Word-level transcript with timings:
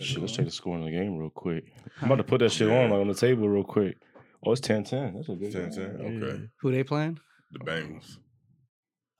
Shit, 0.00 0.18
let's 0.20 0.32
check 0.32 0.44
the 0.44 0.50
score 0.50 0.76
in 0.76 0.84
the 0.84 0.90
game 0.90 1.16
real 1.16 1.30
quick. 1.30 1.64
I'm 2.00 2.06
about 2.06 2.16
to 2.16 2.24
put 2.24 2.38
that 2.40 2.50
shit 2.52 2.68
on 2.68 2.90
like 2.90 3.00
on 3.00 3.08
the 3.08 3.14
table 3.14 3.48
real 3.48 3.62
quick. 3.64 3.96
Oh, 4.44 4.52
it's 4.52 4.60
10-10. 4.60 5.14
That's 5.14 5.28
a 5.28 5.34
good 5.36 5.52
10 5.52 5.70
10. 5.70 5.96
game. 5.96 6.22
Okay. 6.22 6.42
Who 6.60 6.72
they 6.72 6.82
playing? 6.84 7.18
The 7.52 7.60
Bengals. 7.60 8.16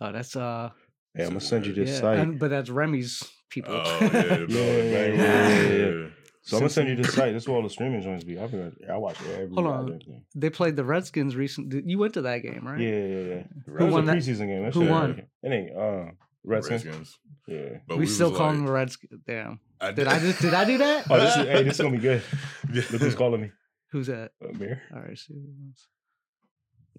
Oh, 0.01 0.13
that's 0.13 0.35
uh, 0.37 0.71
Yeah, 1.17 1.23
I'm 1.25 1.29
gonna 1.31 1.41
send 1.41 1.67
you 1.67 1.73
this 1.73 1.91
yeah, 1.91 2.01
site. 2.01 2.19
and- 2.19 2.39
but 2.39 2.51
that's 2.51 2.69
Remy's 2.71 3.23
people. 3.51 3.75
Oh, 3.75 3.99
yeah. 4.03 4.09
The 4.11 4.19
Yeah, 4.19 4.47
Bengals. 4.47 5.17
yeah, 5.19 5.63
Yeah. 5.63 5.89
yeah. 6.03 6.07
So 6.43 6.57
I'm 6.59 6.61
gonna 6.63 6.71
send 6.71 6.89
you 6.91 6.97
this 6.97 7.15
site. 7.15 7.33
This 7.33 7.45
is 7.45 7.49
where 7.49 7.57
all 7.57 7.63
the 7.63 7.71
streaming 7.71 8.03
joints 8.03 8.23
be. 8.25 8.39
I, 8.39 8.47
be, 8.49 8.71
I 8.91 8.97
watch 8.99 9.17
every 9.33 9.47
Hold 9.55 9.67
on. 9.67 9.87
goddamn 9.87 10.01
thing. 10.01 10.25
they 10.35 10.51
played 10.51 10.77
the 10.77 10.85
Redskins 10.85 11.37
recently. 11.37 11.83
You 11.87 11.97
went 11.99 12.13
to 12.15 12.23
that 12.23 12.39
game, 12.43 12.67
right? 12.67 12.79
Yeah, 12.79 12.89
yeah, 12.91 13.19
yeah. 13.37 13.43
Who 13.67 13.79
That 13.79 13.91
won 13.93 14.03
a 14.03 14.07
that? 14.07 14.17
preseason 14.17 14.49
game. 14.49 14.63
That 14.65 14.75
Who 14.75 14.87
won? 14.87 15.23
It 15.43 15.49
ain't 15.49 15.75
uh 15.75 16.11
Redskins. 16.45 16.85
Redskins. 16.85 17.19
Yeah. 17.47 17.79
But 17.89 17.97
we, 17.97 18.03
was 18.03 18.15
still 18.15 18.31
call 18.31 18.49
like- 18.49 18.57
them 18.57 18.67
the 18.67 18.73
Redskins. 18.73 19.23
Damn. 19.27 19.61
I 19.85 19.93
Did 19.93 20.07
I 20.09 20.19
just 20.19 20.41
did 20.41 20.55
I 20.55 20.65
do 20.65 20.79
that? 20.79 21.07
Oh, 21.11 21.19
this 21.21 21.37
is 21.37 21.47
hey, 21.47 21.63
this 21.63 21.75
is 21.75 21.81
gonna 21.81 21.97
be 21.97 21.99
good. 22.03 22.23
Look 22.73 22.85
who's 23.03 23.15
calling 23.15 23.41
me. 23.43 23.51
Who's 23.93 24.07
that? 24.09 24.33
Uh, 24.43 24.49
Amir. 24.49 24.83
All 24.95 25.01
right. 25.03 25.17
See 25.19 25.35
who. 25.35 25.45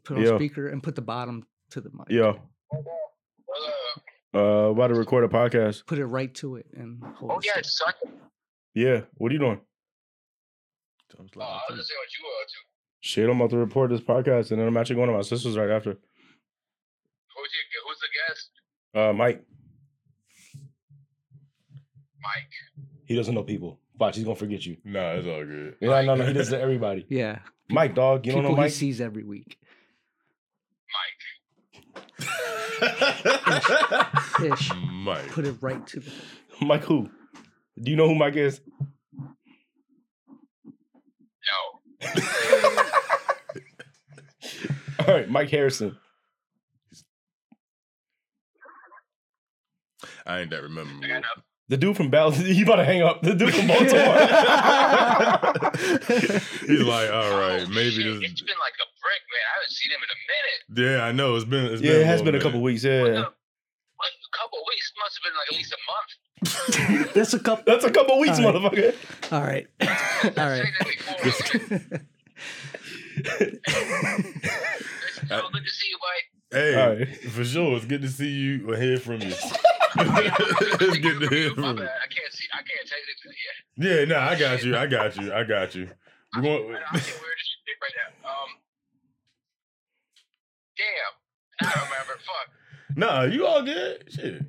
Put 0.03 0.17
on 0.17 0.23
Yo. 0.23 0.37
speaker 0.37 0.67
and 0.67 0.83
put 0.83 0.95
the 0.95 1.01
bottom 1.01 1.45
to 1.71 1.81
the 1.81 1.89
mic. 1.91 2.09
Yo. 2.09 2.39
Uh 4.33 4.39
about 4.71 4.87
to 4.87 4.93
record 4.95 5.23
a 5.23 5.27
podcast. 5.27 5.85
Put 5.85 5.97
it 5.99 6.05
right 6.05 6.33
to 6.35 6.57
it 6.57 6.67
and 6.73 7.01
hold 7.17 7.31
Oh 7.31 7.37
it 7.39 7.45
yeah, 7.45 7.61
still. 7.63 7.87
son. 8.03 8.13
Yeah. 8.73 9.01
What 9.15 9.31
are 9.31 9.33
you 9.33 9.39
doing? 9.39 9.61
Oh, 11.17 11.23
I 11.41 11.61
was 11.69 11.77
just 11.77 11.89
saying 11.89 11.99
what 11.99 12.11
you 12.19 12.25
uh 12.25 12.43
too. 12.43 12.63
Shit, 12.99 13.29
I'm 13.29 13.37
about 13.39 13.51
to 13.51 13.57
record 13.57 13.91
this 13.91 14.01
podcast 14.01 14.51
and 14.51 14.59
then 14.59 14.67
I'm 14.67 14.75
actually 14.77 14.97
going 14.97 15.07
to 15.09 15.15
my 15.15 15.21
sister's 15.21 15.57
right 15.57 15.69
after. 15.69 15.91
Who's 15.91 17.51
your, 17.53 17.83
who's 17.87 17.99
the 17.99 18.07
guest? 18.27 18.49
Uh 18.93 19.13
Mike. 19.13 19.43
Mike. 22.25 22.51
He 23.05 23.15
doesn't 23.15 23.33
know 23.35 23.43
people. 23.43 23.79
Watch, 23.97 24.15
he's 24.15 24.25
gonna 24.25 24.35
forget 24.35 24.65
you. 24.65 24.75
Nah, 24.83 25.11
it's 25.13 25.27
all 25.27 25.45
good. 25.45 25.75
Yeah, 25.79 26.01
no, 26.01 26.15
no, 26.15 26.25
he 26.25 26.33
does 26.33 26.49
it 26.49 26.57
to 26.57 26.61
everybody. 26.61 27.05
Yeah. 27.09 27.39
Mike, 27.69 27.95
dog, 27.95 28.25
you 28.25 28.33
don't 28.33 28.41
People 28.41 28.51
know 28.51 28.57
he 28.57 28.61
Mike? 28.67 28.71
sees 28.73 28.99
every 29.01 29.23
week. 29.23 29.57
Mike. 30.93 32.01
Ish. 34.53 34.71
Mike. 34.91 35.27
Put 35.29 35.45
it 35.45 35.55
right 35.61 35.85
to 35.87 35.99
the. 36.01 36.11
Mike 36.65 36.83
who? 36.83 37.09
Do 37.81 37.89
you 37.91 37.97
know 37.97 38.07
who 38.07 38.15
Mike 38.15 38.35
is? 38.35 38.61
No. 41.47 41.79
All 45.07 45.13
right, 45.13 45.29
Mike 45.29 45.49
Harrison. 45.49 45.97
I 50.25 50.39
ain't 50.41 50.49
that 50.51 50.63
remember. 50.63 51.05
I 51.67 51.69
got 51.69 51.69
enough. 51.69 51.69
The 51.69 51.77
dude 51.77 51.97
from 51.97 52.09
Bell, 52.09 52.33
you 52.33 52.63
about 52.65 52.75
to 52.77 52.85
hang 52.85 53.01
up. 53.01 53.21
The 53.21 53.33
dude 53.35 53.53
from 53.53 53.67
Baltimore. 53.67 53.89
He's 56.67 56.81
like, 56.83 57.09
all 57.11 57.37
right, 57.39 57.63
Oh, 57.65 57.69
maybe 57.69 57.91
shit, 57.91 58.05
this. 58.21 58.31
It's 58.31 58.41
been 58.41 58.57
like 58.59 58.73
a 58.77 58.85
brick, 59.01 59.21
man. 59.31 59.45
I 59.45 59.47
haven't 59.55 59.71
seen 59.71 59.91
him 59.91 59.99
in 60.01 60.09
a 60.11 60.17
minute. 60.29 60.61
Yeah, 60.99 61.05
I 61.05 61.11
know. 61.11 61.35
It's 61.35 61.45
been. 61.45 61.65
It's 61.65 61.81
yeah, 61.81 61.91
been 61.93 62.01
it 62.01 62.05
has 62.05 62.19
little 62.21 62.33
been 62.33 62.41
a 62.41 62.43
couple 62.43 62.59
minute. 62.59 62.73
weeks. 62.73 62.83
What 62.83 62.91
Yeah, 62.91 63.03
the- 63.03 63.33
What, 63.97 64.11
a 64.11 64.37
couple 64.37 64.59
of 64.59 64.65
weeks 64.69 64.91
must 65.01 65.17
have 65.17 65.23
been 65.25 65.35
like 65.37 65.47
at 65.51 65.57
least 65.57 65.73
a 65.73 65.77
month. 65.89 66.11
That's 67.15 67.33
a 67.33 67.39
couple. 67.39 67.63
that's 67.65 67.85
a 67.85 67.89
couple 67.91 68.19
weeks, 68.19 68.37
All 68.39 68.51
right. 68.51 68.61
motherfucker. 68.61 68.93
All 69.31 69.41
right. 69.41 69.65
I've 69.81 70.37
All 70.37 70.49
right. 70.49 70.65
seen 70.65 70.73
him. 71.61 71.71
It's 73.23 73.31
good 75.51 75.63
to 75.63 75.69
see 75.71 75.87
you, 75.89 75.97
Mike. 76.01 76.27
Hey, 76.51 76.75
All 76.81 76.89
right. 76.95 77.07
for 77.31 77.43
sure. 77.45 77.75
It's 77.77 77.85
good 77.85 78.01
to 78.01 78.09
see 78.09 78.29
you 78.29 78.69
or 78.71 78.75
hear 78.77 78.97
from 78.99 79.21
you. 79.21 79.33
It's 79.97 80.81
it's 80.81 80.97
good 80.97 81.19
to 81.21 81.27
hear 81.27 81.55
My 81.55 81.73
bad. 81.73 81.83
I 81.87 82.07
can't 82.07 82.31
see. 82.31 82.45
I 82.53 82.57
can't 82.57 82.87
tell 82.87 82.99
you 82.99 83.05
this 83.07 83.19
yet. 83.45 84.07
Yeah, 84.09 84.15
nah, 84.17 84.29
I 84.29 84.35
got 84.39 84.63
you. 84.63 84.75
I 84.77 84.85
got 84.87 85.15
you. 85.17 85.33
I 85.33 85.43
got 85.43 85.75
you. 85.75 85.89
I'm 86.33 86.41
We 86.43 86.49
I 86.49 86.53
going, 86.57 86.63
can't 86.67 86.93
wear 86.93 87.01
this 87.01 87.47
shit 87.65 87.77
right 87.81 87.95
now. 87.97 88.29
Um. 88.29 88.49
Damn. 90.77 91.13
I 91.69 91.73
don't 91.73 91.89
remember. 91.89 92.15
Fuck. 92.25 92.47
nah, 92.97 93.23
you 93.23 93.45
all 93.47 93.63
good. 93.63 94.03
Shit. 94.11 94.41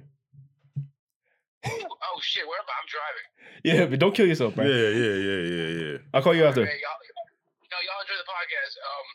Ooh, 1.66 1.70
oh 1.70 2.18
shit. 2.22 2.46
Where 2.46 2.58
am 2.58 2.66
I? 2.66 2.74
I'm 2.78 2.88
driving. 2.90 3.26
Yeah, 3.64 3.86
but 3.86 3.98
don't 3.98 4.14
kill 4.14 4.26
yourself, 4.26 4.54
Yeah, 4.56 4.62
man. 4.64 4.70
yeah, 4.70 4.90
yeah, 4.90 5.42
yeah, 5.42 5.70
yeah. 5.82 5.98
I'll 6.14 6.22
call 6.22 6.34
you 6.34 6.44
after. 6.46 6.62
Okay, 6.62 6.78
y'all, 6.82 6.98
you 7.02 7.68
know, 7.70 7.82
y'all 7.82 8.02
enjoy 8.02 8.18
the 8.18 8.26
podcast. 8.30 8.74
Um, 8.78 9.06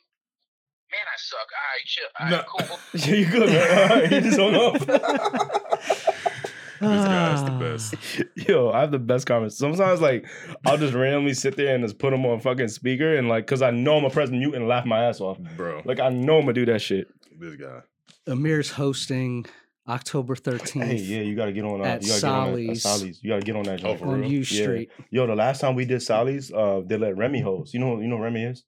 man, 0.91 1.05
I 1.07 1.17
suck. 1.17 1.47
All 1.57 1.67
right, 1.71 1.85
chill. 1.85 2.09
All 2.19 2.25
right, 2.25 2.31
No. 2.31 2.43
cool. 2.67 2.79
Yeah, 2.93 3.15
you 3.15 3.25
good, 3.31 3.49
man. 3.49 3.91
All 3.91 3.97
right, 3.99 4.11
you 4.11 4.21
just 4.21 4.39
hung 4.39 4.55
up. 4.55 6.11
This 6.81 7.05
guy's 7.05 7.43
the 7.43 7.51
best. 7.51 7.93
Yo, 8.49 8.71
I 8.71 8.81
have 8.81 8.89
the 8.89 8.97
best 8.97 9.27
comments. 9.27 9.55
Sometimes, 9.55 10.01
like, 10.01 10.25
I'll 10.65 10.77
just 10.79 10.95
randomly 10.95 11.35
sit 11.35 11.55
there 11.55 11.75
and 11.75 11.83
just 11.83 11.99
put 11.99 12.09
them 12.09 12.25
on 12.25 12.39
fucking 12.39 12.69
speaker 12.69 13.17
and, 13.17 13.29
like, 13.29 13.45
because 13.45 13.61
I 13.61 13.69
know 13.69 13.97
I'm 13.97 14.01
going 14.01 14.09
to 14.09 14.13
press 14.15 14.31
mute 14.31 14.55
and 14.55 14.67
laugh 14.67 14.83
my 14.87 15.03
ass 15.05 15.21
off. 15.21 15.37
Bro, 15.55 15.83
Like, 15.85 15.99
I 15.99 16.09
know 16.09 16.37
I'm 16.39 16.45
going 16.45 16.55
to 16.55 16.65
do 16.65 16.71
that 16.71 16.81
shit. 16.81 17.07
this 17.39 17.55
guy. 17.55 17.81
Amir's 18.27 18.71
hosting 18.71 19.45
October 19.87 20.35
13th 20.35 20.83
Hey, 20.83 20.95
yeah, 20.95 21.21
you 21.21 21.35
got 21.35 21.45
to 21.45 21.51
get 21.53 21.65
on 21.65 21.81
uh, 21.81 21.83
At 21.83 22.01
you 22.01 22.09
gotta 22.09 22.21
get 22.21 22.27
on 22.31 22.53
that, 22.53 22.71
at 22.71 22.77
Sally's. 22.77 22.81
Sally's. 22.83 23.19
You 23.23 23.29
got 23.29 23.39
to 23.41 23.45
get 23.45 23.55
on 23.57 23.63
that 23.65 23.85
Oh, 23.85 23.95
for 23.97 24.07
on 24.07 24.21
real? 24.21 24.31
U 24.31 24.39
Yeah. 24.39 24.61
Street. 24.63 24.89
Yo, 25.11 25.27
the 25.27 25.35
last 25.35 25.61
time 25.61 25.75
we 25.75 25.85
did 25.85 26.01
Sally's, 26.01 26.51
uh, 26.51 26.81
they 26.83 26.97
let 26.97 27.15
Remy 27.15 27.41
host. 27.41 27.75
You 27.75 27.79
know, 27.79 27.99
you 27.99 28.07
know 28.07 28.17
who 28.17 28.23
Remy 28.23 28.43
is? 28.43 28.63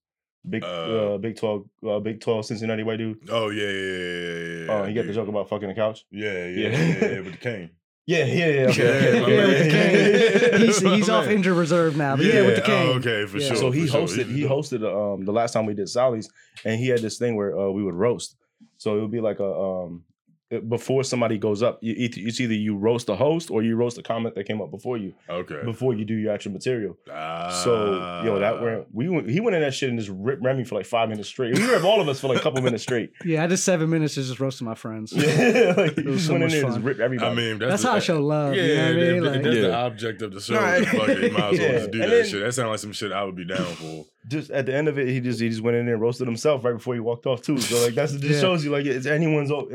Big, 0.50 0.64
uh, 0.64 0.68
Uh, 0.68 1.18
big 1.20 1.38
tall, 1.38 1.70
uh, 1.88 2.00
big 2.00 2.20
tall 2.20 2.44
Cincinnati 2.44 2.84
white 2.84 2.98
dude. 2.98 3.18
Oh 3.30 3.50
yeah, 3.50 3.64
yeah, 3.64 3.70
yeah, 3.70 4.08
yeah. 4.10 4.66
yeah 4.66 4.72
Oh, 4.72 4.84
he 4.86 4.94
got 4.94 5.06
the 5.08 5.14
joke 5.14 5.30
about 5.30 5.48
fucking 5.50 5.70
the 5.70 5.74
couch. 5.74 6.06
Yeah, 6.12 6.32
yeah, 6.34 6.46
Yeah. 6.48 6.70
yeah, 6.70 6.78
yeah, 7.02 7.12
yeah, 7.12 7.20
with 7.22 7.32
the 7.32 7.38
cane. 7.50 7.70
Yeah, 8.06 8.26
yeah, 8.26 8.48
yeah. 8.48 8.68
Okay, 8.68 8.84
Yeah, 8.84 9.22
okay, 9.22 9.22
my 9.22 9.24
okay. 9.24 9.36
Yeah, 9.38 9.48
with 9.48 9.64
the 9.64 10.50
cane. 10.52 10.62
he's 10.68 10.80
he's 10.98 11.10
off 11.10 11.28
injured 11.28 11.56
reserve 11.56 11.96
now. 11.96 12.18
But 12.18 12.26
yeah, 12.26 12.42
with 12.42 12.56
the 12.58 12.62
cane. 12.62 12.88
Oh, 12.90 12.94
okay, 13.00 13.26
for 13.26 13.38
Yeah. 13.38 13.48
sure. 13.48 13.56
so 13.56 13.72
he 13.72 13.88
for 13.88 13.92
sure. 13.94 14.02
hosted. 14.02 14.26
He 14.36 14.42
hosted 14.44 14.84
um 14.84 15.24
the 15.24 15.32
last 15.32 15.54
time 15.54 15.66
we 15.66 15.74
did 15.74 15.88
Sally's, 15.88 16.30
and 16.66 16.78
he 16.78 16.90
had 16.90 17.00
this 17.00 17.18
thing 17.18 17.38
where 17.38 17.58
uh, 17.58 17.70
we 17.70 17.82
would 17.82 17.96
roast. 17.96 18.36
So 18.78 18.98
it 18.98 19.02
would 19.02 19.12
be 19.12 19.22
like 19.22 19.40
a 19.40 19.50
um 19.50 20.04
it- 20.04 20.13
before 20.62 21.04
somebody 21.04 21.38
goes 21.38 21.62
up, 21.64 21.80
you, 21.82 21.94
either- 21.98 22.22
it's 22.28 22.40
either 22.40 22.54
you 22.54 22.76
roast 22.76 23.08
the 23.08 23.16
host 23.16 23.50
or 23.52 23.64
you 23.64 23.76
roast 23.76 23.96
the 23.96 24.04
comment 24.04 24.36
that 24.36 24.46
came 24.46 24.62
up 24.62 24.72
before 24.72 24.98
you 24.98 25.14
Okay. 25.30 25.62
before 25.64 25.94
you 25.94 26.06
do 26.06 26.14
your 26.16 26.34
actual 26.34 26.52
material. 26.52 26.98
Ah. 27.12 27.50
So 27.64 28.22
yo, 28.26 28.40
that 28.40 28.62
went 28.62 28.88
we 28.94 29.10
went, 29.10 29.30
he 29.30 29.40
went 29.40 29.56
in 29.56 29.62
that 29.62 29.74
shit 29.74 29.90
and 29.90 29.98
just 30.00 30.12
ripped 30.14 30.44
Remy 30.44 30.64
for 30.64 30.76
like 30.76 30.86
five 30.86 31.10
minutes 31.10 31.30
straight. 31.30 31.58
He 31.58 31.66
ripped 31.66 31.84
all 31.86 32.02
of 32.02 32.08
us 32.10 32.20
for 32.20 32.28
like 32.28 32.38
a 32.40 32.42
couple 32.42 32.62
minutes 32.62 32.84
straight. 32.84 33.12
Yeah, 33.26 33.44
I 33.44 33.48
did 33.48 33.58
seven 33.58 33.90
minutes 33.90 34.18
of 34.18 34.26
just 34.26 34.40
roasting 34.40 34.66
my 34.68 34.76
friends. 34.76 35.12
Yeah, 35.14 35.74
like 35.78 35.98
It 35.98 36.06
was 36.06 36.16
just 36.18 36.28
so 36.28 36.34
went 36.34 36.44
in 36.44 36.48
much 36.48 36.52
there 36.52 36.66
and 36.66 36.74
just 36.76 36.86
ripped 36.86 37.00
everybody. 37.00 37.32
I 37.32 37.34
mean, 37.36 37.58
that's, 37.60 37.70
That's 37.72 37.82
the- 37.84 37.90
how 37.90 37.96
I 37.96 38.00
show 38.00 38.20
love. 38.22 38.54
Yeah, 38.56 38.64
you 38.64 38.76
know 38.76 38.84
what 38.84 38.90
I 38.92 38.94
mean? 38.96 39.16
if 39.16 39.24
Like, 39.24 39.44
that's 39.44 39.56
the 39.56 39.74
object 39.76 40.22
of 40.22 40.34
the 40.34 40.42
show. 40.42 40.56
Right. 40.56 40.86
Fuck 40.88 41.10
it, 41.10 41.34
might 41.34 41.54
as 41.54 41.60
well 41.60 41.70
Yeah. 41.72 41.78
just 41.80 41.92
do 41.92 42.02
And 42.02 42.12
that 42.12 42.16
then- 42.16 42.26
shit. 42.28 42.42
That 42.44 42.54
sounds 42.54 42.70
like 42.70 42.80
some 42.80 42.92
shit 42.94 43.12
I 43.12 43.24
would 43.24 43.36
be 43.36 43.46
down 43.46 43.66
for. 43.66 44.06
Just 44.28 44.50
at 44.52 44.66
the 44.66 44.74
end 44.74 44.88
of 44.88 44.98
it, 44.98 45.08
he 45.08 45.20
just 45.20 45.40
he 45.42 45.50
just 45.50 45.62
went 45.62 45.76
in 45.76 45.86
there 45.86 45.96
and 45.96 46.02
roasted 46.02 46.28
himself 46.28 46.64
right 46.64 46.74
before 46.74 46.94
he 46.94 47.00
walked 47.00 47.26
off 47.26 47.42
too. 47.42 47.58
So 47.58 47.84
like 47.84 47.94
that's 47.94 48.14
it 48.14 48.20
just 48.22 48.36
Yeah. 48.36 48.40
shows 48.40 48.64
you 48.64 48.72
like 48.72 48.86
it's 48.86 49.06
anyone's 49.06 49.50
like, 49.52 49.66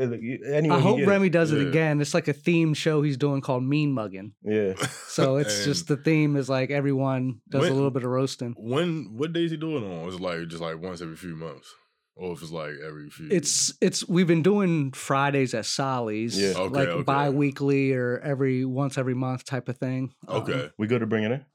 anyone. 0.45 0.77
I 0.77 0.81
hope 0.81 0.97
get 0.97 1.03
it. 1.07 1.11
Remy 1.11 1.29
does 1.29 1.51
it 1.51 1.67
again. 1.67 2.01
It's 2.01 2.13
like 2.13 2.27
a 2.27 2.33
themed 2.33 2.75
show 2.75 3.01
he's 3.01 3.17
doing 3.17 3.41
called 3.41 3.63
Mean 3.63 3.91
Mugging. 3.93 4.33
Yeah. 4.43 4.73
So 5.09 5.35
it's 5.37 5.65
just 5.65 5.87
the 5.87 5.97
theme 5.97 6.35
is 6.37 6.49
like 6.49 6.69
everyone 6.71 7.41
does 7.49 7.63
When- 7.63 7.71
a 7.71 7.75
little 7.75 7.91
bit 7.91 8.03
of 8.03 8.09
roasting. 8.09 8.55
When 8.57 9.15
what 9.17 9.33
days 9.33 9.51
he 9.51 9.57
doing 9.57 9.83
it 9.83 9.87
on? 9.87 10.07
Is 10.07 10.15
it 10.15 10.21
like 10.21 10.47
just 10.47 10.61
like 10.61 10.81
once 10.81 11.01
every 11.01 11.15
few 11.17 11.35
months, 11.35 11.73
or 12.15 12.31
if 12.33 12.41
it's 12.41 12.51
like 12.51 12.73
every 12.85 13.09
few? 13.09 13.27
It's 13.29 13.73
it's 13.81 14.07
we've 14.07 14.27
been 14.27 14.43
doing 14.43 14.91
Fridays 14.93 15.53
at 15.53 15.65
Solly's, 15.65 16.39
Yeah. 16.39 16.53
Okay, 16.57 16.73
like 16.75 16.87
okay. 16.87 17.03
bi-weekly 17.03 17.91
or 17.93 18.19
every 18.23 18.63
once 18.65 18.97
every 18.97 19.13
month 19.15 19.43
type 19.45 19.67
of 19.67 19.77
thing. 19.77 20.13
Um, 20.27 20.41
okay. 20.43 20.69
We 20.77 20.87
good 20.87 20.99
to 20.99 21.07
bring 21.07 21.23
it 21.25 21.31
in? 21.31 21.45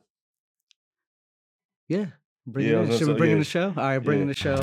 yeah. 1.89 2.07
Bring 2.47 2.67
Yeah, 2.69 2.83
in. 2.83 2.99
Should 2.99 3.09
we 3.09 3.15
bring 3.15 3.31
in 3.33 3.39
the 3.39 3.45
show? 3.45 3.69
All 3.69 3.83
right, 3.85 3.99
bring 3.99 4.21
in 4.21 4.29
the 4.29 4.35
show. 4.35 4.61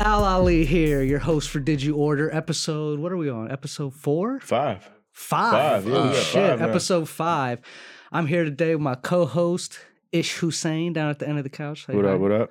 Al 0.00 0.22
Ali 0.24 0.64
here, 0.64 1.02
your 1.02 1.18
host 1.18 1.50
for 1.50 1.58
Did 1.58 1.82
You 1.82 1.96
Order 1.96 2.32
episode. 2.34 3.00
What 3.00 3.10
are 3.12 3.16
we 3.16 3.28
on? 3.30 3.50
Episode 3.50 3.92
four? 3.94 4.38
Five. 4.40 4.88
Five. 5.12 5.84
Five, 5.84 5.88
yeah, 5.88 5.94
Oh, 5.96 6.12
shit. 6.12 6.50
five 6.50 6.62
episode 6.62 7.08
five. 7.08 7.60
I'm 8.12 8.26
here 8.26 8.44
today 8.44 8.74
with 8.74 8.82
my 8.82 8.94
co-host 8.94 9.80
Ish 10.12 10.36
Hussein 10.36 10.92
down 10.92 11.08
at 11.10 11.18
the 11.18 11.28
end 11.28 11.38
of 11.38 11.44
the 11.44 11.50
couch. 11.50 11.86
Say 11.86 11.94
What 11.94 12.04
up? 12.04 12.20
What 12.20 12.30
up? 12.32 12.50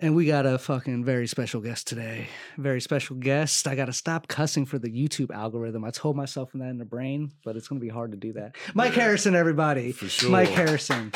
And 0.00 0.14
we 0.16 0.26
got 0.26 0.44
a 0.44 0.58
fucking 0.58 1.04
very 1.04 1.26
special 1.26 1.60
guest 1.60 1.86
today. 1.86 2.26
Very 2.58 2.80
special 2.80 3.16
guest. 3.16 3.66
I 3.68 3.74
got 3.76 3.86
to 3.86 3.92
stop 3.92 4.26
cussing 4.28 4.66
for 4.66 4.78
the 4.78 4.88
YouTube 4.90 5.30
algorithm. 5.30 5.84
I 5.84 5.90
told 5.90 6.16
myself 6.16 6.50
that 6.52 6.64
in 6.68 6.78
the 6.78 6.84
brain, 6.84 7.30
but 7.44 7.56
it's 7.56 7.68
going 7.68 7.80
to 7.80 7.84
be 7.84 7.90
hard 7.90 8.10
to 8.10 8.16
do 8.16 8.32
that. 8.34 8.56
Mike 8.74 8.96
Yeah. 8.96 9.02
Harrison, 9.04 9.34
everybody. 9.36 9.92
For 9.92 10.08
sure. 10.08 10.30
Mike 10.30 10.48
Harrison. 10.48 11.12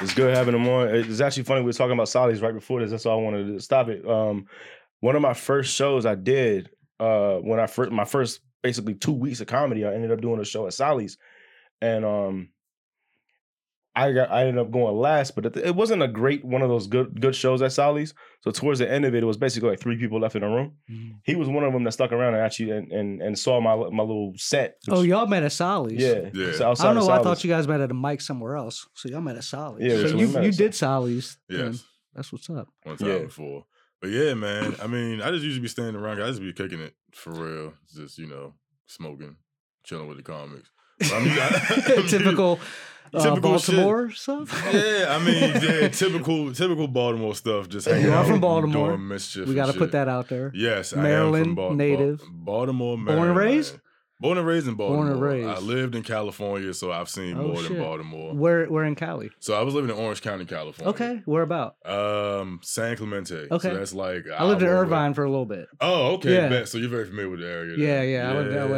It's 0.00 0.14
good 0.14 0.34
having 0.34 0.54
him 0.54 0.66
on. 0.68 0.88
It's 0.88 1.20
actually 1.20 1.44
funny. 1.44 1.60
We 1.60 1.66
were 1.66 1.72
talking 1.74 1.92
about 1.92 2.08
Solly's 2.08 2.40
right 2.40 2.54
before 2.54 2.80
this. 2.80 2.90
That's 2.90 3.06
all 3.06 3.20
I 3.20 3.22
wanted 3.22 3.46
to 3.48 3.60
stop 3.60 3.88
it. 3.88 4.06
Um, 4.08 4.46
one 5.00 5.14
of 5.14 5.22
my 5.22 5.34
first 5.34 5.74
shows 5.74 6.06
I 6.06 6.14
did 6.16 6.70
uh, 6.98 7.36
when 7.36 7.60
I 7.60 7.66
first 7.66 7.92
my 7.92 8.04
first 8.04 8.40
basically 8.62 8.94
two 8.94 9.12
weeks 9.12 9.40
of 9.40 9.46
comedy, 9.48 9.84
I 9.84 9.94
ended 9.94 10.10
up 10.10 10.20
doing 10.20 10.40
a 10.40 10.44
show 10.44 10.66
at 10.66 10.72
Solly's. 10.72 11.18
and 11.80 12.04
um, 12.04 12.48
I 13.94 14.12
got 14.12 14.30
I 14.30 14.42
ended 14.46 14.58
up 14.58 14.70
going 14.70 14.96
last, 14.96 15.34
but 15.34 15.44
it, 15.44 15.56
it 15.58 15.74
wasn't 15.74 16.02
a 16.02 16.08
great 16.08 16.42
one 16.44 16.62
of 16.62 16.68
those 16.70 16.86
good 16.86 17.20
good 17.20 17.34
shows 17.36 17.60
at 17.60 17.72
Sally's. 17.72 18.14
So 18.40 18.50
towards 18.50 18.78
the 18.78 18.90
end 18.90 19.04
of 19.04 19.14
it, 19.14 19.22
it 19.22 19.26
was 19.26 19.36
basically 19.36 19.68
like 19.70 19.80
three 19.80 19.98
people 19.98 20.18
left 20.18 20.34
in 20.34 20.40
the 20.40 20.48
room. 20.48 20.72
Mhm. 20.90 21.18
He 21.24 21.34
was 21.34 21.46
one 21.48 21.62
of 21.62 21.72
them 21.74 21.84
that 21.84 21.92
stuck 21.92 22.10
around 22.10 22.34
and 22.34 22.42
actually 22.42 22.70
and 22.70 22.90
and, 22.90 23.20
and 23.20 23.38
saw 23.38 23.60
my 23.60 23.76
my 23.90 24.02
little 24.02 24.32
set. 24.36 24.76
Oh, 24.88 25.02
y'all 25.02 25.26
met 25.26 25.42
at 25.42 25.52
Solly's. 25.52 26.00
yeah, 26.00 26.30
Yeah. 26.32 26.46
it's 26.46 26.60
I 26.60 26.72
don't 26.72 26.94
know. 26.94 27.02
of 27.02 27.08
I 27.10 27.22
thought 27.22 27.44
you 27.44 27.50
guys 27.50 27.68
met 27.68 27.80
at 27.82 27.90
a 27.90 27.94
mic 27.94 28.22
somewhere 28.22 28.56
else. 28.56 28.88
So 28.94 29.10
y'all 29.10 29.20
met 29.20 29.36
at 29.36 29.44
Solly's. 29.44 29.84
Yeah, 29.92 29.98
so 29.98 30.06
so 30.08 30.16
you 30.16 30.36
at 30.38 30.44
you 30.44 30.52
did 30.52 30.74
Solly's. 30.74 31.36
then. 31.48 31.72
Yes. 31.72 31.84
That's 32.14 32.32
what's 32.32 32.48
up. 32.50 32.68
one 32.84 32.96
time 32.96 33.08
Yeah. 33.08 33.18
before. 33.24 33.66
But 34.00 34.10
yeah, 34.10 34.34
man. 34.34 34.74
I 34.82 34.86
mean, 34.86 35.20
I 35.22 35.30
just 35.30 35.44
usually 35.44 35.62
be 35.62 35.68
standing 35.68 35.96
around. 35.96 36.20
I 36.20 36.26
just 36.28 36.40
be 36.40 36.52
kicking 36.52 36.80
it 36.80 36.94
for 37.14 37.30
real. 37.32 37.74
Just 37.94 38.18
you 38.18 38.26
know, 38.26 38.54
smoking, 38.86 39.36
chilling 39.84 40.08
with 40.08 40.16
the 40.16 40.22
comics. 40.22 40.70
But 41.10 41.12
I'm- 41.12 41.28
I'm- 41.98 42.06
typical, 42.08 42.60
uh, 43.14 43.22
Typical 43.22 43.58
shit. 43.58 43.76
Baltimore 43.76 44.10
stuff. 44.10 44.48
Yeah, 44.72 45.06
I 45.10 45.18
mean, 45.22 45.50
yeah, 45.62 45.88
typical, 45.88 46.52
typical 46.52 46.88
Baltimore 46.88 47.34
stuff. 47.34 47.68
Just 47.68 47.86
hanging 47.86 48.06
You 48.06 48.12
are 48.12 48.16
out, 48.18 48.26
from 48.26 48.40
Baltimore. 48.40 48.88
doing 48.96 49.08
mischief. 49.08 49.46
we 49.48 49.54
got 49.54 49.66
to 49.66 49.74
put 49.78 49.92
that 49.92 50.08
out 50.08 50.28
there. 50.28 50.50
Yes, 50.54 50.92
I 50.92 50.96
am 50.98 51.02
Maryland 51.02 51.44
from 51.46 51.54
Ba- 51.56 51.68
Ba- 51.70 51.74
native. 51.76 52.22
Baltimore, 52.32 52.94
and 53.08 53.36
raised? 53.36 53.78
Born 54.22 54.38
and 54.38 54.46
raised 54.46 54.68
in 54.68 54.74
Baltimore. 54.74 55.04
Born 55.04 55.12
and 55.12 55.20
raised. 55.22 55.48
I 55.48 55.58
lived 55.58 55.94
in 55.94 56.02
California, 56.02 56.72
so 56.72 56.90
I've 56.92 57.08
seen 57.08 57.36
Oh, 57.36 57.48
more 57.48 57.56
shit. 57.58 57.68
than 57.70 57.78
Baltimore. 57.80 58.34
Where 58.34 58.70
we're 58.70 58.84
in 58.84 58.94
Cali. 58.94 59.30
So 59.40 59.54
I 59.54 59.62
was 59.62 59.74
living 59.74 59.90
in 59.90 59.96
Orange 59.96 60.22
County, 60.22 60.44
California. 60.44 60.90
Okay, 60.90 61.22
where 61.26 61.42
about? 61.42 61.76
Um, 61.86 62.60
San 62.62 62.96
Clemente. 62.96 63.48
Okay. 63.50 63.68
So 63.70 63.74
that's 63.76 63.92
like 63.92 64.24
I 64.30 64.44
lived 64.44 64.62
in 64.62 64.68
away. 64.68 64.76
Irvine 64.78 65.14
for 65.14 65.24
a 65.24 65.30
little 65.30 65.44
bit. 65.46 65.68
Oh, 65.80 66.12
okay. 66.14 66.34
Yeah. 66.34 66.48
Bet. 66.48 66.68
So 66.68 66.78
you're 66.78 66.88
very 66.88 67.04
familiar 67.06 67.30
with 67.30 67.40
the 67.40 67.48
area. 67.48 67.76
Yeah, 67.76 68.00
then. 68.00 68.08
yeah. 68.10 68.30
I 68.30 68.34
lived 68.36 68.70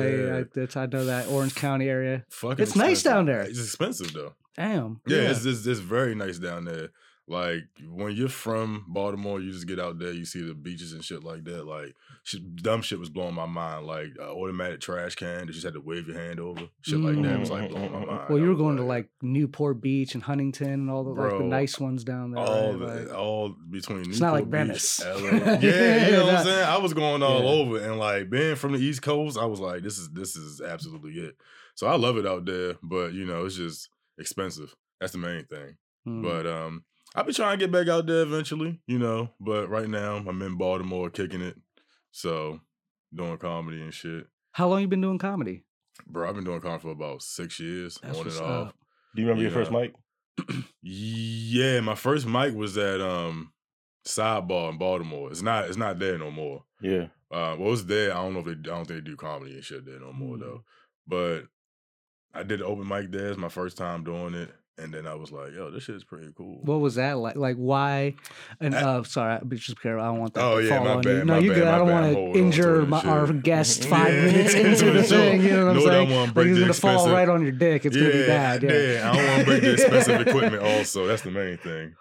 LA. 0.57 0.63
Yeah. 0.63 0.77
I, 0.77 0.83
I 0.83 0.87
know 0.87 1.05
that 1.05 1.29
Orange 1.29 1.55
County 1.55 1.89
area. 1.89 2.25
Fucking 2.31 2.63
It's 2.63 2.75
nice 2.75 3.03
down 3.03 3.27
there. 3.27 3.43
It's 3.43 3.59
expensive 3.63 4.13
though. 4.13 4.35
Damn. 4.57 5.01
Yeah, 5.07 5.31
It's, 5.31 5.45
it's 5.45 5.67
it's 5.67 5.81
very 5.81 6.15
nice 6.15 6.39
down 6.39 6.65
there. 6.65 6.91
Like 7.27 7.63
when 7.89 8.15
you're 8.15 8.29
from 8.29 8.85
Baltimore, 8.87 9.41
you 9.41 9.51
just 9.51 9.67
get 9.67 9.81
out 9.81 9.99
there, 9.99 10.13
you 10.13 10.27
see 10.27 10.43
the 10.47 10.53
beaches 10.55 10.93
and 10.93 11.03
shit 11.03 11.25
like 11.25 11.45
that. 11.45 11.65
Like 11.67 11.95
shit, 12.23 12.55
dumb 12.57 12.83
shit 12.83 12.99
was 13.01 13.09
blowing 13.09 13.35
my 13.35 13.47
mind. 13.47 13.87
Like 13.87 14.09
uh, 14.21 14.25
automatic 14.31 14.81
trash 14.83 15.15
can 15.15 15.39
that 15.39 15.47
you 15.47 15.53
just 15.55 15.65
had 15.65 15.73
to 15.73 15.81
wave 15.81 16.07
your 16.07 16.19
hand 16.19 16.39
over. 16.39 16.61
Shit 16.83 16.99
like 17.01 17.23
that 17.23 17.41
was 17.41 17.51
like 17.51 17.71
blowing 17.71 17.93
my 17.93 18.05
mind. 18.05 18.21
Well, 18.29 18.39
you 18.39 18.49
were 18.49 18.55
going 18.57 18.77
to 18.77 18.83
like 18.85 19.09
Newport 19.23 19.81
Beach 19.81 20.13
and 20.15 20.23
Huntington 20.23 20.71
and 20.71 20.91
all 20.91 21.03
the 21.03 21.13
like 21.13 21.39
the 21.39 21.45
nice 21.45 21.81
ones 21.81 22.05
down 22.05 22.33
there. 22.33 22.45
all 22.45 22.75
right? 22.75 22.79
the, 22.79 23.05
Like- 23.07 23.15
all 23.19 23.57
between. 23.71 24.01
It's 24.11 24.21
not 24.21 24.35
like 24.35 24.47
Newport 24.47 24.69
Beach, 24.75 25.01
Venice. 25.01 25.05
LA. 25.05 25.55
Yeah, 25.63 26.07
you 26.07 26.13
know 26.13 26.27
what 26.27 26.35
I'm 26.35 26.45
saying. 26.45 26.65
I 26.69 26.77
was 26.77 26.93
going 26.93 27.23
all 27.23 27.41
Yeah. 27.43 27.49
over, 27.49 27.79
and 27.79 27.99
like 27.99 28.29
being 28.29 28.57
from 28.57 28.73
the 28.73 28.79
East 28.81 29.01
Coast, 29.01 29.39
I 29.39 29.47
was 29.47 29.61
like, 29.61 29.83
this 29.83 29.97
is 29.97 30.11
this 30.11 30.37
is 30.37 30.61
absolutely 30.61 31.13
it. 31.13 31.37
So 31.75 31.87
I 31.87 31.97
love 31.97 32.19
it 32.19 32.27
out 32.27 32.45
there, 32.45 32.75
but 32.83 33.15
you 33.15 33.25
know, 33.25 33.47
it's 33.47 33.57
just 33.57 33.89
expensive. 34.19 34.75
That's 35.01 35.13
the 35.13 35.19
main 35.19 35.47
thing. 35.47 35.77
Mm. 36.07 36.23
But 36.23 36.47
um, 36.47 36.85
I'll 37.15 37.25
be 37.25 37.33
trying 37.33 37.59
to 37.59 37.65
get 37.65 37.73
back 37.73 37.89
out 37.89 38.07
there 38.07 38.23
eventually, 38.23 38.81
you 38.87 38.99
know. 38.99 39.31
But 39.41 39.69
right 39.69 39.89
now, 39.89 40.17
I'm 40.17 40.43
in 40.43 40.57
Baltimore 40.57 41.11
kicking 41.11 41.41
it, 41.43 41.57
so 42.11 42.61
doing 43.15 43.37
comedy 43.39 43.81
and 43.83 43.95
shit. 43.95 44.27
how 44.53 44.69
long 44.69 44.81
you 44.81 44.89
been 44.89 45.01
doing 45.01 45.19
comedy? 45.19 45.65
Bro, 46.07 46.29
I've 46.29 46.35
been 46.35 46.45
doing 46.45 46.61
comedy 46.61 46.83
for 46.83 46.91
about 46.91 47.23
six 47.23 47.61
years, 47.61 47.99
That's 48.03 48.19
on 48.19 48.25
what's 48.25 48.39
and 48.39 48.47
off. 48.47 48.69
up. 48.69 48.75
Do 49.15 49.23
you 49.23 49.29
remember 49.29 49.43
your 49.49 49.53
first 49.53 49.71
mic? 49.71 49.95
Yeah, 50.83 51.81
my 51.81 51.95
first 51.95 52.27
mic 52.27 52.55
was 52.55 52.77
at 52.77 53.01
um 53.01 53.53
Sidebar 54.07 54.71
in 54.71 54.79
Baltimore. 54.79 55.31
It's 55.31 55.43
not 55.43 55.67
it's 55.69 55.77
not 55.79 55.99
there 55.99 56.19
no 56.19 56.31
more. 56.31 56.65
Yeah. 56.83 57.07
Uh, 57.31 57.57
well, 57.59 57.73
it's 57.73 57.85
there. 57.85 58.13
I 58.13 58.17
don't 58.23 58.35
know 58.35 58.41
if 58.41 58.47
they. 58.47 58.53
I 58.53 58.75
don't 58.75 58.85
think 58.87 59.03
they 59.05 59.11
do 59.11 59.17
comedy 59.17 59.55
and 59.55 59.65
shit 59.65 59.85
there 59.87 59.99
no 59.99 60.13
more 60.13 60.37
Mm. 60.37 60.41
though. 60.41 60.65
But 61.07 61.43
I 62.35 62.43
did 62.43 62.61
the 62.61 62.67
open 62.67 62.87
mic 62.87 63.11
there. 63.11 63.29
It's 63.29 63.39
my 63.39 63.49
first 63.49 63.77
time 63.77 64.05
doing 64.05 64.35
it, 64.35 64.51
and 64.77 64.93
then 64.93 65.07
I 65.07 65.15
was 65.15 65.31
like, 65.31 65.53
"Yo, 65.53 65.71
this 65.71 65.85
shit's 65.85 66.03
pretty 66.05 66.29
cool." 66.37 66.59
What 66.63 66.81
was 66.81 66.97
that 66.97 67.19
like? 67.19 67.37
Like 67.37 67.57
why? 67.57 68.15
And 68.61 68.75
I- 68.75 68.83
uh, 68.83 69.03
sorry, 69.05 69.35
I- 69.35 69.55
just 69.55 69.81
careful. 69.81 70.03
I 70.03 70.07
don't 70.09 70.19
want 70.21 70.35
that 70.35 70.43
Oh, 70.45 70.61
to 70.61 70.67
yeah, 70.67 70.77
fall 70.77 70.85
my 70.85 70.91
on 70.93 70.97
you. 71.03 71.03
bad, 71.19 71.27
No, 71.27 71.39
you 71.39 71.51
bad, 71.51 71.55
good. 71.59 71.69
I 71.69 71.79
don't 71.79 71.91
want 71.91 72.07
to 72.07 72.15
holding 72.15 72.29
on 72.29 72.35
to 72.35 72.41
injure 72.41 72.87
my, 72.87 73.01
our 73.03 73.33
guest 73.33 73.85
five 73.89 74.13
Yeah, 74.13 74.23
minutes 74.27 74.55
into 74.55 74.91
the 74.93 75.03
thing. 75.15 75.43
You 75.43 75.51
know 75.51 75.67
what 75.67 75.77
I'm 75.77 75.83
No, 75.85 75.91
don't 75.91 76.09
saying? 76.09 76.33
Like 76.35 76.47
he's 76.47 76.59
gonna 76.59 76.75
fall 76.75 77.11
right 77.11 77.29
on 77.29 77.43
your 77.43 77.53
dick. 77.53 77.85
It's 77.87 77.97
gonna 77.97 78.11
be 78.11 78.27
bad. 78.27 78.63
Yeah. 78.63 78.73
yeah. 78.73 79.11
I 79.11 79.17
don't 79.17 79.27
want 79.27 79.39
to 79.41 79.45
break 79.45 79.63
the 79.63 79.73
expensive 79.75 80.21
equipment. 80.27 80.63
Also, 80.63 81.07
that's 81.07 81.23
the 81.23 81.31
main 81.31 81.57
thing. 81.59 81.95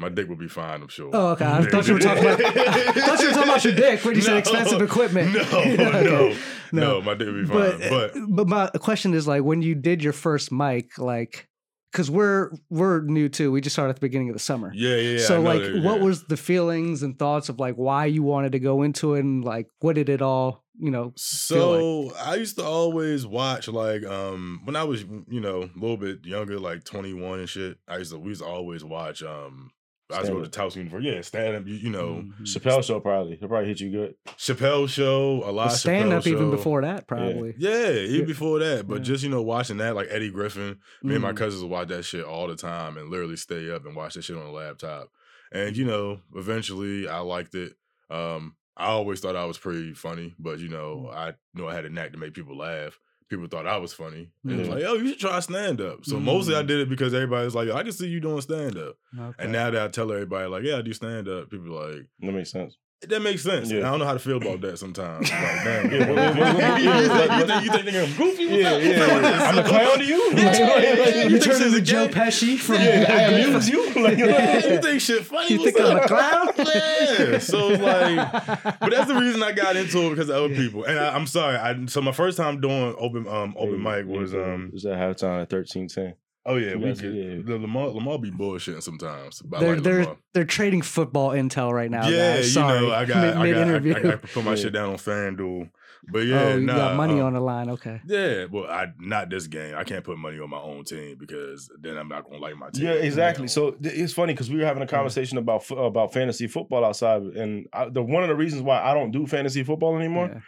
My 0.00 0.08
dick 0.08 0.28
will 0.28 0.36
be 0.36 0.46
fine. 0.46 0.80
I'm 0.82 0.86
sure. 0.88 1.10
Oh, 1.12 1.28
okay. 1.30 1.44
I 1.44 1.62
thought 1.66 1.88
you 1.88 1.94
were 1.94 1.98
talking 1.98 2.24
about. 2.24 2.40
I 2.40 2.92
thought 2.92 3.20
you 3.20 3.26
were 3.28 3.32
talking 3.32 3.48
about 3.50 3.64
your 3.64 3.74
dick 3.74 4.04
when 4.04 4.14
you 4.14 4.20
said 4.20 4.36
expensive 4.36 4.80
equipment. 4.80 5.32
No, 5.34 5.64
no, 5.64 6.02
No. 6.02 6.34
no, 6.72 7.00
My 7.02 7.14
dick 7.14 7.26
will 7.26 7.34
be 7.42 7.46
fine. 7.46 7.80
but 7.80 8.12
But, 8.14 8.20
but 8.28 8.48
my 8.48 8.66
question 8.78 9.12
is 9.14 9.26
like 9.26 9.42
when 9.42 9.60
you 9.62 9.74
did 9.74 10.04
your 10.04 10.12
first 10.12 10.52
mic, 10.52 10.98
like 10.98 11.48
because 11.92 12.10
we're 12.10 12.50
we're 12.70 13.00
new 13.02 13.28
too. 13.28 13.50
We 13.52 13.60
just 13.60 13.74
started 13.74 13.90
at 13.90 13.96
the 13.96 14.00
beginning 14.00 14.28
of 14.28 14.34
the 14.34 14.40
summer. 14.40 14.72
yeah, 14.74 14.96
yeah. 14.96 15.18
yeah, 15.18 15.26
so 15.26 15.40
like, 15.40 15.62
that, 15.62 15.82
what 15.82 15.98
yeah. 15.98 16.04
was 16.04 16.24
the 16.24 16.36
feelings 16.36 17.02
and 17.02 17.18
thoughts 17.18 17.48
of 17.48 17.58
like 17.58 17.74
why 17.74 18.06
you 18.06 18.22
wanted 18.22 18.52
to 18.52 18.58
go 18.58 18.82
into 18.82 19.14
it, 19.14 19.20
and 19.20 19.44
like 19.44 19.68
what 19.80 19.94
did 19.94 20.08
it 20.08 20.22
all 20.22 20.64
you 20.78 20.90
know? 20.90 21.12
So 21.16 22.12
I 22.14 22.36
used 22.36 22.56
to 22.58 22.64
always 22.64 23.26
watch 23.26 23.68
like 23.68 24.04
um 24.04 24.60
when 24.64 24.76
I 24.76 24.84
was 24.84 25.02
you 25.02 25.40
know 25.40 25.62
a 25.62 25.78
little 25.78 25.96
bit 25.96 26.24
younger, 26.24 26.58
like 26.58 26.84
twenty 26.84 27.12
one 27.12 27.40
and 27.40 27.48
shit. 27.48 27.78
I 27.88 27.98
used 27.98 28.12
to 28.12 28.18
we 28.18 28.30
used 28.30 28.42
to 28.42 28.46
always 28.46 28.84
watch 28.84 29.22
um 29.22 29.70
I 30.10 30.20
was 30.20 30.30
going 30.30 30.42
to 30.44 30.48
Stand-up. 30.50 30.72
Towson 30.72 30.76
University. 30.76 31.10
Yeah, 31.14 31.20
stand 31.20 31.56
up. 31.56 31.66
You, 31.66 31.74
you 31.74 31.90
know 31.90 32.24
Mhm. 32.24 32.40
Chappelle 32.42 32.82
show 32.82 32.98
probably. 33.00 33.36
He'll 33.36 33.48
probably 33.48 33.68
hit 33.68 33.80
you 33.80 33.90
good. 33.90 34.14
Chappelle 34.38 34.88
show, 34.88 35.42
a 35.44 35.52
lot 35.52 35.66
The 35.68 35.72
of 35.74 35.78
stand 35.80 36.12
up 36.12 36.22
Chappelle 36.24 36.26
even 36.32 36.50
before 36.50 36.80
that 36.82 37.06
probably. 37.06 37.54
Yeah, 37.58 37.90
even 37.90 38.20
Yeah. 38.20 38.24
before 38.24 38.58
that. 38.60 38.88
But 38.88 38.98
Yeah. 38.98 39.02
just 39.04 39.22
you 39.24 39.28
know 39.30 39.42
watching 39.42 39.76
that 39.78 39.94
like 39.94 40.08
Eddie 40.10 40.30
Griffin. 40.30 40.78
Me 41.02 41.14
and 41.14 41.22
my 41.22 41.32
Mm. 41.32 41.36
cousins 41.36 41.62
would 41.62 41.70
watch 41.70 41.88
that 41.88 42.04
shit 42.04 42.24
all 42.24 42.46
the 42.48 42.56
time 42.56 42.96
and 42.96 43.10
literally 43.10 43.36
stay 43.36 43.70
up 43.70 43.84
and 43.84 43.94
watch 43.94 44.14
that 44.14 44.22
shit 44.22 44.36
on 44.36 44.44
the 44.44 44.50
laptop. 44.50 45.08
And 45.52 45.76
you 45.76 45.84
know, 45.84 46.20
eventually 46.34 47.06
I 47.08 47.18
liked 47.20 47.54
it. 47.54 47.74
Um, 48.10 48.54
I 48.76 48.86
always 48.86 49.20
thought 49.20 49.36
I 49.36 49.44
was 49.44 49.58
pretty 49.58 49.92
funny, 49.92 50.34
but 50.38 50.58
you 50.60 50.68
know, 50.68 51.10
I 51.12 51.34
knew 51.52 51.66
I 51.66 51.74
had 51.74 51.84
a 51.84 51.90
knack 51.90 52.12
to 52.12 52.18
make 52.18 52.32
people 52.32 52.56
laugh. 52.56 52.98
People 53.28 53.46
thought 53.46 53.66
I 53.66 53.76
was 53.76 53.92
funny. 53.92 54.30
And 54.44 54.52
it 54.52 54.58
was 54.58 54.68
Yeah. 54.68 54.74
like, 54.74 54.84
oh, 54.84 54.94
you 54.94 55.08
should 55.10 55.18
try 55.20 55.38
stand 55.40 55.80
up. 55.80 56.04
So 56.04 56.18
mostly 56.18 56.54
I 56.54 56.62
Mm. 56.62 56.66
did 56.66 56.80
it 56.80 56.88
because 56.88 57.12
everybody 57.12 57.44
was 57.44 57.54
like, 57.54 57.68
I 57.70 57.82
can 57.82 57.92
see 57.92 58.08
you 58.08 58.20
doing 58.20 58.40
stand 58.40 58.78
up. 58.78 58.96
Okay. 59.18 59.42
And 59.44 59.52
now 59.52 59.70
that 59.70 59.82
I 59.82 59.88
tell 59.88 60.10
everybody, 60.10 60.48
like, 60.48 60.62
yeah, 60.64 60.78
I 60.78 60.82
do 60.82 60.92
stand 60.94 61.28
up, 61.28 61.50
people 61.50 61.78
are 61.78 61.92
like, 61.92 62.06
That 62.20 62.32
makes 62.32 62.50
sense. 62.50 62.76
That 63.02 63.22
makes 63.22 63.42
sense. 63.42 63.70
Yeah. 63.70 63.78
I 63.78 63.90
don't 63.90 64.00
know 64.00 64.04
how 64.06 64.12
to 64.14 64.18
feel 64.18 64.38
about 64.38 64.60
that 64.62 64.76
sometimes. 64.78 65.30
Like, 65.30 65.40
damn, 65.64 65.90
Yeah, 65.90 65.98
you, 65.98 66.04
think, 66.04 66.16
what- 66.16 67.38
you, 67.38 67.46
think, 67.46 67.64
you 67.64 67.70
think 67.70 67.86
nigga 67.86 68.04
I'm 68.10 68.16
goofy? 68.16 68.46
What's 68.46 68.62
Yeah, 68.62 68.76
yeah. 68.76 69.42
I'm 69.48 69.56
the 69.56 69.62
clown 69.62 69.98
to 69.98 70.04
you. 70.04 70.30
Yeah, 70.32 70.52
yeah, 70.58 70.78
yeah. 70.78 71.22
you 71.24 71.30
think 71.30 71.30
turned 71.30 71.42
shit's 71.42 71.60
into 71.60 71.76
a 71.76 71.80
Joe 71.80 72.06
game? 72.06 72.14
Pesci 72.14 72.58
from 72.58 72.74
Yeah, 72.76 73.06
I 73.08 73.22
amuse 73.32 73.68
you. 73.68 73.84
Like, 74.02 74.18
Yeah, 74.18 74.66
you 74.68 74.82
think 74.82 75.00
shit 75.00 75.24
funny? 75.24 75.52
You 75.54 75.60
What's 75.60 75.72
think 75.76 75.86
I'm 75.88 75.96
a 75.96 76.06
clown? 76.08 76.48
Yeah. 76.58 77.38
So 77.38 77.70
it's 77.70 77.82
like, 77.82 78.32
but 78.80 78.90
that's 78.90 79.08
the 79.08 79.14
reason 79.18 79.42
I 79.42 79.52
got 79.52 79.76
into 79.76 79.98
it 80.06 80.10
because 80.10 80.28
of 80.28 80.36
other 80.36 80.48
Yeah. 80.48 80.56
people. 80.58 80.84
And 80.84 80.98
I, 80.98 81.14
I'm 81.14 81.26
sorry. 81.26 81.56
I, 81.56 81.86
so 81.86 82.00
my 82.02 82.12
first 82.12 82.36
time 82.36 82.60
doing 82.60 82.94
open 82.98 83.26
um 83.28 83.54
open 83.58 83.82
mic 83.82 84.06
was 84.06 84.34
um 84.34 84.70
was 84.72 84.84
at 84.86 84.98
halftime 84.98 85.42
at 85.42 85.50
thirteen 85.50 85.86
ten. 85.88 86.14
Oh 86.48 86.56
yeah 86.56 86.74
we 86.74 86.84
guys- 86.86 87.00
could 87.00 87.14
yeah. 87.14 87.34
the 87.44 87.58
Lamar 87.58 87.88
Lamar 87.88 88.18
be 88.18 88.30
bullshitting 88.30 88.82
sometimes. 88.82 89.40
But 89.42 89.60
they're 89.60 89.74
like 89.74 89.82
they're 89.84 90.16
they're 90.34 90.44
trading 90.44 90.82
football 90.82 91.30
intel 91.30 91.72
right 91.72 91.90
now. 91.90 92.08
yeah, 92.08 92.36
guys. 92.36 92.46
you 92.46 92.52
Sorry. 92.52 92.80
know 92.80 92.92
I 92.92 93.04
got 93.12 93.16
I 93.36 93.42
mid 93.42 93.54
got 93.54 93.60
I, 93.60 93.62
interview. 93.68 93.94
I, 93.96 94.00
got 94.00 94.22
to 94.22 94.28
put 94.28 94.44
my 94.44 94.50
Yeah. 94.50 94.56
shit 94.56 94.72
down 94.72 94.90
on 94.90 94.96
FanDuel. 94.96 95.70
But 96.10 96.20
yeah, 96.20 96.40
oh, 96.42 96.56
you 96.56 96.64
nah, 96.64 96.76
got 96.76 96.96
money 96.96 97.20
um, 97.20 97.26
on 97.26 97.32
the 97.34 97.40
line. 97.40 97.68
Okay. 97.70 98.00
Yeah, 98.06 98.44
well, 98.50 98.64
I 98.70 98.86
not 98.98 99.28
this 99.30 99.46
game. 99.48 99.74
I 99.76 99.82
can't 99.84 100.04
put 100.04 100.16
money 100.16 100.38
on 100.38 100.48
my 100.48 100.58
own 100.60 100.84
team 100.84 101.16
because 101.18 101.68
then 101.80 101.98
I'm 101.98 102.08
not 102.08 102.24
gonna 102.24 102.38
like 102.38 102.56
my 102.56 102.70
team. 102.70 102.86
Yeah, 102.86 102.94
you 102.94 103.00
exactly. 103.00 103.42
know? 103.42 103.48
So 103.48 103.70
th- 103.72 103.94
it's 103.94 104.12
funny 104.12 104.32
because 104.32 104.48
we 104.48 104.58
were 104.58 104.64
having 104.64 104.82
a 104.82 104.86
conversation 104.86 105.38
about 105.38 105.68
about 105.72 106.12
fantasy 106.14 106.46
football 106.46 106.84
outside, 106.84 107.22
and 107.22 107.66
I, 107.72 107.88
the 107.90 108.00
one 108.02 108.22
of 108.22 108.28
the 108.28 108.36
reasons 108.36 108.62
why 108.62 108.80
I 108.80 108.94
don't 108.94 109.10
do 109.10 109.26
fantasy 109.26 109.64
football 109.64 109.96
anymore 109.98 110.30
Yeah. 110.32 110.40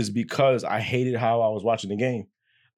is 0.00 0.08
because 0.08 0.62
I 0.64 0.80
hated 0.80 1.16
how 1.16 1.42
I 1.42 1.48
was 1.48 1.64
watching 1.64 1.90
the 1.90 1.96
game. 1.96 2.28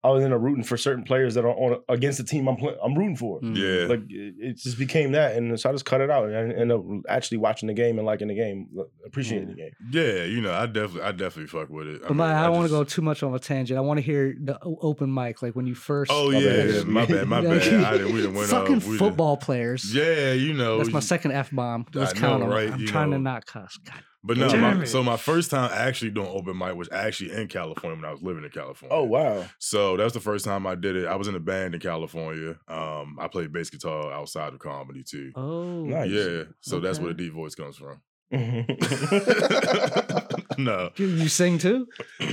I 0.04 0.08
was 0.10 0.22
in 0.22 0.32
a 0.32 0.38
rooting 0.38 0.62
for 0.64 0.76
certain 0.76 1.02
players 1.02 1.34
that 1.34 1.44
are 1.46 1.48
on 1.48 1.80
against 1.88 2.18
the 2.18 2.24
team 2.24 2.46
I'm 2.46 2.56
pl- 2.56 2.76
I'm 2.84 2.94
rooting 2.94 3.16
for. 3.16 3.40
Mm. 3.40 3.56
yeah, 3.56 3.86
Like 3.88 4.00
it, 4.10 4.34
it 4.38 4.56
just 4.58 4.78
became 4.78 5.12
that, 5.12 5.34
and 5.36 5.58
so 5.58 5.70
I 5.70 5.72
just 5.72 5.86
cut 5.86 6.02
it 6.02 6.10
out 6.10 6.26
and 6.28 6.36
I 6.36 6.40
ended 6.40 6.72
up 6.72 6.84
actually 7.08 7.38
watching 7.38 7.66
the 7.68 7.72
game 7.72 7.96
and 7.98 8.06
liking 8.06 8.28
the 8.28 8.34
game, 8.34 8.68
appreciating 9.06 9.48
the 9.48 9.54
game. 9.54 9.70
yeah, 9.90 10.24
you 10.24 10.42
know, 10.42 10.52
I 10.52 10.66
definitely, 10.66 11.02
I 11.02 11.12
definitely 11.12 11.46
fuck 11.46 11.70
with 11.70 11.86
it. 11.88 12.02
But 12.02 12.14
my, 12.16 12.28
mean, 12.28 12.36
I 12.36 12.42
don't 12.46 12.56
want 12.56 12.66
to 12.68 12.72
go 12.72 12.84
too 12.84 13.00
much 13.02 13.22
on 13.22 13.34
a 13.34 13.38
tangent. 13.38 13.78
I 13.78 13.80
want 13.80 13.96
to 13.96 14.02
hear 14.02 14.34
the 14.38 14.58
open 14.62 15.12
mic, 15.12 15.40
like 15.40 15.56
when 15.56 15.66
you 15.66 15.74
first. 15.74 16.10
Oh 16.12 16.30
My 16.30 16.38
yeah, 16.38 16.82
my 16.84 17.06
bad, 17.06 17.26
my 17.26 17.40
bad. 17.42 17.52
I 17.84 17.92
didn't, 17.96 18.12
we 18.12 18.20
didn't 18.20 18.34
win. 18.34 18.46
fucking 18.46 18.74
uh, 18.74 18.78
we 18.78 18.84
didn't- 18.84 18.98
football 18.98 19.38
players. 19.38 19.94
Yeah, 19.94 20.32
you 20.32 20.52
know, 20.52 20.76
That's 20.78 20.90
my 20.92 20.98
you- 20.98 21.02
second 21.02 21.32
f 21.32 21.50
bomb. 21.50 21.86
Let's 21.94 22.12
count 22.12 22.40
know, 22.40 22.46
'em. 22.46 22.52
right? 22.52 22.72
I'm 22.72 22.80
You 22.80 22.86
trying 22.86 23.10
to 23.12 23.18
not 23.18 23.46
cuss. 23.46 23.78
God. 23.84 24.02
But 24.26 24.38
no, 24.38 24.56
my, 24.56 24.84
so 24.84 25.02
my 25.02 25.18
first 25.18 25.50
time 25.50 25.70
actually 25.70 26.10
doing 26.10 26.28
open 26.28 26.56
mic 26.56 26.74
was 26.74 26.88
actually 26.90 27.32
in 27.32 27.46
California 27.46 27.94
when 27.96 28.06
I 28.06 28.10
was 28.10 28.22
living 28.22 28.42
in 28.42 28.48
California. 28.50 28.96
Oh 28.96 29.04
wow, 29.04 29.44
So 29.58 29.98
that 29.98 30.04
was 30.04 30.14
the 30.14 30.20
first 30.20 30.46
time 30.46 30.66
I 30.66 30.76
did 30.76 30.96
it. 30.96 31.06
I 31.06 31.16
was 31.16 31.28
in 31.28 31.34
a 31.34 31.40
band 31.40 31.74
in 31.74 31.80
California. 31.80 32.56
Um, 32.66 33.18
I 33.20 33.28
played 33.28 33.52
bass 33.52 33.68
guitar 33.68 34.10
outside 34.12 34.54
of 34.54 34.60
comedy 34.60 35.02
too. 35.02 35.30
Oh, 35.34 35.84
Nice. 35.84 36.10
Yeah, 36.10 36.44
so 36.62 36.80
that's 36.80 36.98
where 36.98 37.08
the 37.12 37.14
deep 37.14 37.34
voice 37.34 37.54
comes 37.54 37.76
from. 37.76 38.00
no, 40.58 40.90
You, 40.96 41.06
you 41.06 41.28
sing 41.28 41.58
too? 41.58 41.86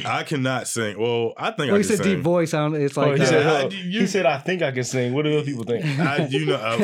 I 0.05 0.23
cannot 0.23 0.67
sing. 0.67 0.99
Well, 0.99 1.33
I 1.37 1.51
think 1.51 1.57
Well, 1.71 1.75
I 1.75 1.77
you 1.79 1.83
can 1.83 1.83
said 1.97 2.03
sing. 2.03 2.15
deep 2.15 2.23
voice. 2.23 2.53
I 2.53 2.59
don't, 2.59 2.75
it's 2.81 2.97
Oh, 2.97 3.01
like 3.01 3.17
he, 3.17 3.23
uh, 3.23 3.25
said, 3.25 3.45
I- 3.45 3.67
you- 3.75 3.99
he 4.01 4.07
said, 4.07 4.25
I 4.25 4.37
think 4.37 4.61
I 4.61 4.71
can 4.71 4.83
sing. 4.83 5.13
What 5.13 5.23
do 5.25 5.33
other 5.37 5.45
people 5.45 5.63
think? 5.63 5.85
I, 5.99 6.25
you 6.27 6.45
know, 6.45 6.55
uh, 6.55 6.77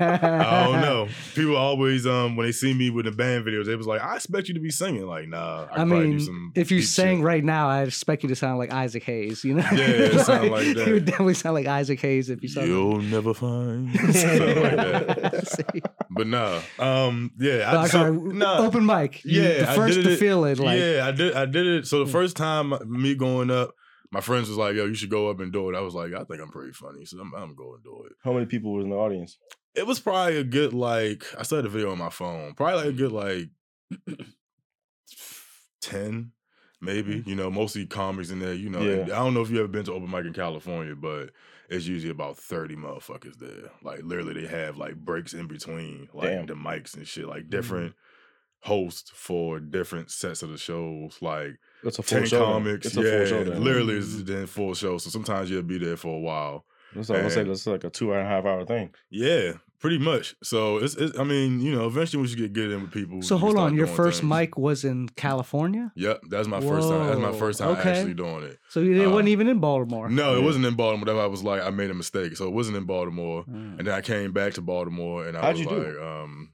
I 0.00 0.64
don't 0.64 0.80
know. 0.80 1.08
People 1.34 1.56
always, 1.56 2.06
um, 2.06 2.36
when 2.36 2.46
they 2.46 2.52
see 2.52 2.72
me 2.74 2.90
with 2.90 3.04
the 3.06 3.12
band 3.12 3.44
videos, 3.46 3.66
they 3.66 3.76
was 3.76 3.86
like, 3.86 4.00
"I 4.02 4.16
expect 4.16 4.48
you 4.48 4.54
to 4.54 4.60
be 4.60 4.70
singing." 4.70 5.06
Like, 5.06 5.28
nah. 5.28 5.66
I, 5.70 5.74
I 5.74 5.76
can 5.78 5.88
do 5.88 5.94
mean, 5.94 6.20
some 6.20 6.52
if 6.54 6.70
you 6.70 6.78
deep 6.80 6.86
sang 6.88 7.18
shit. 7.18 7.24
right 7.24 7.44
now, 7.44 7.68
I 7.68 7.82
expect 7.82 8.22
you 8.22 8.28
to 8.28 8.36
sound 8.36 8.58
like 8.58 8.72
Isaac 8.72 9.02
Hayes. 9.04 9.44
You 9.44 9.54
know? 9.54 9.62
Yeah, 9.72 9.78
it 9.86 10.20
sound 10.20 10.50
like 10.56 10.74
that. 10.76 10.86
You 10.86 10.94
would 10.94 11.04
definitely 11.04 11.34
sound 11.34 11.54
like 11.54 11.66
Isaac 11.66 12.00
Hayes 12.00 12.30
if 12.30 12.42
you 12.42 12.48
sound. 12.48 12.66
you'll 12.68 13.00
never 13.02 13.34
find 13.34 13.92
something 13.94 14.62
like 14.62 14.76
that. 14.76 15.92
But 16.10 16.26
nah, 16.26 16.60
um, 16.78 17.30
yeah, 17.38 17.70
But, 17.70 17.78
I, 17.80 17.86
so, 17.86 17.98
sorry, 17.98 18.16
nah, 18.34 18.58
open 18.66 18.84
mic. 18.84 19.24
You- 19.24 19.42
Yeah, 19.42 19.48
the 19.64 19.70
I 19.70 19.76
first 19.76 19.96
did 19.96 20.04
to 20.04 20.12
it- 20.12 20.18
feel 20.18 20.40
it. 20.58 20.64
Like, 20.64 20.78
yeah, 20.78 21.06
I 21.06 21.12
did. 21.12 21.34
I 21.34 21.46
did 21.46 21.66
it. 21.66 21.86
So 21.86 22.00
the 22.00 22.04
hmm. 22.06 22.12
first 22.12 22.36
time 22.36 22.74
me 22.86 23.14
going 23.14 23.50
up, 23.50 23.74
my 24.10 24.20
friends 24.20 24.48
was 24.48 24.58
like, 24.58 24.74
"Yo, 24.74 24.86
you 24.86 24.94
should 24.94 25.10
go 25.10 25.30
up 25.30 25.40
and 25.40 25.52
do 25.52 25.70
it." 25.70 25.76
I 25.76 25.80
was 25.80 25.94
like, 25.94 26.12
"I 26.12 26.24
think 26.24 26.40
I'm 26.40 26.50
pretty 26.50 26.72
funny, 26.72 27.04
so 27.04 27.20
I'm, 27.20 27.34
I'm 27.34 27.54
going 27.54 27.78
to 27.78 27.82
do 27.82 28.04
it." 28.06 28.12
How 28.24 28.32
many 28.32 28.46
people 28.46 28.72
was 28.72 28.84
in 28.84 28.90
the 28.90 28.96
audience? 28.96 29.38
It 29.74 29.86
was 29.86 30.00
probably 30.00 30.36
a 30.36 30.44
good 30.44 30.72
like 30.72 31.24
I 31.38 31.42
still 31.44 31.58
had 31.58 31.64
the 31.64 31.70
video 31.70 31.92
on 31.92 31.98
my 31.98 32.10
phone. 32.10 32.54
Probably 32.54 32.76
like 32.76 32.86
a 32.86 32.92
good 32.92 33.12
like 33.12 33.50
ten, 35.80 36.32
maybe. 36.80 37.16
Mm-hmm. 37.16 37.28
You 37.28 37.36
know, 37.36 37.50
mostly 37.50 37.86
comics 37.86 38.30
in 38.30 38.40
there. 38.40 38.54
You 38.54 38.70
know, 38.70 38.80
Yeah. 38.80 39.02
I 39.04 39.18
don't 39.18 39.34
know 39.34 39.42
if 39.42 39.50
you 39.50 39.58
ever 39.58 39.68
been 39.68 39.84
to 39.84 39.92
open 39.92 40.10
mic 40.10 40.26
in 40.26 40.32
California, 40.32 40.96
but 40.96 41.30
it's 41.68 41.86
usually 41.86 42.10
about 42.10 42.36
thirty 42.36 42.74
motherfuckers 42.74 43.38
there. 43.38 43.70
Like 43.82 44.00
literally, 44.02 44.40
they 44.40 44.48
have 44.48 44.76
like 44.76 44.96
breaks 44.96 45.34
in 45.34 45.46
between, 45.46 46.08
like 46.12 46.30
Damn. 46.30 46.46
the 46.46 46.54
mics 46.54 46.96
and 46.96 47.06
shit, 47.06 47.28
like 47.28 47.42
mm-hmm. 47.42 47.50
different 47.50 47.94
hosts 48.62 49.10
for 49.14 49.58
different 49.60 50.10
sets 50.10 50.42
of 50.42 50.50
the 50.50 50.58
shows, 50.58 51.16
like 51.20 51.58
It's 51.82 51.98
a 51.98 52.02
full 52.02 52.18
ten 52.18 52.26
show. 52.28 52.44
comics. 52.44 52.86
It's 52.86 52.96
a 52.96 53.02
yeah, 53.02 53.18
full 53.18 53.26
show. 53.26 53.44
Then. 53.44 53.64
literally, 53.64 53.94
it's 53.96 54.22
then 54.24 54.46
full 54.46 54.74
show. 54.74 54.98
So 54.98 55.10
sometimes 55.10 55.50
you'll 55.50 55.62
be 55.62 55.78
there 55.78 55.96
for 55.96 56.14
a 56.16 56.20
while. 56.20 56.64
That's 56.94 57.08
like, 57.08 57.22
let's 57.22 57.34
say 57.34 57.44
that's 57.44 57.66
like 57.66 57.84
a 57.84 57.90
two 57.90 58.12
and 58.12 58.20
a 58.20 58.24
half 58.24 58.44
hour 58.44 58.64
thing. 58.66 58.90
Yeah, 59.10 59.52
pretty 59.78 59.98
much. 59.98 60.34
So 60.42 60.78
it's, 60.78 60.96
it's 60.96 61.16
I 61.16 61.22
mean, 61.22 61.60
you 61.60 61.72
know, 61.72 61.86
eventually 61.86 62.20
we 62.20 62.26
should 62.26 62.38
get 62.38 62.52
good 62.52 62.72
in 62.72 62.82
with 62.82 62.90
people. 62.90 63.22
So 63.22 63.36
you 63.36 63.40
hold 63.40 63.56
on, 63.58 63.76
your 63.76 63.86
first 63.86 64.22
things. 64.22 64.28
mic 64.30 64.58
was 64.58 64.84
in 64.84 65.08
California, 65.10 65.92
Yep, 65.94 66.22
that's 66.30 66.48
my 66.48 66.60
first 66.60 66.88
time. 66.88 67.06
That's 67.06 67.20
my 67.20 67.32
first 67.32 67.60
time 67.60 67.68
okay. 67.78 67.92
actually 67.92 68.14
doing 68.14 68.42
it. 68.42 68.58
so 68.68 68.80
it 68.82 69.06
Um, 69.06 69.12
wasn't 69.12 69.28
even 69.28 69.46
in 69.48 69.60
Baltimore. 69.60 70.08
No, 70.10 70.34
it 70.34 70.38
Yeah. 70.40 70.44
wasn't 70.44 70.66
in 70.66 70.74
Baltimore. 70.74 71.06
That's 71.06 71.16
why 71.16 71.22
I 71.22 71.26
was 71.28 71.44
like, 71.44 71.62
I 71.62 71.70
made 71.70 71.90
a 71.92 71.94
mistake. 71.94 72.36
So 72.36 72.46
it 72.48 72.52
wasn't 72.52 72.76
in 72.76 72.84
Baltimore. 72.84 73.44
Mm. 73.44 73.78
And 73.78 73.86
then 73.86 73.94
I 73.94 74.00
came 74.00 74.32
back 74.32 74.54
to 74.54 74.60
Baltimore 74.60 75.26
and 75.28 75.36
I 75.38 75.42
How'd 75.42 75.52
was 75.52 75.60
you 75.60 75.68
do? 75.68 75.76
like, 75.76 75.96
um, 76.02 76.50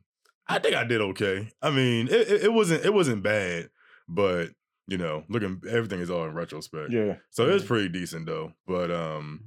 I 0.48 0.58
think 0.58 0.74
I 0.76 0.84
did 0.84 1.00
okay. 1.00 1.48
I 1.62 1.70
mean, 1.70 2.08
it, 2.08 2.28
it, 2.30 2.42
it 2.44 2.52
wasn't 2.52 2.84
it 2.84 2.92
wasn't 2.94 3.22
bad, 3.22 3.68
but 4.08 4.50
you 4.88 4.96
know, 4.98 5.24
looking 5.28 5.60
everything 5.68 6.00
is 6.00 6.10
all 6.10 6.24
in 6.24 6.34
retrospect. 6.34 6.92
Yeah. 6.92 7.16
So 7.30 7.48
it 7.48 7.52
was 7.52 7.64
pretty 7.64 7.88
decent 7.88 8.26
though. 8.26 8.52
But 8.66 8.90
um, 8.90 9.40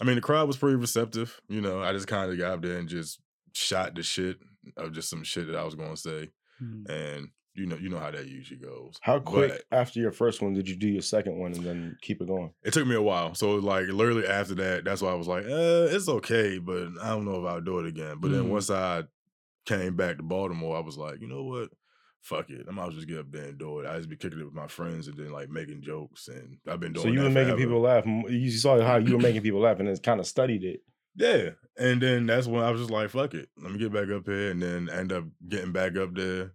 I 0.00 0.04
mean, 0.04 0.16
the 0.16 0.20
crowd 0.20 0.46
was 0.48 0.58
pretty 0.58 0.76
receptive. 0.76 1.40
You 1.48 1.60
know, 1.62 1.82
I 1.82 1.92
just 1.92 2.06
kind 2.08 2.30
of 2.30 2.38
got 2.38 2.52
up 2.52 2.62
there 2.62 2.76
and 2.78 2.88
just 2.88 3.20
shot 3.54 3.94
the 3.94 4.02
shit 4.02 4.36
of 4.76 4.92
just 4.92 5.08
some 5.08 5.24
shit 5.24 5.46
that 5.46 5.56
I 5.56 5.64
was 5.64 5.74
going 5.74 5.90
to 5.90 5.96
say, 5.96 6.30
Mm. 6.62 6.88
and 6.90 7.28
you 7.54 7.66
know, 7.66 7.76
you 7.76 7.88
know 7.88 7.98
how 7.98 8.10
that 8.10 8.26
usually 8.28 8.60
goes. 8.60 8.96
How 9.02 9.18
quick 9.18 9.50
But 9.70 9.76
after 9.78 9.98
your 10.00 10.12
first 10.12 10.40
one 10.40 10.54
did 10.54 10.68
you 10.68 10.76
do 10.76 10.86
your 10.88 11.02
second 11.02 11.38
one 11.38 11.52
and 11.52 11.64
then 11.64 11.96
keep 12.00 12.20
it 12.22 12.28
going? 12.28 12.50
it 12.62 12.72
took 12.72 12.86
me 12.86 12.94
a 12.94 13.02
while. 13.02 13.34
So 13.34 13.56
like 13.56 13.88
literally 13.88 14.26
after 14.26 14.54
that, 14.56 14.84
that's 14.84 15.02
why 15.02 15.10
I 15.10 15.14
was 15.14 15.26
like, 15.28 15.44
uh, 15.44 15.88
it's 15.90 16.08
okay, 16.08 16.58
but 16.58 16.88
I 17.02 17.08
don't 17.10 17.24
know 17.24 17.40
if 17.40 17.46
I'll 17.50 17.60
do 17.60 17.78
it 17.80 17.86
again. 17.86 18.16
But 18.20 18.30
then 18.30 18.44
Mm. 18.44 18.48
once 18.50 18.70
I 18.70 19.02
came 19.66 19.96
back 19.96 20.16
to 20.16 20.22
Baltimore, 20.22 20.76
I 20.76 20.80
was 20.80 20.98
like, 20.98 21.20
you 21.20 21.28
know 21.28 21.44
what? 21.44 21.70
Fuck 22.20 22.50
it. 22.50 22.66
I 22.68 22.70
might 22.72 22.82
as 22.82 22.88
well 22.88 22.96
just 22.96 23.08
get 23.08 23.18
up 23.18 23.32
there 23.32 23.46
and 23.48 23.58
do 23.58 23.80
it. 23.80 23.86
I 23.86 23.96
just 23.96 24.08
be 24.08 24.16
kicking 24.16 24.38
it 24.38 24.44
with 24.44 24.54
my 24.54 24.68
friends 24.68 25.08
and 25.08 25.16
then 25.16 25.32
like 25.32 25.48
making 25.50 25.82
jokes, 25.82 26.28
and 26.28 26.58
I've 26.68 26.78
been 26.78 26.92
doing. 26.92 27.04
So 27.06 27.10
you 27.12 27.18
that 27.18 27.24
were 27.24 27.30
making 27.30 27.56
forever. 27.56 27.62
people 27.64 27.80
laugh. 27.80 28.06
You 28.06 28.50
saw 28.52 28.80
how 28.80 28.96
you 28.96 29.14
were 29.14 29.22
making 29.22 29.42
people 29.42 29.60
laugh 29.60 29.78
and 29.80 29.88
then 29.88 29.96
kind 29.98 30.20
of 30.20 30.26
studied 30.26 30.62
it. 30.62 30.80
Yeah. 31.16 31.50
And 31.76 32.00
then 32.00 32.26
that's 32.26 32.46
when 32.46 32.62
I 32.62 32.70
was 32.70 32.80
just 32.80 32.90
like, 32.92 33.10
fuck 33.10 33.34
it. 33.34 33.48
Let 33.60 33.72
me 33.72 33.78
get 33.78 33.92
back 33.92 34.08
up 34.10 34.24
here 34.26 34.50
and 34.50 34.62
then 34.62 34.88
end 34.88 35.12
up 35.12 35.24
getting 35.48 35.72
back 35.72 35.96
up 35.96 36.14
there. 36.14 36.52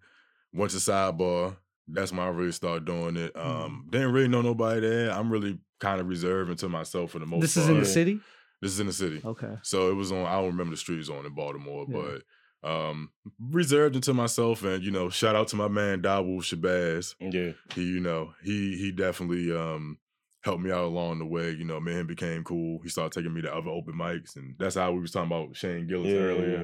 Went 0.53 0.71
to 0.71 0.77
sidebar. 0.77 1.57
That's 1.87 2.11
when 2.11 2.21
I 2.21 2.27
really 2.29 2.51
started 2.53 2.85
doing 2.85 3.17
it. 3.17 3.33
Mm-hmm. 3.33 3.61
Um, 3.63 3.87
didn't 3.89 4.13
really 4.13 4.27
know 4.29 4.41
nobody 4.41 4.81
there. 4.81 5.11
I'm 5.11 5.29
really 5.29 5.59
kind 5.79 5.99
of 6.01 6.07
reserved 6.07 6.49
unto 6.49 6.69
myself 6.69 7.11
for 7.11 7.19
the 7.19 7.25
most 7.25 7.41
This 7.41 7.55
part. 7.55 7.63
is 7.65 7.69
in 7.69 7.79
the 7.79 7.85
city. 7.85 8.19
This 8.61 8.71
is 8.71 8.79
in 8.79 8.87
the 8.87 8.93
city. 8.93 9.21
Okay. 9.23 9.53
So 9.61 9.91
it 9.91 9.93
was 9.95 10.11
on, 10.11 10.25
I 10.25 10.33
don't 10.35 10.47
remember 10.47 10.71
the 10.71 10.77
streets 10.77 11.09
on 11.09 11.25
in 11.25 11.33
Baltimore, 11.35 11.85
Yeah. 11.87 11.95
but 12.01 12.21
um 12.63 13.11
reserved 13.39 13.95
unto 13.95 14.13
myself 14.13 14.63
and 14.63 14.83
you 14.83 14.91
know, 14.91 15.09
shout 15.09 15.35
out 15.35 15.47
to 15.49 15.55
my 15.55 15.67
man 15.67 16.01
Dawu 16.01 16.39
Shabazz 16.39 17.15
Yeah. 17.19 17.51
he 17.75 17.83
you 17.83 17.99
know 17.99 18.33
he 18.43 18.75
he 18.77 18.91
definitely 18.91 19.55
um 19.55 19.97
helped 20.43 20.61
me 20.63 20.71
out 20.71 20.85
along 20.85 21.19
the 21.19 21.25
way 21.25 21.51
you 21.51 21.63
know 21.65 21.79
me 21.79 21.91
and 21.91 22.01
him 22.01 22.07
became 22.07 22.43
cool 22.43 22.79
he 22.81 22.89
started 22.89 23.11
taking 23.11 23.33
me 23.33 23.41
to 23.41 23.53
other 23.53 23.69
open 23.69 23.93
mics 23.93 24.35
and 24.37 24.55
that's 24.57 24.75
how 24.75 24.91
we 24.91 24.99
was 24.99 25.11
talking 25.11 25.31
about 25.31 25.55
shane 25.55 25.87
gillis 25.87 26.07
Yeah, 26.11 26.17
earlier 26.19 26.57
yeah. 26.59 26.63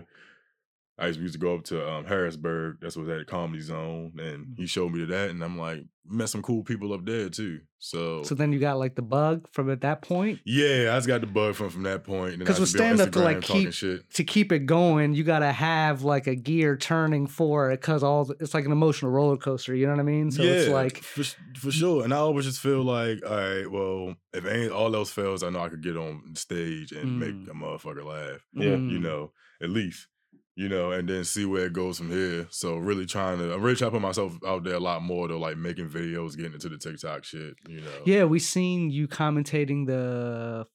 I 1.00 1.08
used, 1.08 1.20
used 1.20 1.34
to 1.34 1.40
go 1.40 1.56
up 1.56 1.64
to 1.66 1.90
um, 1.90 2.06
Harrisburg. 2.06 2.78
That's 2.82 2.96
what 2.96 3.08
was 3.08 3.22
at 3.22 3.28
Comedy 3.28 3.62
Zone, 3.62 4.14
and 4.20 4.54
he 4.58 4.68
showed 4.68 4.92
me 4.92 5.00
to 5.00 5.06
that, 5.08 5.32
and 5.32 5.44
I'm 5.44 5.58
like, 5.58 5.84
met 6.06 6.30
some 6.30 6.42
cool 6.44 6.64
people 6.64 6.94
up 6.94 7.04
there 7.06 7.30
too. 7.30 7.62
So, 7.80 8.22
So 8.24 8.36
then 8.36 8.52
you 8.54 8.60
got 8.60 8.78
like 8.78 8.94
the 8.96 9.02
bug 9.02 9.48
from 9.52 9.72
at 9.72 9.82
that 9.82 10.02
point. 10.04 10.40
yeah, 10.46 10.90
I 10.92 10.98
just 10.98 11.08
got 11.08 11.22
the 11.22 11.28
bug 11.28 11.56
from 11.56 11.70
from 11.70 11.84
that 11.84 12.04
point. 12.04 12.38
Because 12.40 12.58
then 12.58 12.58
I 12.58 12.60
'Cause 12.60 12.60
with 12.60 12.82
on 12.82 12.98
stand-up 12.98 13.12
to, 13.14 13.20
like, 13.20 13.42
keep- 13.42 13.74
shit. 13.74 14.10
To 14.14 14.24
keep 14.24 14.52
it 14.52 14.66
going, 14.68 15.14
you 15.16 15.24
gotta 15.24 15.52
have 15.52 16.04
like 16.04 16.28
a 16.28 16.36
gear 16.36 16.78
turning 16.78 17.26
for 17.28 17.72
it 17.72 17.82
because 17.82 18.04
all 18.04 18.26
the- 18.26 18.36
it's 18.40 18.54
like 18.54 18.66
an 18.66 18.72
emotional 18.72 19.12
roller 19.12 19.38
coaster. 19.38 19.74
You 19.74 19.86
know 19.88 19.94
what 19.94 20.00
I 20.00 20.04
mean? 20.04 20.30
So 20.30 20.44
yeah, 20.44 20.52
it's 20.52 20.70
like 20.70 20.98
for, 20.98 21.24
for 21.58 21.72
sure. 21.72 22.04
And 22.04 22.14
I 22.14 22.18
always 22.18 22.46
just 22.46 22.60
feel 22.60 22.84
like, 22.84 23.20
all 23.26 23.36
right, 23.36 23.70
well, 23.72 24.16
if 24.34 24.46
ain't 24.46 24.72
all 24.72 24.96
else 24.96 25.10
fails, 25.12 25.42
I 25.42 25.50
know 25.50 25.60
I 25.62 25.70
could 25.70 25.82
get 25.84 25.98
on 25.98 26.36
stage 26.36 26.92
and 26.92 27.20
make 27.20 27.34
Mm. 27.34 27.50
a 27.50 27.54
motherfucker 27.54 28.06
laugh. 28.06 28.46
Yeah. 28.54 28.76
mm, 28.76 28.92
you 28.92 29.00
know, 29.00 29.32
at 29.62 29.70
least, 29.70 30.08
you 30.56 30.70
know, 30.70 30.92
and 30.92 31.08
then 31.10 31.24
see 31.24 31.46
where 31.46 31.66
it 31.66 31.74
goes 31.74 31.98
from 31.98 32.12
here. 32.12 32.48
So 32.52 32.76
really 32.78 33.06
trying 33.06 33.40
to, 33.40 33.54
I'm 33.54 33.62
really 33.62 33.76
trying 33.76 33.92
to 33.92 33.96
put 33.96 34.02
myself 34.02 34.38
out 34.46 34.64
there 34.64 34.76
a 34.76 34.80
lot 34.80 35.02
more 35.02 35.28
to 35.28 35.38
like 35.38 35.58
making 35.58 35.90
videos, 35.90 36.36
getting 36.38 36.54
into 36.54 36.70
the 36.70 36.78
TikTok 36.78 37.24
shit, 37.24 37.56
you 37.68 37.82
know. 37.82 37.92
Yeah, 38.06 38.26
we 38.26 38.40
seen 38.40 38.90
you 38.92 39.08
commentating 39.08 39.86
the. 39.88 40.68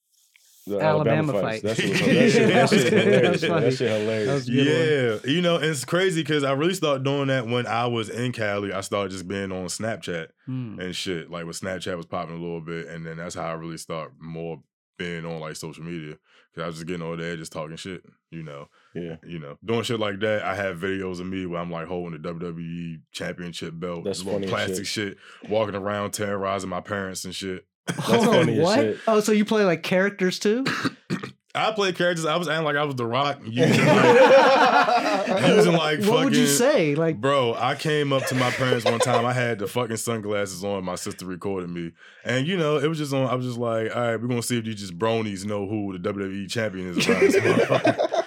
The 0.67 0.81
Alabama 0.81 1.33
Alabama, 1.33 1.33
fight. 1.33 1.63
fights. 1.63 1.63
That 1.63 1.77
shit 1.79 1.91
was, 1.91 2.01
that 2.01 2.31
shit, 2.31 2.49
that 2.51 2.71
That 2.71 2.71
shit 2.71 2.93
hilarious. 2.93 3.41
That, 3.41 3.73
shit 3.75 3.91
hilarious. 3.91 4.27
That 4.27 4.35
was 4.35 4.49
a 4.51 4.53
Yeah, 5.25 5.33
you 5.33 5.41
know, 5.41 5.57
it's 5.57 5.87
crazy 5.87 6.21
because 6.21 6.45
I 6.45 6.53
really 6.53 6.75
started 6.75 7.05
doing 7.05 7.29
that 7.29 7.47
when 7.47 7.67
I 7.67 7.87
was 7.87 8.11
in 8.11 8.33
Cali. 8.33 8.71
I 8.75 8.83
started 8.83 9.11
just 9.13 9.27
being 9.27 9.51
on 9.51 9.65
Snapchat 9.69 10.27
Mm. 10.47 10.79
and 10.79 10.95
shit. 10.95 11.31
Like 11.31 11.45
when 11.45 11.55
Snapchat 11.55 11.97
was 11.97 12.05
popping 12.05 12.37
a 12.37 12.39
little 12.39 12.61
bit, 12.61 12.87
and 12.89 13.07
then 13.07 13.17
that's 13.17 13.35
how 13.35 13.47
I 13.47 13.53
really 13.53 13.79
start 13.79 14.13
more 14.21 14.61
being 14.99 15.25
on 15.25 15.41
like 15.41 15.57
social 15.57 15.85
media 15.85 16.17
because 16.53 16.65
I 16.65 16.67
was 16.67 16.75
just 16.77 16.87
getting 16.87 17.03
over 17.03 17.17
there 17.17 17.37
just 17.37 17.53
talking 17.53 17.77
shit. 17.77 18.03
You 18.31 18.43
know, 18.43 18.69
yeah. 19.01 19.17
you 19.27 19.39
know, 19.39 19.57
doing 19.65 19.83
shit 19.83 20.01
like 20.01 20.21
that. 20.21 20.43
I 20.43 20.55
have 20.55 20.79
videos 20.79 21.21
of 21.21 21.27
me 21.27 21.47
where 21.47 21.61
I'm 21.61 21.71
like 21.71 21.87
holding 21.87 22.21
the 22.21 22.29
WWE 22.29 23.01
Championship 23.13 23.73
belt, 23.79 24.05
That's 24.05 24.21
little 24.21 24.35
funny 24.35 24.49
plastic 24.49 24.87
shit. 24.87 25.19
walking 25.49 25.75
around 25.75 26.13
terrorizing 26.13 26.71
my 26.71 26.81
parents 26.81 27.25
and 27.25 27.35
shit. 27.35 27.67
Hold 27.99 28.29
on, 28.29 28.35
funny 28.35 28.59
as 28.59 28.65
what? 28.65 28.79
shit. 28.79 28.99
Oh, 29.07 29.21
so 29.21 29.33
you 29.33 29.45
play 29.45 29.65
like 29.65 29.83
characters 29.83 30.39
too? 30.39 30.65
I 31.55 31.73
played 31.73 31.97
characters. 31.97 32.25
I 32.25 32.37
was 32.37 32.47
acting 32.47 32.65
like 32.65 32.77
I 32.77 32.85
was 32.85 32.95
The 32.95 33.07
Rock, 33.07 33.41
using 33.45 33.85
like, 33.85 35.49
using 35.49 35.73
like 35.73 36.05
what 36.05 36.25
would 36.25 36.37
you 36.37 36.47
say? 36.47 36.95
Like, 36.95 37.21
Bro, 37.21 37.55
I 37.55 37.75
came 37.75 38.13
up 38.13 38.27
to 38.27 38.35
my 38.35 38.51
parents 38.51 38.85
one 38.85 39.01
time. 39.01 39.25
I 39.25 39.33
had 39.33 39.59
the 39.59 39.67
fucking 39.67 39.97
sunglasses 39.97 40.63
on. 40.63 40.85
My 40.85 40.95
sister 40.95 41.25
recorded 41.27 41.71
me, 41.71 41.93
and 42.25 42.47
you 42.47 42.57
know, 42.57 42.77
it 42.79 42.87
was 42.87 42.99
just 42.99 43.13
on. 43.13 43.27
I 43.27 43.35
was 43.35 43.47
just 43.47 43.59
like, 43.59 43.95
"All 43.95 44.03
right, 44.03 44.17
we're 44.21 44.29
gonna 44.29 44.43
see 44.43 44.59
if 44.59 44.65
these 44.65 44.77
just 44.77 44.99
jabronis 44.99 45.45
know 45.47 45.67
who 45.67 45.99
the 45.99 46.13
WWE 46.13 46.49
champion 46.51 46.91
is 46.91 47.09
around 47.09 47.21
this 47.21 47.37
motherfucker." 47.43 48.25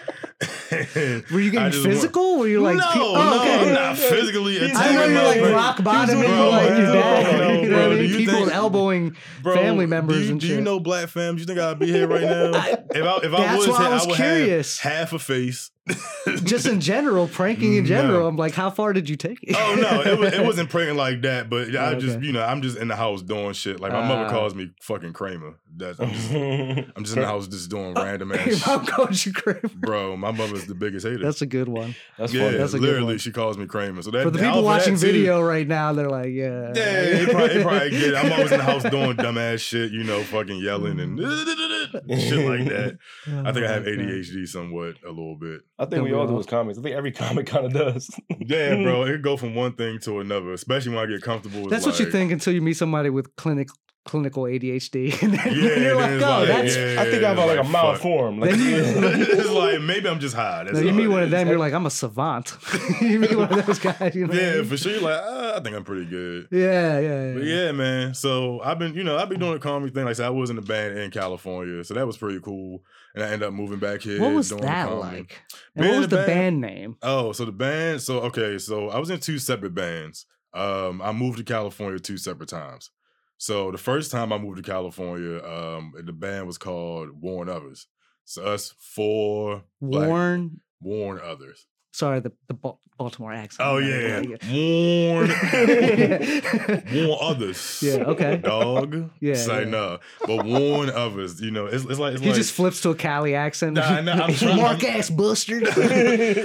Were 0.71 1.39
you 1.39 1.51
getting 1.51 1.71
just 1.71 1.85
want- 1.85 1.93
physical? 1.95 2.37
Were 2.39 2.47
you 2.47 2.61
like, 2.61 2.77
no, 2.77 2.91
pe- 2.91 2.99
no, 2.99 3.13
oh, 3.15 3.39
okay. 3.41 3.67
I'm 3.67 3.73
not 3.73 3.97
physically 3.97 4.59
I 4.61 4.95
know 4.95 5.05
you're 5.05 5.23
like 5.45 5.53
rock 5.55 5.83
bottoming 5.83 6.23
Bro, 6.29 6.49
like 6.49 6.69
your 6.69 6.77
dad. 6.93 7.37
no, 7.39 7.61
you 7.61 7.69
know 7.69 7.75
bro. 7.77 7.89
what 7.89 7.97
I 7.97 8.01
mean? 8.01 8.17
People 8.17 8.33
think- 8.35 8.51
elbowing 8.53 9.15
Bro, 9.43 9.55
family 9.55 9.85
members 9.85 10.25
you, 10.27 10.31
and 10.33 10.41
shit. 10.41 10.49
do 10.49 10.55
you 10.55 10.61
know 10.61 10.79
black 10.79 11.09
fam? 11.09 11.37
You 11.37 11.45
think 11.45 11.59
I'd 11.59 11.79
be 11.79 11.87
here 11.87 12.07
right 12.07 12.21
now? 12.23 12.51
I- 12.53 12.77
if 12.93 13.03
I 13.05 13.17
if 13.17 13.33
I 13.33 13.37
That's 13.37 13.57
was 13.57 13.67
why 13.69 13.85
I 13.87 13.93
was 13.93 14.07
would 14.07 14.15
curious. 14.15 14.79
have 14.79 14.93
half 14.93 15.13
a 15.13 15.19
face. 15.19 15.71
Just 16.43 16.67
in 16.67 16.79
general, 16.79 17.27
pranking 17.27 17.75
in 17.75 17.85
general. 17.85 18.21
No. 18.21 18.27
I'm 18.27 18.37
like, 18.37 18.53
how 18.53 18.69
far 18.69 18.93
did 18.93 19.09
you 19.09 19.15
take 19.15 19.39
it? 19.41 19.55
Oh 19.57 19.75
no, 19.75 20.01
it, 20.01 20.19
was, 20.19 20.33
it 20.33 20.43
wasn't 20.45 20.69
pranking 20.71 20.95
like 20.95 21.21
that, 21.23 21.49
but 21.49 21.75
I 21.75 21.93
Oh, 21.95 21.99
just 21.99 22.21
you 22.21 22.31
know 22.31 22.43
I'm 22.43 22.61
just 22.61 22.77
in 22.77 22.87
the 22.87 22.95
house 22.95 23.21
doing 23.23 23.53
shit. 23.53 23.79
Like 23.79 23.91
my 23.91 24.07
mother 24.07 24.25
Ah. 24.25 24.29
calls 24.29 24.53
me 24.53 24.71
fucking 24.81 25.13
Kramer. 25.13 25.55
That's 25.75 25.99
I'm 25.99 26.11
just, 26.11 26.31
I'm 26.31 27.03
just 27.03 27.15
in 27.15 27.21
the 27.21 27.27
house 27.27 27.47
just 27.47 27.69
doing 27.69 27.93
random 27.95 28.29
Your 28.31 28.39
ass 28.41 28.67
mom 28.67 28.85
shit. 28.85 28.93
called 28.93 29.25
you 29.25 29.33
Kramer. 29.33 29.61
Bro, 29.75 30.17
my 30.17 30.31
mother's 30.31 30.65
the 30.67 30.75
biggest 30.75 31.05
hater. 31.05 31.19
That's 31.23 31.41
a 31.41 31.45
good 31.47 31.67
one. 31.69 31.95
That's 32.17 32.33
yeah, 32.33 32.45
funny. 32.45 32.57
That's 32.57 32.73
a 32.73 32.79
good 32.79 32.85
literally, 32.87 33.05
one. 33.13 33.17
she 33.17 33.31
calls 33.31 33.57
me 33.57 33.65
Kramer. 33.65 34.01
So 34.03 34.11
that 34.11 34.23
For 34.23 34.29
the 34.29 34.37
people 34.39 34.49
of 34.49 34.55
that 34.57 34.63
watching 34.63 34.95
too- 34.95 35.07
video 35.07 35.41
right 35.41 35.67
now, 35.67 35.93
they're 35.93 36.09
like, 36.09 36.29
yeah. 36.31 36.73
Yeah, 36.75 37.01
it 37.01 37.29
probably, 37.29 37.49
can 37.49 37.61
probably 37.63 37.89
get 37.91 38.03
it. 38.09 38.15
I'm 38.15 38.31
always 38.31 38.51
in 38.51 38.57
the 38.59 38.63
house 38.63 38.83
doing 38.83 39.15
dumbass 39.17 39.59
shit, 39.59 39.91
you 39.91 40.03
know, 40.03 40.21
fucking 40.23 40.57
yelling 40.61 40.99
and 40.99 41.17
shit 41.19 42.45
like 42.47 42.65
that. 42.69 42.97
I 43.27 43.51
think 43.51 43.65
I 43.65 43.71
have 43.71 43.83
Oh, 43.83 43.89
ADHD 43.89 44.47
somewhat 44.47 44.95
a 45.05 45.09
little 45.09 45.35
bit. 45.37 45.61
I 45.81 45.85
think 45.85 46.03
we 46.03 46.11
we 46.11 46.17
all 46.17 46.27
do 46.27 46.33
all? 46.33 46.39
as 46.39 46.45
comics. 46.45 46.77
I 46.77 46.83
think 46.83 46.95
every 46.95 47.11
comic 47.23 47.47
kind 47.47 47.65
of 47.65 47.73
does. 47.73 48.09
Yeah, 48.37 48.75
bro, 48.75 49.03
it 49.07 49.21
go 49.23 49.35
from 49.35 49.55
one 49.55 49.73
thing 49.73 49.99
to 50.01 50.19
another, 50.19 50.53
especially 50.53 50.93
when 50.93 51.03
I 51.03 51.07
get 51.11 51.23
comfortable. 51.23 51.61
with, 51.61 51.71
That's 51.71 51.87
what 51.87 51.99
you 51.99 52.11
think 52.11 52.31
until 52.31 52.53
you 52.53 52.61
meet 52.61 52.77
somebody 52.77 53.09
with 53.09 53.35
clinic 53.35 53.67
clinical 54.03 54.43
ADHD, 54.43 55.21
and 55.21 55.33
then, 55.33 55.47
Yeah, 55.47 55.53
you're 55.61 55.75
then 55.75 55.95
like, 55.95 56.11
it's 56.11 56.23
oh, 56.23 56.29
like, 56.29 56.47
that's. 56.47 56.75
yeah. 56.75 57.01
I 57.01 57.05
think 57.11 57.23
I 57.23 57.29
have 57.29 57.37
like, 57.37 57.57
a 57.59 57.61
like, 57.61 57.69
mild 57.69 57.99
form. 57.99 58.39
Like, 58.39 58.55
you- 58.55 58.57
it's 58.77 59.49
like 59.49 59.81
maybe 59.81 60.09
I'm 60.09 60.19
just 60.19 60.35
high. 60.35 60.63
That's 60.63 60.73
No, 60.75 60.79
you 60.81 60.89
all 60.89 60.95
meet 60.95 61.03
it 61.05 61.07
one 61.09 61.19
of 61.23 61.27
is. 61.27 61.31
them, 61.31 61.47
you're 61.47 61.59
like, 61.59 61.73
I'm 61.73 61.85
a 61.85 61.89
savant. 61.91 62.57
you 63.01 63.19
meet 63.19 63.35
one 63.37 63.51
of 63.59 63.65
those 63.65 63.79
guys, 63.79 64.15
you 64.15 64.21
know. 64.21 64.33
what 64.33 64.37
I 64.37 64.41
Yeah, 64.41 64.53
mean? 64.55 64.65
for 64.65 64.77
sure. 64.77 64.91
You're 64.93 65.01
like, 65.01 65.21
ah, 65.23 65.57
I 65.57 65.59
think 65.59 65.75
I'm 65.75 65.83
pretty 65.83 66.05
good. 66.05 66.47
Yeah, 66.51 66.99
yeah, 66.99 67.25
yeah. 67.27 67.33
But 67.35 67.43
yeah, 67.43 67.71
man. 67.73 68.13
So 68.15 68.59
I've 68.61 68.79
been, 68.79 68.93
you 68.95 69.03
know, 69.03 69.17
I've 69.17 69.29
been 69.29 69.39
doing 69.39 69.55
a 69.55 69.59
comedy 69.59 69.91
thing. 69.93 70.05
Like 70.05 70.11
I 70.11 70.13
said, 70.13 70.25
I 70.25 70.29
was 70.31 70.49
in 70.49 70.57
a 70.57 70.61
band 70.63 70.97
in 70.97 71.11
California, 71.11 71.83
so 71.83 71.93
that 71.93 72.07
was 72.07 72.17
pretty 72.17 72.39
cool. 72.39 72.83
And 73.13 73.23
I 73.23 73.27
ended 73.27 73.47
up 73.47 73.53
moving 73.53 73.77
back 73.79 74.01
here. 74.01 74.19
What 74.21 74.33
was 74.33 74.49
doing 74.49 74.61
the 74.61 74.67
that 74.67 74.87
comedy. 74.87 75.17
like? 75.19 75.41
And 75.75 75.83
Being 75.83 75.87
what 75.89 75.93
in 75.95 75.97
was 75.99 76.05
a 76.07 76.09
the 76.09 76.15
band- 76.17 76.27
band 76.27 76.61
name? 76.61 76.95
Oh, 77.03 77.33
so 77.33 77.45
the 77.45 77.51
band. 77.51 78.01
So 78.01 78.19
okay, 78.21 78.57
so 78.57 78.89
I 78.89 78.97
was 78.99 79.09
in 79.09 79.19
two 79.19 79.37
separate 79.37 79.75
bands. 79.75 80.25
Um, 80.53 81.01
I 81.01 81.11
moved 81.11 81.37
to 81.37 81.43
California 81.43 81.99
two 81.99 82.17
separate 82.17 82.49
times. 82.49 82.89
So 83.41 83.71
the 83.71 83.79
first 83.79 84.11
time 84.11 84.31
I 84.31 84.37
moved 84.37 84.57
to 84.57 84.61
California, 84.63 85.43
um, 85.43 85.93
the 86.05 86.13
band 86.13 86.45
was 86.45 86.59
called 86.59 87.09
Warn 87.19 87.49
Others. 87.49 87.87
So 88.23 88.43
us 88.43 88.75
four 88.77 89.63
black- 89.81 90.07
Warren. 90.09 90.61
Warn 90.79 91.19
Others. 91.23 91.65
Sorry, 91.91 92.19
the 92.19 92.31
the 92.47 92.53
Ba- 92.53 92.73
Baltimore 92.99 93.33
accent. 93.33 93.67
Oh 93.67 93.77
Yeah, 93.79 94.21
Warn. 94.51 95.27
warn 96.93 97.19
others. 97.19 97.79
Yeah, 97.81 98.03
okay. 98.13 98.37
Dog. 98.37 99.09
Yeah, 99.19 99.31
It's 99.33 99.47
like 99.47 99.65
yeah. 99.65 99.71
no, 99.71 99.99
but 100.27 100.45
warn 100.45 100.91
others. 100.91 101.41
You 101.41 101.49
know, 101.49 101.65
it's, 101.65 101.83
it's 101.85 101.97
like 101.99 102.13
it's 102.13 102.21
he 102.21 102.27
like 102.29 102.35
just 102.37 102.53
flips 102.53 102.79
to 102.81 102.91
a 102.91 102.95
Cali 102.95 103.33
accent. 103.35 103.73
Nah, 103.73 104.01
nah, 104.01 104.13
I'm 104.23 104.33
trying- 104.35 104.55
Mark 104.57 104.83
ass 104.83 105.09
bustard. 105.09 105.67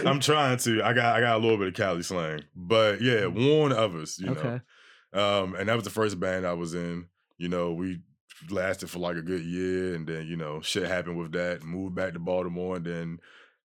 I'm 0.07 0.19
trying 0.21 0.57
to. 0.59 0.83
I 0.83 0.95
got 0.95 1.15
I 1.17 1.21
got 1.21 1.37
a 1.37 1.41
little 1.41 1.59
bit 1.59 1.69
of 1.69 1.75
Cali 1.75 2.03
slang, 2.03 2.41
but 2.57 3.01
yeah, 3.03 3.27
warn 3.27 3.73
others. 3.73 4.19
You 4.19 4.27
know, 4.27 4.33
okay. 4.33 4.61
Um, 5.17 5.55
and 5.55 5.69
that 5.69 5.75
was 5.75 5.85
the 5.85 5.91
first 5.91 6.21
band 6.21 6.47
I 6.47 6.53
was 6.53 6.75
in. 6.75 7.07
You 7.39 7.49
know, 7.49 7.73
we 7.73 8.01
lasted 8.51 8.91
for 8.91 8.99
like 8.99 9.17
a 9.17 9.23
good 9.23 9.43
year, 9.43 9.95
and 9.95 10.07
then 10.07 10.27
you 10.27 10.37
know 10.37 10.61
shit 10.61 10.87
happened 10.87 11.19
with 11.19 11.33
that. 11.33 11.63
Moved 11.63 11.95
back 11.95 12.13
to 12.13 12.19
Baltimore, 12.19 12.77
and 12.77 12.85
then 12.85 13.19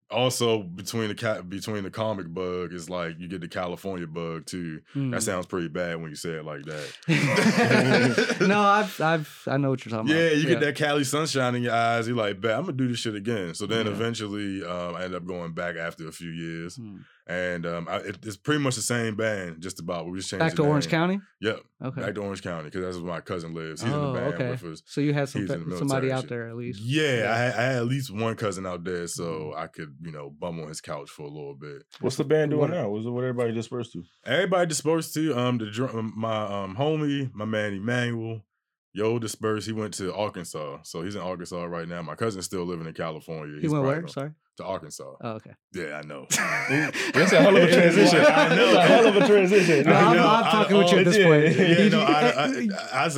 also 0.08 0.62
between 0.62 1.08
the 1.08 1.14
ca- 1.16 1.42
between 1.42 1.82
the 1.82 1.90
comic 1.90 2.32
bug 2.32 2.72
is 2.72 2.88
like 2.88 3.16
you 3.18 3.26
get 3.28 3.40
the 3.40 3.48
California 3.48 4.06
bug 4.06 4.46
too. 4.46 4.80
Mm. 4.94 5.10
That 5.12 5.22
sounds 5.22 5.46
pretty 5.46 5.66
bad 5.68 6.00
when 6.00 6.10
you 6.10 6.16
say 6.16 6.30
it 6.30 6.44
like 6.44 6.62
that. 6.64 8.36
no, 8.48 8.60
I've 8.60 9.00
I've 9.00 9.42
I 9.46 9.56
know 9.56 9.70
what 9.70 9.84
you're 9.84 9.90
talking 9.96 10.08
Yeah, 10.08 10.16
about. 10.22 10.32
Yeah, 10.32 10.36
you 10.42 10.46
get 10.48 10.60
that 10.60 10.76
Cali 10.76 11.04
sunshine 11.04 11.54
in 11.56 11.62
your 11.62 11.74
eyes. 11.74 12.06
You're 12.08 12.16
like, 12.16 12.40
bet 12.40 12.52
I'm 12.56 12.62
gonna 12.62 12.72
do 12.76 12.88
this 12.88 12.98
shit 13.00 13.14
again. 13.14 13.54
So 13.54 13.66
then 13.66 13.86
Yeah. 13.86 13.92
eventually, 13.92 14.64
um, 14.64 14.94
I 14.96 15.04
ended 15.04 15.16
up 15.16 15.26
going 15.26 15.52
back 15.52 15.76
after 15.76 16.06
a 16.08 16.12
few 16.12 16.30
years, 16.30 16.76
Hmm. 16.76 16.98
And 17.26 17.66
um, 17.66 17.88
I, 17.90 17.96
it, 17.96 18.18
it's 18.24 18.36
pretty 18.36 18.60
much 18.62 18.76
the 18.76 18.82
same 18.82 19.16
band, 19.16 19.60
just 19.60 19.80
about. 19.80 20.08
We 20.08 20.18
just 20.18 20.30
changed 20.30 20.40
Back 20.40 20.52
the 20.52 20.62
to 20.62 20.68
Orange 20.68 20.84
name. 20.86 20.90
County. 20.90 21.20
Yep, 21.40 21.60
Okay. 21.84 22.00
back 22.00 22.14
to 22.14 22.20
Orange 22.20 22.42
County 22.42 22.64
because 22.64 22.82
that's 22.82 22.96
where 22.96 23.12
my 23.12 23.20
cousin 23.20 23.52
lives. 23.54 23.82
He's 23.82 23.90
in 23.92 23.98
oh, 23.98 24.12
the 24.12 24.20
band 24.20 24.34
okay. 24.34 24.50
with 24.50 24.64
us. 24.64 24.82
So 24.86 25.00
you 25.00 25.12
had 25.12 25.28
some 25.28 25.42
He's 25.42 25.50
in 25.50 25.64
pe- 25.64 25.70
the 25.70 25.78
somebody 25.78 26.12
out 26.12 26.28
there 26.28 26.48
at 26.48 26.56
least. 26.56 26.80
Yeah, 26.80 27.32
I, 27.34 27.38
had, 27.38 27.54
I 27.54 27.62
had 27.62 27.76
at 27.76 27.86
least 27.86 28.10
one 28.14 28.36
cousin 28.36 28.64
out 28.66 28.84
there, 28.84 29.06
so 29.08 29.52
I 29.56 29.66
could, 29.66 29.96
you 30.02 30.12
know, 30.12 30.30
bum 30.30 30.60
on 30.60 30.68
his 30.68 30.80
couch 30.80 31.10
for 31.10 31.22
a 31.22 31.28
little 31.30 31.54
bit. 31.54 31.82
What's 32.00 32.16
the 32.16 32.24
band 32.24 32.52
doing 32.52 32.60
What- 32.60 32.70
now? 32.70 32.88
What's 32.88 33.06
what 33.06 33.24
everybody 33.24 33.52
dispersed 33.52 33.92
to? 33.94 34.04
Everybody 34.24 34.66
dispersed 34.68 35.14
to 35.14 35.36
um 35.36 35.58
the 35.58 35.70
dr- 35.70 35.94
um, 35.94 36.12
my 36.16 36.44
um 36.64 36.76
homie, 36.76 37.32
my 37.34 37.44
man 37.44 37.74
Emmanuel. 37.74 38.42
Yo 38.92 39.18
dispersed. 39.18 39.66
He 39.66 39.74
went 39.74 39.92
to 39.94 40.14
Arkansas, 40.14 40.78
so 40.84 41.02
he's 41.02 41.16
in 41.16 41.20
Arkansas 41.20 41.64
right 41.64 41.86
now. 41.86 42.00
My 42.00 42.14
cousin's 42.14 42.46
still 42.46 42.64
living 42.64 42.86
in 42.86 42.94
California. 42.94 43.56
He 43.56 43.62
He's 43.62 43.70
went 43.70 43.82
probably 43.84 44.00
where? 44.04 44.08
Sorry. 44.08 44.30
To 44.56 44.64
Arkansas. 44.64 45.12
Oh, 45.20 45.30
okay. 45.32 45.50
Yeah, 45.74 46.00
I 46.02 46.06
know. 46.06 46.26
That's 46.30 47.32
a 47.32 47.40
hell 47.42 47.54
of 47.56 47.62
a 47.62 47.70
transition. 47.70 48.20
I 48.20 48.54
know. 48.56 48.72
That's 48.72 48.76
a 48.76 48.80
hell 48.94 49.06
of 49.08 49.16
a 49.16 49.26
transition. 49.26 49.86
No, 49.86 49.92
I'm, 49.92 50.18
I'm 50.18 50.44
I- 50.44 50.50
talking 50.50 50.76
with 50.78 50.92
you 50.92 50.98
at 51.00 51.04
this 51.04 51.16
yeah, 51.18 51.24
point. 51.26 51.56
yeah, 51.56 51.82
yeah, 51.82 51.88
no, 51.90 52.00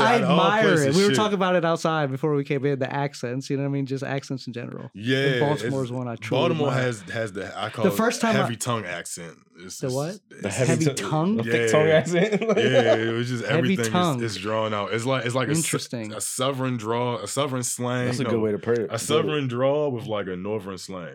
I, 0.03 0.17
admire 0.17 0.75
it. 0.89 0.95
We 0.95 1.03
were 1.03 1.09
shit. 1.11 1.17
talking 1.17 1.35
about 1.35 1.55
it 1.57 1.65
outside 1.65 2.11
before 2.11 2.35
we 2.35 2.43
came 2.45 2.65
in. 2.67 2.79
The 2.81 2.93
accents, 2.93 3.49
you 3.51 3.57
know 3.57 3.63
what 3.63 3.69
I 3.69 3.73
mean? 3.73 3.87
Just 3.87 4.03
accents 4.05 4.47
in 4.47 4.53
general. 4.53 4.91
Yeah, 4.95 5.19
And 5.19 5.41
Baltimore's 5.41 5.93
one 5.93 6.09
I 6.09 6.17
truly 6.17 6.41
Baltimore 6.41 6.69
admire. 6.71 6.83
has 6.85 7.01
has 7.11 7.33
the 7.33 7.57
I 7.57 7.71
call 7.71 7.85
The 7.85 7.93
it 7.93 7.97
first 7.97 8.21
time 8.21 8.35
I- 8.37 8.41
heavy 8.41 8.57
tongue 8.57 8.85
accent. 8.85 9.37
It's, 9.61 9.79
The 9.79 9.91
what? 9.91 10.09
it's- 10.31 10.43
The 10.43 10.49
Heavy 10.51 10.85
t- 10.85 10.95
tongue? 10.95 11.37
the 11.39 11.43
thick 11.45 11.53
Yeah. 11.53 11.67
tongue 11.67 11.89
accent. 11.89 12.41
yeah, 12.43 12.95
it 12.95 13.13
was 13.13 13.29
just 13.29 13.45
everything 13.45 13.91
tongue. 13.91 14.23
is, 14.23 14.37
is 14.37 14.43
drawn 14.43 14.73
out. 14.73 14.93
It's 14.93 15.05
like 15.05 15.25
it's 15.25 15.35
like 15.35 15.49
Interesting. 15.49 16.13
a 16.13 16.21
southern 16.21 16.77
draw, 16.77 17.17
a 17.19 17.27
southern 17.27 17.63
slang. 17.65 18.07
That's 18.07 18.21
a 18.21 18.25
good 18.25 18.39
way 18.41 18.53
to 18.53 18.59
put 18.59 18.79
it. 18.79 18.89
A 18.93 18.99
southern 18.99 19.49
draw 19.49 19.89
with 19.89 20.07
like 20.07 20.27
a 20.29 20.37
northern 20.37 20.79
slang. 20.79 21.15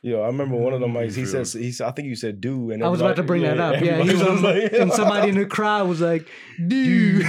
Yo, 0.00 0.20
I 0.22 0.26
remember 0.26 0.54
one 0.54 0.72
of 0.72 0.80
them 0.80 0.92
mics. 0.92 1.06
Mm, 1.12 1.16
he 1.16 1.24
Feel 1.24 1.44
said, 1.44 1.60
he 1.60 1.72
said, 1.72 1.88
I 1.88 1.90
think 1.90 2.06
you 2.06 2.14
said 2.14 2.40
"do," 2.40 2.70
and 2.70 2.84
I 2.84 2.88
was 2.88 3.00
about 3.00 3.16
to 3.16 3.24
bring 3.24 3.42
that 3.42 3.58
up. 3.58 3.74
Yeah, 3.82 3.96
he 4.04 4.10
everybody 4.10 4.30
was, 4.30 4.42
like, 4.42 4.72
and 4.72 4.92
somebody 4.92 5.30
in 5.30 5.34
the 5.34 5.44
crowd 5.56 5.88
was 5.88 6.00
like, 6.00 6.28
"Dude, 6.64 7.22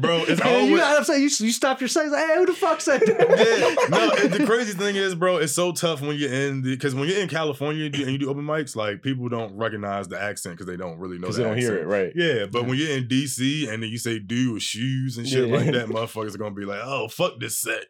Bro, 0.00 0.24
it's 0.26 0.40
and 0.40 0.48
you 0.50 0.56
always- 0.56 0.80
got 0.80 0.98
upset. 1.00 1.16
You, 1.18 1.24
you 1.24 1.52
stopped 1.52 1.82
your 1.82 1.88
set. 1.88 2.08
Like, 2.10 2.26
hey, 2.26 2.36
who 2.38 2.46
the 2.46 2.54
fuck 2.54 2.80
said 2.80 3.02
that? 3.02 3.18
yeah, 3.28 3.88
no. 3.90 4.10
the 4.38 4.46
crazy 4.46 4.72
thing 4.72 4.96
is, 4.96 5.14
bro, 5.14 5.36
it's 5.36 5.52
so 5.52 5.72
tough 5.72 6.00
when 6.00 6.16
you're 6.16 6.32
in 6.32 6.62
because 6.62 6.94
when 6.94 7.06
you're 7.08 7.20
in 7.20 7.28
California 7.28 7.84
and 7.86 7.94
you 7.96 8.16
do 8.16 8.30
open 8.30 8.44
mics, 8.44 8.74
like 8.74 9.02
people 9.02 9.28
don't 9.28 9.54
recognize 9.54 10.08
the 10.08 10.18
accent 10.18 10.54
because 10.56 10.66
they 10.66 10.78
don't 10.78 10.98
really 10.98 11.16
know. 11.18 11.22
because 11.26 11.36
the 11.36 11.42
they 11.42 11.48
don't 11.50 11.58
hear 11.58 11.76
it 11.76 11.86
right. 11.86 12.12
Yeah, 12.16 12.46
but 12.50 12.64
when 12.66 12.78
you're 12.78 12.96
in 12.96 13.06
DC 13.06 13.68
and 13.70 13.82
then 13.82 13.90
you 13.90 13.98
say 13.98 14.18
"do" 14.18 14.54
with 14.54 14.62
shoes 14.62 15.18
and 15.18 15.28
shit 15.28 15.46
Yeah. 15.46 15.56
like 15.56 15.72
that, 15.72 15.88
motherfuckers 15.88 16.34
are 16.34 16.38
gonna 16.38 16.54
be 16.54 16.64
like, 16.64 16.80
"Oh, 16.82 17.08
fuck 17.08 17.38
this 17.38 17.58
set." 17.58 17.84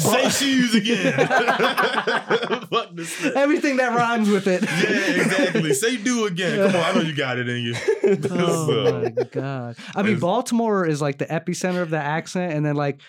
Say 0.00 0.28
shoes 0.30 0.74
again. 0.74 1.18
fuck 2.70 2.94
this 2.94 3.10
set. 3.16 3.34
Everything 3.34 3.76
that 3.78 3.94
rhymes 3.94 4.28
with 4.28 4.46
it. 4.46 4.62
Yeah, 4.62 5.22
exactly. 5.22 5.72
Say 5.74 5.96
"do" 5.96 6.26
again. 6.26 6.70
Come 6.70 6.80
on, 6.80 6.84
I 6.86 6.92
know 6.94 7.00
you 7.00 7.14
got 7.14 7.38
it 7.38 7.48
in 7.48 7.62
you. 7.62 7.74
Oh 8.30 8.66
So- 8.66 9.00
my 9.02 9.10
god! 9.24 9.76
I 9.94 10.02
mean, 10.02 10.18
Baltimore 10.20 10.86
is 10.86 11.00
like 11.02 11.18
the 11.18 11.26
epicenter 11.26 11.82
of 11.82 11.90
the 11.90 11.98
accent, 11.98 12.52
and 12.52 12.64
then 12.64 12.76
like 12.76 13.00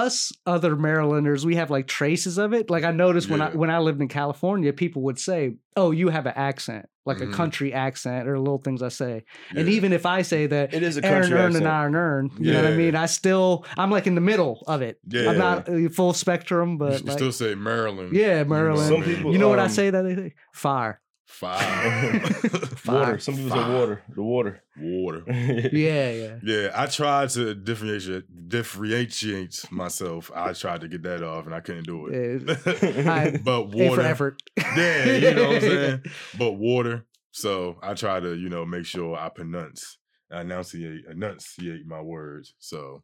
us 0.00 0.32
other 0.46 0.76
Marylanders, 0.76 1.44
we 1.44 1.56
have 1.56 1.70
like 1.70 1.86
traces 1.86 2.38
of 2.38 2.52
it. 2.52 2.70
Like 2.70 2.84
I 2.84 2.90
noticed 2.90 3.28
when 3.30 3.40
I 3.42 3.50
when 3.50 3.70
I 3.70 3.78
lived 3.78 4.00
in 4.00 4.08
California, 4.08 4.72
people 4.72 5.02
would 5.02 5.18
say, 5.18 5.56
"Oh, 5.76 5.90
you 5.90 6.08
have 6.08 6.26
an 6.26 6.32
accent, 6.36 6.86
like 7.04 7.18
Mhm. 7.18 7.32
a 7.32 7.36
country 7.36 7.72
accent," 7.72 8.28
or 8.28 8.38
little 8.38 8.58
things 8.58 8.82
I 8.82 8.88
say. 8.88 9.24
And 9.54 9.68
even 9.68 9.92
if 9.92 10.06
I 10.06 10.22
say 10.22 10.46
that. 10.46 10.72
It 10.74 10.82
is 10.82 10.96
a 10.96 11.04
Earn, 11.04 11.20
country 11.22 11.38
earn, 11.38 11.46
and 11.46 11.56
accent. 11.56 11.66
iron, 11.66 11.94
earn. 11.96 12.30
You 12.38 12.52
know 12.52 12.62
what 12.62 12.72
I 12.72 12.76
mean? 12.76 12.94
I 12.94 13.06
still, 13.06 13.64
I'm 13.76 13.90
like 13.90 14.06
in 14.06 14.14
the 14.14 14.20
middle 14.20 14.62
of 14.66 14.82
it. 14.82 14.98
Yeah. 15.08 15.30
I'm 15.30 15.38
not 15.38 15.68
full 15.94 16.12
spectrum, 16.14 16.78
but 16.78 16.92
s- 16.94 17.02
like, 17.04 17.18
still 17.18 17.32
say 17.32 17.54
Maryland. 17.54 18.14
yeah, 18.14 18.44
Maryland. 18.44 18.88
Some 18.88 19.02
people- 19.02 19.32
you 19.32 19.38
know 19.38 19.48
what 19.48 19.58
I 19.58 19.64
um, 19.64 19.68
say 19.70 19.90
that 19.90 20.02
they 20.02 20.14
say? 20.16 20.34
Fire. 20.54 21.00
Fire. 21.30 22.12
Water. 22.22 22.66
Fire. 22.76 23.18
Some 23.18 23.36
people 23.36 23.50
say 23.50 23.56
water. 23.72 24.02
The 24.14 24.22
water. 24.22 24.62
Water. 24.76 25.22
Yeah, 25.72 26.10
yeah. 26.10 26.38
Yeah, 26.42 26.70
I 26.74 26.86
tried 26.86 27.30
to 27.30 27.54
differentiate 27.54 28.48
differentiate 28.48 29.64
myself. 29.70 30.30
I 30.34 30.52
tried 30.52 30.80
to 30.82 30.88
get 30.88 31.02
that 31.04 31.22
off, 31.22 31.46
and 31.46 31.54
I 31.54 31.60
couldn't 31.60 31.86
do 31.86 32.08
it. 32.08 32.50
I- 33.06 33.36
but 33.38 33.60
A 33.62 33.70
for 33.70 33.76
water, 33.90 34.02
effort. 34.02 34.42
yeah, 34.56 35.04
you 35.04 35.34
know 35.34 35.46
what 35.48 35.54
I'm 35.56 35.60
saying. 35.60 36.02
But 36.38 36.52
water. 36.52 37.06
So 37.32 37.76
I 37.82 37.94
try 37.94 38.18
to, 38.20 38.34
you 38.34 38.48
know, 38.48 38.66
make 38.66 38.84
sure 38.84 39.16
I 39.16 39.28
pronounce, 39.28 39.98
I 40.32 40.40
enunciate, 40.40 41.04
enunciate 41.08 41.86
my 41.86 42.00
words. 42.00 42.54
So 42.58 43.02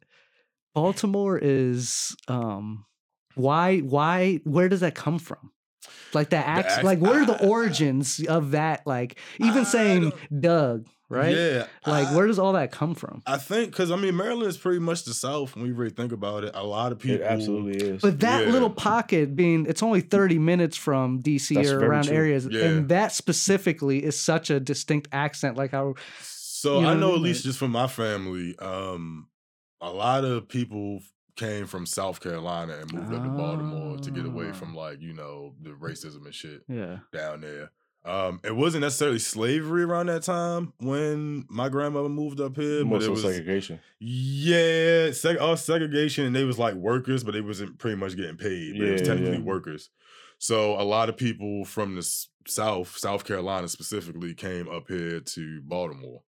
Baltimore 0.75 1.39
is 1.41 2.15
um 2.27 2.85
why 3.35 3.79
why 3.79 4.41
where 4.43 4.67
does 4.69 4.81
that 4.81 4.95
come 4.95 5.17
from? 5.17 5.51
Like 6.13 6.29
the 6.29 6.37
act, 6.37 6.69
act- 6.69 6.83
like 6.83 6.99
what 6.99 7.15
are 7.15 7.25
the 7.25 7.41
I- 7.43 7.47
origins 7.47 8.23
of 8.27 8.51
that? 8.51 8.85
Like 8.87 9.17
even 9.39 9.59
I 9.61 9.63
saying 9.63 10.13
Doug, 10.39 10.87
right? 11.09 11.35
Yeah, 11.35 11.67
Like 11.85 12.07
I- 12.07 12.15
where 12.15 12.27
does 12.27 12.39
all 12.39 12.53
that 12.53 12.71
come 12.71 12.95
from? 12.95 13.21
I 13.27 13.37
think 13.37 13.71
because 13.71 13.91
I 13.91 13.97
mean 13.97 14.15
Maryland 14.15 14.47
is 14.49 14.57
pretty 14.57 14.79
much 14.79 15.03
the 15.03 15.13
South 15.13 15.55
when 15.55 15.65
you 15.67 15.73
really 15.73 15.91
think 15.91 16.11
about 16.13 16.43
it. 16.45 16.51
A 16.53 16.63
lot 16.65 16.91
of 16.91 16.99
people 16.99 17.17
It 17.17 17.23
absolutely 17.23 17.75
is. 17.87 18.01
But 18.01 18.19
that 18.21 18.45
Yeah. 18.45 18.51
little 18.53 18.69
pocket 18.69 19.35
being 19.35 19.65
it's 19.67 19.83
only 19.83 20.01
30 20.01 20.39
minutes 20.39 20.77
from 20.77 21.19
DC 21.21 21.55
That's 21.55 21.69
or 21.69 21.85
around 21.85 22.05
true. 22.05 22.15
areas. 22.15 22.47
Yeah. 22.49 22.63
And 22.65 22.89
that 22.89 23.11
specifically 23.11 24.03
is 24.03 24.19
such 24.19 24.49
a 24.49 24.59
distinct 24.59 25.09
accent. 25.11 25.57
Like 25.57 25.71
how 25.71 25.95
So 26.21 26.77
You 26.77 26.81
know 26.83 26.89
I 26.89 26.93
know 26.95 27.13
at 27.15 27.21
least 27.21 27.41
Like- 27.41 27.49
just 27.49 27.59
from 27.59 27.71
my 27.71 27.87
family, 27.87 28.57
um, 28.59 29.27
a 29.81 29.91
lot 29.91 30.23
of 30.25 30.47
people 30.47 31.01
came 31.37 31.65
from 31.67 31.85
South 31.85 32.19
Carolina 32.19 32.77
and 32.81 32.91
moved 32.91 33.13
up 33.13 33.23
to 33.23 33.29
Baltimore 33.29 33.97
to 33.97 34.11
get 34.11 34.25
away 34.25 34.47
Ah. 34.49 34.53
from 34.53 34.75
like 34.75 35.01
you 35.01 35.13
know 35.13 35.53
the 35.61 35.69
racism 35.69 36.25
and 36.25 36.35
shit 36.35 36.63
Yeah. 36.67 36.99
down 37.13 37.41
there. 37.41 37.71
Um, 38.05 38.39
it 38.43 38.55
wasn't 38.55 38.81
necessarily 38.83 39.19
slavery 39.19 39.83
around 39.83 40.05
that 40.07 40.23
time 40.23 40.71
when 40.79 41.45
my 41.49 41.67
grandmother 41.67 42.07
moved 42.07 42.39
up 42.39 42.55
here, 42.55 42.85
More 42.85 42.99
but 42.99 43.05
it 43.05 43.09
was 43.09 43.21
segregation. 43.21 43.79
yeah, 43.99 45.09
seg- 45.09 45.41
all 45.41 45.57
segregation, 45.57 46.25
and 46.25 46.35
they 46.35 46.45
was 46.45 46.57
like 46.57 46.75
workers, 46.75 47.23
but 47.25 47.33
they 47.33 47.41
wasn't 47.41 47.77
pretty 47.79 47.97
much 47.97 48.15
getting 48.15 48.37
paid. 48.37 48.77
But 48.77 48.87
it 48.87 48.91
was 48.93 49.01
technically 49.01 49.37
yeah. 49.37 49.43
workers. 49.43 49.89
So 50.39 50.79
a 50.79 50.83
lot 50.83 51.09
of 51.09 51.17
people 51.17 51.65
from 51.65 51.95
the 51.95 51.99
s- 51.99 52.29
South, 52.47 52.95
South 52.97 53.25
Carolina 53.25 53.67
specifically, 53.67 54.33
came 54.33 54.69
up 54.69 54.87
here 54.87 55.19
to 55.19 55.61
Baltimore. 55.63 56.21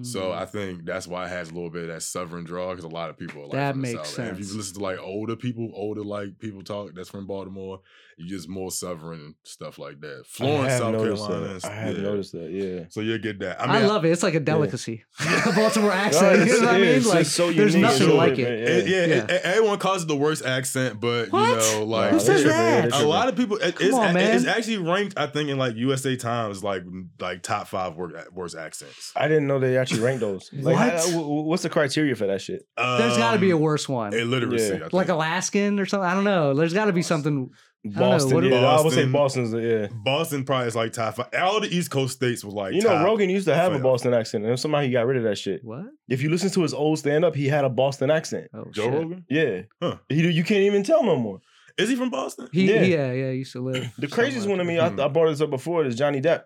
So. 0.00 0.32
I 0.32 0.42
mm-hmm. 0.42 0.58
think 0.58 0.84
that's 0.84 1.06
why 1.06 1.26
it 1.26 1.28
has 1.28 1.50
a 1.50 1.54
little 1.54 1.70
bit 1.70 1.82
of 1.82 1.88
that 1.88 2.02
southern 2.02 2.44
draw 2.44 2.70
because 2.70 2.84
a 2.84 2.88
lot 2.88 3.10
of 3.10 3.18
people 3.18 3.42
are 3.42 3.46
like 3.46 3.52
That 3.52 3.76
makes 3.76 4.10
sense. 4.10 4.18
And 4.18 4.28
if 4.28 4.38
you 4.38 4.56
listen 4.56 4.74
to 4.74 4.80
like 4.80 4.98
older 4.98 5.36
people, 5.36 5.70
older 5.74 6.02
like 6.02 6.38
people 6.38 6.62
talk 6.62 6.94
that's 6.94 7.10
from 7.10 7.26
Baltimore, 7.26 7.80
you 8.22 8.28
just 8.28 8.48
more 8.48 8.70
southern 8.70 9.12
and 9.14 9.34
stuff 9.44 9.78
like 9.78 10.00
that. 10.00 10.24
Florence, 10.26 10.74
South 10.74 10.94
Carolina. 10.94 11.40
that. 11.48 11.56
is- 11.56 11.64
I 11.64 11.72
have 11.72 11.96
yeah. 11.96 12.02
noticed 12.02 12.32
that. 12.32 12.50
Yeah. 12.50 12.84
So 12.90 13.00
you'll 13.00 13.18
get 13.18 13.38
that. 13.40 13.60
I 13.60 13.64
I, 13.64 13.78
mean, 13.80 13.88
love 13.88 14.04
it. 14.04 14.10
It's 14.10 14.22
like 14.22 14.34
a 14.34 14.40
delicacy. 14.40 15.04
The 15.18 15.52
Baltimore 15.56 15.90
accent. 15.92 16.42
it's- 16.42 16.48
you 16.48 16.60
know 16.60 16.66
what 16.66 16.74
I 16.74 16.78
yeah, 16.78 16.84
mean? 16.84 16.94
it's 16.96 17.06
Like, 17.08 17.18
just 17.24 17.34
so 17.36 17.52
there's 17.52 17.74
unique. 17.74 17.90
nothing 17.90 18.06
Sure, 18.06 18.16
like 18.16 18.36
man, 18.38 18.46
it. 18.46 18.60
It- 18.68 18.86
yeah, 18.88 18.96
Yeah. 19.06 19.14
it- 19.24 19.30
it- 19.30 19.42
everyone 19.44 19.78
calls 19.78 20.02
it 20.04 20.08
the 20.08 20.16
worst 20.16 20.44
accent, 20.44 21.00
but 21.00 21.30
What? 21.30 21.48
you 21.48 21.56
know, 21.80 21.84
like 21.84 22.10
Who 22.10 22.16
Nah, 22.16 22.22
says 22.22 22.44
that? 22.44 22.92
a 22.92 23.06
lot 23.06 23.28
of 23.28 23.36
people. 23.36 23.56
It, 23.56 23.74
Come 23.76 23.86
it's, 23.86 23.96
on, 23.96 24.14
man. 24.14 24.36
it's 24.36 24.46
actually 24.46 24.78
ranked, 24.78 25.18
I 25.18 25.26
think, 25.26 25.50
in 25.50 25.58
like 25.58 25.74
USA 25.76 26.16
Times, 26.16 26.62
like 26.62 26.82
like 27.20 27.42
top 27.42 27.66
five 27.68 27.96
wor- 27.96 28.12
worst 28.32 28.56
accents. 28.56 29.12
I 29.16 29.28
didn't 29.28 29.46
know 29.46 29.58
they 29.58 29.76
actually 29.76 30.00
ranked 30.00 30.20
those. 30.20 30.50
Like, 30.62 30.76
What? 30.76 30.90
how- 30.90 30.96
w- 30.98 31.12
w- 31.20 31.42
what's 31.42 31.62
the 31.64 31.70
criteria 31.70 32.14
for 32.14 32.26
that 32.28 32.40
shit? 32.40 32.62
There's 32.76 33.16
got 33.16 33.32
to 33.32 33.38
be 33.38 33.50
a 33.50 33.56
Um, 33.56 33.62
worse 33.62 33.88
one. 33.88 34.12
illiteracy. 34.14 34.64
Yeah. 34.68 34.74
I 34.74 34.78
think. 34.80 34.92
like 34.92 35.08
Alaskan 35.08 35.80
or 35.80 35.86
something. 35.86 36.08
I 36.08 36.14
don't 36.14 36.24
know. 36.24 36.54
There's 36.54 36.74
got 36.74 36.84
to 36.86 36.92
be 36.92 37.02
something. 37.02 37.50
Know, 37.90 37.98
Boston. 38.00 38.34
what- 38.34 38.44
yeah, 38.44 38.56
I 38.66 38.80
would 38.80 38.92
say 38.92 39.06
Boston's. 39.06 39.50
the- 39.50 39.60
Yeah. 39.60 39.86
Boston 40.04 40.44
probably 40.44 40.68
is 40.68 40.76
like 40.76 40.92
top 40.92 41.16
five. 41.16 41.26
All 41.38 41.60
the 41.60 41.68
East 41.68 41.90
Coast 41.90 42.14
states 42.14 42.44
was 42.44 42.54
like 42.54 42.74
You 42.74 42.82
know, 42.82 42.90
top. 42.90 43.04
Rogan 43.04 43.28
used 43.30 43.46
to 43.48 43.54
have 43.54 43.72
a. 43.72 43.78
Boston 43.80 44.14
accent, 44.14 44.44
and 44.44 44.58
somehow 44.58 44.80
he 44.80 44.90
got 44.90 45.06
rid 45.06 45.16
of 45.16 45.24
that 45.24 45.36
shit. 45.36 45.64
What? 45.64 45.86
If 46.08 46.22
you 46.22 46.30
listen 46.30 46.50
to 46.50 46.62
his 46.62 46.72
old 46.74 46.98
stand 46.98 47.24
up, 47.24 47.34
he 47.34 47.48
had 47.48 47.64
a 47.64 47.68
Boston 47.68 48.10
accent. 48.10 48.48
Oh, 48.54 48.66
Joe 48.70 48.84
shit. 48.84 48.92
Rogan 48.92 49.24
Yeah. 49.28 49.62
Huh. 49.80 49.96
He, 50.08 50.30
you 50.30 50.44
can't 50.44 50.60
even 50.62 50.82
tell 50.84 51.02
no 51.02 51.16
more. 51.16 51.40
is 51.78 51.88
he 51.88 51.96
from 51.96 52.10
Boston? 52.10 52.48
He, 52.52 52.70
Yeah. 52.72 52.82
yeah. 52.82 53.12
yeah, 53.12 53.30
He 53.32 53.38
used 53.38 53.52
to 53.52 53.60
live. 53.60 53.90
The 53.98 54.06
craziest 54.06 54.46
one 54.48 54.58
to 54.58 54.64
me, 54.64 54.78
I, 54.78 54.88
Hmm. 54.90 55.00
I 55.00 55.08
brought 55.08 55.28
this 55.30 55.40
up 55.40 55.50
before, 55.50 55.84
is 55.84 55.96
Johnny 55.96 56.20
Depp. 56.20 56.42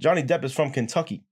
Johnny 0.00 0.22
Depp 0.22 0.44
is 0.44 0.52
from 0.52 0.70
Kentucky. 0.72 1.24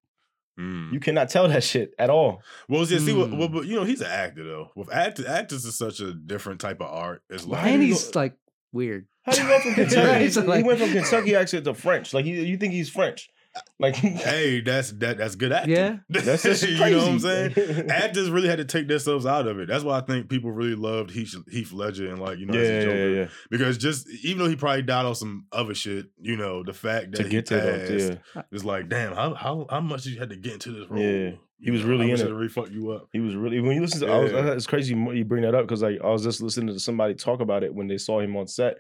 Mm. 0.59 0.93
You 0.93 1.01
cannot 1.01 1.29
tell 1.29 1.47
that 1.49 1.63
shit 1.63 1.93
at 1.99 2.11
all. 2.11 2.43
Well, 2.69 2.85
yeah, 2.85 2.99
see, 2.99 3.13
what, 3.13 3.31
Mm. 3.31 3.39
well, 3.39 3.49
but 3.49 3.67
you 3.67 3.77
know, 3.77 3.85
he's 3.85 4.01
an 4.01 4.09
actor 4.09 4.43
though. 4.45 4.71
With 4.75 4.93
act, 4.93 5.21
actors 5.21 5.65
is 5.65 5.77
such 5.79 6.01
a 6.01 6.13
different 6.13 6.61
type 6.61 6.81
of 6.81 6.89
art. 6.89 7.23
It's 7.31 7.47
like 7.47 7.65
And 7.65 7.81
do 7.81 7.87
you 7.87 7.93
he's 7.93 8.15
like 8.17 8.35
weird. 8.73 9.07
How 9.29 9.37
do 9.37 9.43
you 9.43 9.49
go 9.49 9.61
from 9.61 9.75
Kentucky? 9.75 10.07
Right, 10.07 10.33
so 10.33 10.53
he 10.53 10.63
went 10.63 10.79
from 10.79 10.91
Kentucky 10.91 11.35
accent 11.35 11.65
to 11.65 11.75
French. 11.75 12.15
Like 12.15 12.25
you, 12.25 12.37
you 12.37 12.57
think 12.57 12.73
he's 12.73 12.89
French? 12.89 13.31
Like 13.81 13.97
hey, 13.97 14.61
that's 14.61 14.93
that 14.93 15.19
that's 15.19 15.35
good 15.35 15.53
acting. 15.53 15.75
Yeah. 15.75 15.97
that's 16.09 16.43
just 16.43 16.63
you 16.69 16.79
know 16.79 16.99
what 16.99 17.09
I'm 17.09 17.19
saying. 17.19 17.91
Actors 17.91 18.31
really 18.31 18.49
had 18.49 18.59
to 18.59 18.65
take 18.65 18.89
themselves 18.89 19.27
out 19.27 19.47
of 19.47 19.59
it. 19.59 19.69
That's 19.69 19.85
why 19.85 19.99
I 19.99 20.01
think 20.01 20.29
people 20.29 20.51
really 20.53 20.75
loved 20.75 21.11
Heath, 21.11 21.35
Heath 21.51 21.73
Ledger 21.73 22.09
and 22.09 22.21
like 22.21 22.39
you 22.39 22.47
know 22.47 22.55
yeah, 22.55 22.61
as 22.61 22.69
a 22.69 22.73
yeah, 22.75 22.81
Joker. 22.83 23.09
yeah, 23.09 23.21
yeah. 23.23 23.29
Because 23.51 23.79
just 23.79 24.09
even 24.23 24.39
though 24.39 24.49
he 24.49 24.57
probably 24.57 24.83
died 24.83 25.07
on 25.07 25.15
some 25.15 25.47
other 25.51 25.75
shit, 25.75 26.07
you 26.21 26.37
know, 26.37 26.63
the 26.63 26.73
fact 26.73 27.13
that 27.13 27.19
To 27.19 27.23
he 27.25 27.31
get 27.31 27.47
there, 27.47 27.61
though, 27.89 27.99
passed 27.99 28.21
yeah. 28.37 28.43
is 28.53 28.65
like, 28.65 28.89
damn, 28.89 29.15
how 29.15 29.35
how 29.35 29.67
how 29.71 29.81
much 29.81 30.07
you 30.07 30.19
had 30.19 30.31
to 30.31 30.37
get 30.37 30.55
into 30.55 30.73
this 30.73 30.89
role? 30.89 31.03
Yeah. 31.03 31.31
He 31.61 31.73
was 31.73 31.83
really 31.83 31.99
how 31.99 32.05
in 32.05 32.11
much 32.13 32.21
it. 32.21 32.25
did 32.27 32.35
really 32.35 32.49
fuck 32.49 32.71
you 32.71 32.91
up. 32.93 33.09
He 33.13 33.19
was 33.19 33.35
really 33.35 33.61
when 33.61 33.75
you 33.75 33.81
listen 33.81 34.01
to. 34.01 34.13
I 34.13 34.19
was, 34.19 34.31
Yeah. 34.33 34.53
it's 34.53 34.67
crazy 34.67 34.95
you 34.95 35.25
bring 35.25 35.43
that 35.43 35.55
up 35.57 35.63
because 35.67 35.83
like 35.83 35.99
I 36.03 36.09
was 36.09 36.23
just 36.23 36.41
listening 36.41 36.69
to 36.69 36.79
somebody 36.79 37.15
talk 37.15 37.41
about 37.41 37.65
it 37.65 37.75
when 37.75 37.89
they 37.89 37.99
saw 37.99 38.21
him 38.21 38.37
on 38.37 38.47
set. 38.47 38.77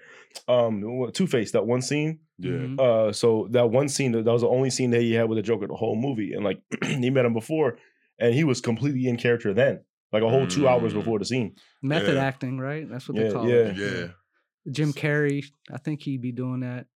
Um, 0.46 1.10
Two 1.12 1.26
Face 1.26 1.50
that 1.52 1.66
one 1.66 1.82
scene. 1.82 2.20
Yeah. 2.38 2.52
Mhm. 2.52 2.80
Uh, 2.80 3.12
so 3.12 3.48
that 3.50 3.70
one 3.70 3.88
scene 3.88 4.12
that 4.12 4.24
was 4.24 4.42
the 4.42 4.48
only 4.48 4.70
scene 4.70 4.90
that 4.90 5.00
he 5.00 5.12
had 5.12 5.28
with 5.28 5.38
the 5.38 5.42
Joker 5.42 5.66
the 5.66 5.74
whole 5.74 5.96
movie, 5.96 6.34
and 6.34 6.44
like 6.44 6.60
he 6.84 7.10
met 7.10 7.24
him 7.24 7.32
before, 7.34 7.78
and 8.18 8.32
he 8.32 8.44
was 8.44 8.60
completely 8.60 9.06
in 9.08 9.16
character 9.16 9.52
then, 9.52 9.80
like 10.12 10.22
a 10.22 10.28
whole 10.28 10.46
two 10.46 10.68
hours 10.68 10.92
Mm. 10.92 10.96
before 10.96 11.18
the 11.18 11.24
scene. 11.24 11.56
Method 11.82 12.14
Yeah. 12.14 12.24
acting, 12.24 12.58
right? 12.58 12.88
That's 12.88 13.08
what 13.08 13.18
Yeah, 13.18 13.24
they 13.24 13.32
call 13.32 13.48
yeah. 13.48 13.54
it. 13.56 13.76
Yeah. 13.76 13.90
Yeah. 14.00 14.06
Jim 14.70 14.92
Carrey, 14.92 15.44
I 15.72 15.78
think 15.78 16.02
he'd 16.02 16.22
be 16.22 16.30
doing 16.30 16.60
that. 16.60 16.86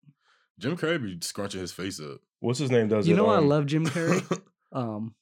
Jim 0.60 0.76
Carrey 0.76 1.02
be 1.02 1.18
scrunching 1.22 1.60
his 1.60 1.72
face 1.72 1.98
up. 2.00 2.20
What's 2.38 2.58
his 2.60 2.70
name? 2.70 2.86
Does 2.88 3.08
you 3.08 3.14
it? 3.14 3.16
know, 3.16 3.26
I 3.26 3.38
Um, 3.38 3.48
love 3.48 3.66
Jim 3.66 3.84
Carrey. 3.86 4.40
um, 4.72 5.14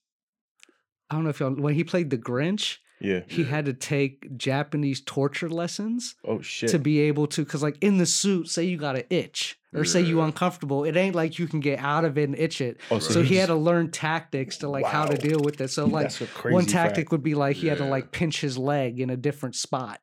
I 1.11 1.15
don't 1.17 1.25
know 1.25 1.31
if 1.31 1.41
y'all 1.41 1.51
when 1.55 1.75
he 1.75 1.85
played 1.85 2.11
the 2.11 2.19
Grinch, 2.19 2.79
Yeah. 3.01 3.21
he 3.27 3.43
Yeah. 3.43 3.49
had 3.49 3.65
to 3.67 3.73
take 3.73 4.37
Japanese 4.37 5.01
torture 5.01 5.49
lessons 5.49 6.15
Oh 6.25 6.41
shit. 6.41 6.71
to 6.71 6.79
be 6.79 7.01
able 7.01 7.27
to, 7.29 7.45
because 7.45 7.63
like 7.63 7.77
in 7.81 7.99
the 7.99 8.07
suit, 8.07 8.49
say 8.49 8.65
you 8.65 8.77
got 8.77 8.97
an 8.97 9.05
itch 9.11 9.59
or 9.75 9.85
say 9.85 10.01
you 10.01 10.21
uncomfortable, 10.21 10.85
it 10.85 10.97
ain't 10.97 11.15
like 11.15 11.39
you 11.39 11.47
can 11.47 11.61
get 11.61 11.79
out 11.79 12.05
of 12.05 12.19
it 12.19 12.25
and 12.25 12.39
itch 12.39 12.61
it. 12.61 12.79
oh, 12.91 12.99
So 12.99 13.23
he 13.23 13.37
had 13.37 13.47
to 13.47 13.55
learn 13.55 13.91
tactics 13.91 14.59
to 14.59 14.69
like 14.69 14.85
how 14.87 15.07
to 15.07 15.17
deal 15.17 15.43
with 15.43 15.61
it. 15.61 15.69
So 15.71 15.87
like 15.99 16.05
That's 16.05 16.21
a 16.21 16.27
crazy 16.27 16.55
one 16.55 16.67
tactic 16.67 17.05
fact. 17.07 17.13
would 17.13 17.23
be 17.23 17.35
like 17.35 17.57
he 17.57 17.67
had 17.69 17.79
to 17.79 17.85
like 17.87 18.13
pinch 18.13 18.41
his 18.41 18.57
leg 18.59 19.01
in 19.01 19.11
a 19.11 19.17
different 19.17 19.55
spot 19.57 20.01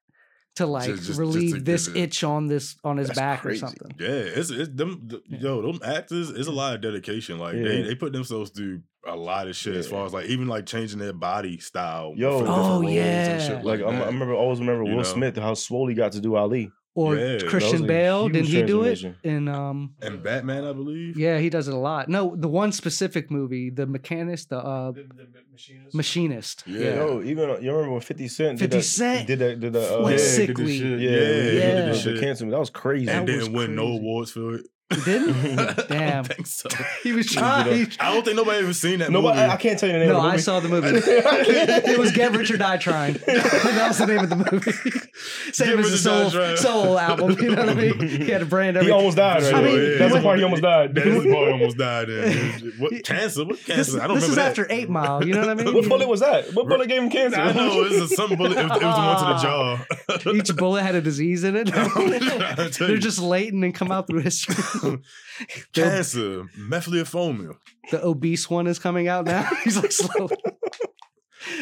to 0.58 0.66
like 0.68 0.86
just- 0.88 1.04
just 1.06 1.14
to 1.18 1.26
relieve 1.26 1.54
get 1.56 1.66
this 1.66 1.88
it. 1.88 1.98
itch 1.98 2.24
on 2.24 2.48
this 2.48 2.76
on 2.84 2.98
his 2.98 3.08
That's 3.08 3.20
back 3.20 3.42
crazy. 3.42 3.58
or 3.64 3.68
something. 3.68 3.92
Yeah, 4.00 4.08
it's 4.10 4.50
it's 4.52 4.70
them 4.74 5.08
th- 5.10 5.22
Yeah. 5.30 5.40
yo, 5.40 5.62
them 5.72 5.80
actors, 5.84 6.30
it's 6.30 6.48
a 6.48 6.52
lot 6.52 6.76
of 6.76 6.82
dedication. 6.82 7.40
Like 7.40 7.54
they, 7.56 7.80
Yeah. 7.80 7.86
they 7.88 7.96
put 7.96 8.14
themselves 8.14 8.52
through 8.52 8.82
a 9.08 9.16
lot 9.16 9.48
of 9.48 9.56
shit 9.56 9.76
as 9.76 9.88
far 9.88 10.06
as 10.06 10.14
like 10.14 10.26
even 10.28 10.48
like 10.48 10.66
changing 10.66 11.00
their 11.00 11.14
body 11.14 11.58
style. 11.60 12.14
Yo. 12.18 12.40
for 12.40 12.46
Oh, 12.50 12.82
yeah. 12.82 13.40
shit 13.40 13.64
Like 13.64 13.80
I'm, 13.82 13.88
I 13.90 13.92
that. 14.00 14.06
remember, 14.08 14.34
always 14.34 14.60
remember 14.60 14.84
You 14.84 14.92
Will 14.92 14.98
know? 14.98 15.04
Smith 15.04 15.38
how 15.38 15.54
swole 15.54 15.88
he 15.88 15.96
got 15.96 16.12
to 16.14 16.20
do 16.22 16.36
Ali. 16.36 16.70
Or 17.02 17.16
Yeah, 17.16 17.38
Christian 17.52 17.86
Bale, 17.86 18.28
didn't 18.28 18.48
he 18.48 18.64
do 18.64 18.82
it? 18.82 18.98
transformation. 18.98 19.16
In 19.24 19.48
um 19.48 19.94
and 20.02 20.24
Batman, 20.24 20.64
I 20.66 20.74
believe. 20.74 21.16
yeah, 21.26 21.38
he 21.38 21.50
does 21.56 21.68
it 21.68 21.74
a 21.76 21.78
lot. 21.78 22.10
No, 22.10 22.36
the 22.36 22.48
one 22.48 22.72
specific 22.72 23.30
movie, 23.30 23.70
the 23.70 23.86
mechanist, 23.86 24.50
the 24.50 24.58
uh 24.58 24.92
machinist. 25.94 26.64
Yeah. 26.66 26.80
Yeah. 26.80 26.96
Yo, 26.96 27.22
even 27.24 27.50
uh, 27.50 27.58
you 27.60 27.72
remember 27.72 27.92
when 27.94 28.02
Fifty 28.02 28.28
Cent 28.28 28.60
50 28.60 28.68
did 28.68 28.80
that, 28.80 28.84
Cent 28.84 29.28
did 29.28 29.40
that 29.40 29.60
did 29.60 29.74
the 29.74 29.98
uh, 30.00 30.02
went 30.04 30.18
yeah, 30.20 30.26
sick. 30.26 30.42
he 30.50 30.54
did 30.54 30.58
this 30.58 30.78
sickly. 30.78 30.78
shit. 30.80 31.00
yeah 31.00 31.10
Yeah, 31.12 31.18
yeah, 31.20 31.52
he 31.52 31.58
yeah. 31.58 31.86
this 31.92 32.04
the 32.04 32.20
cancer 32.20 32.50
that 32.50 32.60
was 32.60 32.70
crazy. 32.70 33.10
and 33.10 33.28
That 33.28 33.32
didn't 33.32 33.54
was 33.54 33.68
win 33.68 33.76
no 33.76 33.88
awards 33.88 34.32
for 34.32 34.56
it. 34.56 34.66
He 34.94 35.02
didn't? 35.02 35.60
I 35.60 35.74
Damn. 35.88 36.24
don't 36.24 36.28
think 36.36 36.48
so. 36.48 36.70
He 37.04 37.12
was 37.12 37.28
trying. 37.28 37.92
I 38.00 38.14
don't 38.14 38.24
think 38.24 38.38
nobody 38.38 38.60
ever 38.60 38.74
seen 38.74 39.00
that 39.00 39.12
Nobody, 39.12 39.38
movie. 39.40 39.52
I, 39.52 39.54
I 39.54 39.58
can't 39.58 39.78
tell 39.80 39.88
you 39.90 39.94
the 39.94 40.00
name 40.00 40.10
No, 40.10 40.18
of 40.18 40.22
the 40.24 40.28
movie. 40.30 40.38
I 40.38 40.40
saw 40.40 40.60
the 40.60 40.70
movie. 40.70 40.88
it 41.92 41.98
was 42.00 42.12
Get 42.12 42.32
Rich 42.36 42.52
or 42.52 42.58
Die 42.58 42.78
Trying. 42.78 43.14
that 43.14 43.86
was 43.90 43.98
the 43.98 44.06
name 44.08 44.20
of 44.20 44.30
the 44.30 44.36
movie. 44.38 44.72
Same 45.52 45.76
Get 45.76 45.80
as 45.80 45.92
the 45.92 45.98
soul, 45.98 46.56
soul 46.58 47.00
album. 47.00 47.32
You 47.40 47.56
know 47.56 47.66
what 47.66 47.70
I 47.70 47.74
mean? 47.74 48.00
He 48.08 48.30
had 48.32 48.42
a 48.42 48.46
brand. 48.46 48.76
He 48.78 48.80
everything. 48.80 48.98
almost 48.98 49.18
died. 49.18 49.44
Right 49.44 49.54
I 49.56 49.62
mean, 49.62 49.76
there. 49.76 49.98
that's 50.00 50.14
the 50.16 50.22
part 50.22 50.38
he 50.38 50.44
almost 50.44 50.62
died. 50.62 50.96
That 50.96 51.08
is 51.08 51.24
the 51.24 51.32
part 51.34 51.48
he 51.48 51.52
almost 51.54 51.78
died 51.78 52.10
in. 52.10 52.74
What 52.78 53.04
cancer? 53.04 53.46
What 53.46 53.58
cancer? 53.64 53.76
This, 53.76 53.96
I 53.96 54.08
don't 54.08 54.16
this 54.16 54.24
remember 54.24 54.30
is 54.30 54.36
that. 54.36 54.48
after 54.50 54.68
Eight 54.70 54.90
Mile. 54.90 55.26
You 55.26 55.34
know 55.34 55.42
what 55.42 55.50
I 55.50 55.54
mean? 55.56 55.74
what 55.74 55.88
bullet 55.90 56.08
was 56.08 56.20
that? 56.22 56.54
What 56.54 56.68
bullet 56.68 56.88
gave 56.88 57.02
him 57.04 57.10
cancer? 57.10 57.40
I 57.40 57.52
know 57.52 57.82
it 57.84 57.92
was 57.92 58.12
a 58.12 58.16
some 58.16 58.36
bullet. 58.36 58.58
It 58.58 58.70
was, 58.70 58.82
it 58.82 58.86
was 58.86 58.96
the 58.96 59.02
one 59.02 59.18
to 59.18 60.24
the 60.24 60.24
jaw. 60.24 60.34
Each 60.34 60.56
bullet 60.56 60.84
had 60.84 60.96
a 60.96 61.02
disease 61.02 61.44
in 61.44 61.56
it. 61.56 61.76
I'm 61.76 61.90
trying 61.90 62.12
to 62.56 62.70
tell 62.70 62.88
They're 62.88 62.98
just 62.98 63.20
latent 63.20 63.64
and 63.64 63.74
come 63.76 63.92
out 63.92 64.08
through 64.08 64.22
history. 64.22 64.56
The, 64.82 65.02
cancer, 65.74 66.42
uh, 66.42 66.44
methylophomia. 66.58 67.52
the 67.92 68.04
obese 68.04 68.50
one 68.50 68.68
is 68.68 68.80
coming 68.80 69.08
out 69.08 69.26
now. 69.26 69.44
He's 69.64 69.78
like 69.78 69.92
slow. 69.92 70.30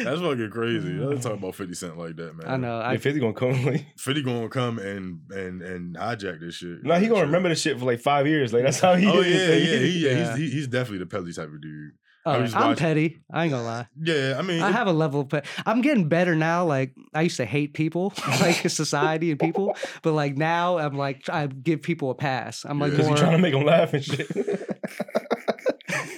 That's 0.02 0.20
fucking 0.20 0.50
crazy. 0.50 0.88
Let's 0.94 1.24
talk 1.24 1.34
about 1.34 1.54
Fifty 1.54 1.74
Cent 1.74 1.96
like 1.96 2.16
that, 2.16 2.36
man. 2.36 2.46
I 2.48 2.56
know. 2.56 2.80
Yeah, 2.80 2.88
I, 2.88 2.96
50 2.96 3.20
gonna 3.20 3.32
come. 3.32 3.64
Like, 3.66 3.86
Fifty 3.98 4.22
gonna 4.22 4.48
come 4.48 4.78
and 4.78 5.20
and 5.30 5.62
and 5.62 5.96
hijack 5.96 6.40
this 6.40 6.56
shit. 6.56 6.82
nah, 6.82 6.98
he 6.98 7.08
gonna 7.08 7.26
remember 7.26 7.48
this 7.48 7.60
shit 7.60 7.78
for 7.78 7.84
like 7.84 8.00
five 8.00 8.26
years. 8.26 8.52
Like 8.52 8.64
that's 8.64 8.80
how 8.80 8.94
he. 8.94 9.06
Oh 9.06 9.20
is. 9.20 9.26
yeah, 9.26 9.54
yeah, 9.54 9.78
he, 9.78 9.98
yeah. 9.98 10.10
Yeah. 10.16 10.36
He's, 10.36 10.38
he, 10.38 10.50
he's 10.56 10.66
definitely 10.68 10.98
the 10.98 11.06
Pelly 11.06 11.32
type 11.32 11.48
of 11.48 11.60
dude. 11.60 11.92
Oh, 12.26 12.30
I 12.32 12.38
was 12.38 12.52
just 12.52 12.62
I'm 12.64 12.76
petty. 12.76 13.20
I 13.32 13.44
ain't 13.44 13.52
gonna 13.52 13.64
lie. 13.64 13.86
Yeah, 14.02 14.36
I 14.38 14.42
mean, 14.42 14.60
I 14.62 14.68
it- 14.68 14.72
have 14.74 14.86
a 14.88 14.92
level 14.92 15.20
of 15.22 15.28
pet. 15.30 15.46
I'm 15.64 15.80
getting 15.80 16.08
better 16.08 16.34
now. 16.36 16.64
Like 16.66 16.92
I 17.14 17.22
used 17.22 17.36
to 17.38 17.44
hate 17.46 17.72
people, 17.72 18.12
like 18.40 18.56
society 18.68 19.30
and 19.30 19.40
people, 19.40 19.74
but 20.02 20.12
like 20.12 20.36
now 20.36 20.78
I'm 20.78 20.96
like 20.96 21.28
I 21.30 21.46
give 21.46 21.80
people 21.82 22.10
a 22.10 22.14
pass. 22.14 22.64
I'm 22.68 22.78
like 22.78 22.92
Yeah. 22.92 23.06
More. 23.06 23.16
trying 23.16 23.32
to 23.32 23.38
make 23.38 23.52
them 23.54 23.64
laugh 23.64 23.94
and 23.94 24.04
shit. 24.04 24.28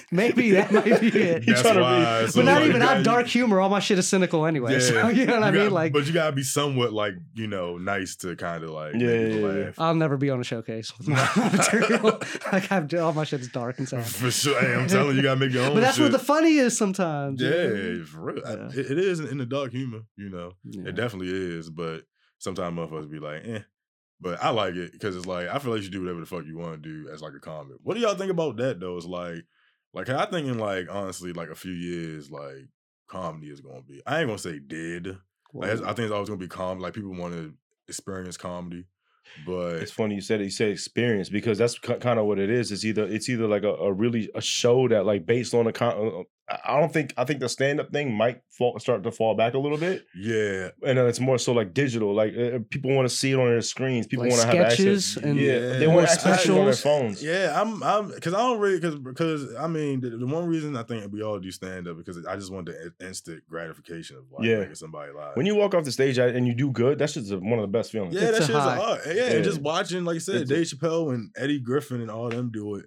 maybe 0.11 0.51
that 0.51 0.71
might 0.71 0.99
be 1.01 1.07
it. 1.07 1.45
that's 1.45 1.61
trying 1.61 1.73
to 1.75 1.79
be- 1.79 1.83
why. 1.83 2.27
but 2.35 2.45
not 2.45 2.55
like, 2.61 2.65
even. 2.69 2.81
you 2.81 2.87
I 2.87 2.95
have 2.95 3.03
dark 3.03 3.27
humor. 3.27 3.59
All 3.59 3.69
my 3.69 3.79
shit 3.79 3.99
is 3.99 4.07
cynical 4.07 4.45
anyway. 4.45 4.73
Yeah, 4.73 4.79
So 4.79 5.07
you 5.09 5.25
know 5.25 5.35
what 5.35 5.43
I 5.43 5.47
you 5.47 5.51
mean? 5.53 5.63
gotta- 5.65 5.73
Like 5.75 5.93
but 5.93 6.07
you 6.07 6.13
gotta 6.13 6.31
be 6.35 6.43
somewhat 6.43 6.93
like 6.93 7.13
you 7.35 7.47
know 7.47 7.77
nice 7.77 8.15
to 8.17 8.35
kind 8.35 8.63
of 8.63 8.71
like 8.71 8.93
Yeah, 8.95 8.99
make 9.07 9.31
people 9.33 9.49
yeah, 9.51 9.57
yeah. 9.59 9.65
laugh. 9.65 9.75
I'll 9.79 9.95
never 9.95 10.17
be 10.17 10.29
on 10.29 10.39
a 10.39 10.43
showcase 10.43 10.91
with 10.97 11.07
my 11.07 11.29
material. 11.53 12.19
like 12.51 12.71
I've 12.71 12.93
all 12.95 13.13
my 13.13 13.23
shit 13.23 13.41
is 13.41 13.49
dark 13.49 13.77
and 13.79 13.87
sad. 13.87 14.05
For 14.05 14.31
sure, 14.31 14.59
hey, 14.59 14.73
I'm 14.75 14.87
telling 14.87 15.11
you, 15.11 15.17
you 15.17 15.21
gotta 15.21 15.39
make 15.39 15.51
your 15.51 15.65
own. 15.65 15.73
But 15.73 15.81
that's 15.81 15.95
shit. 15.97 16.03
where 16.03 16.11
the 16.11 16.19
funny 16.19 16.57
is 16.57 16.77
sometimes. 16.77 17.41
you 17.41 17.49
know? 17.49 17.55
Yeah, 17.99 18.03
for 18.05 18.21
real. 18.21 18.43
I- 18.45 18.51
Yeah. 18.53 18.69
It, 18.73 18.91
it 18.91 18.97
is 18.99 19.19
in 19.19 19.37
the 19.37 19.45
dark 19.45 19.71
humor, 19.71 20.01
you 20.17 20.29
know. 20.29 20.53
Yeah. 20.63 20.89
It 20.89 20.95
definitely 20.95 21.29
is, 21.31 21.69
but 21.69 22.03
sometimes 22.39 22.77
motherfuckers 22.77 23.09
be 23.11 23.19
like, 23.19 23.41
eh. 23.45 23.59
But 24.21 24.43
I 24.43 24.49
like 24.49 24.75
it 24.75 24.91
because 24.91 25.15
it's 25.15 25.25
like 25.25 25.47
I 25.47 25.59
feel 25.59 25.71
like 25.71 25.77
you 25.77 25.83
should 25.83 25.93
do 25.93 26.01
whatever 26.01 26.19
the 26.19 26.25
fuck 26.25 26.43
you 26.45 26.57
want 26.57 26.83
to 26.83 26.89
do 26.89 27.09
as 27.09 27.21
like 27.21 27.33
a 27.35 27.39
comic. 27.39 27.77
What 27.83 27.93
do 27.93 28.01
y'all 28.01 28.15
think 28.15 28.31
about 28.31 28.57
that 28.57 28.79
though? 28.79 28.97
It's 28.97 29.05
like, 29.05 29.45
like 29.93 30.09
I 30.09 30.25
think 30.25 30.47
in 30.47 30.57
like 30.57 30.87
honestly, 30.89 31.33
like 31.33 31.49
a 31.49 31.55
few 31.55 31.71
years, 31.73 32.29
like 32.31 32.67
comedy 33.07 33.47
is 33.47 33.61
gonna 33.61 33.81
be. 33.81 34.01
I 34.05 34.19
ain't 34.19 34.27
gonna 34.27 34.37
say 34.37 34.59
dead. 34.59 35.17
Like, 35.53 35.71
I 35.71 35.93
think 35.93 35.99
it's 35.99 36.11
always 36.11 36.29
gonna 36.29 36.39
be 36.39 36.47
calm. 36.47 36.79
Like 36.79 36.93
people 36.93 37.13
want 37.15 37.33
to 37.33 37.53
experience 37.87 38.37
comedy, 38.37 38.85
but 39.45 39.77
It's 39.77 39.91
funny 39.91 40.15
you 40.15 40.21
said 40.21 40.41
it, 40.41 40.45
you 40.45 40.49
said 40.51 40.69
experience 40.69 41.29
because 41.29 41.57
that's 41.57 41.77
kind 41.79 42.19
of 42.19 42.25
what 42.25 42.39
it 42.39 42.49
is. 42.49 42.71
It's 42.71 42.85
either 42.85 43.05
it's 43.05 43.29
either 43.29 43.47
like 43.47 43.63
a, 43.63 43.73
a 43.73 43.91
really 43.91 44.29
a 44.35 44.41
show 44.41 44.87
that 44.87 45.05
like 45.05 45.25
based 45.25 45.53
on 45.53 45.67
a 45.67 45.73
con- 45.73 45.97
uh, 45.97 46.23
I- 46.49 46.59
I 46.73 46.79
don't 46.79 46.91
think 46.91 47.13
I 47.17 47.25
think 47.25 47.39
the 47.41 47.49
stand 47.49 47.79
up 47.79 47.91
thing 47.91 48.13
might 48.13 48.41
fall, 48.49 48.77
start 48.79 49.03
to 49.03 49.11
fall 49.11 49.35
back 49.35 49.53
a 49.53 49.59
little 49.59 49.77
bit, 49.77 50.05
Yeah, 50.15 50.69
and 50.83 50.97
then 50.97 51.05
it's 51.07 51.19
more 51.19 51.37
so 51.37 51.53
like 51.53 51.73
digital. 51.73 52.13
Like 52.13 52.33
uh, 52.35 52.59
people 52.69 52.93
want 52.95 53.07
to 53.09 53.15
see 53.15 53.31
it 53.31 53.39
on 53.39 53.47
their 53.49 53.61
screens. 53.61 54.07
People 54.07 54.25
Like 54.25 54.31
want 54.37 54.41
to 54.51 54.57
have 54.57 54.71
sketches 54.73 55.17
access. 55.17 55.23
and 55.23 55.39
yeah, 55.39 55.59
they 55.77 55.87
want 55.87 56.07
access 56.09 56.49
on 56.49 56.65
their 56.65 56.73
phones. 56.73 57.23
Yeah, 57.23 57.53
I'm, 57.59 57.81
I'm, 57.83 58.09
because 58.09 58.33
I 58.33 58.39
don't 58.39 58.59
really, 58.59 58.79
because, 58.79 58.95
because 58.95 59.55
I 59.55 59.67
mean, 59.67 59.99
the, 60.01 60.09
the 60.11 60.25
one 60.25 60.45
reason 60.47 60.75
I 60.75 60.83
think 60.83 61.11
we 61.13 61.21
all 61.21 61.39
do 61.39 61.51
stand 61.51 61.87
up 61.87 61.97
because 61.97 62.25
I 62.25 62.35
just 62.35 62.51
want 62.51 62.65
the 62.67 62.93
instant 62.99 63.43
gratification 63.49 64.17
of 64.17 64.23
like 64.31 64.47
Yeah. 64.47 64.59
making 64.59 64.75
somebody 64.75 65.11
laugh. 65.11 65.35
When 65.35 65.45
you 65.45 65.55
walk 65.55 65.73
off 65.75 65.83
the 65.83 65.91
stage 65.91 66.17
and 66.17 66.47
you 66.47 66.53
do 66.55 66.71
good, 66.71 66.97
that's 66.99 67.13
just 67.13 67.31
one 67.33 67.59
of 67.59 67.61
the 67.61 67.67
best 67.67 67.91
feelings. 67.91 68.13
yeah, 68.15 68.21
It's 68.29 68.39
that 68.39 68.43
a 68.43 68.45
shit's 68.47 68.55
a 68.57 68.61
high. 68.61 68.77
art. 68.77 69.01
Yeah, 69.05 69.13
Yeah. 69.13 69.23
and 69.33 69.43
just 69.43 69.61
watching, 69.61 70.03
like 70.05 70.15
you 70.15 70.19
said, 70.19 70.41
It's 70.41 70.49
Dave 70.49 70.65
Chappelle 70.65 71.13
and 71.13 71.31
Eddie 71.37 71.59
Griffin 71.59 72.01
and 72.01 72.09
all 72.11 72.29
them 72.29 72.49
do 72.51 72.75
it. 72.75 72.85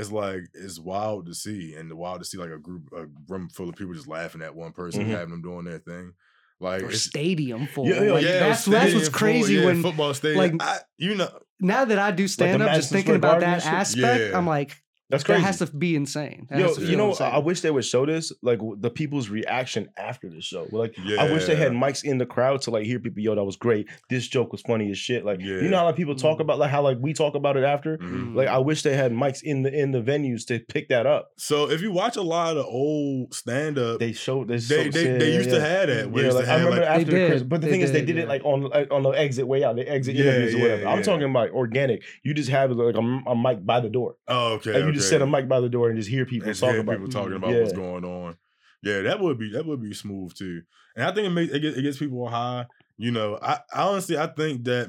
It's 0.00 0.10
like 0.12 0.42
it's 0.54 0.78
wild 0.78 1.26
to 1.26 1.34
see, 1.34 1.74
and 1.74 1.92
wild 1.92 2.20
to 2.20 2.24
see 2.24 2.38
like 2.38 2.50
a 2.50 2.58
group, 2.58 2.88
a 2.96 3.06
room 3.28 3.48
full 3.50 3.68
of 3.68 3.76
people 3.76 3.94
just 3.94 4.08
laughing 4.08 4.42
at 4.42 4.54
one 4.54 4.72
person, 4.72 5.04
Mhm. 5.04 5.10
having 5.10 5.30
them 5.30 5.42
doing 5.42 5.64
their 5.64 5.78
thing. 5.78 6.12
Like 6.58 6.82
or 6.82 6.92
stadium 6.92 7.66
full. 7.66 7.86
Yeah, 7.86 8.02
yeah, 8.02 8.12
Like, 8.12 8.22
yeah, 8.24 8.38
that's 8.40 8.64
that's 8.66 8.92
what's 8.94 9.08
full, 9.08 9.18
crazy 9.18 9.54
yeah, 9.54 9.64
when 9.64 9.82
football 9.82 10.12
stadium. 10.12 10.58
like- 10.58 10.62
I, 10.62 10.78
you 10.98 11.14
know, 11.14 11.30
now 11.58 11.84
that 11.86 11.98
I 11.98 12.10
do 12.10 12.28
stand 12.28 12.62
up, 12.62 12.74
just 12.74 12.90
thinking 12.92 13.14
about 13.16 13.40
that 13.40 13.64
aspect, 13.64 14.30
Yeah. 14.32 14.36
I'm 14.36 14.46
like, 14.46 14.76
That's 15.10 15.24
that 15.24 15.40
has 15.40 15.58
to 15.58 15.66
be 15.66 15.96
insane. 15.96 16.46
That 16.50 16.58
Yo, 16.60 16.74
to 16.74 16.80
you 16.84 16.96
know, 16.96 17.10
insane. 17.10 17.30
I 17.32 17.38
wish 17.38 17.60
they 17.60 17.70
would 17.70 17.84
show 17.84 18.06
this, 18.06 18.32
like 18.42 18.60
the 18.78 18.90
people's 18.90 19.28
reaction 19.28 19.88
after 19.96 20.30
the 20.30 20.40
show. 20.40 20.66
Like, 20.70 20.94
I 21.18 21.30
wish 21.32 21.46
they 21.46 21.56
had 21.56 21.72
mics 21.72 22.04
in 22.04 22.18
the 22.18 22.26
crowd 22.26 22.62
to 22.62 22.70
like 22.70 22.84
hear 22.84 22.98
people. 23.00 23.20
Yo, 23.22 23.34
that 23.34 23.44
was 23.44 23.56
great. 23.56 23.88
This 24.08 24.28
joke 24.28 24.52
was 24.52 24.60
funny 24.62 24.90
as 24.90 24.98
shit. 24.98 25.24
Like, 25.24 25.40
you 25.40 25.68
know 25.68 25.78
how 25.78 25.84
like 25.86 25.96
people 25.96 26.14
talk 26.14 26.38
Mhm. 26.38 26.42
about 26.42 26.58
like 26.58 26.70
how 26.70 26.82
like 26.82 26.98
we 27.00 27.12
talk 27.12 27.34
about 27.34 27.56
it 27.56 27.64
after. 27.64 27.98
Mhm. 27.98 28.34
Like, 28.36 28.48
I 28.48 28.58
wish 28.58 28.82
they 28.82 28.96
had 28.96 29.12
mics 29.12 29.42
in 29.42 29.62
the 29.62 29.72
in 29.72 29.90
the 29.92 30.00
venues 30.00 30.46
to 30.46 30.60
pick 30.60 30.88
that 30.88 31.06
up. 31.06 31.32
So 31.36 31.68
if 31.70 31.82
you 31.82 31.90
watch 31.92 32.16
a 32.16 32.22
lot 32.22 32.56
of 32.56 32.64
old 32.66 33.34
stand 33.34 33.78
up, 33.78 33.98
They 33.98 34.12
showed 34.12 34.48
they 34.48 34.54
they, 34.56 34.60
so- 34.60 34.74
they, 34.90 35.12
yeah, 35.12 35.18
they 35.18 35.30
yeah, 35.30 35.36
used 35.38 35.50
to 35.50 35.60
have 35.60 35.88
that. 35.88 36.10
Where 36.10 36.26
Yeah, 36.26 36.32
like 36.32 36.44
to 36.44 36.50
I 36.52 36.54
remember 36.56 36.76
like, 36.80 36.88
after 36.88 37.04
They 37.04 37.18
the 37.22 37.26
Chris, 37.28 37.42
but 37.42 37.60
the 37.60 37.66
They 37.66 37.72
thing 37.72 37.80
is, 37.82 37.92
they 37.92 37.98
did, 38.00 38.06
did 38.06 38.16
yeah. 38.16 38.22
it 38.22 38.28
like 38.28 38.44
on 38.44 38.62
like, 38.62 38.90
on 38.92 39.02
the 39.02 39.10
exit 39.10 39.46
way 39.46 39.64
out, 39.64 39.76
the 39.76 39.88
exit 39.88 40.14
Yeah, 40.14 40.24
interviews 40.26 40.54
or 40.54 40.58
yeah, 40.58 40.62
whatever. 40.64 40.86
I'm 40.88 40.96
yeah. 40.98 41.02
talking 41.02 41.30
about 41.30 41.50
organic. 41.50 42.02
You 42.22 42.34
just 42.34 42.50
have 42.50 42.70
like 42.72 42.94
a, 42.94 42.98
a 43.30 43.36
mic 43.36 43.64
by 43.66 43.80
the 43.80 43.88
door. 43.88 44.16
oh, 44.28 44.54
okay. 44.54 44.72
Like 45.00 45.06
you 45.06 45.08
just 45.08 45.10
set 45.10 45.22
a 45.22 45.26
mic 45.26 45.48
by 45.48 45.60
the 45.60 45.68
door 45.68 45.88
and 45.88 45.98
just 45.98 46.10
hear 46.10 46.24
people 46.26 46.48
and 46.48 46.58
talk 46.58 46.70
hear 46.70 46.80
about. 46.80 46.92
people 46.92 47.08
talking 47.08 47.36
about 47.36 47.50
Yeah. 47.50 47.60
what's 47.60 47.72
going 47.72 48.04
on. 48.04 48.36
Yeah, 48.82 49.02
that 49.02 49.20
would 49.20 49.38
be 49.38 49.50
that 49.52 49.66
would 49.66 49.82
be 49.82 49.92
smooth 49.94 50.34
too. 50.34 50.62
And 50.96 51.04
I 51.04 51.12
think 51.12 51.26
it 51.26 51.30
makes 51.30 51.52
it 51.52 51.60
gets, 51.60 51.76
it 51.76 51.82
gets 51.82 51.98
people 51.98 52.26
high. 52.28 52.66
You 52.96 53.10
know, 53.10 53.38
I, 53.40 53.58
I 53.72 53.82
honestly 53.82 54.16
I 54.18 54.26
think 54.26 54.64
that 54.64 54.88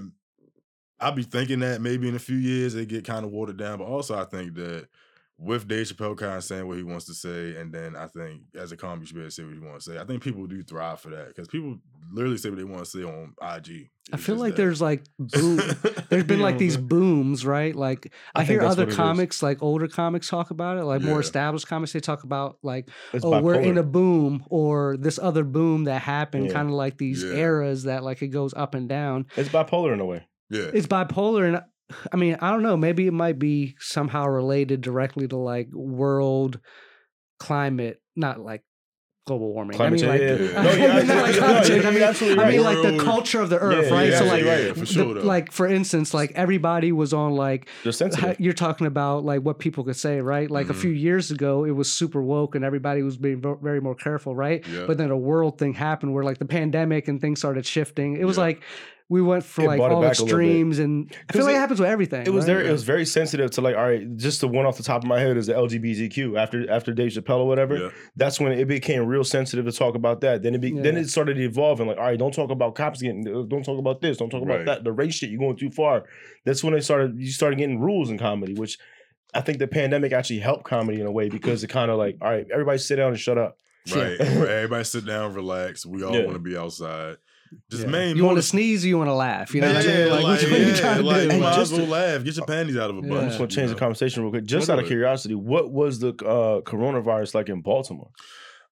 I'll 0.99 1.11
be 1.11 1.23
thinking 1.23 1.59
that 1.59 1.81
maybe 1.81 2.07
in 2.07 2.15
a 2.15 2.19
few 2.19 2.37
years 2.37 2.73
they 2.73 2.85
get 2.85 3.05
kind 3.05 3.25
of 3.25 3.31
watered 3.31 3.57
down, 3.57 3.79
but 3.79 3.85
also 3.85 4.17
I 4.17 4.25
think 4.25 4.53
that 4.55 4.87
with 5.43 5.67
Dave 5.67 5.87
Chappelle 5.87 6.15
kind 6.15 6.37
of 6.37 6.43
saying 6.43 6.67
what 6.67 6.77
he 6.77 6.83
wants 6.83 7.05
to 7.05 7.15
say, 7.15 7.55
and 7.59 7.73
then 7.73 7.95
I 7.95 8.05
think 8.05 8.41
as 8.55 8.71
a 8.71 8.77
comic 8.77 8.99
you 9.01 9.05
should 9.07 9.15
be 9.15 9.21
able 9.21 9.29
to 9.29 9.35
say 9.35 9.43
what 9.43 9.55
you 9.55 9.63
want 9.63 9.81
to 9.81 9.91
say. 9.91 9.97
I 9.99 10.03
think 10.05 10.21
people 10.21 10.45
do 10.45 10.61
thrive 10.61 10.99
for 10.99 11.09
that 11.09 11.29
because 11.29 11.47
people 11.47 11.77
literally 12.13 12.37
say 12.37 12.49
what 12.49 12.59
they 12.59 12.63
want 12.63 12.85
to 12.85 12.89
say 12.89 13.03
on 13.03 13.33
IG. 13.41 13.89
I 14.13 14.17
feel 14.17 14.35
like 14.35 14.51
that. 14.55 14.57
there's 14.61 14.81
like 14.81 15.03
boom, 15.17 15.59
there's 16.09 16.25
been 16.25 16.41
like 16.41 16.59
these 16.59 16.77
booms, 16.93 17.43
right? 17.43 17.75
Like 17.75 18.13
I, 18.35 18.41
I 18.41 18.43
hear 18.43 18.61
other 18.61 18.83
what 18.83 18.89
it 18.89 18.91
is. 18.91 18.95
comics, 18.95 19.41
like 19.41 19.63
older 19.63 19.87
comics, 19.87 20.29
talk 20.29 20.51
about 20.51 20.77
it. 20.77 20.83
Like 20.83 21.01
more 21.01 21.19
established 21.21 21.67
comics, 21.67 21.93
they 21.93 22.01
talk 22.01 22.23
about 22.23 22.57
like, 22.61 22.89
It's 23.11 23.25
oh, 23.25 23.41
we're 23.41 23.55
in 23.61 23.79
a 23.79 23.83
boom, 23.83 24.43
or 24.49 24.95
this 24.97 25.17
other 25.17 25.43
boom 25.43 25.85
that 25.85 26.03
happened, 26.03 26.47
Yeah. 26.47 26.53
kind 26.53 26.67
of 26.69 26.75
like 26.75 26.97
these 26.99 27.23
Yeah. 27.23 27.33
eras 27.33 27.83
that 27.83 28.03
like 28.03 28.21
it 28.21 28.27
goes 28.27 28.53
up 28.53 28.75
and 28.75 28.87
down. 28.87 29.25
It's 29.35 29.49
bipolar 29.49 29.91
in 29.93 29.99
a 30.01 30.05
way. 30.05 30.27
yeah. 30.51 30.69
It's 30.73 30.87
bipolar, 30.87 31.47
and 31.47 31.63
I 32.11 32.15
mean, 32.17 32.37
I 32.41 32.51
don't 32.51 32.63
know. 32.63 32.77
Maybe 32.77 33.07
it 33.07 33.13
might 33.13 33.39
be 33.39 33.75
somehow 33.79 34.27
related 34.27 34.81
directly 34.81 35.27
to 35.27 35.37
like 35.37 35.69
world 35.73 36.59
climate, 37.39 38.01
not 38.15 38.39
like 38.39 38.63
global 39.27 39.53
warming. 39.53 39.77
Climate 39.77 40.03
I 40.03 40.17
mean, 40.17 40.27
change, 40.27 40.41
like, 40.41 40.51
yeah. 40.53 40.61
No, 40.63 40.71
you're 40.71 40.87
not 40.87 40.97
absolutely- 40.97 41.21
like 41.21 41.35
climate 41.37 41.65
change. 41.67 41.85
I 41.85 41.91
mean, 41.91 42.03
I 42.39 42.49
mean, 42.49 42.61
right. 42.63 42.75
like 42.83 42.97
the 42.97 43.03
culture 43.03 43.39
of 43.41 43.49
the 43.49 43.59
earth, 43.59 43.91
right? 43.91 44.13
so 44.13 44.25
like, 44.25 44.43
right. 44.45 44.75
For 44.75 44.85
sure. 44.85 45.13
though. 45.13 45.21
like 45.21 45.51
for 45.51 45.67
instance, 45.67 46.13
like 46.13 46.31
everybody 46.33 46.91
was 46.91 47.13
on 47.13 47.33
like 47.35 47.67
how- 48.15 48.35
you're 48.39 48.53
talking 48.53 48.87
about 48.87 49.23
like 49.23 49.41
what 49.41 49.59
people 49.59 49.83
could 49.83 49.95
say, 49.95 50.21
right? 50.21 50.49
Like 50.49 50.69
a 50.69 50.73
Mhm. 50.73 50.81
few 50.81 50.91
years 50.91 51.29
ago, 51.31 51.65
it 51.65 51.71
was 51.71 51.91
super 51.91 52.21
woke 52.21 52.55
and 52.55 52.65
everybody 52.65 53.03
was 53.03 53.17
being 53.17 53.41
very 53.61 53.79
more 53.79 53.95
careful, 53.95 54.35
right? 54.35 54.65
But 54.87 54.97
then 54.97 55.11
a 55.11 55.17
world 55.17 55.57
thing 55.59 55.73
happened 55.73 56.13
where 56.13 56.23
like 56.23 56.39
the 56.39 56.45
pandemic 56.45 57.07
and 57.07 57.21
things 57.21 57.39
started 57.39 57.65
shifting. 57.65 58.17
It 58.17 58.25
was 58.25 58.37
like 58.37 58.61
we 59.11 59.21
went 59.21 59.43
for 59.43 59.63
It 59.63 59.67
like 59.67 59.79
all 59.81 60.01
back 60.01 60.17
a 60.17 60.23
extremes, 60.23 60.79
and 60.79 61.07
I 61.29 61.33
feel 61.33 61.41
'Cause 61.41 61.45
like 61.47 61.53
it, 61.53 61.57
it- 61.57 61.59
happens 61.59 61.79
with 61.81 61.89
everything. 61.89 62.25
It 62.25 62.29
was 62.29 62.45
right? 62.47 62.53
very, 62.55 62.69
it 62.69 62.71
was 62.71 62.83
very 62.83 63.05
sensitive 63.05 63.51
to 63.51 63.61
like, 63.61 63.75
all 63.75 63.83
right, 63.83 64.15
just 64.15 64.39
the 64.41 64.47
one 64.47 64.65
off 64.65 64.77
the 64.77 64.83
top 64.83 65.03
of 65.03 65.07
my 65.09 65.19
head 65.19 65.35
is 65.37 65.47
the 65.47 65.53
LGBTQ. 65.53 66.37
After 66.39 66.69
after 66.71 66.93
Dave 66.93 67.11
Chappelle 67.11 67.39
or 67.39 67.47
whatever, 67.47 67.77
Yeah. 67.77 67.89
that's 68.15 68.39
when 68.39 68.53
it 68.53 68.65
became 68.69 69.05
real 69.05 69.23
sensitive 69.25 69.65
to 69.65 69.71
talk 69.73 69.95
about 69.95 70.21
that. 70.21 70.43
Then 70.43 70.55
it 70.55 70.61
be, 70.61 70.71
then 70.71 70.95
it 70.97 71.09
started 71.09 71.37
evolving. 71.39 71.87
Like, 71.87 71.97
all 71.97 72.05
right, 72.05 72.17
don't 72.17 72.33
talk 72.33 72.51
about 72.51 72.75
cops 72.75 73.01
getting, 73.01 73.23
don't 73.49 73.63
talk 73.65 73.77
about 73.79 73.99
this, 74.01 74.17
don't 74.17 74.29
talk 74.29 74.41
about 74.43 74.57
Right. 74.59 74.65
that. 74.65 74.83
The 74.85 74.93
race 74.93 75.15
shit, 75.15 75.29
you're 75.29 75.39
going 75.39 75.57
too 75.57 75.71
far. 75.71 76.05
That's 76.45 76.63
when 76.63 76.73
they 76.73 76.79
started. 76.81 77.15
You 77.19 77.31
started 77.31 77.57
getting 77.59 77.79
rules 77.81 78.09
in 78.09 78.17
comedy, 78.17 78.53
which 78.53 78.77
I 79.33 79.41
think 79.41 79.59
the 79.59 79.67
pandemic 79.67 80.13
actually 80.13 80.39
helped 80.39 80.63
comedy 80.65 80.99
in 81.01 81.05
a 81.05 81.11
way 81.11 81.27
because 81.29 81.63
it 81.63 81.67
kind 81.67 81.91
of 81.91 81.97
like, 81.97 82.17
all 82.21 82.29
right, 82.29 82.45
everybody 82.51 82.77
sit 82.77 82.95
down 82.95 83.09
and 83.09 83.19
shut 83.19 83.37
up. 83.37 83.57
Right. 83.95 84.19
Everybody 84.21 84.83
sit 84.83 85.05
down, 85.07 85.33
relax. 85.33 85.85
We 85.87 86.03
all 86.03 86.13
Yeah. 86.15 86.21
want 86.25 86.33
to 86.33 86.39
be 86.39 86.55
outside. 86.55 87.15
Just 87.69 87.83
Yeah. 87.83 87.89
man, 87.89 88.15
you 88.17 88.23
want 88.23 88.37
to 88.37 88.41
sneeze 88.41 88.85
or 88.85 88.87
you 88.87 88.97
want 88.97 89.09
to 89.09 89.13
laugh? 89.13 89.53
You 89.53 89.61
know 89.61 89.67
what 89.73 89.77
I 89.85 89.89
yeah, 89.89 90.03
mean? 90.05 90.09
Like, 90.23 90.41
which 90.41 90.51
one 90.51 90.61
you 90.61 90.73
trying 90.75 90.97
to 90.97 91.03
like, 91.03 91.29
do? 91.29 91.35
you 91.35 91.41
might 91.41 91.55
Just 91.55 91.71
as 91.73 91.77
well 91.77 91.85
to- 91.87 91.91
laugh. 91.91 92.23
Get 92.23 92.35
your 92.37 92.45
panties 92.45 92.77
out 92.77 92.89
of 92.89 92.97
a 92.97 93.01
Yeah. 93.01 93.09
bunch. 93.09 93.21
I'm 93.21 93.27
just 93.27 93.39
want 93.39 93.51
to 93.51 93.55
change 93.57 93.69
you 93.69 93.73
the 93.75 93.79
conversation 93.79 94.23
real 94.23 94.31
quick. 94.31 94.45
Just 94.45 94.67
What 94.69 94.73
out 94.75 94.79
of 94.79 94.85
it? 94.85 94.87
curiosity, 94.87 95.35
what 95.35 95.71
was 95.71 95.99
the 95.99 96.09
uh, 96.09 96.61
coronavirus 96.61 97.35
like 97.35 97.49
in 97.49 97.61
Baltimore? 97.61 98.09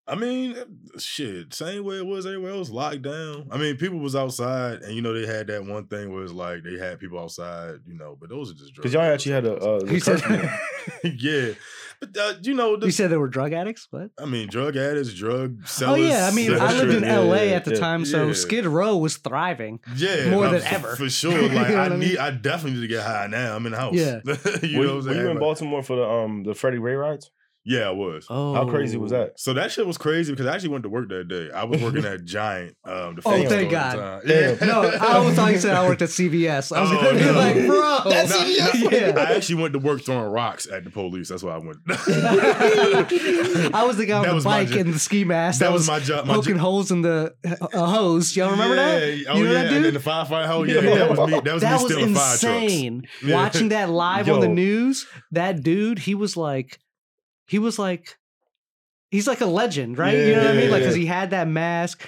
I 0.09 0.15
mean, 0.15 0.55
shit, 0.97 1.53
same 1.53 1.83
way 1.85 1.97
it 1.97 2.05
was 2.05 2.25
everywhere 2.25 2.53
else, 2.53 2.69
locked 2.71 3.03
down. 3.03 3.47
I 3.51 3.57
mean, 3.57 3.77
people 3.77 3.99
was 3.99 4.15
outside, 4.15 4.81
and 4.81 4.95
you 4.95 5.01
know 5.01 5.13
they 5.13 5.27
had 5.27 5.47
that 5.47 5.63
one 5.65 5.85
thing 5.85 6.11
where 6.11 6.23
it's 6.23 6.33
like 6.33 6.63
they 6.63 6.77
had 6.77 6.99
people 6.99 7.19
outside, 7.19 7.75
you 7.85 7.93
know, 7.93 8.17
but 8.19 8.29
those 8.29 8.51
are 8.51 8.55
just 8.55 8.75
Because 8.75 8.93
y'all 8.93 9.03
actually 9.03 9.33
had 9.33 9.45
a, 9.45 9.55
uh, 9.55 9.85
He 9.85 9.99
said- 9.99 10.21
yeah, 11.03 11.51
but 11.99 12.17
uh, 12.17 12.33
you 12.41 12.53
know, 12.55 12.75
the, 12.77 12.87
You 12.87 12.91
said 12.91 13.11
they 13.11 13.17
were 13.17 13.27
drug 13.27 13.53
addicts? 13.53 13.87
What? 13.91 14.09
I 14.17 14.25
mean, 14.25 14.47
drug 14.49 14.75
addicts, 14.77 15.13
drug 15.13 15.57
Oh 15.61 15.65
sellers. 15.65 16.01
yeah, 16.01 16.27
I 16.31 16.33
mean, 16.35 16.53
I 16.53 16.73
lived 16.73 16.95
in 16.95 17.03
Yeah, 17.09 17.19
LA 17.19 17.35
yeah, 17.35 17.51
at 17.57 17.65
the 17.65 17.73
yeah. 17.73 17.79
time, 17.79 18.03
so 18.05 18.27
Yeah. 18.27 18.33
Skid 18.33 18.65
Row 18.65 18.97
was 18.97 19.17
thriving. 19.17 19.79
yeah, 19.95 20.29
more 20.31 20.45
I'm- 20.45 20.53
than 20.53 20.63
f- 20.63 20.73
ever. 20.73 20.95
for 20.95 21.09
sure. 21.09 21.31
You 21.39 21.49
Like 21.49 21.69
know 21.69 21.75
I 21.75 21.83
what 21.83 21.91
I 21.91 21.95
need. 21.97 22.17
I 22.17 22.31
definitely 22.31 22.79
need 22.79 22.87
to 22.87 22.93
get 22.93 23.03
high 23.05 23.27
now. 23.27 23.55
I'm 23.55 23.65
in 23.65 23.73
the 23.73 23.77
house. 23.77 23.93
Yeah. 23.93 24.21
you 24.63 24.79
were, 24.79 24.85
know 24.85 24.95
what 24.95 25.01
I'm 25.03 25.07
were 25.17 25.23
you 25.23 25.29
in? 25.29 25.39
Baltimore 25.39 25.83
for 25.83 25.95
the 25.97 26.09
um 26.09 26.43
the 26.43 26.53
Freddie 26.55 26.77
Gray 26.79 26.93
rides? 26.95 27.29
Yeah, 27.65 27.89
I 27.89 27.91
was. 27.91 28.25
Oh, 28.29 28.53
How 28.55 28.65
crazy 28.65 28.97
was 28.97 29.11
that? 29.11 29.39
So 29.39 29.53
that 29.53 29.71
shit 29.71 29.85
was 29.85 29.97
crazy 29.97 30.31
because 30.31 30.47
I 30.47 30.53
actually 30.55 30.69
went 30.69 30.83
to 30.83 30.89
work 30.89 31.09
that 31.09 31.27
day. 31.27 31.49
I 31.53 31.65
was 31.65 31.81
working 31.81 32.05
at 32.13 32.23
Giant. 32.25 32.75
Um, 32.85 33.15
the 33.15 33.21
Oh, 33.25 33.31
thank 33.31 33.47
store 33.47 33.59
the 33.59 33.65
God. 33.67 34.23
time. 34.23 34.67
No, 34.67 34.81
I 34.81 35.19
was 35.19 35.35
thought 35.35 35.51
you 35.51 35.59
said 35.59 35.75
I 35.75 35.87
worked 35.87 36.01
at 36.01 36.09
CVS. 36.09 36.75
I 36.75 36.81
was 36.81 36.89
Oh, 36.91 36.95
gonna 36.95 37.19
be 37.19 37.25
no. 37.25 37.31
like, 37.33 37.55
bro, 37.67 37.99
That's 38.11 38.29
Nah, 38.31 38.37
CVS. 38.37 38.91
yeah. 38.91 39.19
I 39.21 39.33
actually 39.35 39.61
went 39.61 39.73
to 39.73 39.79
work 39.79 40.03
throwing 40.03 40.31
rocks 40.31 40.67
at 40.71 40.83
the 40.85 40.89
police. 40.89 41.29
That's 41.29 41.43
why 41.43 41.51
I 41.55 41.57
went. 41.57 41.77
I 41.89 43.83
was 43.85 43.97
the 43.97 44.05
guy 44.05 44.21
That 44.21 44.29
on 44.29 44.35
was 44.35 44.43
the 44.43 44.49
bike 44.49 44.67
jo- 44.69 44.79
and 44.79 44.93
the 44.93 44.99
ski 44.99 45.23
mask. 45.23 45.59
that 45.59 45.71
was 45.71 45.87
my 45.87 45.99
job. 45.99 46.25
My 46.25 46.35
poking 46.35 46.55
jo- 46.55 46.61
holes 46.61 46.91
in 46.91 47.01
the 47.01 47.33
uh, 47.73 47.85
hose. 47.85 48.35
Y'all 48.35 48.51
remember 48.51 48.75
that? 48.75 48.99
Yeah. 49.17 49.23
Oh 49.29 49.37
You 49.37 49.43
know 49.45 49.51
yeah, 49.51 49.57
that 49.63 49.65
and 49.67 49.75
then 49.75 49.93
dude? 49.93 50.01
the 50.01 50.09
firefight 50.09 50.45
hole. 50.47 50.67
Yeah, 50.67 50.81
Yeah. 50.81 50.95
that 50.95 51.09
was 51.09 51.19
me. 51.29 51.39
That 51.41 51.53
was 51.53 51.61
that 51.61 51.77
me 51.77 51.83
was 51.83 51.91
stealing 51.93 52.15
fire 52.15 52.37
trucks. 52.37 52.43
insane. 52.43 53.03
Yeah. 53.23 53.35
Watching 53.35 53.69
that 53.69 53.89
live 54.05 54.29
on 54.29 54.39
the 54.39 54.47
news, 54.47 55.05
that 55.31 55.61
dude, 55.63 55.99
he 55.99 56.15
was 56.15 56.35
like, 56.37 56.79
he 57.49 57.59
was 57.59 57.77
like, 57.79 58.17
he's 59.11 59.27
like 59.27 59.41
a 59.41 59.45
legend, 59.45 59.97
right? 59.97 60.15
you 60.17 60.35
know 60.35 60.43
what 60.45 60.51
I 60.51 60.53
mean? 60.57 60.71
Like, 60.71 60.81
because 60.81 60.95
yeah. 60.97 61.01
he 61.01 61.05
had 61.07 61.31
that 61.31 61.47
mask. 61.47 62.05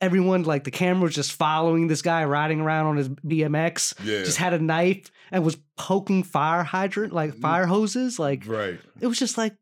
Everyone, 0.00 0.42
like 0.42 0.64
the 0.64 0.70
camera 0.70 1.04
was 1.04 1.14
just 1.14 1.32
following 1.32 1.86
this 1.86 2.02
guy 2.02 2.24
riding 2.24 2.60
around 2.60 2.86
on 2.86 2.96
his 2.96 3.08
BMX. 3.08 3.94
Yeah. 4.04 4.24
Just 4.24 4.36
had 4.36 4.52
a 4.52 4.58
knife 4.58 5.10
and 5.30 5.42
was 5.44 5.56
poking 5.78 6.22
fire 6.24 6.62
hydrant, 6.62 7.12
Mm. 7.12 7.16
like 7.16 7.34
fire 7.36 7.64
hoses. 7.66 8.18
Like 8.18 8.42
right. 8.46 8.78
it 9.00 9.06
was 9.06 9.18
just 9.18 9.38
like, 9.38 9.54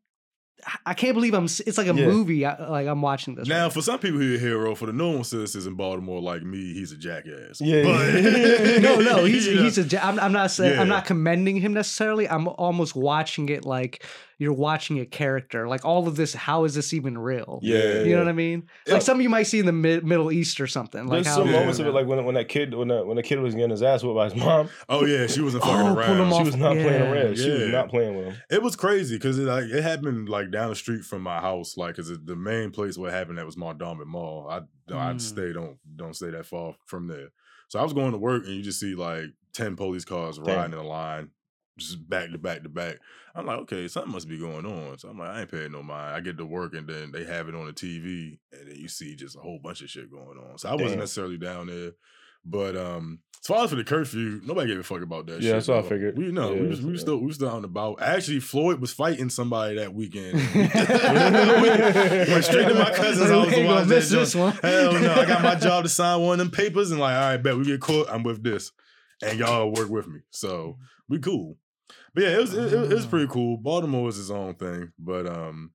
I 0.85 0.93
can't 0.93 1.13
believe 1.13 1.33
I'm. 1.33 1.45
It's 1.45 1.77
like 1.77 1.87
a 1.87 1.93
Yeah. 1.93 2.07
movie. 2.07 2.45
I, 2.45 2.67
like 2.69 2.87
I'm 2.87 3.01
watching 3.01 3.35
this. 3.35 3.47
Now, 3.47 3.65
right 3.65 3.73
for 3.73 3.81
some 3.81 3.99
people, 3.99 4.19
he's 4.21 4.37
a 4.37 4.39
hero. 4.39 4.75
For 4.75 4.85
the 4.85 4.93
normal 4.93 5.23
citizens 5.25 5.65
in 5.65 5.73
Baltimore, 5.75 6.21
like 6.21 6.41
me, 6.41 6.73
he's 6.73 6.91
a 6.93 6.97
jackass. 6.97 7.59
Yeah. 7.61 7.83
But- 7.83 8.13
no, 8.81 8.95
no, 9.01 9.25
he's 9.25 9.45
you 9.47 9.55
know, 9.55 9.63
he's 9.63 9.77
a. 9.77 9.83
ja- 9.83 9.99
I'm, 10.01 10.19
I'm 10.19 10.31
not 10.31 10.51
saying 10.51 10.79
I'm 10.79 10.87
not 10.87 11.03
commending 11.05 11.57
him 11.57 11.73
necessarily. 11.73 12.27
I'm 12.29 12.47
almost 12.47 12.95
watching 12.95 13.49
it 13.49 13.65
like 13.65 14.05
you're 14.39 14.53
watching 14.53 14.99
a 14.99 15.05
character. 15.05 15.67
Like 15.67 15.85
all 15.85 16.07
of 16.07 16.15
this, 16.15 16.33
how 16.33 16.63
is 16.63 16.73
this 16.75 16.93
even 16.93 17.17
real? 17.17 17.59
Yeah, 17.61 18.01
you 18.03 18.13
know 18.13 18.19
what 18.19 18.27
I 18.29 18.33
mean. 18.33 18.67
Yeah. 18.87 18.93
Like 18.95 19.01
some 19.03 19.17
of 19.17 19.21
you 19.21 19.29
might 19.29 19.43
see 19.43 19.59
in 19.59 19.65
the 19.65 19.71
mid, 19.71 20.05
Middle 20.05 20.31
East 20.31 20.59
or 20.61 20.67
something. 20.67 21.05
Like 21.07 21.23
There's 21.23 21.27
how 21.27 21.35
some 21.41 21.47
Yeah. 21.47 21.59
moments 21.59 21.79
of 21.79 21.87
it, 21.87 21.91
like 21.93 22.07
when 22.07 22.23
when 22.25 22.35
that 22.35 22.49
kid 22.49 22.73
when 22.73 22.87
that 22.89 23.05
when 23.05 23.15
the 23.17 23.23
kid 23.23 23.39
was 23.39 23.53
getting 23.55 23.69
his 23.69 23.83
ass 23.83 24.03
whipped 24.03 24.15
by 24.15 24.25
his 24.25 24.35
mom, 24.35 24.69
Oh 24.89 25.05
yeah, 25.05 25.27
she 25.27 25.41
wasn't 25.41 25.63
Oh, 25.63 25.67
fucking 25.67 25.85
pull 25.95 26.15
him 26.15 26.21
around. 26.21 26.33
she 26.37 26.43
was 26.43 26.55
not 26.55 26.73
playing 26.73 26.87
yeah. 26.87 27.11
around. 27.11 27.37
She 27.37 27.49
was 27.49 27.67
not 27.69 27.89
playing 27.89 28.15
with 28.17 28.25
him. 28.27 28.35
It 28.49 28.61
was 28.63 28.75
crazy 28.75 29.15
because 29.17 29.39
it 29.39 29.43
like 29.43 29.65
it 29.65 29.81
happened 29.83 30.29
like 30.29 30.51
down 30.51 30.69
the 30.69 30.75
street 30.75 31.03
from 31.03 31.21
my 31.21 31.39
house, 31.39 31.77
like 31.77 31.95
because 31.95 32.11
the 32.25 32.35
main 32.35 32.71
place 32.71 32.97
where 32.97 33.09
it 33.09 33.13
happened 33.13 33.37
that 33.37 33.45
was 33.45 33.55
Mondawmin 33.55 34.05
Mall. 34.07 34.47
I 34.49 34.57
I 34.93 35.13
Mm. 35.13 35.21
stay 35.21 35.53
don't 35.53 35.77
don't 35.95 36.15
stay 36.15 36.29
that 36.31 36.45
far 36.45 36.75
from 36.85 37.07
there. 37.07 37.29
So 37.69 37.79
I 37.79 37.83
was 37.83 37.93
going 37.93 38.11
to 38.11 38.17
work 38.17 38.45
and 38.45 38.53
you 38.55 38.61
just 38.61 38.79
see 38.79 38.93
like 38.95 39.25
ten 39.53 39.75
police 39.75 40.05
cars 40.05 40.37
Damn. 40.37 40.45
riding 40.57 40.73
in 40.73 40.79
a 40.79 40.87
line 40.87 41.29
just 41.77 42.07
back 42.09 42.31
to 42.31 42.37
back 42.37 42.63
to 42.63 42.69
back. 42.69 42.97
I'm 43.35 43.45
like, 43.45 43.59
okay, 43.61 43.87
something 43.87 44.11
must 44.11 44.29
be 44.29 44.37
going 44.37 44.65
on. 44.65 44.97
So 44.99 45.09
I'm 45.09 45.17
like, 45.17 45.29
I 45.29 45.41
ain't 45.41 45.51
paying 45.51 45.71
no 45.71 45.81
mind. 45.83 46.15
I 46.15 46.19
get 46.19 46.37
to 46.37 46.45
work 46.45 46.73
and 46.75 46.87
then 46.87 47.11
they 47.11 47.23
have 47.25 47.49
it 47.49 47.55
on 47.55 47.65
the 47.65 47.73
TV, 47.73 48.37
and 48.51 48.67
then 48.69 48.75
you 48.75 48.87
see 48.87 49.15
just 49.15 49.35
a 49.35 49.39
whole 49.39 49.59
bunch 49.63 49.81
of 49.81 49.89
shit 49.89 50.11
going 50.11 50.37
on. 50.37 50.57
So 50.57 50.69
I 50.69 50.73
wasn't 50.73 50.91
Damn. 50.91 50.99
necessarily 50.99 51.37
down 51.37 51.67
there. 51.67 51.91
But 52.45 52.75
um, 52.75 53.19
as 53.41 53.47
far 53.47 53.63
as 53.63 53.69
for 53.69 53.77
the 53.77 53.85
curfew, 53.85 54.41
nobody 54.43 54.67
gave 54.71 54.79
a 54.79 54.83
fuck 54.83 55.01
about 55.01 55.27
that. 55.27 55.35
Yeah, 55.35 55.39
shit, 55.39 55.53
that's 55.53 55.67
what 55.69 55.77
I 55.77 55.81
figured. 55.87 56.17
We 56.17 56.29
know 56.33 56.53
Yeah, 56.53 56.61
we 56.61 56.67
was 56.67 56.81
we 56.81 56.91
was 56.91 56.99
still 57.01 57.17
we 57.17 57.27
was 57.27 57.35
still 57.37 57.47
on 57.47 57.55
and 57.55 57.65
about. 57.65 58.01
Actually, 58.01 58.41
Floyd 58.41 58.81
was 58.81 58.91
fighting 58.91 59.29
somebody 59.29 59.75
that 59.77 59.93
weekend. 59.93 60.33
Went 60.53 62.43
straight 62.45 62.67
to 62.67 62.73
my 62.73 62.91
cousins. 62.91 63.31
I 63.31 63.37
was 63.37 63.47
We 63.47 63.55
ain't 63.55 63.67
watching 63.67 63.67
gonna 63.67 63.85
miss 63.85 64.09
that 64.09 64.17
this 64.17 64.33
joint. 64.33 64.61
one. 64.61 64.71
Hell 64.71 64.93
no, 64.93 65.13
I 65.13 65.25
got 65.25 65.41
my 65.41 65.55
job 65.59 65.83
to 65.83 65.89
sign 65.89 66.21
one 66.21 66.33
of 66.33 66.39
them 66.39 66.51
papers 66.51 66.91
and 66.91 66.99
like, 66.99 67.15
all 67.15 67.21
right, 67.21 67.37
bet 67.37 67.55
we 67.57 67.63
get 67.63 67.79
caught. 67.79 68.09
I'm 68.09 68.23
with 68.23 68.43
this, 68.43 68.71
and 69.21 69.39
y'all 69.39 69.71
work 69.73 69.89
with 69.89 70.07
me. 70.07 70.19
So 70.31 70.77
we 71.07 71.19
cool. 71.19 71.57
But 72.13 72.23
yeah, 72.23 72.29
it 72.31 72.39
was 72.41 72.53
it, 72.53 72.71
it, 72.73 72.91
it 72.91 72.95
was 72.95 73.05
pretty 73.05 73.27
cool. 73.27 73.57
Baltimore 73.57 74.07
is 74.09 74.19
its 74.19 74.29
own 74.29 74.53
thing, 74.55 74.91
but 74.99 75.25
um, 75.27 75.71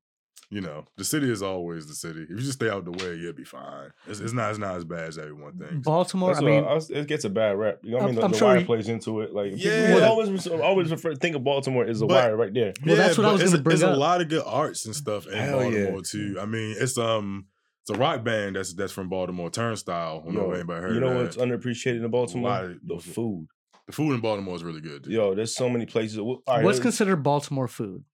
you 0.51 0.61
know, 0.63 0.85
the 0.97 1.05
city 1.05 1.31
is 1.31 1.43
always 1.43 1.87
the 1.89 1.95
city. 1.95 2.23
If 2.23 2.31
you 2.31 2.37
just 2.39 2.53
stay 2.55 2.71
out 2.71 2.85
the 2.85 2.93
way, 2.93 3.17
you'll 3.17 3.35
be 3.35 3.45
fine. 3.45 3.91
It's, 4.07 4.21
it's 4.21 4.33
not 4.33 4.51
it's 4.51 4.59
not 4.59 4.77
as 4.77 4.85
bad 4.85 5.09
as 5.09 5.19
everyone 5.19 5.59
thinks. 5.59 5.85
Baltimore. 5.85 6.31
That's 6.33 6.43
I 6.43 6.47
mean, 6.47 6.65
I 6.65 6.73
was- 6.75 6.91
it 6.91 7.07
gets 7.07 7.25
a 7.25 7.29
bad 7.29 7.59
rap. 7.59 7.81
You 7.83 7.91
know 7.91 7.97
what 7.99 8.03
I 8.03 8.07
I'm- 8.07 8.11
mean? 8.13 8.21
The, 8.21 8.25
I'm 8.25 8.31
the 8.33 8.39
sure 8.39 8.49
wire 8.49 8.59
you- 8.61 8.67
plays 8.67 8.89
into 8.89 9.21
it. 9.21 9.35
Like 9.35 9.53
Yeah. 9.57 9.95
people 9.95 10.05
always 10.09 10.47
always 10.47 10.91
refer, 10.91 11.15
think 11.17 11.37
of 11.37 11.45
Baltimore 11.45 11.85
as 11.85 11.99
the 12.01 12.07
But- 12.07 12.15
wire 12.25 12.37
right 12.37 12.55
there. 12.55 12.73
Well, 12.87 12.97
that's 12.97 13.19
what 13.19 13.25
I 13.27 13.29
but 13.31 13.33
was 13.35 13.43
it's 13.43 13.51
gonna 13.51 13.61
a- 13.61 13.63
bring 13.65 13.77
There's 13.79 13.91
up. 13.91 13.97
a 13.97 13.99
lot 13.99 14.21
of 14.23 14.29
good 14.29 14.43
arts 14.47 14.87
and 14.87 14.95
stuff 14.97 15.27
in 15.27 15.33
Hell 15.37 15.65
yeah. 15.71 15.81
Baltimore 15.87 16.01
too. 16.03 16.39
I 16.41 16.47
mean, 16.47 16.77
it's 16.79 16.97
um, 16.97 17.47
it's 17.83 17.91
a 17.91 18.01
rock 18.01 18.25
band 18.25 18.57
that's 18.57 18.73
that's 18.75 18.93
from 18.93 19.09
Baltimore, 19.11 19.51
Turnstile. 19.51 20.21
I 20.23 20.25
don't 20.25 20.35
know 20.35 20.43
Yo, 20.47 20.51
if 20.53 20.55
anybody 20.61 20.81
heard 20.83 20.95
you 20.95 21.01
know 21.01 21.09
of 21.19 21.23
what's 21.25 21.37
underappreciated 21.37 22.03
in 22.05 22.11
Baltimore? 22.11 22.51
Why- 22.51 22.75
The 22.85 22.99
food. 23.01 23.49
The 23.89 23.93
food 23.93 24.13
in 24.13 24.21
Baltimore 24.21 24.55
is 24.55 24.63
really 24.63 24.83
good. 24.83 25.03
Dude. 25.03 25.13
Yo, 25.15 25.35
there's 25.35 25.57
so 25.57 25.69
many 25.69 25.87
places. 25.87 26.19
All 26.19 26.41
right, 26.47 26.63
what's 26.63 26.79
considered 26.79 27.23
Baltimore 27.25 27.67
food? 27.67 28.05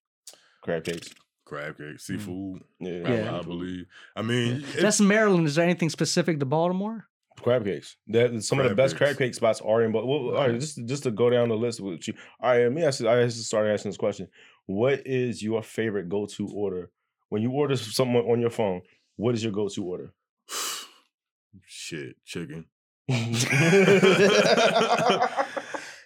crab 0.63 0.85
cakes? 0.85 1.11
crab 1.45 1.77
cake, 1.77 1.87
hmm. 1.91 1.97
seafood. 1.99 2.63
Yeah, 2.81 3.03
I- 3.05 3.15
Yeah. 3.17 3.39
I, 3.39 3.43
believe. 3.43 3.85
I 4.17 4.23
mean, 4.23 4.65
it- 4.75 4.81
That's 4.81 5.01
Maryland. 5.01 5.47
Is 5.47 5.57
there 5.57 5.65
anything 5.65 5.91
specific 5.91 6.39
to 6.41 6.47
Baltimore? 6.47 7.07
crab 7.43 7.65
cakes. 7.65 7.97
That 8.07 8.43
some 8.45 8.61
of 8.61 8.69
the 8.69 8.75
best 8.77 8.95
cakes. 8.95 8.99
crab 8.99 9.19
cake 9.19 9.35
spots 9.35 9.61
are 9.61 9.83
in. 9.83 9.91
But 9.93 10.07
well, 10.07 10.37
all 10.37 10.49
right, 10.49 10.59
just 10.59 10.83
just 10.87 11.03
to 11.03 11.11
go 11.11 11.29
down 11.29 11.49
the 11.49 11.57
list 11.57 11.81
with 11.81 12.07
you. 12.09 12.15
All 12.41 12.51
right, 12.51 12.63
let 12.63 12.73
me 12.73 12.83
ask. 12.85 13.01
you- 13.01 13.09
I 13.11 13.25
just 13.25 13.45
started 13.45 13.73
asking 13.73 13.91
this 13.91 13.99
question. 13.99 14.29
What 14.67 15.07
is 15.07 15.43
your 15.43 15.63
favorite 15.63 16.09
go-to 16.09 16.49
order 16.55 16.91
when 17.31 17.43
you 17.43 17.51
order 17.51 17.77
something 17.77 18.15
on 18.17 18.41
your 18.41 18.51
phone? 18.51 18.81
What 19.17 19.35
is 19.35 19.43
your 19.43 19.53
go-to 19.53 19.85
order? 19.85 20.15
shit, 21.67 22.17
chicken. 22.25 22.67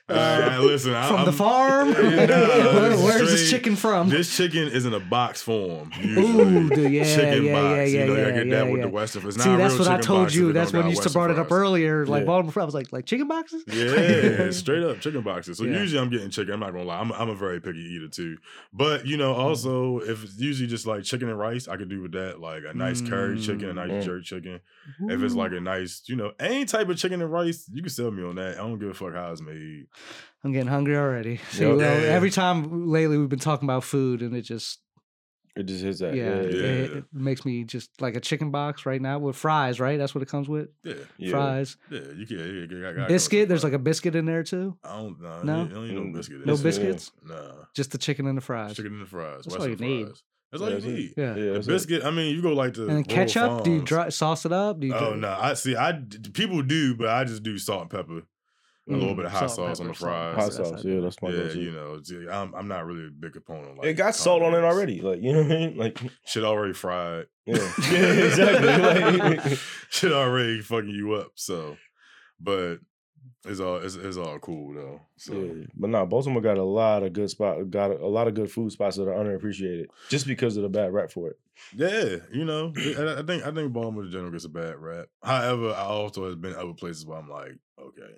Uh, 0.09 0.15
Uh, 0.59 0.61
listen, 0.63 0.95
I, 0.95 1.07
From 1.07 1.17
the 1.19 1.25
I'm- 1.27 1.33
farm? 1.33 1.89
Nah, 1.93 1.97
Where- 1.97 2.97
where's 2.97 3.31
this 3.31 3.51
chicken 3.51 3.77
from? 3.77 4.09
This 4.09 4.35
chicken 4.37 4.69
is 4.69 4.87
in 4.87 4.95
a 4.95 5.01
box 5.01 5.43
form. 5.43 5.93
Usually. 6.01 6.25
Ooh, 6.27 6.69
the- 6.69 6.91
yeah, 6.91 7.05
chicken 7.17 7.45
yeah, 7.45 7.53
box. 7.53 7.77
yeah, 7.93 8.05
you 8.05 8.07
know, 8.07 8.17
yeah, 8.17 8.31
get 8.31 8.47
yeah, 8.47 8.55
that 8.57 8.67
with 8.73 8.81
yeah. 8.81 8.87
the 8.87 8.91
Western. 8.91 9.27
It's 9.29 9.43
See, 9.43 9.57
that's 9.57 9.79
what 9.79 9.89
I 9.89 9.99
told 10.01 10.33
you. 10.35 10.53
That's 10.53 10.73
when 10.73 10.85
you 10.85 10.91
used 10.91 11.03
to 11.05 11.11
brought 11.11 11.31
it 11.31 11.39
up 11.39 11.53
earlier. 11.53 12.07
Like. 12.07 12.25
Baltimore, 12.27 12.53
I 12.61 12.65
was 12.65 12.75
like, 12.75 12.93
like 12.93 13.07
chicken 13.07 13.29
boxes. 13.29 13.63
Yeah, 13.69 14.51
straight 14.51 14.83
up 14.83 15.01
chicken 15.01 15.23
boxes. 15.23 15.59
So 15.59 15.65
usually 15.65 16.01
I'm 16.01 16.11
getting 16.11 16.31
chicken. 16.31 16.55
I'm 16.55 16.61
not 16.61 16.73
gonna 16.73 16.85
lie. 16.85 16.99
I'm, 17.01 17.13
I'm 17.13 17.29
a 17.29 17.35
very 17.35 17.61
picky 17.61 17.79
eater 17.81 18.09
too. 18.09 18.39
But 18.73 19.07
you 19.07 19.17
know, 19.17 19.35
Mm. 19.35 19.39
also 19.39 19.99
if 20.01 20.25
it's 20.25 20.39
usually 20.39 20.69
just 20.69 20.87
like 20.87 21.05
chicken 21.05 21.29
and 21.29 21.39
rice, 21.39 21.69
I 21.69 21.77
could 21.77 21.89
do 21.89 22.01
with 22.03 22.13
that. 22.13 22.41
Like 22.41 22.63
a 22.69 22.75
nice 22.75 23.01
curry 23.01 23.39
chicken, 23.41 23.69
a 23.71 23.75
nice 23.75 23.91
Mm. 23.91 24.03
jerk 24.05 24.25
chicken. 24.25 24.61
If 25.09 25.23
it's 25.23 25.35
like 25.35 25.53
a 25.53 25.61
nice, 25.61 26.03
you 26.07 26.17
know, 26.17 26.33
any 26.41 26.65
type 26.65 26.89
of 26.89 26.97
chicken 26.97 27.21
and 27.23 27.31
rice, 27.31 27.69
you 27.73 27.83
can 27.83 27.91
sell 27.91 28.11
me 28.11 28.23
on 28.25 28.37
that. 28.37 28.55
I 28.55 28.61
don't 28.61 28.79
give 28.79 28.89
a 28.89 28.95
fuck 28.95 29.15
how 29.15 29.31
it's 29.33 29.41
made. 29.43 29.87
I'm 30.45 30.53
getting 30.53 30.69
hungry 30.69 30.97
already. 30.97 31.37
See, 31.51 31.65
Yep. 31.67 31.77
well, 31.79 32.01
Yeah. 32.01 32.07
every 32.09 32.31
time 32.31 32.89
lately 32.89 33.19
we've 33.19 33.29
been 33.29 33.39
talking 33.39 33.67
about 33.67 33.85
food, 33.85 34.23
and 34.23 34.35
it 34.37 34.43
just 34.43 34.79
It 35.57 35.65
just 35.67 35.83
hits 35.83 35.99
that. 35.99 36.15
yeah, 36.15 36.37
Yeah, 36.43 36.43
It, 36.43 36.93
it 36.99 37.05
makes 37.13 37.45
me 37.45 37.65
just 37.65 38.01
like 38.01 38.15
a 38.15 38.21
chicken 38.21 38.53
box 38.53 38.87
right 38.87 39.03
now 39.03 39.19
with 39.19 39.35
fries. 39.35 39.81
Right, 39.81 39.99
that's 39.99 40.15
what 40.15 40.23
it 40.23 40.29
comes 40.29 40.49
with. 40.49 40.69
Yeah, 40.85 40.95
yeah. 41.17 41.31
Fries, 41.33 41.77
yeah. 41.91 41.99
You 42.17 42.27
can. 42.27 42.39
Yeah, 42.39 42.45
you 42.45 42.67
can- 42.69 42.85
I 42.85 42.93
got 42.93 43.09
biscuit. 43.09 43.49
There's 43.49 43.65
like 43.65 43.73
a 43.73 43.79
biscuit 43.81 44.15
in 44.15 44.27
there 44.27 44.45
too. 44.45 44.77
I 44.85 44.97
don't 44.99 45.21
know. 45.21 45.43
No? 45.43 45.65
No, 45.65 45.69
don't 45.75 45.89
need 45.89 45.95
no 45.97 46.03
Mm, 46.03 46.13
biscuit. 46.15 46.47
No 46.47 46.57
Biscuit, 46.57 46.85
yeah. 46.87 46.93
biscuits. 46.93 47.13
Nah, 47.27 47.65
Just 47.75 47.91
the 47.91 47.99
chicken 47.99 48.27
and 48.29 48.39
the 48.39 48.43
fries. 48.43 48.77
chicken 48.77 48.93
and 48.93 49.03
the 49.03 49.07
fries. 49.07 49.43
That's 49.45 49.57
all 49.57 49.69
Western 49.69 49.89
you 49.89 49.97
need. 49.97 50.07
fries. 50.07 50.23
That's 50.53 50.63
all 50.63 50.71
Yeah, 50.71 50.77
you 50.79 50.93
need. 50.93 51.15
Yeah. 51.17 51.25
Yeah, 51.25 51.35
The 51.35 51.51
that's 51.55 51.67
it. 51.67 51.71
biscuit. 51.71 52.05
I 52.05 52.11
mean, 52.13 52.35
you 52.37 52.41
go 52.41 52.53
like 52.53 52.75
the 52.75 52.83
And 52.83 52.91
then 52.91 52.97
Royal 52.97 53.05
ketchup? 53.05 53.65
Do 53.65 53.71
you 53.71 53.77
Farms. 53.79 53.89
dry, 53.89 54.09
sauce 54.11 54.47
it 54.47 54.53
up? 54.53 54.79
Do 54.79 54.87
you? 54.87 54.95
Oh 54.95 55.15
do- 55.15 55.21
no, 55.21 55.37
I 55.39 55.55
see. 55.55 55.75
I 55.75 55.91
d- 55.93 56.31
people 56.31 56.63
do, 56.63 56.95
but 56.95 57.09
I 57.09 57.25
just 57.25 57.43
do 57.43 57.59
salt 57.59 57.83
and 57.83 57.91
pepper, 57.91 58.23
a 58.89 58.93
little 58.93 59.13
Mm, 59.15 59.17
bit 59.17 59.25
of 59.27 59.33
hot 59.33 59.51
salt 59.51 59.69
and 59.69 59.77
sauce 59.77 59.81
on 59.81 59.87
the 59.89 59.93
pepper, 59.93 59.99
salt 59.99 60.13
and 60.13 60.35
fries. 60.35 60.35
Hot 60.35 60.41
That's- 60.41 60.57
that's 60.57 60.69
sauce. 60.71 60.85
Yeah, 60.85 60.91
do 60.93 60.99
it. 60.99 61.03
that's 61.03 61.23
my 61.23 61.29
yeah, 61.31 61.37
go-to. 61.37 61.61
you 61.61 61.73
know, 61.73 62.03
see, 62.03 62.29
I'm 62.31 62.55
I'm 62.55 62.69
not 62.69 62.87
really 62.87 63.07
a 63.07 63.11
big 63.11 63.37
opponent. 63.37 63.71
Of, 63.73 63.79
like 63.79 63.87
it 63.89 63.95
got 63.95 64.15
salt 64.15 64.43
on 64.43 64.55
it 64.55 64.65
already. 64.65 65.01
Like 65.01 65.21
you 65.23 65.33
know 65.33 65.43
what 65.43 65.53
I 65.53 65.59
mean? 65.59 65.77
Like 65.77 66.01
Shit 66.25 66.45
already 66.45 66.73
fried. 66.75 67.27
yeah, 67.47 67.57
yeah 67.93 67.99
exactly. 67.99 69.17
Like, 69.19 69.59
Shit 69.91 70.13
already 70.13 70.61
fucking 70.61 70.89
you 70.91 71.13
up. 71.15 71.33
So, 71.35 71.77
but 72.41 72.79
it's 73.45 73.61
all 73.61 73.77
it's, 73.77 73.95
it's 73.95 74.17
all 74.17 74.39
cool 74.39 74.75
though. 74.75 75.01
So 75.17 75.35
yeah. 75.35 75.65
But 75.77 75.91
no, 75.91 76.07
Baltimore 76.07 76.41
got 76.43 76.59
a 76.59 76.63
lot 76.65 77.03
of 77.03 77.13
good 77.13 77.31
spot. 77.31 77.71
Got 77.71 77.91
a, 77.93 78.05
a 78.05 78.07
lot 78.09 78.27
of 78.29 78.35
good 78.35 78.51
food 78.51 78.73
spots 78.73 78.97
that 78.97 79.09
are 79.09 79.13
underappreciated 79.25 79.87
just 80.09 80.27
because 80.27 80.57
of 80.57 80.63
the 80.63 80.69
bad 80.69 80.93
rap 80.93 81.11
for 81.11 81.29
it. 81.31 81.39
yeah, 81.75 82.17
you 82.33 82.45
know, 82.45 82.73
I, 82.77 83.17
I 83.19 83.23
think 83.23 83.45
I 83.45 83.51
think 83.51 83.73
Baltimore 83.73 84.05
in 84.05 84.11
general 84.13 84.31
gets 84.31 84.45
a 84.45 84.49
bad 84.49 84.77
rap. 84.77 85.07
However, 85.23 85.71
I 85.71 85.83
also 85.85 86.27
has 86.27 86.37
been 86.37 86.55
other 86.55 86.73
places 86.73 87.05
where 87.07 87.19
I'm 87.19 87.29
like, 87.29 87.57
okay. 87.81 88.15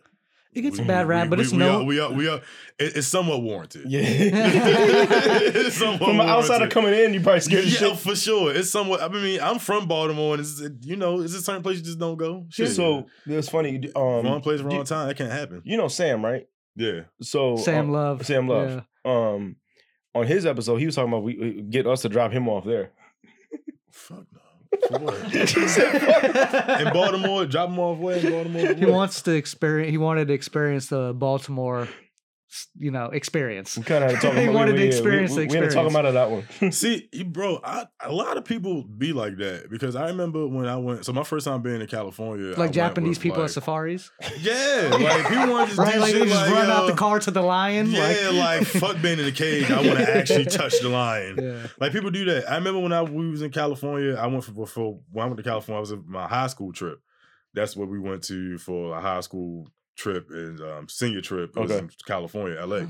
It 0.53 0.63
gets 0.63 0.79
a 0.81 0.83
bad 0.83 1.07
rap, 1.07 1.27
we- 1.27 1.31
but 1.31 1.39
we- 1.39 1.45
it's 1.45 1.53
we 1.53 1.59
no- 1.59 1.81
Are, 1.81 1.85
we 1.85 2.01
are 2.01 2.13
we 2.13 2.29
are. 2.29 2.39
it- 2.79 2.97
it's 2.97 3.07
somewhat 3.07 3.41
warranted. 3.43 3.85
Yeah. 3.87 4.03
Somewhat 5.71 5.99
From 6.09 6.19
an 6.21 6.29
outsider 6.29 6.51
warranted. 6.53 6.71
coming 6.73 6.95
in, 6.95 7.15
you 7.15 7.21
probably 7.21 7.41
scared 7.41 7.65
as 7.65 7.73
yeah, 7.81 7.89
shit. 7.91 7.99
for 7.99 8.17
sure. 8.17 8.53
It's 8.53 8.69
somewhat. 8.71 9.01
I 9.01 9.09
mean, 9.09 9.41
I'm 9.41 9.59
from 9.61 9.87
Baltimore, 9.87 10.35
and 10.35 10.41
it's 10.41 10.61
you 10.83 10.97
know, 10.97 11.21
it's 11.21 11.35
a 11.35 11.41
certain 11.43 11.63
place 11.63 11.79
you 11.79 11.85
just 11.85 11.99
don't 12.01 12.17
go. 12.17 12.47
Shit. 12.49 12.71
So 12.71 13.07
it's 13.27 13.49
funny. 13.49 13.91
Um, 13.95 14.03
wrong 14.25 14.41
place, 14.41 14.61
do- 14.61 14.67
wrong 14.67 14.85
time. 14.85 15.07
That 15.09 15.17
can't 15.17 15.31
happen. 15.33 15.63
You 15.65 15.77
know 15.77 15.87
Sam, 15.89 16.25
right? 16.25 16.47
Yeah. 16.75 17.03
So 17.23 17.57
Sam 17.57 17.91
uh, 17.91 17.93
Love. 17.93 18.27
Sam 18.27 18.49
Love. 18.49 18.85
Yeah. 19.05 19.13
Um, 19.13 19.57
on 20.15 20.27
his 20.27 20.45
episode, 20.47 20.77
he 20.79 20.87
was 20.87 20.97
talking 20.97 21.13
about 21.13 21.23
we, 21.23 21.37
we 21.39 21.63
get 21.63 21.87
us 21.87 22.03
to 22.03 22.09
drop 22.09 22.33
him 22.33 22.49
off 22.49 22.65
there. 22.65 22.91
Fuck 23.93 24.27
no. 24.33 24.41
For 24.89 24.99
what? 24.99 25.15
He 25.33 25.47
said, 25.47 26.01
"Fuck." 26.01 26.81
in 26.81 26.93
Baltimore, 26.93 27.47
drop 27.47 27.69
him 27.71 27.79
off 27.79 27.99
where 27.99 28.17
in 28.17 28.31
Baltimore. 28.31 28.75
He 28.75 28.87
wants 28.87 29.23
to 29.23 29.33
experience. 29.33 29.91
He 29.91 29.99
wanted 29.99 30.29
to 30.29 30.35
experience 30.35 30.87
the 30.89 31.13
Baltimore, 31.15 31.83
s- 31.83 31.89
you 32.79 32.91
know, 32.91 33.07
experience. 33.07 33.77
We 33.77 33.85
kind 33.85 34.05
of 34.05 34.11
had 34.11 34.21
to 34.21 34.27
talk 34.27 34.37
He 34.37 34.45
about 34.45 34.55
wanted 34.55 34.75
we, 34.75 34.81
to 34.81 34.87
experience 34.87 35.31
we, 35.33 35.47
the 35.47 35.53
we, 35.53 35.57
had 35.59 35.71
to 35.71 35.75
talk 35.75 35.89
about 35.89 36.05
it 36.05 36.15
that 36.15 36.31
one. 36.31 36.73
See, 36.73 37.09
bro, 37.27 37.61
I, 37.63 37.87
a 38.01 38.13
lot 38.13 38.37
of 38.37 38.45
people 38.45 38.83
be 38.85 39.13
like 39.13 39.37
that 39.39 39.71
because 39.71 39.95
I 39.97 40.07
remember 40.09 40.47
when 40.47 40.67
I 40.67 40.77
went. 40.77 41.05
So 41.05 41.13
my 41.13 41.23
first 41.23 41.47
time 41.47 41.63
being 41.63 41.81
in 41.81 41.87
California, 41.87 42.51
Like 42.51 42.59
went 42.59 42.75
Japanese 42.75 43.19
with, 43.19 43.23
people 43.23 43.39
like, 43.39 43.47
at 43.47 43.53
safaris, 43.53 44.11
Yeah, 44.41 44.91
like 44.93 45.29
people 45.29 45.49
want 45.49 45.71
to 45.71 45.77
just 45.77 45.79
right? 45.79 45.95
do 45.95 46.01
Like 46.01 46.13
shit 46.13 46.23
they 46.23 46.29
just 46.29 46.41
like, 46.41 46.53
run 46.53 46.71
out 46.71 46.87
the 46.87 46.93
uh, 46.93 46.97
car 46.97 47.21
to 47.21 47.31
the 47.31 47.43
lion. 47.43 47.91
Yeah, 47.91 48.31
like, 48.33 48.67
fuck 48.67 49.01
being 49.01 49.19
in 49.19 49.25
the 49.25 49.33
cage. 49.33 49.71
I 49.71 49.83
want 49.87 49.99
to 49.99 50.17
actually 50.17 50.45
touch 50.47 50.81
the 50.81 50.89
lion. 50.89 51.39
yeah. 51.41 51.67
Like 51.79 51.93
people 51.93 52.11
do 52.11 52.25
that. 52.27 52.51
I 52.51 52.57
remember 52.57 52.81
when 52.81 52.93
I 52.93 53.03
we 53.03 53.31
was 53.31 53.43
in 53.43 53.51
California. 53.51 54.15
I 54.15 54.27
went 54.27 54.45
for, 54.45 54.67
for 54.67 55.01
when 55.11 55.25
I 55.25 55.27
went 55.27 55.37
to 55.39 55.45
California. 55.45 55.79
I 55.79 55.81
was 55.81 55.93
in 55.93 56.05
my 56.07 56.27
high 56.27 56.49
school 56.49 56.73
trip. 56.73 57.01
That's 57.55 57.77
what 57.77 57.89
we 57.89 57.99
went 57.99 58.23
to 58.25 58.59
for 58.59 58.97
a 58.97 59.01
high 59.01 59.21
school 59.21 59.69
trip 60.01 60.31
and 60.31 60.61
um, 60.61 60.89
senior 60.89 61.21
trip. 61.21 61.57
It 61.57 61.61
was 61.61 61.71
in 61.71 61.91
California, 62.07 62.65
LA. 62.65 62.77
Oh. 62.77 62.89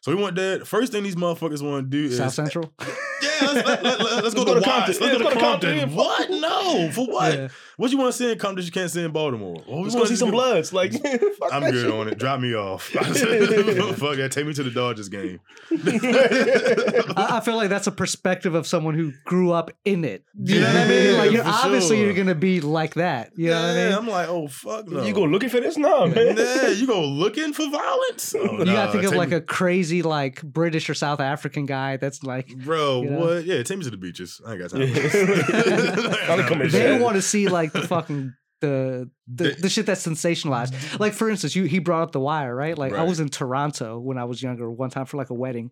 So 0.00 0.14
we 0.14 0.22
went 0.22 0.36
there. 0.36 0.64
First 0.64 0.92
thing 0.92 1.02
these 1.02 1.16
motherfuckers 1.16 1.62
want 1.62 1.90
to 1.90 1.90
do 1.90 2.04
is 2.06 2.16
South 2.16 2.32
Central. 2.32 2.72
Yeah, 3.22 3.46
let's, 3.46 3.66
let, 3.66 3.82
let, 3.82 4.00
let, 4.00 4.24
us 4.26 4.34
go, 4.34 4.44
go 4.44 4.54
to 4.54 4.60
to 4.60 4.66
Compton. 4.66 4.86
Let's 4.88 5.00
Yeah, 5.00 5.12
go 5.12 5.18
to 5.18 5.24
let's 5.24 5.34
go 5.34 5.40
to 5.40 5.46
Compton. 5.46 5.78
Compton. 5.78 5.96
What? 5.96 6.30
No, 6.30 6.90
for 6.90 7.06
what? 7.06 7.32
Yeah. 7.34 7.48
What 7.76 7.90
you 7.90 7.98
want 7.98 8.10
to 8.10 8.16
see 8.16 8.32
in 8.32 8.38
Compton 8.38 8.56
that 8.56 8.64
you 8.64 8.72
can't 8.72 8.90
see 8.90 9.04
in 9.04 9.10
Baltimore? 9.10 9.56
Oh, 9.68 9.78
we 9.78 9.82
Let's 9.84 9.94
wanna 9.94 10.04
go 10.06 10.08
see 10.08 10.16
some 10.16 10.30
bloods. 10.30 10.72
Like 10.72 10.92
I'm 11.52 11.70
good 11.70 11.90
on 11.92 12.08
it. 12.08 12.18
Drop 12.18 12.40
me 12.40 12.54
off. 12.54 12.84
Fuck 12.88 13.04
that. 13.04 14.28
Take 14.32 14.46
me 14.46 14.54
to 14.54 14.62
the 14.62 14.70
Dodgers 14.70 15.10
game. 15.10 15.40
I, 15.70 17.36
I 17.36 17.40
feel 17.40 17.56
like 17.56 17.68
that's 17.68 17.86
a 17.86 17.92
perspective 17.92 18.54
of 18.54 18.66
someone 18.66 18.94
who 18.94 19.12
grew 19.24 19.52
up 19.52 19.70
in 19.84 20.04
it. 20.04 20.24
You 20.42 20.60
know 20.60 20.66
what 20.68 20.76
I 20.76 20.88
mean? 20.88 21.18
Like 21.18 21.30
you're 21.32 21.46
obviously 21.46 21.96
sure. 21.96 22.06
you're 22.06 22.14
gonna 22.14 22.34
be 22.34 22.62
like 22.62 22.94
that. 22.94 23.32
You 23.36 23.50
know 23.50 23.60
what 23.60 23.70
I 23.70 23.74
mean? 23.74 23.92
I'm 23.92 24.08
like, 24.08 24.28
oh 24.28 24.48
fuck 24.48 24.88
no. 24.88 25.04
You 25.04 25.12
go 25.12 25.24
looking 25.24 25.50
for 25.50 25.60
this? 25.60 25.76
No, 25.76 26.06
man. 26.06 26.36
Yeah, 26.36 26.68
you 26.68 26.86
go 26.86 27.04
looking 27.04 27.52
for 27.52 27.68
violence? 27.68 28.34
Oh, 28.34 28.40
oh 28.40 28.58
You 28.58 28.64
nah, 28.64 28.72
gotta 28.72 28.92
think 28.92 29.04
of 29.04 29.14
like 29.14 29.30
me- 29.30 29.36
a 29.36 29.40
crazy 29.42 30.00
like 30.02 30.42
British 30.42 30.88
or 30.88 30.94
South 30.94 31.20
African 31.20 31.66
guy 31.66 31.98
that's 31.98 32.22
like 32.22 32.56
bro. 32.56 33.02
you 33.02 33.10
know? 33.10 33.18
What? 33.18 33.44
Yeah, 33.44 33.62
take 33.62 33.78
me 33.78 33.84
to 33.84 33.90
the 33.90 33.96
beaches. 33.98 34.40
I 34.46 34.52
ain't 34.52 34.60
got 34.60 34.70
time. 34.70 34.80
Yeah. 34.80 34.94
for 34.94 35.26
this. 35.26 36.26
Gotta 36.26 36.42
come 36.44 36.62
in 36.62 36.70
they 36.70 36.98
want 36.98 37.16
to 37.16 37.22
see 37.22 37.48
like 37.48 37.65
the 37.72 37.82
fucking 37.82 38.34
the 38.60 39.10
the, 39.26 39.50
the 39.60 39.68
shit 39.68 39.84
that's 39.86 40.06
sensationalized. 40.06 40.98
Like 40.98 41.12
for 41.12 41.28
instance, 41.28 41.54
you 41.54 41.64
he 41.64 41.78
brought 41.78 42.02
up 42.02 42.12
the 42.12 42.20
wire, 42.20 42.54
right? 42.54 42.76
Like 42.76 42.94
I 42.94 43.02
was 43.02 43.20
in 43.20 43.28
Toronto 43.28 43.98
when 43.98 44.16
I 44.18 44.24
was 44.24 44.42
younger 44.42 44.70
one 44.70 44.90
time 44.90 45.04
for 45.06 45.16
like 45.18 45.30
a 45.30 45.34
wedding. 45.34 45.70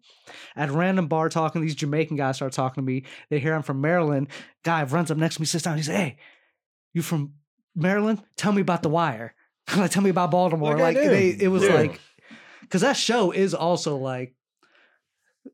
At 0.54 0.68
a 0.68 0.72
random 0.72 1.06
bar 1.08 1.28
talking, 1.30 1.62
these 1.62 1.74
Jamaican 1.74 2.16
guys 2.16 2.36
start 2.36 2.52
talking 2.52 2.82
to 2.82 2.86
me. 2.86 3.04
They 3.30 3.38
hear 3.38 3.54
I'm 3.54 3.62
from 3.62 3.80
Maryland. 3.80 4.28
Guy 4.64 4.82
runs 4.84 5.10
up 5.10 5.16
next 5.16 5.36
to 5.36 5.40
me, 5.42 5.46
sits 5.46 5.64
down. 5.64 5.76
He's 5.78 5.88
like, 5.88 5.96
"Hey, 5.96 6.16
you 6.92 7.00
from 7.02 7.34
Maryland? 7.74 8.22
Tell 8.36 8.52
me 8.52 8.60
about 8.60 8.82
the 8.82 8.90
wire. 8.90 9.34
like, 9.76 9.90
tell 9.90 10.02
me 10.02 10.10
about 10.10 10.30
Baltimore." 10.30 10.72
Like, 10.76 10.96
Like 10.96 11.06
they, 11.08 11.30
it 11.30 11.48
was 11.48 11.62
Yeah. 11.62 11.74
like 11.74 12.00
because 12.60 12.82
that 12.82 12.96
show 12.98 13.30
is 13.30 13.54
also 13.54 13.96
like 13.96 14.34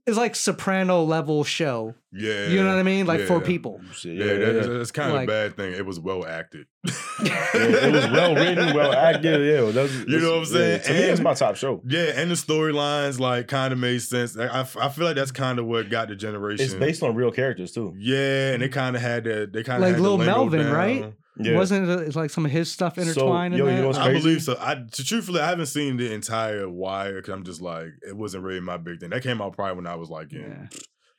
it's 0.06 0.16
like 0.16 0.34
soprano 0.36 1.02
level 1.04 1.44
show. 1.44 1.94
Yeah, 2.12 2.48
You 2.48 2.62
know 2.62 2.70
what 2.70 2.78
I 2.80 2.82
mean? 2.82 3.06
Like 3.06 3.20
for 3.22 3.40
people. 3.40 3.80
Shit, 3.92 4.16
Yeah, 4.16 4.34
that- 4.34 4.68
that's, 4.78 4.90
kind 4.90 5.10
of 5.10 5.14
Like- 5.16 5.28
a 5.28 5.30
bad 5.30 5.56
thing. 5.56 5.72
It 5.74 5.86
was 5.86 6.00
well 6.00 6.26
acted. 6.26 6.66
Yeah, 7.22 7.48
it 7.54 7.92
was 7.92 8.10
well 8.10 8.34
written, 8.34 8.74
well 8.74 8.92
acted. 8.94 9.40
Yeah, 9.46 9.70
that's, 9.72 9.92
You 10.08 10.20
know 10.20 10.30
what 10.30 10.38
I'm 10.38 10.44
saying? 10.46 10.80
to 10.84 10.92
me, 10.92 10.98
it's 11.00 11.20
my 11.20 11.34
top 11.34 11.54
show. 11.56 11.82
Yeah, 11.86 12.12
and 12.16 12.30
the 12.30 12.34
storylines 12.34 13.20
like 13.20 13.46
kind 13.46 13.72
of 13.74 13.78
made 13.78 14.00
sense. 14.00 14.36
I, 14.38 14.46
I 14.46 14.60
I 14.80 14.88
feel 14.88 15.04
like 15.04 15.16
that's 15.16 15.30
kind 15.32 15.58
of 15.58 15.66
what 15.66 15.90
got 15.90 16.08
the 16.08 16.16
generation. 16.16 16.64
It's 16.64 16.74
based 16.74 17.02
on 17.02 17.14
real 17.14 17.30
characters 17.30 17.72
too. 17.72 17.94
Yeah, 17.98 18.52
and 18.52 18.62
they 18.62 18.68
kind 18.70 18.96
of 18.96 19.02
had 19.02 19.24
that. 19.24 19.52
They 19.52 19.62
kind 19.62 19.82
of 19.82 19.88
Like 19.88 19.96
had 19.96 20.04
the 20.04 20.16
Melvin, 20.24 20.60
down. 20.64 20.72
right? 20.74 21.12
Yeah. 21.38 21.56
Wasn't 21.56 21.88
it 21.88 22.00
it's 22.00 22.16
like 22.16 22.30
some 22.30 22.44
of 22.44 22.50
his 22.50 22.70
stuff 22.70 22.98
intertwined 22.98 23.54
yo, 23.56 23.66
in 23.66 23.76
you 23.76 23.80
know 23.82 23.86
what's 23.88 23.98
I 23.98 24.12
believe 24.12 24.42
so. 24.42 24.56
I 24.60 24.74
to, 24.92 25.04
truthfully, 25.04 25.40
I 25.40 25.48
haven't 25.48 25.66
seen 25.66 25.96
the 25.96 26.12
entire 26.12 26.68
Wire 26.68 27.14
because 27.16 27.32
I'm 27.32 27.44
just 27.44 27.60
like 27.62 27.88
it 28.06 28.16
wasn't 28.16 28.44
really 28.44 28.60
my 28.60 28.76
big 28.76 29.00
thing. 29.00 29.10
That 29.10 29.22
came 29.22 29.40
out 29.40 29.54
probably 29.54 29.76
when 29.76 29.86
I 29.86 29.94
was 29.94 30.10
like 30.10 30.32
in 30.32 30.40
Yeah. 30.40 30.66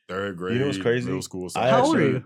third 0.07 0.37
grade, 0.37 0.55
You 0.55 0.59
know 0.59 0.65
what's 0.67 0.77
crazy? 0.77 1.05
middle 1.05 1.21
school. 1.21 1.49
I 1.55 1.69
How 1.69 1.85
old 1.85 1.95
are 1.97 2.01
you? 2.01 2.23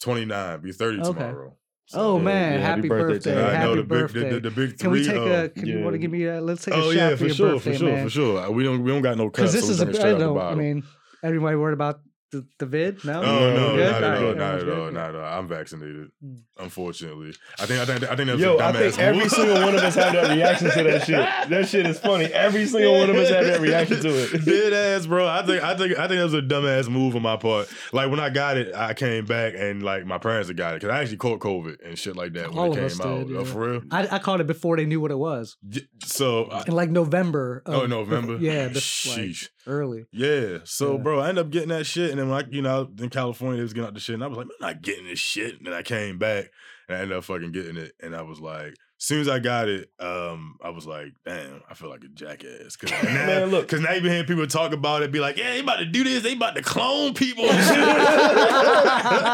Twenty 0.00 0.24
nine. 0.24 0.60
Be 0.60 0.72
thirty 0.72 1.00
Okay. 1.00 1.12
tomorrow. 1.12 1.56
Oh 1.92 2.18
yeah, 2.18 2.22
man, 2.24 2.52
yeah, 2.52 2.58
happy, 2.60 2.76
happy 2.82 2.88
birthday 2.88 3.14
birthday! 3.14 3.34
to 3.34 3.40
you. 3.40 3.46
I 3.46 3.50
Happy 3.52 3.64
know 3.66 3.74
the 3.76 3.82
big, 3.82 3.88
birthday! 3.88 4.20
the, 4.28 4.34
the, 4.34 4.40
the 4.40 4.50
big 4.50 4.78
can 4.78 4.90
we 4.90 5.02
three. 5.04 5.12
take 5.12 5.20
oh. 5.20 5.26
a? 5.26 5.44
Uh, 5.44 5.48
can 5.48 5.66
you 5.66 5.80
want 5.80 5.94
to 5.94 5.98
give 5.98 6.10
me 6.10 6.24
a? 6.24 6.40
Let's 6.40 6.64
take 6.64 6.74
a 6.74 6.76
Oh 6.76 6.92
shot 6.92 6.96
yeah, 6.96 7.10
for 7.10 7.16
for 7.16 7.24
your 7.26 7.34
sure, 7.34 7.52
birthday, 7.54 7.72
for 7.72 7.78
sure, 7.78 7.92
man. 7.92 8.04
for 8.04 8.10
sure. 8.10 8.50
We 8.52 8.62
don't 8.64 8.82
we 8.84 8.90
don't 8.92 9.02
got 9.02 9.16
no 9.16 9.28
Because 9.28 9.52
this 9.52 9.64
so 9.66 9.72
is 9.72 9.78
we 9.78 9.82
a. 9.82 9.84
drink 9.86 9.96
I 9.96 9.98
straight 10.00 10.12
out 10.14 10.18
the 10.18 10.24
don't. 10.26 10.38
I 10.38 10.54
mean, 10.54 10.84
everybody 11.24 11.56
worried 11.56 11.74
about 11.74 12.00
the, 12.32 12.46
the 12.58 12.66
vid? 12.66 13.04
No. 13.04 13.20
Oh 13.20 13.24
No, 13.24 13.54
no, 13.54 13.76
not 13.76 14.02
at 14.02 14.04
all, 14.04 14.22
Alright, 14.22 14.36
not 14.36 14.54
at 14.60 14.68
all, 14.68 14.90
not 14.90 15.08
at 15.10 15.14
all. 15.16 15.38
I'm 15.38 15.48
vaccinated, 15.48 16.10
Mm. 16.24 16.42
unfortunately. 16.58 17.34
I 17.58 17.66
think 17.66 17.80
I 17.80 17.84
think 17.84 18.02
I 18.10 18.14
think 18.16 18.26
that 18.28 18.32
was 18.36 18.40
Yo, 18.40 18.56
a 18.56 18.62
I 18.64 18.72
dumbass 18.72 18.78
think 18.78 18.98
every 18.98 19.20
move. 19.22 19.30
single 19.30 19.54
one 19.62 19.74
of 19.74 19.82
us 19.82 19.94
had 19.94 20.14
that 20.14 20.30
reaction 20.36 20.70
to 20.70 20.82
that 20.84 21.02
shit. 21.06 21.50
That 21.50 21.68
shit 21.68 21.86
is 21.86 21.98
funny. 21.98 22.26
Every 22.26 22.66
single 22.66 22.98
one 22.98 23.10
of 23.10 23.16
us 23.16 23.28
had 23.30 23.44
that 23.46 23.60
reaction 23.60 24.00
to 24.02 24.08
it. 24.08 24.44
Dead 24.44 24.72
ass, 24.72 25.06
bro. 25.06 25.26
I 25.26 25.44
think 25.44 25.62
I 25.62 25.76
think 25.76 25.98
I 25.98 26.06
think 26.08 26.18
that 26.18 26.24
was 26.24 26.34
a 26.34 26.42
dumbass 26.42 26.88
move 26.88 27.16
on 27.16 27.22
my 27.22 27.36
part. 27.36 27.68
Like 27.92 28.10
when 28.10 28.20
I 28.20 28.30
got 28.30 28.56
it, 28.56 28.74
I 28.74 28.94
came 28.94 29.24
back 29.26 29.54
and 29.56 29.82
like 29.82 30.06
my 30.06 30.18
parents 30.18 30.48
had 30.48 30.56
got 30.56 30.74
it 30.74 30.80
because 30.82 30.94
I 30.94 31.00
actually 31.00 31.16
caught 31.18 31.40
COVID 31.40 31.76
and 31.84 31.98
shit 31.98 32.16
like 32.16 32.32
that 32.34 32.50
when 32.50 32.58
All 32.58 32.72
it 32.72 32.76
came 32.90 33.00
out. 33.00 33.26
did, 33.26 33.36
Oh, 33.36 33.40
yeah. 33.40 33.44
for 33.44 33.70
real. 33.70 33.82
I, 33.90 34.08
I 34.16 34.18
caught 34.18 34.40
it 34.40 34.46
before 34.46 34.76
they 34.76 34.86
knew 34.86 35.00
what 35.00 35.10
it 35.10 35.18
was. 35.18 35.56
So 36.04 36.44
I, 36.44 36.64
In 36.66 36.72
like 36.74 36.90
November. 36.90 37.62
oh 37.66 37.86
November. 37.86 38.36
Yeah, 38.40 38.68
this, 38.68 39.06
like, 39.06 39.18
Sheesh. 39.18 39.48
early. 39.66 40.06
Yeah. 40.12 40.58
So, 40.64 40.92
Yeah. 40.96 41.02
bro, 41.02 41.20
I 41.20 41.28
ended 41.30 41.46
up 41.46 41.50
getting 41.50 41.68
that 41.70 41.84
shit. 41.84 42.10
And 42.10 42.19
then, 42.20 42.30
like, 42.30 42.46
you 42.52 42.62
know, 42.62 42.88
in 42.98 43.08
California, 43.10 43.56
they 43.56 43.62
was 43.62 43.72
getting 43.72 43.86
out 43.88 43.94
the 43.94 44.00
shit. 44.00 44.14
And 44.14 44.24
I 44.24 44.26
was 44.28 44.36
like, 44.38 44.46
I'm 44.46 44.66
not 44.66 44.82
getting 44.82 45.06
this 45.06 45.18
shit. 45.18 45.56
And 45.58 45.66
then 45.66 45.74
I 45.74 45.82
came 45.82 46.18
back 46.18 46.50
and 46.88 46.96
I 46.98 47.00
ended 47.00 47.16
up 47.16 47.24
fucking 47.24 47.52
getting 47.52 47.76
it. 47.76 47.92
And 48.00 48.14
I 48.14 48.22
was 48.22 48.40
like, 48.40 48.74
as 49.00 49.06
soon 49.06 49.20
as 49.22 49.28
I 49.28 49.38
got 49.38 49.66
it, 49.70 49.90
um, 49.98 50.58
I 50.62 50.68
was 50.68 50.86
like, 50.86 51.14
damn, 51.24 51.62
I 51.70 51.72
feel 51.72 51.88
like 51.88 52.04
a 52.04 52.08
jackass. 52.08 52.76
Cause 52.76 52.90
now, 53.02 53.02
Man, 53.02 53.46
look. 53.50 53.66
Cause 53.66 53.80
now 53.80 53.92
you 53.92 54.02
been 54.02 54.10
hearing 54.12 54.26
people 54.26 54.46
talk 54.46 54.72
about 54.74 55.02
it, 55.02 55.10
be 55.10 55.20
like, 55.20 55.38
yeah, 55.38 55.52
they 55.52 55.60
about 55.60 55.76
to 55.76 55.86
do 55.86 56.04
this, 56.04 56.22
they 56.22 56.34
about 56.34 56.54
to 56.56 56.60
clone 56.62 57.14
people 57.14 57.44
and 57.46 57.64
shit. 57.64 57.78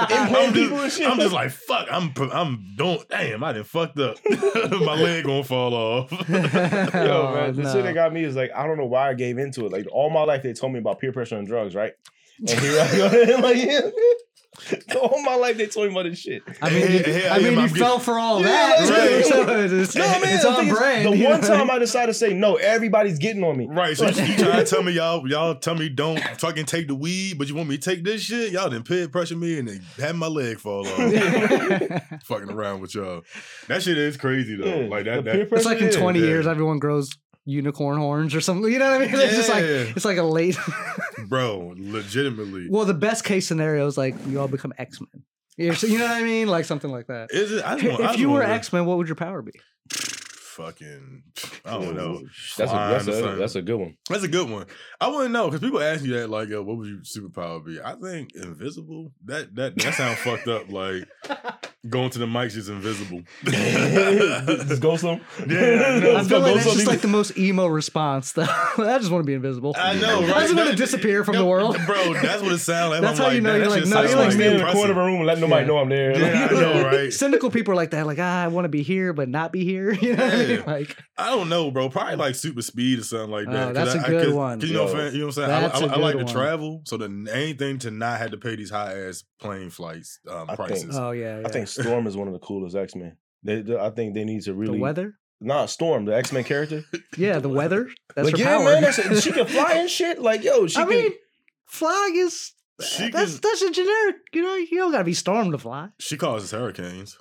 I'm, 0.08 0.52
people 0.52 0.76
and 0.78 0.84
just, 0.84 0.98
shit. 0.98 1.08
I'm 1.08 1.18
just 1.18 1.32
like, 1.34 1.50
fuck, 1.50 1.88
I'm 1.90 2.12
I'm 2.32 2.74
don't 2.76 3.08
damn, 3.08 3.42
I 3.42 3.54
done 3.54 3.64
fucked 3.64 3.98
up. 3.98 4.18
My 4.30 4.94
leg 4.94 5.24
gonna 5.24 5.42
fall 5.42 5.74
off. 5.74 6.12
Yo, 6.12 6.18
Oh, 6.28 7.34
man, 7.34 7.56
the 7.56 7.62
no. 7.64 7.72
shit 7.72 7.82
that 7.84 7.94
got 7.94 8.12
me 8.12 8.22
is 8.22 8.36
like 8.36 8.52
I 8.54 8.68
don't 8.68 8.76
know 8.78 8.86
why 8.86 9.08
I 9.10 9.14
gave 9.14 9.36
into 9.38 9.66
it. 9.66 9.72
Like 9.72 9.86
all 9.90 10.10
my 10.10 10.22
life, 10.22 10.44
they 10.44 10.52
told 10.52 10.74
me 10.74 10.78
about 10.78 11.00
peer 11.00 11.10
pressure 11.12 11.36
and 11.38 11.46
drugs, 11.46 11.74
right? 11.74 11.92
And 12.38 12.50
here 12.50 12.80
I 12.80 12.96
go, 12.96 13.36
like 13.42 13.56
yeah. 13.56 13.80
all 15.00 15.22
my 15.22 15.34
life 15.34 15.56
they 15.58 15.66
told 15.66 15.86
me 15.88 15.92
about 15.92 16.08
this 16.10 16.18
shit. 16.18 16.42
I 16.62 16.70
mean, 16.70 16.86
Hey, 16.86 16.96
you, 16.98 17.04
hey, 17.04 17.28
I 17.28 17.34
I 17.36 17.38
mean, 17.38 17.46
am- 17.48 17.52
you 17.54 17.60
I'm 17.60 17.68
fell 17.68 17.98
for 17.98 18.18
all 18.18 18.40
Yeah, 18.40 18.46
that. 18.46 18.80
like, 18.80 18.88
too, 18.88 19.42
right. 19.42 19.70
so 19.70 19.76
it's, 19.76 19.94
No, 19.94 20.02
man, 20.06 20.20
it's 20.24 20.42
the 20.44 20.50
on 20.50 20.68
brand. 20.68 21.04
The 21.06 21.10
one 21.10 21.40
know? 21.40 21.46
time 21.46 21.70
I 21.70 21.78
decided 21.78 22.06
to 22.08 22.14
say 22.14 22.32
no, 22.32 22.56
everybody's 22.56 23.18
getting 23.18 23.44
on 23.44 23.56
me. 23.56 23.68
Right, 23.70 23.96
so 23.96 24.08
you, 24.08 24.24
you 24.24 24.36
trying 24.36 24.64
to 24.64 24.70
tell 24.70 24.82
me 24.82 24.92
y'all 24.92 25.28
y'all 25.28 25.54
tell 25.56 25.74
me 25.74 25.88
don't 25.90 26.18
fucking 26.40 26.64
take 26.66 26.88
the 26.88 26.94
weed, 26.94 27.36
but 27.38 27.48
you 27.48 27.54
want 27.54 27.68
me 27.68 27.76
to 27.76 27.90
take 27.90 28.02
this 28.04 28.22
shit? 28.22 28.52
Y'all 28.52 28.70
didn't 28.70 28.86
peer 28.88 29.08
pressure 29.08 29.36
me 29.36 29.58
and 29.58 29.68
they 29.68 29.78
had 30.02 30.16
my 30.16 30.26
leg 30.26 30.58
fall 30.58 30.86
off. 30.86 30.96
fucking 32.24 32.50
around 32.50 32.80
with 32.80 32.94
y'all. 32.94 33.22
That 33.68 33.82
shit 33.82 33.98
is 33.98 34.16
crazy 34.16 34.56
though. 34.56 34.64
Yeah, 34.66 34.88
like 34.88 35.04
that. 35.04 35.24
that 35.24 35.36
it's 35.52 35.64
like 35.66 35.80
in 35.82 35.90
20 35.90 36.18
yeah. 36.18 36.26
years, 36.26 36.46
everyone 36.46 36.78
grows 36.78 37.10
unicorn 37.46 37.96
horns 37.96 38.34
or 38.34 38.42
something. 38.42 38.70
You 38.70 38.78
know 38.78 38.90
what 38.90 39.00
I 39.00 39.06
mean? 39.06 39.14
It's 39.14 39.36
just 39.36 39.48
like 39.48 39.64
it's 39.64 40.04
like 40.04 40.18
a 40.18 40.22
late. 40.22 40.58
bro, 41.28 41.72
legitimately. 41.78 42.68
well, 42.68 42.84
the 42.84 42.92
best 42.94 43.24
case 43.24 43.46
scenario 43.48 43.86
is 43.86 43.96
like 43.96 44.14
you 44.26 44.38
all 44.40 44.48
become 44.48 44.74
X 44.76 45.00
Men. 45.00 45.22
You 45.56 45.70
know 45.98 46.04
what 46.04 46.10
I 46.10 46.22
mean? 46.22 46.48
Like 46.48 46.66
something 46.66 46.90
like 46.90 47.06
that. 47.06 47.30
Is 47.30 47.50
it? 47.52 47.64
I 47.64 47.76
just 47.78 47.86
want, 47.88 48.00
I 48.00 48.04
If 48.04 48.10
just 48.10 48.18
you 48.18 48.28
were 48.28 48.40
wanna- 48.40 48.52
X 48.52 48.72
Men, 48.74 48.84
what 48.84 48.98
would 48.98 49.06
your 49.08 49.16
power 49.16 49.40
be? 49.40 49.52
fucking, 50.56 51.22
I 51.66 51.72
don't 51.72 51.94
know. 51.94 52.22
That's 52.56 52.72
a, 52.72 52.74
that's, 52.74 53.06
a, 53.08 53.36
that's 53.36 53.54
a 53.56 53.62
good 53.62 53.76
one. 53.76 53.96
That's 54.08 54.24
a 54.24 54.28
good 54.28 54.48
one. 54.48 54.64
I 54.98 55.08
wouldn't 55.08 55.32
know 55.32 55.48
because 55.48 55.60
people 55.60 55.82
ask 55.82 56.02
you 56.02 56.14
that 56.14 56.30
like, 56.30 56.48
yo, 56.48 56.62
what 56.62 56.78
would 56.78 56.88
your 56.88 57.00
superpower 57.00 57.62
be? 57.64 57.78
I 57.78 57.94
think 57.94 58.30
invisible. 58.34 59.12
That 59.26 59.54
that 59.56 59.76
that 59.76 59.94
sounds 59.94 60.18
fucked 60.20 60.48
up. 60.48 60.70
Like 60.70 61.06
going 61.88 62.10
to 62.10 62.18
the 62.18 62.26
mics 62.26 62.56
is 62.56 62.68
invisible. 62.68 63.22
Just 63.44 64.80
go 64.82 64.96
some. 64.96 65.20
Yeah, 65.46 65.58
I. 66.16 66.20
I 66.20 66.24
feel 66.24 66.40
like 66.40 66.52
go 66.52 66.54
that's 66.54 66.64
some- 66.64 66.74
just 66.74 66.86
like 66.86 67.00
the 67.00 67.08
most 67.08 67.36
emo 67.38 67.66
response. 67.66 68.32
Though. 68.32 68.42
I 68.78 68.98
just 68.98 69.10
want 69.10 69.22
to 69.22 69.26
be 69.26 69.34
invisible. 69.34 69.74
I 69.78 69.94
know, 69.94 70.22
right? 70.22 70.36
I 70.36 70.40
just 70.42 70.54
want 70.54 70.70
to 70.70 70.76
disappear 70.76 71.24
from 71.24 71.36
the 71.36 71.44
world. 71.44 71.76
bro. 71.86 72.14
That's 72.14 72.42
what 72.42 72.52
it 72.52 72.58
sounds 72.58 72.90
like. 72.90 73.00
That's 73.02 73.18
I'm 73.20 73.24
how 73.24 73.28
like, 73.28 73.34
you 73.36 73.40
know 73.42 73.52
that 73.52 73.58
you're 73.60 73.68
like, 73.70 73.84
no, 73.86 74.02
just 74.02 74.08
you're 74.10 74.16
like 74.18 74.26
like 74.26 74.32
stand 74.32 74.60
in 74.60 74.66
the 74.66 74.72
corner 74.72 74.90
of 74.92 74.96
a 74.98 75.04
room 75.04 75.16
and 75.16 75.26
let 75.26 75.38
nobody 75.38 75.62
Yeah. 75.62 75.66
know 75.68 75.78
I'm 75.78 75.88
there. 75.88 76.18
Yeah, 76.18 76.48
I 76.50 76.52
know, 76.54 76.84
right? 76.86 77.12
Cynical 77.12 77.50
people 77.50 77.72
are 77.72 77.76
like 77.76 77.90
that, 77.90 78.06
like 78.06 78.18
ah, 78.20 78.42
I 78.44 78.48
want 78.48 78.64
to 78.64 78.68
be 78.68 78.82
here 78.82 79.12
but 79.12 79.28
not 79.28 79.52
be 79.52 79.64
here. 79.64 79.92
You 79.92 80.14
know 80.16 80.24
what 80.24 80.34
I 80.34 80.46
mean? 80.46 80.62
Like 80.66 80.96
I 81.18 81.30
don't 81.30 81.48
know, 81.48 81.70
bro. 81.70 81.88
Probably 81.88 82.16
like 82.16 82.34
super 82.34 82.62
speed 82.62 82.98
or 82.98 83.04
something 83.04 83.30
like 83.30 83.46
that. 83.46 83.68
Oh, 83.70 83.74
'Cause 83.74 83.92
that's 83.92 83.94
I- 83.94 83.98
a 83.98 84.02
I- 84.02 84.08
good 84.08 84.24
'cause- 84.26 84.34
one. 84.34 84.60
'cause 84.60 84.68
you 84.68 84.74
know, 84.76 84.86
you 84.88 84.94
know 84.94 85.02
what 85.04 85.12
I'm 85.26 85.32
saying. 85.32 85.50
I, 85.50 85.60
that's 85.60 85.80
I, 85.82 85.84
a 85.86 85.88
I 85.88 85.96
like 85.96 86.18
to 86.18 86.24
travel, 86.32 86.82
so 86.84 86.96
the 86.96 87.30
anything 87.32 87.78
to 87.80 87.90
not 87.90 88.18
have 88.18 88.30
to 88.32 88.36
pay 88.36 88.56
these 88.56 88.70
high 88.70 88.92
ass 89.08 89.24
plane 89.40 89.70
flights 89.70 90.18
um, 90.28 90.48
I 90.50 90.56
think- 90.56 90.68
prices. 90.68 90.96
oh 90.96 91.10
yeah, 91.12 91.40
yeah. 91.40 91.46
I 91.46 91.50
think 91.50 91.68
Storm 91.82 92.06
is 92.06 92.16
one 92.16 92.26
of 92.28 92.32
the 92.34 92.40
coolest 92.40 92.76
X 92.76 92.94
Men. 92.94 93.16
They, 93.42 93.62
they- 93.62 93.76
I 93.78 93.90
think 93.90 94.14
they 94.14 94.24
need 94.24 94.42
to 94.42 94.54
really 94.54 94.78
the 94.78 94.82
weather. 94.82 95.14
Nah, 95.40 95.66
Storm, 95.66 96.04
the 96.06 96.16
X 96.16 96.32
Men 96.32 96.44
character. 96.44 96.84
Yeah, 97.16 97.38
the 97.38 97.48
weather. 97.48 97.88
That's 98.14 98.26
like, 98.26 98.36
her 98.38 98.42
yeah, 98.42 98.56
power. 98.58 98.64
man, 98.64 98.82
that's, 98.82 99.22
she 99.22 99.32
can 99.32 99.46
fly 99.46 99.72
and 99.74 99.90
shit. 99.90 100.20
Like, 100.20 100.42
yo, 100.44 100.66
she 100.68 100.78
I 100.78 100.84
can. 100.84 100.88
mean, 100.90 101.12
flying 101.66 102.16
is 102.16 102.52
She 102.80 103.08
that's 103.10 103.32
can- 103.38 103.40
that's 103.42 103.62
a 103.62 103.70
generic. 103.70 104.16
You 104.32 104.42
know, 104.42 104.54
you 104.54 104.78
don't 104.78 104.92
gotta 104.92 105.04
be 105.04 105.14
storm 105.14 105.50
to 105.52 105.58
fly. 105.58 105.88
She 105.98 106.16
causes 106.16 106.50
hurricanes. 106.52 107.18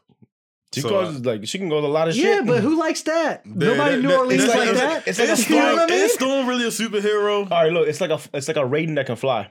she 0.74 0.82
so, 0.82 0.90
causes 0.90 1.26
uh, 1.26 1.30
like 1.32 1.46
she 1.48 1.58
can 1.60 1.70
go 1.70 1.80
to 1.82 1.88
a 1.88 1.90
lot 1.90 2.08
of 2.08 2.16
shit. 2.16 2.24
Yeah, 2.26 2.42
but 2.46 2.62
who 2.62 2.78
likes 2.78 3.02
that? 3.04 3.46
Nobody 3.46 3.96
in 3.96 4.02
New 4.04 4.14
Orleans 4.16 4.44
it's 4.44 4.54
like, 4.54 4.68
like- 4.68 4.76
that. 4.78 5.08
it's 5.08 5.20
like 5.20 5.30
a 5.30 5.32
is 5.34 5.50
you 5.50 5.56
know 5.58 5.62
Storm, 5.76 5.80
I 5.80 5.86
mean? 5.86 6.06
is 6.06 6.14
Storm 6.14 6.48
really 6.48 6.64
a 6.66 6.68
superhero? 6.70 7.52
All 7.52 7.64
right, 7.64 7.72
look, 7.72 7.88
it's 7.88 8.02
like 8.02 8.12
a 8.12 8.20
it's 8.34 8.48
like 8.48 8.58
a 8.58 8.62
Raiden 8.62 8.96
that 8.96 9.06
can 9.06 9.16
fly. 9.18 9.50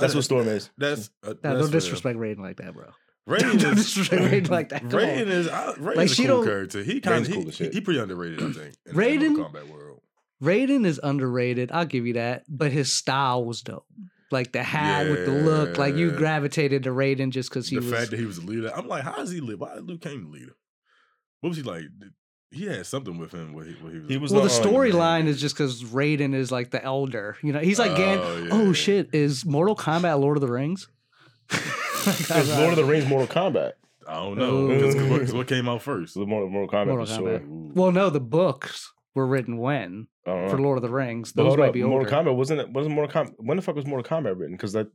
That's 0.00 0.14
what 0.14 0.24
Storm 0.24 0.48
is. 0.48 0.70
That's 0.78 1.10
uh, 1.22 1.28
No, 1.28 1.32
that's 1.34 1.42
don't 1.42 1.60
real. 1.62 1.68
disrespect 1.70 2.18
Raiden 2.18 2.38
like 2.38 2.56
that, 2.58 2.74
bro. 2.74 2.86
Raiden 3.28 3.60
Don't 3.60 3.78
is 3.78 3.84
disrespect 3.94 4.22
Raiden 4.22 4.48
like 4.50 4.70
that. 4.70 4.80
Come 4.82 4.90
Raiden 4.90 5.22
on. 5.22 5.28
is 5.28 5.48
I, 5.48 5.72
Raiden's 5.74 5.96
Like, 5.96 6.10
a 6.10 6.14
she 6.14 6.26
cool 6.26 6.36
don't- 6.38 6.46
character. 6.46 6.82
He 6.82 7.00
kind 7.00 7.16
Raiden's 7.24 7.28
of 7.28 7.34
cool 7.34 7.42
he, 7.42 7.48
as 7.48 7.56
shit. 7.56 7.74
he 7.74 7.80
pretty 7.80 8.00
underrated, 8.00 8.40
I 8.42 8.52
think. 8.52 8.74
In 8.86 8.94
Raiden- 8.94 9.20
the 9.20 9.28
Mortal 9.30 9.60
Kombat 9.62 9.68
world. 9.70 10.00
Raiden 10.42 10.86
is 10.86 11.00
underrated. 11.02 11.70
I'll 11.72 11.84
give 11.84 12.06
you 12.06 12.14
that. 12.14 12.44
But 12.48 12.72
his 12.72 12.92
style 12.94 13.44
was 13.44 13.60
dope. 13.62 13.86
Like 14.30 14.52
the 14.52 14.62
hat 14.62 15.08
with 15.08 15.24
the 15.26 15.32
look, 15.32 15.78
like 15.78 15.94
you 15.96 16.10
gravitated 16.12 16.82
to 16.84 16.90
Raiden 16.90 17.30
just 17.30 17.48
because 17.48 17.68
he 17.68 17.76
the 17.76 17.82
was. 17.82 17.92
fact 17.92 18.10
that 18.10 18.20
he 18.20 18.26
was 18.26 18.36
a 18.38 18.42
leader, 18.42 18.70
I'm 18.74 18.86
like, 18.86 19.02
how 19.02 19.16
does 19.16 19.30
he 19.30 19.40
live? 19.40 19.60
Why 19.60 19.74
is 19.76 19.82
Liu 19.84 19.96
Kang 19.98 20.22
the 20.24 20.28
leader? 20.28 20.52
What 21.40 21.48
was 21.48 21.56
he 21.56 21.62
like? 21.64 21.84
He 22.50 22.64
had 22.66 22.86
something 22.86 23.18
with 23.18 23.32
him. 23.32 23.52
Where 23.52 23.64
he, 23.64 23.72
where 23.74 23.92
he 23.92 23.98
was. 24.00 24.08
He 24.08 24.16
was 24.16 24.32
well, 24.32 24.42
the 24.44 24.48
the, 24.48 24.54
um, 24.54 24.64
storyline 24.74 25.26
is 25.26 25.40
just 25.40 25.54
because 25.54 25.84
Raiden 25.84 26.34
is 26.34 26.50
like 26.50 26.70
the 26.70 26.82
elder. 26.82 27.36
You 27.42 27.52
know, 27.52 27.58
he's 27.60 27.78
like 27.78 27.94
Gan. 27.96 28.18
Oh, 28.22 28.36
yeah. 28.38 28.48
Oh 28.52 28.72
shit! 28.72 29.10
Is 29.14 29.44
Mortal 29.44 29.76
Kombat 29.76 30.18
Lord 30.20 30.36
of 30.36 30.40
the 30.40 30.48
Rings? 30.52 30.88
It's 32.06 32.30
Lord 32.56 32.70
of 32.70 32.76
the 32.76 32.84
Rings, 32.84 33.06
Mortal 33.06 33.26
Kombat. 33.28 33.72
I 34.06 34.14
don't 34.14 34.38
know. 34.38 34.68
'cause- 34.68 34.94
'cause 34.94 35.10
what, 35.10 35.20
'cause 35.20 35.32
what 35.34 35.46
came 35.46 35.68
out 35.68 35.82
first? 35.82 36.14
So 36.14 36.24
Mortal, 36.24 36.48
Mortal 36.48 36.70
Kombat 36.80 36.86
Mortal 36.86 37.06
for 37.06 37.12
sure. 37.12 37.38
Kombat. 37.40 37.74
Well, 37.74 37.92
no, 37.92 38.08
the 38.08 38.20
books 38.20 38.92
were 39.14 39.26
written 39.26 39.58
when 39.58 40.06
Uh-huh. 40.26 40.48
for 40.48 40.58
Lord 40.58 40.78
of 40.78 40.82
the 40.82 40.88
Rings. 40.88 41.32
Those 41.34 41.56
might 41.58 41.66
up, 41.68 41.72
be 41.74 41.82
Mortal. 41.82 42.10
Kombat 42.10 42.34
wasn't 42.34 42.60
it? 42.60 42.70
Wasn't 42.70 42.94
Mortal 42.94 43.12
Kombat? 43.24 43.34
When 43.36 43.56
the 43.56 43.62
fuck 43.62 43.74
was 43.76 43.84
Mortal 43.84 44.08
Kombat 44.08 44.38
written? 44.38 44.56
Because 44.56 44.72
that 44.72 44.86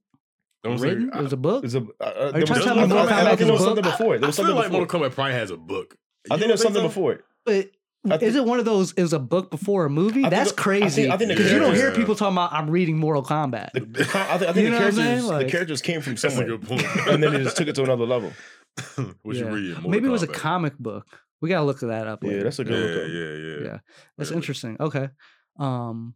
Don't 0.64 0.80
say- 0.80 0.88
Written? 0.90 1.12
I- 1.14 1.20
It 1.20 1.24
was 1.24 1.34
a 1.34 1.38
book. 1.38 1.66
is 1.66 1.76
a. 1.76 1.80
Uh, 1.82 1.84
uh, 2.04 2.26
you 2.26 2.32
there 2.32 2.42
was- 2.42 2.50
trying 2.50 2.60
to 2.60 2.66
tell 2.66 2.80
I- 2.80 2.82
me 2.82 2.88
Mortal 2.88 2.98
I- 2.98 3.02
I 3.04 3.06
Kombat 3.22 3.28
think 3.28 3.42
is 3.42 3.46
there 3.46 3.54
was 3.54 3.64
something 3.64 3.84
before 3.84 4.16
it. 4.16 4.20
There 4.22 4.26
I 4.26 4.30
was 4.30 4.36
feel 4.38 4.46
something 4.46 4.56
like 4.56 4.66
before. 4.72 4.80
Mortal 4.80 5.00
Kombat 5.02 5.14
probably 5.14 5.34
has 5.34 5.52
a 5.52 5.58
book. 5.58 5.96
I 6.26 6.30
think 6.30 6.40
don't 6.40 6.48
there's 6.48 6.62
something 6.64 6.82
so? 6.82 6.88
before 6.88 7.12
it. 7.14 7.22
But 7.46 7.72
I 8.10 8.16
is 8.18 8.36
it 8.36 8.44
one 8.46 8.60
of 8.60 8.66
those? 8.66 8.94
Is 8.94 9.14
a 9.14 9.20
book 9.20 9.50
before 9.50 9.86
a 9.86 9.90
movie? 9.90 10.22
I 10.22 10.24
think 10.24 10.30
That's 10.32 10.52
the- 10.52 10.60
I 10.60 10.64
crazy. 10.64 11.02
think- 11.04 11.14
I 11.14 11.18
think 11.18 11.30
the 11.30 11.36
because 11.36 11.52
you 11.52 11.60
don't 11.60 11.74
hear 11.76 11.92
people 11.92 12.16
talking 12.16 12.34
about 12.36 12.52
I'm 12.54 12.70
reading 12.70 12.98
Mortal 12.98 13.24
Kombat. 13.24 13.72
The, 13.74 13.80
the, 13.82 14.02
I 14.02 14.06
think, 14.06 14.16
I 14.16 14.38
think 14.38 14.56
You 14.58 14.64
the 14.64 14.70
know 14.72 14.76
I'm 14.88 14.94
characters 14.96 15.26
Like- 15.26 15.46
the 15.46 15.52
characters 15.52 15.82
came 15.82 16.02
from 16.02 16.18
somewhere, 16.18 16.46
good 16.48 16.62
point. 16.68 16.86
and 17.08 17.24
then 17.24 17.32
they 17.34 17.44
just 17.44 17.56
took 17.58 17.68
it 17.68 17.76
to 17.76 17.84
another 17.84 18.06
level. 18.06 18.34
what 19.22 19.36
you 19.38 19.46
Yeah. 19.46 19.52
read? 19.54 19.74
Mortal 19.76 19.90
Maybe 19.92 20.08
it 20.08 20.12
was 20.12 20.24
a 20.24 20.28
comic 20.28 20.78
book. 20.78 21.06
We 21.42 21.50
gotta 21.50 21.66
look 21.66 21.80
that 21.82 22.08
up. 22.08 22.24
Yeah, 22.24 22.30
later. 22.30 22.44
that's 22.44 22.60
a 22.60 22.64
good 22.64 22.74
yeah, 22.74 22.96
look. 22.96 23.06
up. 23.06 23.12
yeah, 23.12 23.48
yeah. 23.64 23.72
Yeah. 23.74 23.80
That's 24.18 24.30
Really. 24.32 24.40
interesting. 24.40 24.78
Okay. 24.80 25.10
Um 25.60 26.14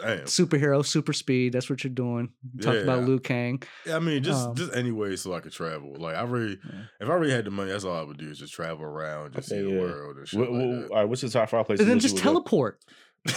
Damn. 0.00 0.20
superhero, 0.26 0.84
super 0.86 1.12
speed. 1.12 1.52
That's 1.54 1.68
what 1.68 1.82
you're 1.82 1.92
doing. 1.92 2.30
You 2.54 2.60
talked 2.62 2.78
about 2.78 3.00
Yeah. 3.00 3.06
Liu 3.06 3.18
Kang. 3.18 3.62
Yeah, 3.86 3.96
I 3.96 3.98
mean, 3.98 4.22
just 4.22 4.48
Um, 4.48 4.54
just 4.54 4.74
any 4.74 4.92
way 4.92 5.16
so 5.16 5.34
I 5.34 5.40
could 5.40 5.52
travel. 5.52 5.96
Like 5.98 6.14
I 6.16 6.22
really, 6.22 6.58
Yeah. 6.64 6.80
if 7.00 7.08
I 7.08 7.14
really 7.14 7.32
had 7.32 7.44
the 7.44 7.50
money, 7.50 7.70
that's 7.72 7.84
all 7.84 7.96
I 7.96 8.02
would 8.02 8.16
do 8.18 8.30
is 8.30 8.38
just 8.38 8.52
travel 8.54 8.84
around, 8.84 9.34
just 9.34 9.50
Okay, 9.50 9.60
see 9.62 9.68
the 9.72 9.78
world 9.80 10.16
and 10.18 10.28
shit 10.28 10.38
Wh- 10.38 10.42
like 10.42 10.50
wh- 10.50 10.90
all 10.90 10.96
right, 10.96 11.08
what's 11.08 11.22
your 11.22 11.30
top 11.30 11.48
five 11.50 11.66
places? 11.66 11.80
And 11.84 11.90
then 11.90 11.98
just 11.98 12.14
would 12.14 12.22
go? 12.22 12.30
teleport. 12.30 12.80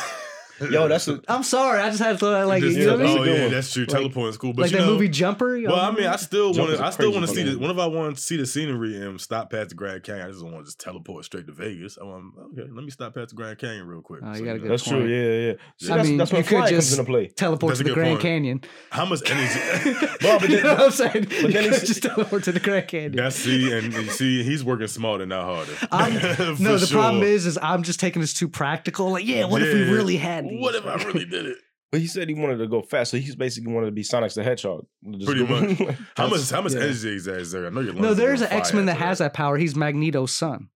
that. 0.62 0.72
Yo, 0.72 0.88
that's 0.88 1.08
a, 1.08 1.22
I'm 1.28 1.44
sorry, 1.44 1.80
I 1.82 1.90
just 1.90 2.02
had 2.02 2.14
to 2.14 2.18
throw 2.18 2.32
that 2.32 2.48
like 2.48 2.62
Just- 2.64 2.78
you 2.78 2.86
know 2.86 2.92
what 2.94 3.00
that's 3.00 3.20
oh 3.20 3.24
yeah, 3.24 3.48
that's 3.50 3.74
true. 3.74 3.84
Like- 3.84 3.90
Teleporting 3.90 4.30
is 4.30 4.38
cool, 4.38 4.54
but 4.54 4.62
like 4.64 4.72
you 4.72 4.78
that 4.78 4.84
know, 4.86 4.92
movie 4.94 5.10
Jumper. 5.10 5.58
y'all 5.58 5.74
Well, 5.74 5.82
I 5.82 5.92
mean, 5.92 6.08
I 6.08 6.16
still 6.16 6.54
want 6.54 6.72
to. 6.72 6.82
a 6.82 6.86
I 6.88 6.90
still 6.92 7.12
want 7.12 7.24
to 7.26 7.28
see 7.28 7.36
fucking 7.44 7.46
the. 7.54 7.60
movie. 7.60 7.74
What 7.76 7.84
I 7.84 7.88
want 7.88 8.16
to 8.16 8.22
see 8.22 8.38
the 8.38 8.46
scenery 8.46 9.02
and 9.02 9.20
stop 9.20 9.52
past 9.52 9.70
the 9.70 9.76
Grand 9.76 10.04
Canyon? 10.04 10.28
I 10.28 10.32
just 10.32 10.44
want 10.44 10.58
to 10.58 10.64
just 10.64 10.80
teleport 10.80 11.26
straight 11.26 11.46
to 11.48 11.52
Vegas. 11.54 11.98
I 12.00 12.06
want. 12.06 12.34
Okay, 12.54 12.70
let 12.72 12.84
me 12.84 12.90
stop 12.92 13.14
past 13.14 13.30
the 13.30 13.36
Grand 13.36 13.58
Canyon 13.58 13.88
real 13.88 14.02
quick. 14.02 14.22
Oh, 14.24 14.30
you 14.32 14.38
So, 14.38 14.46
got 14.46 14.56
a 14.56 14.60
good 14.60 14.72
that's 14.72 14.84
true. 14.84 15.00
point. 15.00 15.10
Yeah, 15.10 15.16
yeah. 15.18 15.48
yeah. 15.48 15.54
See, 15.78 15.92
I 15.92 15.98
that's, 15.98 16.08
mean, 16.10 16.18
that's 16.18 16.32
when 16.32 16.42
you 16.44 16.48
could 16.48 16.68
just- 16.70 16.92
into 16.98 17.04
play. 17.04 17.28
teleport 17.28 17.72
That's 17.72 17.80
to 17.80 17.84
the 17.86 17.94
Grand 17.94 18.10
point. 18.12 18.22
Canyon. 18.22 18.62
How 18.92 19.06
much 19.06 19.22
energy? 19.30 20.08
Well, 20.22 20.40
but 20.40 20.50
you 20.50 20.58
then- 20.58 20.66
know 20.66 20.74
what 20.76 20.84
I'm 20.84 20.92
saying? 20.92 21.26
but 21.26 21.32
you 21.42 21.48
then 21.52 21.70
could 21.72 21.86
just 21.86 22.04
teleport 22.04 22.44
to 22.44 22.52
the 22.52 22.60
Grand 22.60 22.88
Canyon. 22.88 23.16
That's 23.16 23.36
see, 23.36 23.72
and 23.72 23.92
you 23.94 24.04
see, 24.06 24.44
he's 24.44 24.64
working 24.64 24.88
smarter, 24.88 25.26
not 25.26 25.44
harder. 25.46 25.72
No, 26.62 26.78
the 26.78 26.88
problem 26.92 27.24
is, 27.24 27.46
is 27.46 27.58
I'm 27.62 27.84
just 27.84 28.00
taking 28.00 28.22
this 28.22 28.34
too 28.34 28.48
practical. 28.48 29.12
Like, 29.12 29.26
yeah, 29.26 29.46
what 29.46 29.62
if 29.62 29.74
we 29.74 29.84
really 29.84 30.18
had 30.18 30.46
these? 30.52 30.62
What 30.62 30.76
if 30.76 30.86
I 30.86 30.96
really 31.04 31.26
did 31.30 31.46
it? 31.48 31.58
But 31.92 32.00
he 32.00 32.08
said 32.08 32.30
he 32.30 32.36
wanted 32.36 32.58
to 32.60 32.68
go 32.68 32.82
fast, 32.82 33.12
so 33.12 33.18
he's 33.18 33.36
basically 33.36 33.74
wanted 33.74 33.88
to 33.88 33.92
be 33.92 34.04
Sonic 34.04 34.32
the 34.34 34.44
Hedgehog. 34.44 34.86
Just 35.12 35.26
Pretty 35.26 35.46
go- 35.46 35.60
much. 35.62 35.98
How 36.18 36.28
much? 36.30 36.50
How 36.50 36.62
much 36.62 36.74
yeah. 36.74 36.80
energy 36.84 37.16
is 37.16 37.26
that? 37.26 37.36
Is 37.40 37.52
there? 37.52 37.66
I 37.68 37.70
know 37.70 37.82
your 37.82 37.94
no, 37.94 38.02
lungs 38.04 38.12
are 38.14 38.22
there's 38.22 38.42
an 38.42 38.48
X 38.52 38.72
Men 38.74 38.86
that 38.86 38.96
has 38.98 39.18
that 39.18 39.34
power. 39.34 39.58
He's 39.58 39.76
Magneto's 39.76 40.34
son. 40.36 40.70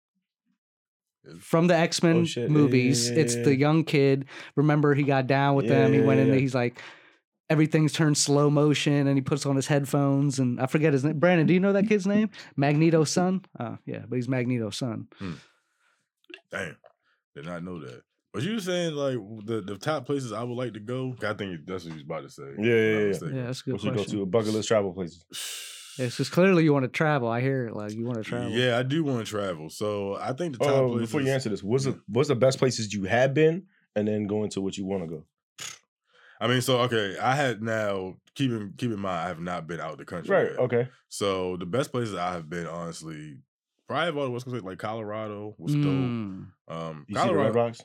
From 1.40 1.68
the 1.68 1.76
X 1.76 2.02
Men 2.02 2.16
Oh, 2.22 2.24
shit. 2.24 2.42
Yeah, 2.42 2.48
yeah, 2.48 2.52
movies, 2.52 3.10
yeah, 3.10 3.16
it's 3.16 3.34
yeah. 3.36 3.42
the 3.44 3.56
young 3.56 3.84
kid. 3.84 4.26
Remember, 4.56 4.94
he 4.94 5.04
got 5.04 5.26
down 5.26 5.54
with 5.54 5.68
them. 5.68 5.92
He 5.92 6.00
Yeah, 6.00 6.04
went 6.04 6.20
in 6.20 6.26
yeah, 6.26 6.30
there. 6.32 6.38
yeah. 6.38 6.42
He's 6.42 6.54
like, 6.54 6.82
everything's 7.48 7.92
turned 7.92 8.18
slow 8.18 8.50
motion, 8.50 9.06
and 9.06 9.16
he 9.16 9.22
puts 9.22 9.46
on 9.46 9.54
his 9.56 9.66
headphones. 9.68 10.38
And 10.40 10.60
I 10.60 10.66
forget 10.66 10.92
his 10.92 11.04
name. 11.04 11.18
Brandon, 11.18 11.46
do 11.46 11.54
you 11.54 11.60
know 11.60 11.72
that 11.72 11.88
kid's 11.88 12.06
name? 12.06 12.28
Magneto's 12.56 13.10
son. 13.10 13.44
Oh, 13.58 13.78
yeah, 13.86 14.02
but 14.08 14.16
he's 14.16 14.28
Magneto's 14.28 14.76
son. 14.76 15.06
Hmm. 15.18 15.34
Damn, 16.50 16.76
did 17.36 17.46
not 17.46 17.62
know 17.62 17.78
that. 17.80 18.02
But 18.34 18.42
you 18.42 18.54
were 18.54 18.60
saying 18.60 18.94
like 18.94 19.16
the, 19.46 19.60
the 19.60 19.78
top 19.78 20.04
places 20.06 20.32
I 20.32 20.42
would 20.42 20.56
like 20.56 20.74
to 20.74 20.80
go. 20.80 21.14
I 21.22 21.34
think 21.34 21.64
that's 21.66 21.84
what 21.84 21.90
you 21.90 21.94
was 21.94 22.02
about 22.02 22.22
to 22.24 22.30
say. 22.30 22.42
Yeah, 22.58 22.64
yeah, 22.64 22.72
if 22.74 22.82
I'm 22.82 22.88
not 22.88 22.98
yeah. 23.00 23.06
mistaken. 23.06 23.36
Yeah, 23.36 23.46
that's 23.46 23.60
a 23.60 23.64
good 23.64 23.72
What 23.74 23.82
you 23.84 23.90
go 23.90 23.96
question. 23.96 24.18
to? 24.18 24.26
Bucket 24.26 24.52
list 24.54 24.68
travel 24.68 24.92
places. 24.92 25.24
It's 25.96 26.16
just 26.16 26.32
clearly 26.32 26.64
you 26.64 26.72
want 26.72 26.82
to 26.82 26.88
travel. 26.88 27.28
I 27.28 27.40
hear 27.40 27.68
it. 27.68 27.76
Like 27.76 27.92
you 27.92 28.04
want 28.04 28.16
to 28.18 28.24
travel. 28.24 28.50
Yeah, 28.50 28.76
I 28.76 28.82
do 28.82 29.04
want 29.04 29.24
to 29.24 29.30
travel. 29.30 29.70
So 29.70 30.16
I 30.20 30.32
think 30.32 30.54
the 30.54 30.58
top 30.64 30.74
Oh, 30.74 30.88
places. 30.88 31.02
before 31.02 31.20
you 31.20 31.30
answer 31.30 31.48
this, 31.50 31.62
what's 31.62 31.84
the 31.84 32.00
what's 32.08 32.28
the 32.28 32.34
best 32.34 32.58
places 32.58 32.92
you 32.92 33.04
have 33.04 33.32
been, 33.32 33.66
and 33.94 34.08
then 34.08 34.26
go 34.26 34.42
into 34.42 34.60
what 34.60 34.76
you 34.76 34.84
want 34.84 35.04
to 35.04 35.08
go? 35.08 35.24
I 36.40 36.48
mean, 36.48 36.62
so 36.62 36.80
okay, 36.80 37.16
I 37.22 37.36
had 37.36 37.62
now 37.62 38.16
keep 38.34 38.50
in 38.50 38.74
keep 38.76 38.90
in 38.90 38.98
mind 38.98 39.20
I 39.20 39.28
have 39.28 39.38
not 39.38 39.68
been 39.68 39.78
out 39.78 39.92
of 39.92 39.98
the 39.98 40.04
country. 40.04 40.34
Right. 40.34 40.50
yet. 40.50 40.58
Okay. 40.58 40.88
So 41.10 41.56
the 41.58 41.66
best 41.66 41.92
places 41.92 42.16
I 42.16 42.32
have 42.32 42.50
been, 42.50 42.66
honestly, 42.66 43.36
probably 43.86 44.18
all 44.20 44.26
the 44.26 44.32
West 44.32 44.46
Coast, 44.46 44.64
like 44.64 44.78
Colorado 44.78 45.54
was 45.58 45.74
dope. 45.74 45.84
Mm. 45.84 46.46
Um, 46.66 47.04
You 47.06 47.14
see 47.14 47.14
the 47.14 47.18
Colorado, 47.20 47.44
Red 47.44 47.54
Rocks? 47.54 47.80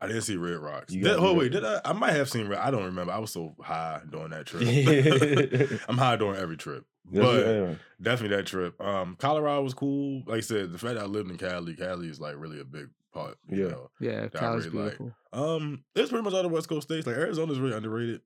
I 0.00 0.06
didn't 0.06 0.22
see 0.22 0.36
Red 0.36 0.58
Rocks. 0.58 0.92
Did, 0.92 1.06
oh 1.06 1.32
do 1.32 1.38
wait, 1.38 1.52
did 1.52 1.64
I? 1.64 1.80
I 1.84 1.92
might 1.92 2.12
have 2.14 2.30
seen 2.30 2.48
Red. 2.48 2.58
I 2.58 2.70
don't 2.70 2.84
remember. 2.84 3.12
I 3.12 3.18
was 3.18 3.32
so 3.32 3.54
high 3.60 4.00
during 4.10 4.30
that 4.30 4.46
trip. 4.46 5.80
I'm 5.88 5.98
high 5.98 6.16
during 6.16 6.40
every 6.40 6.56
trip, 6.56 6.84
but 7.12 7.46
yeah. 7.46 7.74
definitely 8.00 8.36
that 8.36 8.46
trip. 8.46 8.80
Um, 8.80 9.16
Colorado 9.18 9.62
was 9.62 9.74
cool. 9.74 10.22
Like 10.26 10.38
I 10.38 10.40
said, 10.40 10.72
the 10.72 10.78
fact 10.78 10.94
that 10.94 11.02
I 11.02 11.06
lived 11.06 11.30
in 11.30 11.36
Cali, 11.36 11.74
Cali 11.74 12.08
is 12.08 12.20
like 12.20 12.34
really 12.38 12.60
a 12.60 12.64
big 12.64 12.88
part. 13.12 13.36
You 13.48 13.64
Yeah. 13.64 13.70
Know? 13.70 13.90
Yeah, 14.00 14.28
I 14.32 14.38
Cali's 14.38 14.66
really 14.68 14.84
like. 14.84 14.98
beautiful. 14.98 15.12
Um, 15.32 15.84
it's 15.94 16.10
pretty 16.10 16.24
much 16.24 16.34
all 16.34 16.42
the 16.42 16.48
West 16.48 16.68
Coast 16.68 16.88
states. 16.88 17.06
Like 17.06 17.16
Arizona's 17.16 17.58
really 17.58 17.76
underrated. 17.76 18.20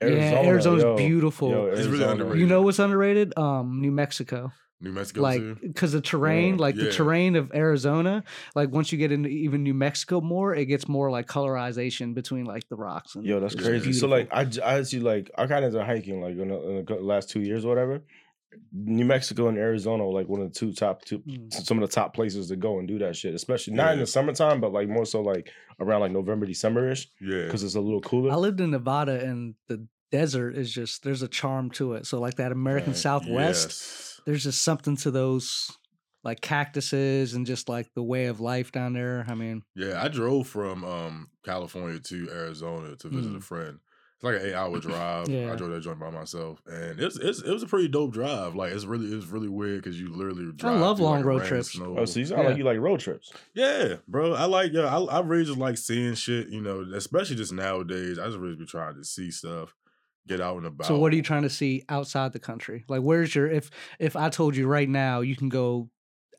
yeah, 0.00 0.40
Arizona's 0.44 0.82
yo, 0.82 0.96
beautiful. 0.96 1.50
yo, 1.50 1.66
It's 1.66 1.86
really 1.86 2.04
underrated. 2.04 2.40
You 2.40 2.46
know 2.46 2.62
what's 2.62 2.78
underrated? 2.78 3.36
Um, 3.38 3.80
New 3.80 3.92
Mexico. 3.92 4.52
New 4.82 4.92
Mexico 4.92 5.22
like 5.22 5.42
because 5.62 5.92
the 5.92 6.00
terrain, 6.00 6.54
Yeah. 6.56 6.60
like 6.60 6.74
the 6.74 6.90
terrain 6.90 7.36
of 7.36 7.52
Arizona, 7.54 8.24
like 8.54 8.70
once 8.70 8.90
you 8.92 8.98
get 8.98 9.12
into 9.12 9.28
even 9.28 9.62
New 9.62 9.74
Mexico 9.74 10.20
more, 10.20 10.54
it 10.54 10.66
gets 10.66 10.88
more 10.88 11.10
like 11.10 11.26
colorization 11.28 12.14
between 12.14 12.44
like 12.44 12.68
the 12.68 12.76
rocks. 12.76 13.14
And 13.14 13.24
Yo, 13.24 13.38
that's 13.40 13.54
It's 13.54 13.62
crazy. 13.62 13.92
So 13.92 14.08
beautiful. 14.08 14.36
like, 14.38 14.58
I 14.62 14.78
actually 14.80 15.00
like 15.00 15.30
I 15.38 15.46
got 15.46 15.62
into 15.62 15.84
hiking 15.84 16.20
like 16.20 16.36
in 16.36 16.48
the, 16.48 16.60
in 16.80 16.84
the 16.84 16.94
last 16.96 17.30
two 17.30 17.40
years 17.40 17.64
or 17.64 17.68
whatever. 17.68 18.02
New 18.74 19.06
Mexico 19.06 19.48
and 19.48 19.56
Arizona, 19.56 20.04
were, 20.04 20.12
like 20.12 20.28
one 20.28 20.42
of 20.42 20.52
the 20.52 20.58
two 20.58 20.72
top 20.74 21.02
two, 21.06 21.20
Mm. 21.20 21.50
some 21.52 21.80
of 21.82 21.88
the 21.88 21.94
top 21.94 22.12
places 22.14 22.48
to 22.48 22.56
go 22.56 22.78
and 22.80 22.86
do 22.86 22.98
that 22.98 23.16
shit. 23.16 23.34
Especially 23.34 23.72
not 23.72 23.94
in 23.94 23.98
the 24.00 24.06
summertime, 24.06 24.60
but 24.60 24.72
like 24.72 24.88
more 24.88 25.06
so 25.06 25.22
like 25.22 25.50
around 25.80 26.00
like 26.02 26.12
November, 26.12 26.44
December 26.44 26.90
ish, 26.90 27.08
Yeah, 27.20 27.44
because 27.44 27.62
it's 27.62 27.76
a 27.76 27.80
little 27.80 28.02
cooler. 28.02 28.30
I 28.30 28.34
lived 28.36 28.60
in 28.60 28.70
Nevada, 28.72 29.18
and 29.24 29.54
the 29.68 29.86
desert 30.10 30.54
is 30.58 30.70
just 30.70 31.02
there's 31.02 31.22
a 31.22 31.28
charm 31.28 31.70
to 31.70 31.94
it. 31.94 32.04
So 32.06 32.20
like 32.20 32.34
that 32.34 32.52
American 32.52 32.90
Right. 32.92 32.98
Southwest, 32.98 33.68
Yes. 33.68 34.11
There's 34.26 34.44
just 34.44 34.62
something 34.62 34.96
to 34.98 35.10
those 35.10 35.70
like 36.24 36.40
cactuses 36.40 37.34
and 37.34 37.46
just 37.46 37.68
like 37.68 37.88
the 37.94 38.02
way 38.02 38.26
of 38.26 38.40
life 38.40 38.70
down 38.72 38.92
there. 38.92 39.24
I 39.28 39.34
mean, 39.34 39.62
Yeah, 39.74 40.02
I 40.02 40.08
drove 40.08 40.46
from 40.46 40.84
um 40.84 41.28
California 41.44 41.98
to 42.00 42.28
Arizona 42.30 42.96
to 42.96 43.08
visit 43.08 43.32
a 43.34 43.38
Mm. 43.38 43.42
friend. 43.42 43.78
It's 44.14 44.24
like 44.24 44.36
an 44.40 44.46
eight 44.46 44.54
hour 44.54 44.78
drive. 44.88 45.28
I 45.28 45.56
drove 45.56 45.70
that 45.72 45.80
joint 45.80 45.98
by 45.98 46.10
myself, 46.10 46.62
and 46.66 47.00
it's, 47.00 47.16
it's 47.16 47.42
it 47.42 47.50
was 47.52 47.64
a 47.64 47.66
pretty 47.66 47.88
dope 47.88 48.12
drive. 48.12 48.54
Like 48.54 48.72
it's 48.72 48.84
really 48.84 49.06
it's 49.16 49.26
really 49.26 49.48
weird 49.48 49.82
because 49.82 50.00
you 50.00 50.14
literally 50.14 50.52
drive. 50.54 50.76
I 50.76 50.78
love 50.80 51.00
long 51.00 51.16
like, 51.16 51.24
road 51.24 51.44
trips. 51.44 51.72
snow. 51.72 51.96
oh, 51.98 52.04
so 52.04 52.20
you 52.20 52.26
sound 52.26 52.42
Yeah. 52.42 52.48
like 52.50 52.56
you 52.58 52.62
like 52.64 52.78
road 52.78 53.00
trips. 53.00 53.32
Yeah, 53.54 53.96
bro. 54.06 54.34
I 54.34 54.44
like 54.44 54.72
yeah. 54.72 54.96
I, 54.96 55.02
I 55.02 55.20
really 55.22 55.44
just 55.44 55.58
like 55.58 55.76
seeing 55.76 56.14
shit. 56.14 56.50
You 56.50 56.60
know, 56.60 56.86
especially 56.94 57.34
just 57.34 57.52
nowadays. 57.52 58.20
I 58.20 58.26
just 58.26 58.38
really 58.38 58.54
be 58.54 58.64
trying 58.64 58.94
to 58.94 59.02
see 59.04 59.32
stuff, 59.32 59.74
get 60.26 60.40
out 60.40 60.56
and 60.56 60.66
about. 60.66 60.86
so 60.86 60.98
what 60.98 61.12
are 61.12 61.16
you 61.16 61.22
trying 61.22 61.42
to 61.42 61.50
see 61.50 61.82
outside 61.88 62.32
the 62.32 62.38
country? 62.40 62.84
Like, 62.88 63.00
where's 63.02 63.34
your 63.34 63.50
if 63.50 63.70
if 63.98 64.16
I 64.16 64.28
told 64.28 64.56
you 64.56 64.66
right 64.66 64.88
now 64.88 65.20
you 65.20 65.36
can 65.36 65.48
go. 65.48 65.88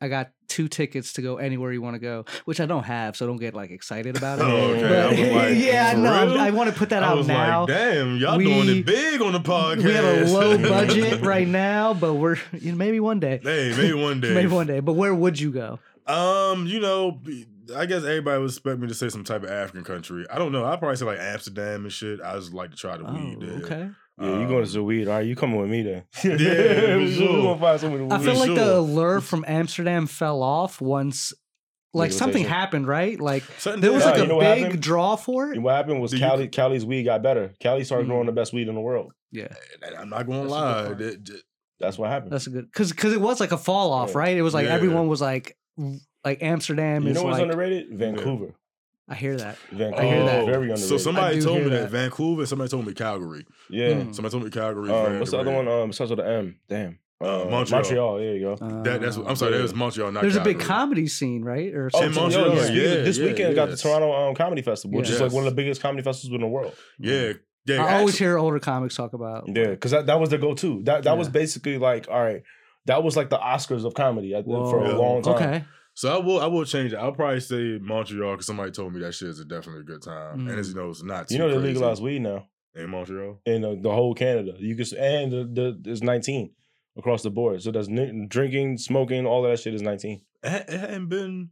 I 0.00 0.08
got 0.08 0.32
two 0.48 0.66
tickets 0.68 1.14
to 1.14 1.22
go 1.22 1.36
anywhere 1.36 1.72
you 1.72 1.80
want 1.80 1.94
to 1.94 2.00
go, 2.00 2.24
which 2.44 2.60
I 2.60 2.66
don't 2.66 2.82
have, 2.82 3.16
so 3.16 3.26
don't 3.28 3.38
get 3.38 3.54
like 3.54 3.70
excited 3.70 4.16
about 4.16 4.40
it. 4.40 4.42
Oh, 4.42 4.72
okay. 4.72 4.82
But- 4.82 4.92
I 4.92 5.46
like, 5.48 5.56
yeah, 5.64 5.92
no, 5.96 6.12
I'm- 6.12 6.32
I 6.32 6.50
want 6.50 6.68
to 6.70 6.76
put 6.76 6.90
that 6.90 7.02
I 7.04 7.06
out 7.06 7.16
was 7.18 7.28
now. 7.28 7.60
like, 7.60 7.68
damn, 7.68 8.16
y'all 8.18 8.36
We- 8.36 8.44
doing 8.44 8.68
it 8.80 8.84
big 8.86 9.22
on 9.22 9.32
the 9.32 9.38
podcast. 9.40 9.84
we 9.84 9.92
have 9.92 10.28
a 10.28 10.30
low 10.30 10.58
budget 10.58 11.22
right 11.24 11.46
now, 11.48 11.94
but 11.94 12.14
we're 12.14 12.36
you 12.52 12.72
know, 12.72 12.76
maybe 12.76 12.98
one 13.00 13.20
day. 13.20 13.40
Hey, 13.42 13.72
maybe 13.76 13.94
one 13.94 14.20
day. 14.20 14.34
Maybe 14.34 14.48
one 14.48 14.66
day. 14.66 14.80
But 14.80 14.94
where 14.94 15.14
would 15.14 15.38
you 15.40 15.52
go? 15.52 15.78
Um, 16.06 16.66
you 16.66 16.80
know, 16.80 17.18
I 17.76 17.86
guess 17.86 18.04
everybody 18.04 18.40
would 18.40 18.50
expect 18.50 18.78
me 18.80 18.88
to 18.88 18.94
say 18.94 19.08
some 19.08 19.24
type 19.24 19.42
of 19.42 19.50
African 19.50 19.84
country. 19.84 20.26
I 20.30 20.38
don't 20.38 20.52
know. 20.52 20.64
I 20.64 20.76
probably 20.76 20.96
say 20.96 21.04
like 21.04 21.18
Amsterdam 21.18 21.84
and 21.84 21.92
shit. 21.92 22.20
I 22.20 22.34
just 22.36 22.52
like 22.52 22.70
to 22.70 22.76
try 22.76 22.96
the 22.96 23.04
weed 23.04 23.38
Oh, 23.42 23.46
there. 23.46 23.64
okay. 23.64 23.90
Yeah, 24.20 24.26
you 24.40 24.46
going 24.46 24.60
Um, 24.60 24.64
to 24.66 24.72
the 24.72 24.82
weed? 24.82 25.08
All 25.08 25.14
right, 25.16 25.26
you 25.26 25.34
coming 25.34 25.60
with 25.60 25.68
me 25.70 25.82
then? 25.82 26.04
Yeah, 26.22 26.92
for 26.92 26.98
we 26.98 27.14
sure. 27.14 27.42
gonna 27.42 27.58
find 27.60 27.80
somewhere 27.80 28.08
to 28.08 28.14
I 28.14 28.18
feel 28.18 28.34
like 28.38 28.54
the 28.54 28.76
allure 28.78 29.20
from 29.20 29.44
Amsterdam 29.48 30.06
fell 30.06 30.42
off 30.42 30.80
once 30.80 31.32
like 31.92 32.12
something 32.12 32.44
happened, 32.44 32.86
right? 32.88 33.20
Like 33.20 33.42
Something 33.58 33.80
there 33.80 33.92
was 33.92 34.04
like 34.04 34.16
Yeah, 34.16 34.20
a 34.20 34.24
you 34.24 34.28
know 34.28 34.68
big 34.70 34.80
draw 34.80 35.16
for 35.16 35.50
it. 35.50 35.56
And 35.56 35.64
what 35.64 35.74
happened 35.76 36.00
was 36.00 36.10
Do 36.10 36.16
you- 36.18 36.22
Cali, 36.24 36.48
Cali's 36.48 36.84
weed 36.84 37.04
got 37.04 37.22
better. 37.22 37.54
Cali 37.60 37.84
started 37.84 38.06
growing 38.08 38.24
Mm. 38.24 38.26
the 38.26 38.32
best 38.32 38.52
weed 38.52 38.68
in 38.68 38.74
the 38.74 38.80
world. 38.80 39.12
Yeah. 39.32 39.48
I'm 39.98 40.08
not 40.10 40.26
gonna 40.26 40.40
That's 40.42 40.50
lie. 40.50 40.82
that- 40.94 40.98
that- 41.24 41.42
That's 41.80 41.98
what 41.98 42.08
happened. 42.10 42.32
That's 42.32 42.46
a 42.46 42.50
good 42.50 42.72
cuz 42.72 42.92
cuz 42.92 43.12
it 43.12 43.20
was 43.20 43.40
like 43.40 43.52
a 43.52 43.58
fall 43.58 43.92
off, 43.92 44.10
Yeah. 44.10 44.18
right? 44.18 44.36
It 44.36 44.42
was 44.42 44.54
like 44.54 44.66
Yeah. 44.66 44.74
everyone 44.74 45.08
was 45.08 45.20
like 45.20 45.56
like 46.24 46.42
Amsterdam 46.42 47.02
you 47.04 47.10
is 47.10 47.16
know 47.16 47.24
what's 47.24 47.34
like 47.38 47.42
underrated? 47.42 47.88
Vancouver. 47.98 48.54
I 49.08 49.14
hear 49.14 49.36
that. 49.36 49.58
Vancouver. 49.70 50.02
hear 50.02 50.24
that. 50.24 50.38
is 50.40 50.46
Very 50.46 50.56
underrated. 50.70 50.78
So 50.78 50.96
somebody 50.96 51.36
do 51.38 51.42
told 51.44 51.56
hear 51.58 51.64
me 51.68 51.70
that. 51.76 51.80
that. 51.82 51.90
Vancouver. 51.90 52.40
and 52.42 52.48
Somebody 52.48 52.70
told 52.70 52.86
me 52.86 52.94
Calgary. 52.94 53.46
yeah. 53.70 53.88
Mm. 53.90 54.14
Somebody 54.14 54.32
told 54.32 54.44
me 54.44 54.50
Calgary. 54.50 54.84
is 54.84 54.90
Um, 54.90 55.04
very 55.04 55.18
what's 55.18 55.30
the 55.30 55.38
other 55.38 55.50
underrated. 55.50 55.72
one? 55.72 55.82
Um, 55.82 55.92
starts 55.92 56.10
with 56.10 56.20
an 56.20 56.26
M. 56.26 56.56
Damn. 56.68 56.98
Uh, 57.20 57.24
Uh, 57.24 57.48
Montreal. 57.50 57.82
Montreal. 57.82 58.16
There 58.16 58.34
you 58.34 58.40
go. 58.40 58.82
That, 58.82 59.00
that's. 59.00 59.16
I'm 59.16 59.26
Uh, 59.26 59.34
sorry. 59.34 59.52
yeah. 59.52 59.56
That 59.58 59.62
was 59.62 59.74
Montreal. 59.74 60.12
Not 60.12 60.22
There's 60.22 60.36
a 60.36 60.40
big 60.40 60.58
Calgary. 60.58 60.66
comedy 60.66 61.06
scene, 61.06 61.42
right? 61.44 61.72
Or 61.74 61.90
Oh, 61.94 62.02
in 62.02 62.12
something. 62.12 62.22
Montreal, 62.22 62.48
yo, 62.48 62.54
this, 62.54 62.70
yeah, 62.70 62.74
week- 62.96 63.04
this 63.04 63.18
yeah, 63.18 63.26
weekend 63.26 63.54
got 63.54 63.70
the. 63.70 63.76
Toronto 63.76 64.12
um, 64.12 64.34
Comedy 64.34 64.62
Festival, 64.62 64.98
which 64.98 65.10
is 65.10 65.20
like 65.20 65.32
one 65.32 65.44
of 65.46 65.50
the 65.50 65.54
biggest 65.56 65.80
comedy 65.82 66.02
festivals 66.02 66.34
in 66.34 66.40
the 66.40 66.46
world. 66.48 66.74
Yeah. 66.98 67.34
Yeah. 67.66 67.82
I 67.84 67.98
always 67.98 68.18
hear 68.18 68.36
older 68.36 68.58
comics 68.58 68.94
talk 68.96 69.12
about. 69.14 69.48
Yeah, 69.48 69.68
because 69.68 69.90
that, 69.92 70.04
that 70.06 70.20
was 70.20 70.28
the 70.30 70.36
go-to. 70.38 70.82
That 70.82 71.04
that 71.04 71.16
was 71.16 71.28
Yeah. 71.28 71.32
basically 71.32 71.78
like, 71.78 72.08
all 72.10 72.22
right, 72.22 72.42
that 72.86 73.02
was 73.02 73.16
like 73.16 73.30
the 73.30 73.38
Oscars 73.38 73.86
of 73.86 73.94
comedy 73.94 74.34
at, 74.34 74.44
for 74.44 74.84
a 74.84 74.94
Whoa. 74.94 75.00
long 75.00 75.22
time. 75.22 75.34
Okay. 75.34 75.64
So 75.96 76.12
I 76.14 76.18
will. 76.18 76.40
I 76.40 76.46
will 76.46 76.64
change 76.64 76.92
it. 76.92 76.96
I'll 76.96 77.12
probably 77.12 77.40
say 77.40 77.78
Montreal 77.80 78.32
because 78.32 78.46
somebody 78.46 78.72
told 78.72 78.92
me 78.92 79.00
that 79.00 79.14
shit 79.14 79.28
is 79.28 79.38
a 79.40 79.44
definitely 79.44 79.82
a 79.82 79.84
good 79.84 80.02
time, 80.02 80.48
and 80.48 80.58
it's 80.58 80.68
you 80.70 80.74
know 80.74 80.90
it's 80.90 81.02
not. 81.02 81.28
Too 81.28 81.34
You 81.34 81.38
know 81.38 81.48
they 81.48 81.54
crazy 81.54 81.68
legalized 81.74 82.02
weed 82.02 82.20
now 82.22 82.48
in 82.74 82.90
Montreal. 82.90 83.40
in 83.46 83.64
uh, 83.64 83.76
the 83.80 83.92
whole 83.92 84.12
Canada. 84.14 84.54
You 84.58 84.74
can 84.74 84.86
and 84.98 85.32
the, 85.32 85.44
the 85.44 85.78
there's 85.80 86.02
19 86.02 86.50
across 86.98 87.22
the 87.22 87.30
board. 87.30 87.62
So 87.62 87.70
that's 87.70 87.86
ni- 87.88 88.26
drinking, 88.26 88.78
smoking, 88.78 89.24
all 89.26 89.44
of 89.44 89.50
that 89.52 89.60
shit 89.60 89.74
is 89.74 89.82
19. 89.82 90.20
It, 90.42 90.64
it 90.68 90.80
hadn't 90.80 91.06
been. 91.08 91.50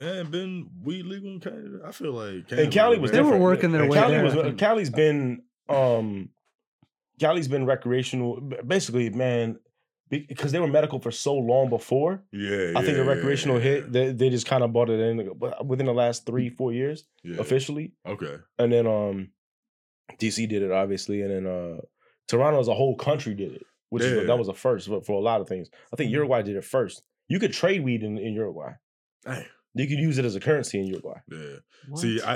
It 0.00 0.06
hadn't 0.06 0.30
been 0.32 0.70
weed 0.82 1.04
legal 1.06 1.30
in 1.30 1.40
Canada. 1.40 1.80
I 1.86 1.92
feel 1.92 2.12
like 2.12 2.50
And 2.50 2.72
Cali 2.72 2.98
was 2.98 3.10
They 3.12 3.20
were 3.22 3.36
working 3.36 3.70
their 3.70 3.82
And 3.82 3.90
way 3.92 3.98
Cali 3.98 4.14
there. 4.16 4.24
was. 4.24 4.54
Cali's 4.56 4.90
been 4.90 5.42
um 5.68 6.30
Cali's 7.20 7.48
been 7.48 7.66
recreational. 7.66 8.40
Basically, 8.66 9.10
man, 9.10 9.58
because 10.10 10.52
they 10.52 10.58
were 10.58 10.66
medical 10.66 10.98
for 10.98 11.10
so 11.10 11.34
long 11.34 11.70
before. 11.70 12.22
Yeah, 12.32 12.72
I 12.76 12.84
think 12.84 12.96
the 12.96 13.04
recreational 13.04 13.58
yeah, 13.58 13.64
hit, 13.64 13.92
they, 13.92 14.12
they 14.12 14.28
just 14.28 14.46
kind 14.46 14.62
of 14.62 14.72
bought 14.72 14.90
it 14.90 14.98
in 14.98 15.32
but 15.38 15.64
within 15.64 15.86
the 15.86 15.94
last 15.94 16.26
three, 16.26 16.50
four 16.50 16.72
years 16.72 17.04
yeah. 17.22 17.36
officially. 17.38 17.92
Okay. 18.06 18.36
And 18.58 18.72
then 18.72 18.86
um 18.86 19.30
DC 20.18 20.48
did 20.48 20.62
it 20.62 20.72
obviously, 20.72 21.22
and 21.22 21.30
then 21.30 21.46
uh, 21.46 21.80
Toronto 22.28 22.60
as 22.60 22.68
a 22.68 22.74
whole 22.74 22.96
country 22.96 23.34
did 23.34 23.52
it, 23.52 23.62
which 23.90 24.02
is, 24.02 24.26
that 24.26 24.38
was 24.38 24.48
a 24.48 24.54
first 24.54 24.88
for, 24.88 25.00
for 25.02 25.12
a 25.12 25.22
lot 25.22 25.40
of 25.40 25.48
things. 25.48 25.68
I 25.92 25.96
think 25.96 26.10
Uruguay 26.10 26.42
did 26.42 26.56
it 26.56 26.64
first. 26.64 27.02
You 27.28 27.38
could 27.38 27.52
trade 27.52 27.84
weed 27.84 28.02
in, 28.02 28.18
in 28.18 28.34
Uruguay. 28.34 28.72
Dang. 29.24 29.44
You 29.74 29.86
could 29.86 29.98
use 29.98 30.18
it 30.18 30.24
as 30.24 30.34
a 30.34 30.40
currency 30.40 30.80
in 30.80 30.86
Uruguay. 30.86 31.20
Yeah. 31.30 31.56
What? 31.88 32.00
See, 32.00 32.20
I, 32.20 32.34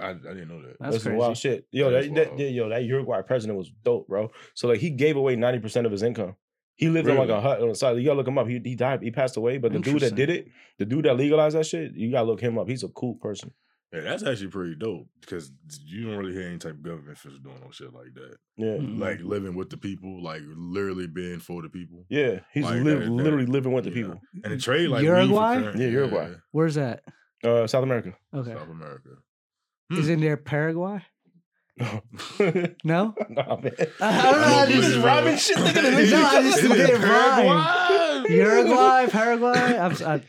I 0.00 0.10
I 0.10 0.12
didn't 0.14 0.48
know 0.48 0.62
that. 0.62 0.76
That's 0.80 0.92
That's 0.94 1.04
some 1.04 1.12
crazy. 1.12 1.20
wild 1.20 1.36
shit. 1.36 1.66
Yo, 1.70 1.90
That 1.90 2.00
is 2.00 2.06
that, 2.08 2.14
that, 2.14 2.28
wild. 2.30 2.40
yeah, 2.40 2.48
yo, 2.48 2.68
that 2.70 2.84
Uruguay 2.84 3.22
president 3.22 3.56
was 3.56 3.70
dope, 3.84 4.08
bro. 4.08 4.32
So 4.54 4.66
like 4.66 4.80
he 4.80 4.90
gave 4.90 5.16
away 5.16 5.36
ninety 5.36 5.60
percent 5.60 5.86
of 5.86 5.92
his 5.92 6.02
income. 6.02 6.34
He 6.76 6.88
lived 6.88 7.08
in 7.08 7.16
like 7.16 7.28
a 7.30 7.40
hut 7.40 7.60
on 7.62 7.68
the 7.68 7.74
side. 7.74 7.96
You 7.96 8.04
gotta 8.04 8.18
look 8.18 8.28
him 8.28 8.38
up. 8.38 8.46
He, 8.46 8.60
he 8.62 8.74
died. 8.74 9.02
He 9.02 9.10
passed 9.10 9.36
away. 9.36 9.58
But 9.58 9.72
the 9.72 9.78
dude 9.80 10.00
that 10.02 10.14
did 10.14 10.28
it, 10.30 10.48
the 10.78 10.84
dude 10.84 11.04
that 11.06 11.16
legalized 11.16 11.56
that 11.56 11.64
shit, 11.66 11.94
you 11.94 12.10
gotta 12.10 12.26
look 12.26 12.40
him 12.40 12.58
up. 12.58 12.68
He's 12.68 12.82
a 12.84 12.88
cool 12.88 13.14
person. 13.14 13.52
Yeah, 13.94 14.00
that's 14.00 14.24
actually 14.24 14.48
pretty 14.48 14.74
dope 14.74 15.06
because 15.20 15.50
you 15.86 16.06
don't 16.06 16.18
really 16.18 16.32
hear 16.34 16.48
any 16.48 16.58
type 16.58 16.72
of 16.72 16.82
government 16.82 17.16
officials 17.16 17.40
doing 17.40 17.56
no 17.64 17.70
shit 17.70 17.94
like 17.94 18.12
that. 18.14 18.36
Yeah, 18.56 18.66
Mm. 18.78 18.98
Like 18.98 19.20
living 19.20 19.54
with 19.54 19.70
the 19.70 19.76
people, 19.78 20.22
like 20.22 20.42
literally 20.44 21.06
being 21.06 21.38
for 21.38 21.62
the 21.62 21.68
people. 21.70 22.04
yeah. 22.10 22.40
He's 22.52 22.64
Like 22.64 22.82
li- 22.82 22.92
that- 22.94 22.98
that- 23.00 23.10
literally 23.10 23.46
living 23.46 23.72
with 23.72 23.84
the 23.84 23.90
yeah. 23.90 23.96
people. 23.96 24.20
And 24.44 24.52
the 24.52 24.58
trade 24.58 24.88
like 24.88 25.02
weed 25.02 25.06
for 25.08 25.14
Uruguay? 25.16 25.54
current- 25.62 25.78
Yeah, 25.78 25.86
Uruguay. 25.88 26.32
Where's 26.50 26.74
that? 26.74 27.04
Uh, 27.44 27.66
South 27.68 27.84
America. 27.84 28.12
Okay. 28.34 28.52
South 28.52 28.68
America. 28.68 29.10
Is 29.92 30.08
in 30.08 30.20
there 30.20 30.36
Paraguay? 30.36 31.00
No, 32.38 32.74
No? 32.84 33.14
nah, 33.28 33.56
man. 33.56 33.72
I 34.00 34.22
don't 34.22 34.40
know. 34.40 34.46
I 34.46 34.62
I 34.62 34.66
don't 34.66 34.70
just 34.70 34.88
believe 34.88 35.04
rhyming 35.04 35.36
shit. 35.36 35.58
Look 35.58 35.76
at 35.76 35.84
him. 35.84 36.10
No, 36.10 36.24
I 36.24 36.42
just 36.42 36.58
Is 36.58 36.64
it 36.64 37.00
Paraguay? 37.00 37.48
rhyme. 37.48 38.26
Uruguay, 38.30 39.06
Paraguay. 39.08 39.78
I'm, 39.78 39.92
s- 39.92 40.02
I, 40.02 40.20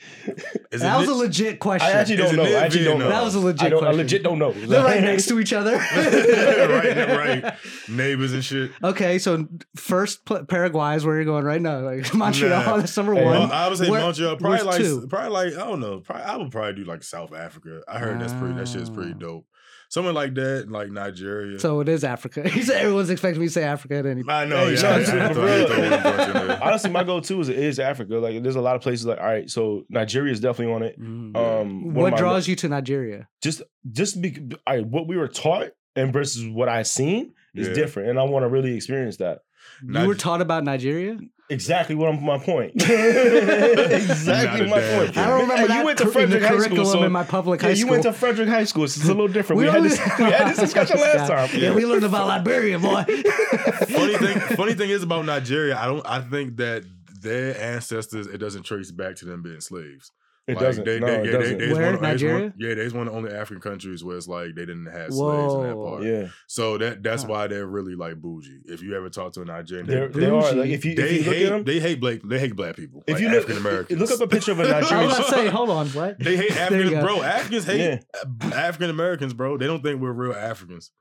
Is 0.72 0.82
that 0.82 0.96
it 0.96 1.00
was 1.00 1.10
a 1.10 1.14
legit 1.16 1.60
question. 1.60 1.88
I 1.90 1.94
actually 1.94 2.18
don't 2.18 2.34
it 2.34 2.38
know. 2.38 2.44
I 2.44 2.52
actually 2.66 2.84
don't 2.84 3.00
know. 3.00 3.06
Vietnam? 3.06 3.10
That 3.10 3.24
was 3.24 3.36
a 3.36 3.40
legit 3.40 3.62
I, 3.64 3.70
don't, 3.70 3.78
I 3.80 3.82
question. 3.88 3.98
legit 3.98 4.24
don't 4.24 4.40
know. 4.40 4.52
They're 4.52 4.84
right 4.84 5.02
next 5.02 5.28
to 5.30 5.40
each 5.40 5.54
other. 5.54 5.78
right, 6.38 7.44
right. 7.44 7.54
Neighbors 7.90 8.34
and 8.34 8.44
shit. 8.44 8.72
Okay, 8.84 9.18
so 9.18 9.48
first 9.76 10.26
pl- 10.26 10.46
Paraguay 10.46 10.96
is 10.96 11.06
where 11.06 11.16
you're 11.16 11.26
going 11.26 11.46
right 11.46 11.62
now. 11.62 11.80
Like 11.80 12.14
Montreal, 12.14 12.50
Nah. 12.66 12.78
that's 12.78 12.96
number 12.98 13.14
Hey, 13.16 13.24
one. 13.26 13.40
Well, 13.40 13.52
I 13.52 13.68
would 13.70 13.78
say 13.78 13.90
Where- 13.90 14.02
Montreal, 14.02 14.36
probably 14.38 14.50
where's 14.58 14.66
like, 14.66 14.78
two? 14.82 15.08
probably 15.08 15.30
like 15.32 15.54
I 15.54 15.66
don't 15.68 15.80
know. 15.80 16.00
Probably, 16.02 16.24
I 16.24 16.36
would 16.38 16.52
probably 16.52 16.74
do 16.74 16.84
like 16.84 17.04
South 17.04 17.34
Africa. 17.34 17.82
I 17.88 18.00
heard 18.00 18.20
that's 18.20 18.34
pretty. 18.34 18.54
That 18.56 18.68
shit's 18.68 18.90
pretty 18.90 19.14
Ah. 19.16 19.20
dope. 19.20 19.46
Somewhere 19.90 20.14
like 20.14 20.34
that, 20.36 20.70
like 20.70 20.90
Nigeria. 20.90 21.60
So 21.60 21.80
it 21.80 21.88
is 21.90 22.04
Africa. 22.04 22.48
He 22.50 22.62
said 22.62 22.82
everyone's 22.82 23.10
expecting 23.10 23.40
me 23.42 23.48
to 23.48 23.54
say 23.54 23.64
Africa 23.64 23.96
at 23.96 24.06
any 24.06 24.24
I 24.28 24.46
know. 24.46 24.66
Hey, 24.66 24.72
yeah, 24.72 24.78
shout 24.78 24.92
I 24.92 24.96
out 25.02 25.06
to 25.06 25.12
had 25.12 25.28
to 25.30 25.34
the 25.34 25.34
throw- 25.34 25.46
I 25.48 25.50
had 25.50 25.60
to 25.60 25.68
throw 25.68 25.82
real- 25.82 25.92
one 25.92 26.04
bunch 26.04 26.28
in 26.42 26.48
there. 26.48 26.64
Honestly, 26.64 26.90
my 26.92 27.04
go-to 27.04 27.40
is, 27.42 27.50
is 27.50 27.80
Africa. 27.80 28.16
Like, 28.18 28.44
there's 28.44 28.56
a 28.56 28.62
lot 28.62 28.76
of 28.76 28.82
places 28.82 29.06
like, 29.06 29.20
all 29.20 29.26
right, 29.26 29.50
so 29.50 29.84
Nigeria 29.90 30.32
is 30.34 30.40
definitely 30.40 30.74
on 30.76 30.84
it. 30.84 31.00
Mm. 31.00 31.36
Um, 31.38 31.84
one 31.86 31.90
of 31.90 31.96
what 31.96 32.12
my- 32.12 32.18
draws 32.18 32.48
you 32.48 32.56
to 32.58 32.70
Nigeria? 32.70 33.28
just 33.42 33.62
just 33.92 34.22
be, 34.22 34.38
all 34.68 34.76
right, 34.76 34.86
what 34.86 35.08
we 35.08 35.16
were 35.18 35.28
taught 35.30 35.70
and 35.96 36.12
versus 36.12 36.46
what 36.46 36.68
I 36.70 36.84
seen 36.84 37.34
is 37.56 37.68
Yeah. 37.70 37.74
different, 37.74 38.10
and 38.10 38.20
I 38.20 38.24
want 38.24 38.44
to 38.44 38.50
really 38.50 38.76
experience 38.76 39.18
that. 39.18 39.40
You 39.88 40.08
were 40.08 40.16
taught 40.16 40.42
about 40.42 40.64
Nigeria? 40.64 41.18
Exactly 41.50 41.96
what 41.96 42.10
I'm, 42.10 42.22
my 42.24 42.38
point. 42.38 42.74
exactly 42.76 44.68
my 44.68 44.80
damn 44.80 45.00
point. 45.00 45.14
thing. 45.16 45.24
I 45.24 45.28
don't 45.28 45.42
remember 45.42 45.68
Hey, 45.68 45.80
you 45.80 45.86
went 45.86 45.98
to 46.00 46.10
cur- 46.10 46.20
in 46.22 46.30
the 46.30 46.40
Frederick 46.40 46.70
High 46.72 46.76
School, 46.76 46.86
so 46.86 47.04
in 47.04 47.12
my 47.12 47.24
public 47.24 47.62
yeah, 47.62 47.68
high 47.70 47.74
you 47.76 47.88
went 47.88 48.04
to 48.04 48.14
Frederick 48.14 48.50
High 48.50 48.66
School. 48.66 48.88
So 48.88 49.00
it's 49.00 49.06
a 49.10 49.14
little 49.14 49.28
different. 49.28 49.60
We 49.60 49.64
We, 49.66 49.70
had 49.70 49.78
only- 49.78 49.90
this, 49.90 50.00
we 50.20 50.26
had 50.26 50.50
this 50.50 50.60
discussion 50.60 51.00
last 51.00 51.30
Yeah. 51.30 51.48
time. 51.48 51.50
Yeah, 51.60 51.74
we 51.74 51.86
learned 51.86 52.04
about 52.04 52.28
Liberia, 52.28 52.80
boy. 52.80 53.04
funny 53.06 54.18
thing, 54.18 54.40
funny 54.58 54.74
thing 54.74 54.90
is 54.90 55.04
about 55.04 55.26
Nigeria. 55.26 55.78
I 55.78 55.86
don't. 55.86 56.06
I 56.06 56.20
think 56.22 56.58
that 56.58 56.84
their 57.22 57.60
ancestors 57.60 58.28
it 58.28 58.38
doesn't 58.38 58.64
trace 58.64 58.92
back 58.92 59.16
to 59.18 59.26
them 59.26 59.42
being 59.42 59.62
slaves. 59.62 60.12
It 60.48 60.56
Like, 60.56 60.60
doesn't. 60.66 60.86
They, 60.86 61.00
no, 61.02 61.08
they, 61.08 61.14
it 61.14 61.26
yeah, 61.26 61.32
doesn't. 61.34 61.58
They, 61.58 61.66
they 61.68 61.74
Where? 61.74 61.92
one, 61.94 62.02
they 62.02 62.12
just 62.14 62.24
one- 62.24 62.32
Nigeria? 62.34 62.54
yeah, 62.58 62.74
they's 62.76 62.94
one 62.94 63.08
of 63.08 63.12
the 63.14 63.18
only 63.20 63.34
African 63.34 63.60
countries 63.62 64.02
where 64.02 64.16
it's 64.16 64.30
like 64.30 64.56
they 64.56 64.66
didn't 64.66 64.86
have 64.86 65.14
slaves 65.14 65.54
in 65.56 65.64
that 65.64 65.76
part. 65.76 66.04
yeah, 66.04 66.28
So 66.48 66.78
that 66.78 67.04
that's 67.04 67.24
Huh. 67.24 67.30
why 67.30 67.48
they're 67.48 67.66
really 67.68 67.96
like 67.96 68.16
bougie. 68.22 68.62
If 68.66 68.82
you 68.82 68.96
ever 68.96 69.10
talk 69.10 69.34
to 69.34 69.42
a 69.42 69.46
Nigerian, 69.46 69.88
They're, 69.88 70.08
they, 70.08 70.22
they 70.22 70.26
are. 70.28 70.54
Like, 70.54 70.70
if 70.70 70.86
you 70.86 70.92
if 70.92 70.98
they 70.98 71.12
you 71.18 71.24
look 71.26 71.34
hate 71.36 71.46
at 71.48 71.50
them, 71.50 71.64
they 71.66 71.80
hate 71.82 72.00
black 72.00 72.20
they 72.24 72.40
hate 72.40 72.56
black 72.56 72.78
people. 72.78 73.04
if 73.08 73.16
like 73.16 73.22
you 73.24 73.28
look, 73.30 73.44
African 73.44 73.58
Americans, 73.58 74.00
look 74.00 74.12
up 74.12 74.22
a 74.22 74.28
picture 74.28 74.54
of 74.54 74.60
a 74.62 74.64
I 74.74 74.80
was 74.80 74.90
Nigerian. 74.90 75.12
about 75.12 75.26
to 75.26 75.32
say, 75.34 75.48
hold 75.50 75.70
on, 75.70 75.88
what? 75.90 76.18
They 76.24 76.38
hate 76.38 76.52
Africans, 76.52 77.04
bro. 77.04 77.22
Africans 77.24 77.66
hate 77.66 77.80
Yeah. 77.82 78.50
African 78.54 78.90
Americans, 78.90 79.34
bro. 79.34 79.58
They 79.58 79.68
don't 79.68 79.84
think 79.84 80.00
we're 80.02 80.14
real 80.14 80.34
Africans. 80.34 80.92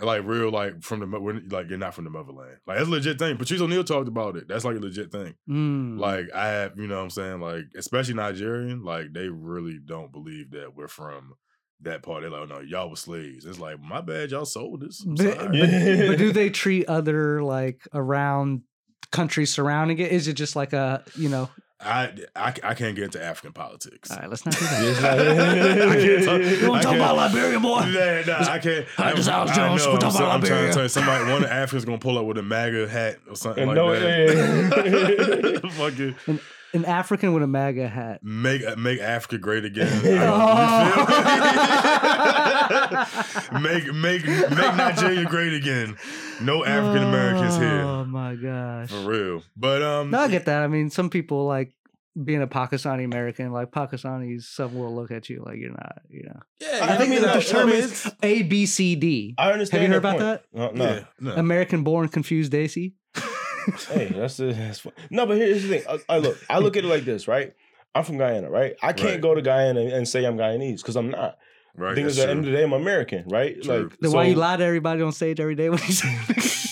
Like 0.00 0.22
real, 0.24 0.50
like 0.50 0.82
from 0.82 1.00
the 1.00 1.06
we're, 1.20 1.40
like 1.50 1.68
you're 1.68 1.76
not 1.78 1.92
from 1.92 2.04
the 2.04 2.10
motherland. 2.10 2.58
Like 2.66 2.76
that's 2.78 2.88
a 2.88 2.92
legit 2.92 3.18
thing. 3.18 3.36
Patrice 3.36 3.60
O'Neal 3.60 3.82
talked 3.82 4.06
about 4.06 4.36
it. 4.36 4.46
That's 4.46 4.64
like 4.64 4.76
a 4.76 4.80
legit 4.80 5.10
thing. 5.10 5.34
Mm. 5.50 5.98
Like 5.98 6.26
I 6.32 6.46
have, 6.48 6.78
you 6.78 6.86
know 6.86 6.96
what 6.98 7.02
I'm 7.02 7.10
saying? 7.10 7.40
Like, 7.40 7.64
especially 7.76 8.14
Nigerian, 8.14 8.84
like 8.84 9.12
they 9.12 9.28
really 9.28 9.78
don't 9.84 10.12
believe 10.12 10.52
that 10.52 10.76
we're 10.76 10.86
from 10.86 11.32
that 11.80 12.02
part. 12.02 12.22
They're 12.22 12.30
like, 12.30 12.42
oh, 12.42 12.44
no, 12.44 12.60
y'all 12.60 12.90
were 12.90 12.96
slaves. 12.96 13.44
It's 13.44 13.58
like, 13.58 13.80
my 13.80 14.00
bad, 14.00 14.30
y'all 14.30 14.44
sold 14.44 14.84
us. 14.84 15.02
But, 15.04 15.36
but- 15.36 15.50
but 15.50 16.18
do 16.18 16.30
they 16.32 16.50
treat 16.50 16.86
other 16.86 17.42
like 17.42 17.80
around 17.92 18.62
countries 19.10 19.52
surrounding 19.52 19.98
it? 19.98 20.12
Is 20.12 20.28
it 20.28 20.34
just 20.34 20.54
like 20.54 20.72
a 20.72 21.02
you 21.16 21.28
know? 21.28 21.48
I, 21.80 22.12
I 22.34 22.52
I 22.64 22.74
can't 22.74 22.96
get 22.96 23.04
into 23.04 23.22
African 23.22 23.52
politics. 23.52 24.10
All 24.10 24.16
right, 24.18 24.28
let's 24.28 24.44
not 24.44 24.52
do 24.58 24.64
that. 24.64 24.98
I 25.88 25.94
can't 25.94 26.24
talk- 26.24 26.60
You 26.60 26.68
want 26.70 26.78
I 26.78 26.82
to 26.82 26.86
talk 26.88 26.96
about 26.96 27.16
Liberia, 27.16 27.60
boy? 27.60 27.80
Nah, 27.80 28.38
nah, 28.40 28.50
I 28.52 28.58
can't. 28.58 28.84
Hi, 28.96 29.10
this 29.12 29.20
is 29.20 29.28
Alex 29.28 29.52
I 29.52 29.54
Jones. 29.68 29.84
know, 29.84 29.90
We're 29.90 29.94
I'm, 29.94 30.00
talking 30.00 30.16
so- 30.18 30.24
about 30.24 30.34
I'm 30.34 30.42
trying 30.42 30.66
to 30.68 30.72
tell 30.72 30.82
you, 30.82 30.88
somebody, 30.88 31.24
one 31.24 31.34
of 31.34 31.48
the 31.48 31.52
Africans 31.52 31.84
gonna 31.84 31.98
pull 31.98 32.18
up 32.18 32.24
with 32.26 32.36
a 32.38 32.42
MAGA 32.42 32.88
hat 32.88 33.18
or 33.30 33.36
something 33.36 33.62
And 33.62 33.68
like 33.68 33.76
no- 33.76 33.92
that. 33.94 35.70
Fucking 36.26 36.40
An 36.74 36.84
African 36.84 37.32
with 37.32 37.42
a 37.42 37.46
MAGA 37.46 37.88
hat. 37.88 38.22
make 38.22 38.62
make 38.76 39.00
Africa 39.00 39.38
great 39.38 39.64
again. 39.64 39.88
Oh. 40.30 41.06
make 43.60 43.92
make 43.92 44.26
make 44.26 44.76
Nigeria 44.76 45.24
great 45.24 45.54
again. 45.54 45.96
No 46.40 46.64
African 46.64 47.02
Americans 47.08 47.56
here. 47.56 47.80
Oh 47.80 48.04
my 48.04 48.34
gosh. 48.34 48.90
For 48.90 49.00
real. 49.00 49.42
But 49.56 49.82
um 49.82 50.10
No, 50.10 50.20
I 50.20 50.28
get 50.28 50.44
that. 50.46 50.62
I 50.62 50.68
mean, 50.68 50.90
some 50.90 51.08
people 51.10 51.46
like 51.46 51.72
being 52.22 52.42
a 52.42 52.46
Pakistani 52.46 53.04
American, 53.04 53.52
like 53.52 53.70
Pakistanis, 53.70 54.42
some 54.42 54.74
will 54.76 54.94
look 54.94 55.10
at 55.10 55.28
you 55.28 55.42
like 55.44 55.58
you're 55.58 55.70
not, 55.70 56.00
you 56.08 56.24
know. 56.24 56.40
yeah, 56.60 56.80
I 56.82 56.96
think 56.96 57.12
you 57.14 57.20
the 57.20 57.26
know, 57.26 57.40
term 57.40 57.68
I 57.68 57.72
mean, 57.72 57.82
is 57.84 58.10
A 58.22 58.42
B 58.42 58.66
C 58.66 58.96
D. 58.96 59.34
I 59.38 59.52
understand. 59.52 59.82
Have 59.82 59.88
you 59.88 59.94
heard 59.94 60.04
about 60.04 60.18
point. 60.18 60.40
No, 60.52 60.84
no. 60.84 60.84
yeah, 60.94 61.04
no. 61.20 61.34
American 61.34 61.84
born 61.84 62.08
confused 62.08 62.52
Desi. 62.52 62.94
Hey, 63.88 64.12
that's, 64.14 64.36
the- 64.38 64.52
that's 64.52 64.80
fun. 64.80 64.92
no. 65.10 65.26
But 65.26 65.36
here's 65.38 65.62
the 65.62 65.68
thing. 65.78 65.82
I, 65.88 66.14
I 66.14 66.18
look. 66.18 66.38
I 66.50 66.58
look 66.58 66.76
at 66.76 66.84
it 66.84 66.88
like 66.88 67.04
this, 67.04 67.26
right? 67.28 67.54
I'm 67.94 68.04
from 68.04 68.18
Guyana, 68.18 68.50
right? 68.50 68.76
I 68.82 68.92
can't 68.92 69.12
Right. 69.12 69.20
go 69.20 69.34
to 69.34 69.42
Guyana 69.42 69.80
and, 69.80 69.90
and 69.92 70.08
say 70.08 70.24
I'm 70.24 70.36
Guyanese 70.36 70.76
because 70.78 70.94
I'm 70.96 71.10
not. 71.10 71.38
right. 71.74 71.90
the 71.90 71.94
thing 71.96 72.04
that's 72.04 72.16
is, 72.16 72.20
at 72.22 72.26
the 72.26 72.30
end 72.32 72.40
of 72.40 72.46
the 72.46 72.52
day, 72.52 72.62
I'm 72.64 72.72
American, 72.72 73.24
right? 73.28 73.60
True. 73.62 73.84
Like, 73.84 73.98
Then 74.00 74.12
why 74.12 74.24
you 74.26 74.34
so- 74.34 74.40
lie 74.40 74.56
to 74.56 74.64
everybody 74.64 75.02
on 75.02 75.12
stage 75.12 75.40
every 75.40 75.54
day 75.54 75.68
when 75.70 75.78
you 75.86 75.92
say 75.92 76.67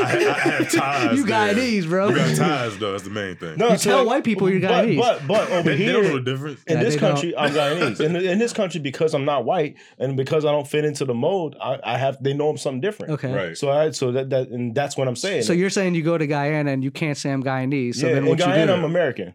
I, 0.00 0.34
I 0.34 0.38
have 0.38 0.70
ties. 0.72 1.16
You 1.18 1.24
there. 1.26 1.54
Guyanese, 1.54 1.88
bro. 1.88 2.08
You 2.08 2.16
got 2.16 2.36
ties 2.36 2.78
though. 2.78 2.92
That's 2.92 3.04
the 3.04 3.10
main 3.10 3.36
thing. 3.36 3.56
No, 3.58 3.70
You 3.70 3.78
so 3.78 3.90
tell 3.90 3.98
like- 3.98 4.06
white 4.06 4.24
people 4.24 4.48
you're 4.50 4.60
but- 4.60 4.84
Guyanese. 4.86 4.98
But, 4.98 5.26
but, 5.26 5.50
over 5.50 5.62
they, 5.70 5.76
they 5.76 5.92
don't 5.92 6.02
know 6.02 6.08
here, 6.10 6.18
the 6.20 6.30
difference. 6.30 6.62
in 6.66 6.76
Yeah, 6.78 6.82
this 6.84 6.94
they 6.94 7.00
country, 7.00 7.36
I'm 7.36 7.50
Guyanese. 7.52 8.00
In, 8.00 8.16
in 8.16 8.38
this 8.38 8.52
country, 8.52 8.80
because 8.80 9.14
I'm 9.14 9.24
not 9.24 9.44
white 9.44 9.76
and 9.98 10.16
because 10.16 10.44
I 10.44 10.52
don't 10.52 10.66
fit 10.66 10.84
into 10.84 11.04
the 11.04 11.14
mold, 11.14 11.56
I, 11.60 11.78
I 11.84 11.98
have 11.98 12.22
they 12.22 12.32
know 12.34 12.48
I'm 12.50 12.56
something 12.58 12.80
different. 12.80 13.12
Okay. 13.14 13.32
Right. 13.32 13.56
So 13.56 13.70
I 13.70 13.90
so 13.90 14.12
that 14.12 14.30
that 14.30 14.48
and 14.48 14.74
that's 14.74 14.96
what 14.96 15.08
I'm 15.08 15.16
saying. 15.16 15.42
So 15.44 15.52
you're 15.52 15.70
saying 15.70 15.94
you 15.94 16.02
go 16.02 16.18
to 16.18 16.26
Guyana 16.26 16.70
and 16.72 16.82
you 16.84 16.90
can't 16.90 17.16
say 17.16 17.30
I'm 17.32 17.42
Guyanese. 17.42 17.96
So 17.96 18.06
yeah, 18.06 18.14
then 18.14 18.22
in 18.24 18.28
what 18.28 18.38
you 18.38 18.44
Guyana, 18.44 18.66
do? 18.66 18.72
I'm 18.74 18.84
American, 18.84 19.34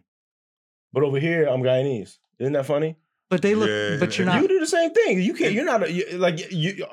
but 0.92 1.02
over 1.02 1.18
here, 1.18 1.46
I'm 1.46 1.62
Guyanese. 1.62 2.18
Isn't 2.38 2.52
that 2.52 2.66
funny? 2.66 2.96
But 3.28 3.42
they 3.42 3.54
look. 3.56 3.68
Yeah, 3.68 3.96
but 3.98 4.16
you're 4.16 4.28
and- 4.28 4.36
not. 4.36 4.42
You 4.42 4.48
do 4.48 4.60
the 4.60 4.66
same 4.66 4.92
thing. 4.92 5.20
You 5.20 5.34
can't. 5.34 5.52
You're 5.52 5.64
not 5.64 5.82
a, 5.82 5.90
you, 5.92 6.06
like 6.18 6.52
you. 6.52 6.86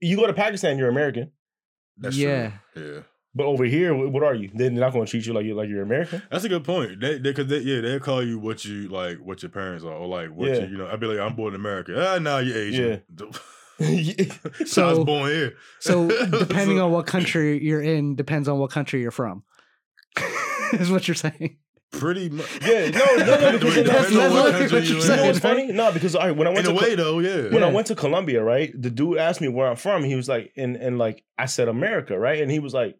You 0.00 0.16
go 0.16 0.26
to 0.26 0.32
Pakistan, 0.34 0.76
you're 0.78 0.88
American. 0.88 1.30
That's 1.96 2.14
Yeah. 2.16 2.52
true. 2.74 2.94
Yeah. 2.96 3.00
But 3.34 3.44
over 3.46 3.64
here, 3.64 3.94
what 3.94 4.22
are 4.24 4.34
you? 4.34 4.50
They're 4.54 4.70
not 4.70 4.92
going 4.92 5.04
to 5.04 5.10
treat 5.10 5.26
you 5.26 5.32
like 5.32 5.44
you 5.44 5.54
like 5.54 5.68
you're 5.68 5.82
American. 5.82 6.22
That's 6.30 6.44
a 6.44 6.48
good 6.48 6.64
point. 6.64 6.98
They, 7.00 7.18
they, 7.18 7.32
cause 7.34 7.46
they, 7.46 7.58
yeah, 7.58 7.80
they 7.82 7.98
call 8.00 8.22
you 8.22 8.38
what 8.38 8.64
you 8.64 8.88
like, 8.88 9.18
what 9.18 9.42
your 9.42 9.50
parents 9.50 9.84
are, 9.84 9.92
or 9.92 10.06
like 10.08 10.30
what 10.30 10.48
Yeah. 10.48 10.60
you, 10.64 10.68
you 10.72 10.76
know. 10.78 10.88
I'd 10.88 10.98
be 10.98 11.06
like, 11.06 11.18
I'm 11.20 11.36
born 11.36 11.54
in 11.54 11.60
America. 11.60 11.92
Ah, 11.96 12.18
nah, 12.18 12.38
you're 12.38 12.56
Asian. 12.56 13.02
so 14.66 14.86
I 14.88 14.92
was 14.92 15.04
born 15.04 15.30
here. 15.30 15.54
So 15.80 16.08
depending 16.30 16.78
So- 16.78 16.86
on 16.86 16.92
what 16.92 17.06
country 17.06 17.62
you're 17.62 17.82
in, 17.82 18.16
depends 18.16 18.48
on 18.48 18.58
what 18.58 18.70
country 18.70 19.02
you're 19.02 19.10
from. 19.10 19.44
is 20.72 20.90
what 20.90 21.06
you're 21.06 21.14
saying. 21.14 21.58
pretty 21.92 22.28
much. 22.30 22.46
Yeah, 22.62 22.90
no, 22.90 23.04
no, 23.16 23.24
no. 23.24 23.52
Because 23.58 23.74
Depends 23.74 24.10
That's- 24.10 24.14
on 24.16 24.32
what 24.32 24.52
country 24.52 24.78
what 24.78 24.88
you 24.88 24.94
you're 24.96 25.04
you 25.04 25.16
know 25.16 25.26
what's 25.26 25.38
funny? 25.38 25.66
No, 25.72 25.92
because 25.92 26.16
I 26.16 26.30
when 26.32 26.46
I 26.46 26.50
went 26.50 26.66
In 26.66 26.74
a 26.74 26.78
to 26.78 26.84
way, 26.84 26.94
though, 26.94 27.18
yeah. 27.20 27.50
when 27.50 27.62
I 27.62 27.70
went 27.70 27.86
to 27.88 27.94
Colombia, 27.94 28.42
right, 28.42 28.72
the 28.76 28.90
dude 28.90 29.18
asked 29.18 29.40
me 29.40 29.48
where 29.48 29.68
I'm 29.68 29.76
from. 29.76 30.02
He 30.04 30.14
was 30.16 30.28
like, 30.28 30.52
and 30.56 30.76
and 30.76 30.98
like 30.98 31.24
I 31.38 31.46
said 31.46 31.68
America, 31.68 32.18
right, 32.18 32.40
and 32.42 32.50
he 32.50 32.58
was 32.58 32.74
like, 32.74 32.96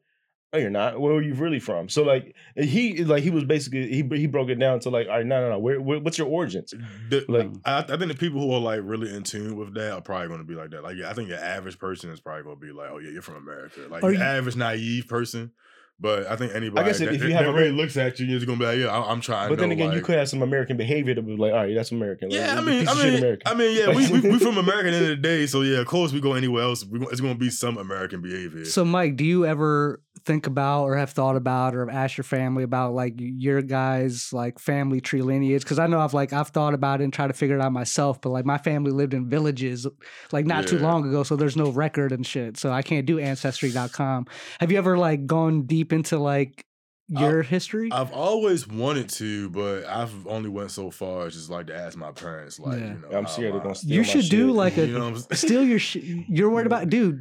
"No, 0.52 0.58
you're 0.58 0.70
not. 0.70 1.00
Where 1.00 1.12
are 1.14 1.22
you 1.22 1.34
really 1.34 1.58
from?" 1.58 1.88
So 1.88 2.02
like 2.02 2.34
he 2.56 3.04
like 3.04 3.22
he 3.22 3.30
was 3.30 3.44
basically 3.44 3.88
he 3.88 4.02
he 4.18 4.26
broke 4.26 4.48
it 4.48 4.56
down 4.58 4.80
to 4.80 4.90
like, 4.90 5.06
"All 5.08 5.16
right, 5.16 5.26
no, 5.26 5.40
no, 5.42 5.50
no. 5.50 5.58
Where, 5.58 5.80
where 5.80 5.98
what's 6.00 6.16
your 6.18 6.28
origins?" 6.28 6.72
The- 7.10 7.24
Like, 7.28 7.50
I, 7.64 7.78
I 7.80 7.96
think 7.96 8.08
the 8.08 8.14
people 8.18 8.40
who 8.40 8.52
are 8.52 8.60
like 8.60 8.80
really 8.82 9.14
in 9.14 9.22
tune 9.22 9.56
with 9.56 9.74
that 9.74 9.92
are 9.92 10.00
probably 10.00 10.28
going 10.28 10.40
to 10.40 10.46
be 10.46 10.54
like 10.54 10.70
that. 10.70 10.82
Like, 10.82 10.96
I 11.06 11.12
think 11.12 11.28
your 11.28 11.38
average 11.38 11.78
person 11.78 12.10
is 12.10 12.20
probably 12.20 12.44
going 12.44 12.56
to 12.56 12.66
be 12.66 12.72
like, 12.72 12.90
"Oh 12.90 12.98
yeah, 12.98 13.10
you're 13.10 13.22
from 13.22 13.36
America." 13.36 13.80
Like, 13.90 14.02
your 14.02 14.12
you- 14.14 14.20
average 14.20 14.56
naive 14.56 15.06
person 15.08 15.52
But 16.00 16.28
I 16.30 16.36
think 16.36 16.54
anybody 16.54 16.80
I 16.80 16.86
guess 16.86 17.00
if- 17.00 17.08
that, 17.08 17.14
if 17.16 17.22
you 17.22 17.28
that, 17.30 17.34
have 17.36 17.44
that 17.46 17.50
a 17.50 17.54
really 17.54 17.72
looks 17.72 17.96
at 17.96 18.20
you, 18.20 18.26
you're 18.26 18.38
just 18.38 18.46
gonna 18.46 18.58
be 18.58 18.66
like, 18.66 18.78
yeah, 18.78 18.86
I- 18.86 19.10
I'm 19.10 19.20
trying. 19.20 19.48
But 19.48 19.58
then 19.58 19.70
know, 19.70 19.72
again, 19.72 19.92
you 19.92 20.00
could 20.00 20.16
have 20.16 20.28
some 20.28 20.42
American 20.42 20.76
behavior 20.76 21.14
to 21.14 21.22
be 21.22 21.36
like, 21.36 21.52
all 21.52 21.58
right, 21.58 21.74
that's 21.74 21.90
American. 21.90 22.30
Like, 22.30 22.38
Yeah, 22.38 22.56
I 22.56 22.60
mean, 22.60 22.86
I 22.86 22.92
of 22.92 22.98
shit 22.98 23.06
mean, 23.06 23.18
American. 23.18 23.42
I 23.48 23.54
mean, 23.54 23.76
yeah, 23.76 23.88
we 23.94 24.08
we 24.20 24.30
we 24.30 24.38
from 24.38 24.58
America 24.58 24.88
at 24.88 24.90
the 24.92 24.96
end 24.96 25.04
of 25.04 25.10
the 25.10 25.16
day, 25.16 25.46
so 25.46 25.62
yeah, 25.62 25.78
of 25.78 25.86
course 25.86 26.12
we 26.12 26.20
go 26.20 26.34
anywhere 26.34 26.62
else. 26.62 26.84
We, 26.84 27.00
it's 27.06 27.20
gonna 27.20 27.34
be 27.34 27.50
some 27.50 27.78
American 27.78 28.20
behavior. 28.22 28.64
So, 28.64 28.84
Mike, 28.84 29.16
do 29.16 29.24
you 29.24 29.44
ever 29.44 30.00
think 30.24 30.46
about 30.46 30.84
or 30.84 30.96
have 30.96 31.10
thought 31.10 31.36
about 31.36 31.74
or 31.74 31.86
have 31.86 31.94
asked 31.94 32.16
your 32.18 32.24
family 32.24 32.62
about 32.64 32.92
like 32.92 33.14
your 33.16 33.62
guys' 33.62 34.32
like 34.32 34.58
family 34.60 35.00
tree 35.00 35.22
lineage? 35.22 35.62
Because 35.62 35.78
I 35.80 35.88
know 35.88 35.98
I've 35.98 36.14
like 36.14 36.32
I've 36.32 36.48
thought 36.48 36.74
about 36.74 37.00
it 37.00 37.04
and 37.04 37.12
tried 37.12 37.28
to 37.28 37.32
figure 37.34 37.56
it 37.56 37.60
out 37.62 37.72
myself, 37.72 38.20
but 38.20 38.30
like 38.30 38.44
my 38.44 38.58
family 38.58 38.92
lived 38.92 39.14
in 39.14 39.28
villages 39.28 39.84
like 40.30 40.46
not 40.46 40.68
too 40.68 40.78
long 40.78 41.08
ago, 41.08 41.24
so 41.24 41.34
there's 41.34 41.56
no 41.56 41.70
record 41.70 42.12
and 42.12 42.24
shit. 42.24 42.56
So 42.56 42.70
I 42.70 42.82
can't 42.82 43.04
do 43.04 43.18
ancestry.com. 43.18 44.26
Have 44.60 44.70
you 44.70 44.78
ever 44.78 44.96
like 44.96 45.26
gone 45.26 45.62
deep 45.62 45.87
into 45.92 46.18
like 46.18 46.64
your 47.08 47.42
history? 47.42 47.88
I've 47.90 48.12
always 48.12 48.68
wanted 48.68 49.08
to, 49.10 49.48
but 49.50 49.84
I've 49.86 50.26
only 50.26 50.50
went 50.50 50.70
so 50.70 50.90
far 50.90 51.26
as 51.26 51.34
just 51.34 51.48
like 51.50 51.66
to 51.68 51.74
ask 51.76 51.96
my 51.96 52.12
parents, 52.12 52.58
like, 52.60 52.78
Yeah. 52.80 52.86
you 52.94 53.02
know, 53.10 53.18
I'm 53.18 53.26
scared 53.26 53.54
they're 53.54 53.60
gonna 53.60 53.74
steal 53.74 53.90
you 53.94 54.00
my 54.02 54.06
should 54.06 54.28
do 54.28 54.46
shit. 54.48 54.54
like 54.56 54.76
a 54.78 54.86
you 54.86 54.92
know 54.92 55.00
what 55.00 55.06
I'm 55.08 55.16
saying? 55.16 55.36
steal 55.36 55.64
your 55.64 55.78
shit. 55.88 56.04
You're 56.04 56.50
worried 56.50 56.66
about, 56.66 56.88
dude. 56.90 57.20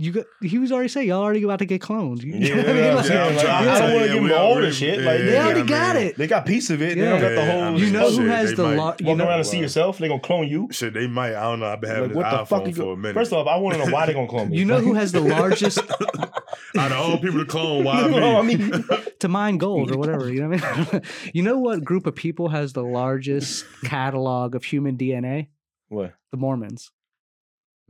You 0.00 0.12
got. 0.12 0.26
He 0.40 0.58
was 0.58 0.70
already 0.70 0.88
saying 0.88 1.08
y'all 1.08 1.22
already 1.24 1.42
about 1.42 1.58
to 1.58 1.64
get 1.66 1.82
cloned. 1.82 2.22
You, 2.22 2.34
Yeah, 2.34 2.54
know 2.54 2.62
what 2.62 2.68
I 2.68 2.72
mean? 2.72 2.84
I'm 2.84 2.94
Like- 2.94 3.04
saying, 3.06 3.36
like, 3.36 3.46
I 3.46 3.64
don't 3.64 3.82
want 3.82 3.82
to 3.90 4.06
Yeah, 4.06 4.12
give 4.14 4.22
we 4.22 4.28
them 4.28 4.38
all 4.38 4.54
the 4.54 4.70
shit. 4.72 5.00
Like, 5.00 5.18
They 5.18 5.24
they, 5.24 5.38
already 5.40 5.60
I 5.60 5.66
got 5.66 5.96
mean, 5.96 6.06
it. 6.06 6.16
they 6.16 6.26
got 6.28 6.46
piece 6.46 6.70
of 6.70 6.80
it. 6.82 6.96
They 6.96 7.04
don't 7.04 7.20
got 7.20 7.30
the 7.30 7.44
whole. 7.44 7.62
I 7.62 7.70
You 7.72 7.84
mean, 7.84 7.92
know 7.94 8.10
who 8.12 8.26
has 8.26 8.54
the 8.54 8.62
might- 8.62 8.76
lar- 8.76 8.86
Walking 8.86 9.06
you 9.08 9.16
know, 9.16 9.24
around 9.26 9.38
and 9.40 9.46
see 9.48 9.58
yourself, 9.58 9.98
they 9.98 10.06
gonna 10.06 10.20
clone 10.20 10.46
you. 10.46 10.68
Shit, 10.70 10.94
they 10.94 11.08
might. 11.08 11.34
I 11.34 11.42
don't 11.42 11.58
know. 11.58 11.66
I've 11.66 11.80
been 11.80 11.90
having 11.90 12.02
Like, 12.02 12.08
this 12.10 12.16
what 12.16 12.30
the 12.30 12.36
iPhone 12.36 12.46
fuck 12.48 12.66
you 12.68 12.74
for 12.74 12.82
a 12.82 12.84
go- 12.84 12.96
minute. 12.96 13.14
First 13.14 13.32
off, 13.32 13.48
I 13.48 13.56
want 13.56 13.76
to 13.76 13.84
know 13.84 13.92
why 13.92 14.06
they 14.06 14.12
gonna 14.14 14.28
clone 14.28 14.48
me. 14.50 14.56
You 14.58 14.64
know 14.66 14.78
who 14.78 14.94
has 14.94 15.10
the 15.10 15.20
largest 15.36 15.78
out 15.90 16.92
of 16.92 16.98
all 16.98 17.18
people 17.18 17.40
to 17.40 17.44
clone, 17.46 17.82
why 17.82 18.02
You 18.06 18.08
me? 18.12 18.20
know 18.20 18.38
I 18.38 18.42
mean? 18.42 18.84
to 19.18 19.26
mine 19.28 19.58
gold 19.58 19.90
or 19.90 19.98
whatever? 19.98 20.32
You 20.32 20.42
know 20.42 20.48
what 20.50 20.64
I 20.64 20.92
mean? 20.92 21.02
you 21.34 21.42
know 21.42 21.58
what 21.58 21.82
group 21.82 22.06
of 22.06 22.14
people 22.14 22.50
has 22.50 22.72
the 22.72 22.84
largest 22.84 23.64
catalog 23.82 24.54
of 24.54 24.62
human 24.62 24.96
DNA? 24.96 25.48
what? 25.88 26.14
The 26.30 26.36
Mormons. 26.36 26.92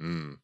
Mm. 0.00 0.36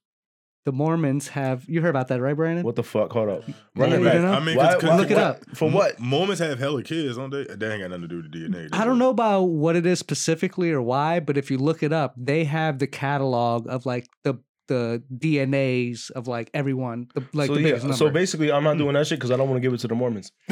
The 0.64 0.72
Mormons 0.72 1.28
have. 1.28 1.64
You 1.68 1.82
heard 1.82 1.90
about 1.90 2.08
that, 2.08 2.20
right, 2.22 2.34
Brandon? 2.34 2.64
What 2.64 2.76
the 2.76 2.82
fuck? 2.82 3.12
Hold 3.12 3.28
up. 3.28 3.42
Run 3.76 3.90
Yeah, 3.90 3.96
it 3.96 4.04
back. 4.04 4.12
don't 4.14 4.22
know? 4.22 4.32
I 4.32 4.40
mean, 4.40 4.56
Why- 4.56 4.64
'cause- 4.72 4.80
'cause- 4.80 4.90
why- 4.90 4.96
Look 4.96 5.10
it 5.10 5.18
up. 5.18 5.38
For 5.54 5.70
what? 5.70 6.00
Mormons 6.00 6.38
have 6.38 6.58
hella 6.58 6.82
kids, 6.82 7.16
don't 7.18 7.28
they? 7.30 7.44
That 7.44 7.70
ain't 7.70 7.82
got 7.82 7.90
nothing 7.90 8.02
to 8.02 8.08
do 8.08 8.16
with 8.22 8.32
the 8.32 8.38
DNA. 8.38 8.68
I 8.72 8.86
don't 8.86 8.98
know 8.98 9.10
about 9.10 9.42
what 9.42 9.76
it 9.76 9.84
is 9.84 9.98
specifically 9.98 10.70
or 10.72 10.80
why, 10.80 11.20
but 11.20 11.36
if 11.36 11.50
you 11.50 11.58
look 11.58 11.82
it 11.82 11.92
up, 11.92 12.14
they 12.16 12.44
have 12.44 12.78
the 12.78 12.86
catalog 12.86 13.66
of 13.68 13.84
like 13.84 14.06
the 14.22 14.36
the 14.66 15.02
DNAs 15.14 16.10
of 16.10 16.26
like 16.28 16.50
everyone, 16.54 17.08
the, 17.14 17.24
like 17.32 17.48
so 17.48 17.54
the 17.54 17.60
yeah. 17.62 17.92
So 17.92 18.10
basically, 18.10 18.50
I'm 18.52 18.64
not 18.64 18.78
doing 18.78 18.94
that 18.94 19.06
shit 19.06 19.18
because 19.18 19.30
I 19.30 19.36
don't 19.36 19.48
want 19.48 19.56
to 19.56 19.60
give 19.60 19.72
it 19.74 19.78
to 19.80 19.88
the 19.88 19.94
Mormons. 19.94 20.32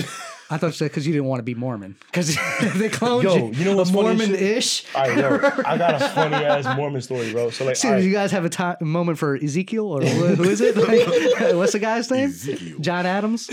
I 0.50 0.58
thought 0.58 0.66
you 0.66 0.72
said 0.72 0.90
because 0.90 1.06
you 1.06 1.14
didn't 1.14 1.28
want 1.28 1.38
to 1.38 1.44
be 1.44 1.54
Mormon 1.54 1.96
because 2.06 2.34
they 2.76 2.90
cloned 2.90 3.22
Yo, 3.22 3.36
you. 3.36 3.52
you 3.52 3.64
know 3.64 3.76
what's 3.76 3.88
a 3.88 3.92
funny? 3.94 4.08
Mormon-ish. 4.18 4.84
All 4.94 5.08
right, 5.08 5.16
yo, 5.16 5.36
I 5.64 5.78
got 5.78 6.02
a 6.02 6.08
funny 6.10 6.36
ass 6.36 6.76
Mormon 6.76 7.00
story, 7.00 7.32
bro. 7.32 7.48
So 7.50 7.64
like, 7.64 7.76
See, 7.76 7.88
all 7.88 7.94
right, 7.94 8.04
you 8.04 8.12
guys 8.12 8.30
have 8.32 8.44
a 8.44 8.50
time 8.50 8.76
a 8.80 8.84
moment 8.84 9.16
for 9.18 9.34
Ezekiel 9.36 9.86
or 9.86 10.02
who, 10.02 10.34
who 10.34 10.44
is 10.50 10.60
it? 10.60 10.76
Like, 10.82 11.54
what's 11.54 11.72
the 11.72 11.78
guy's 11.78 12.10
name? 12.10 12.28
Ezekiel. 12.28 12.78
John 12.80 13.06
Adams. 13.06 13.48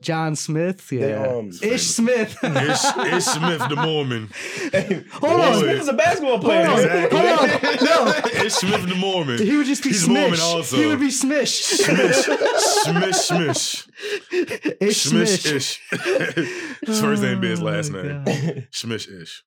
John 0.00 0.36
Smith. 0.36 0.88
they, 0.88 1.10
Yeah. 1.10 1.26
um, 1.26 1.50
Ish 1.62 1.82
Smith. 1.82 2.36
Ish, 2.42 2.84
Ish 3.12 3.24
Smith, 3.24 3.62
the 3.68 3.76
Mormon. 3.76 4.30
Hold 5.12 5.40
on. 5.40 5.58
Smith 5.60 5.80
is 5.80 5.88
a 5.88 5.92
basketball 5.92 6.38
player. 6.38 6.66
Hold 6.66 6.78
on. 6.78 6.84
Exactly. 6.84 7.18
Hold 7.86 8.08
on. 8.08 8.22
No. 8.34 8.44
Ish 8.44 8.52
Smith, 8.54 8.88
the 8.88 8.94
Mormon. 8.96 9.35
He 9.38 9.56
would 9.56 9.66
just 9.66 9.82
be 9.82 9.90
He's 9.90 10.06
Smish. 10.06 10.12
Mormon 10.20 10.40
also. 10.40 10.76
He 10.76 10.86
would 10.86 11.00
be 11.00 11.08
Smish. 11.08 11.62
Smish, 11.86 13.12
smish, 13.28 13.88
Ish 14.80 15.06
smish, 15.06 15.38
Smish. 15.38 15.54
ish. 15.54 16.78
His 16.86 17.00
first 17.00 17.22
name 17.22 17.40
be 17.40 17.48
his 17.48 17.62
last 17.62 17.92
Oh, 17.94 18.02
name. 18.02 18.24
God. 18.24 18.68
Smish, 18.72 19.08
ish. 19.22 19.42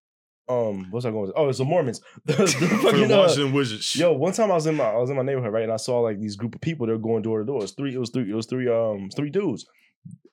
um, 0.48 0.88
what's 0.92 1.06
I 1.06 1.12
going? 1.12 1.28
To, 1.28 1.34
oh, 1.38 1.50
it's 1.50 1.58
the 1.60 1.66
Mormons. 1.66 2.02
The- 2.26 2.34
the 2.34 2.48
For 2.48 2.60
the 2.66 2.68
fucking, 2.78 3.12
uh, 3.12 3.18
Washington 3.18 3.54
Wizards. 3.54 3.96
Yo, 3.96 4.14
one 4.14 4.34
time 4.34 4.52
I 4.52 4.56
was 4.56 4.66
in 4.66 4.76
my 4.76 4.86
I 4.86 4.98
was 4.98 5.10
in 5.10 5.16
my 5.16 5.22
neighborhood, 5.24 5.54
right, 5.54 5.64
and 5.64 5.72
I 5.72 5.78
saw 5.78 6.00
like 6.00 6.20
these 6.20 6.36
group 6.36 6.56
of 6.56 6.62
people. 6.62 6.86
They 6.88 6.94
were 6.94 7.00
going 7.00 7.22
door 7.22 7.40
to 7.40 7.46
door. 7.46 7.58
It 7.60 7.62
was 7.62 7.72
three. 7.74 7.94
It 7.94 8.00
was 8.00 8.10
three. 8.10 8.30
It 8.30 8.36
was 8.36 8.46
three. 8.48 8.68
Um, 8.68 9.10
three 9.16 9.30
dudes, 9.30 9.66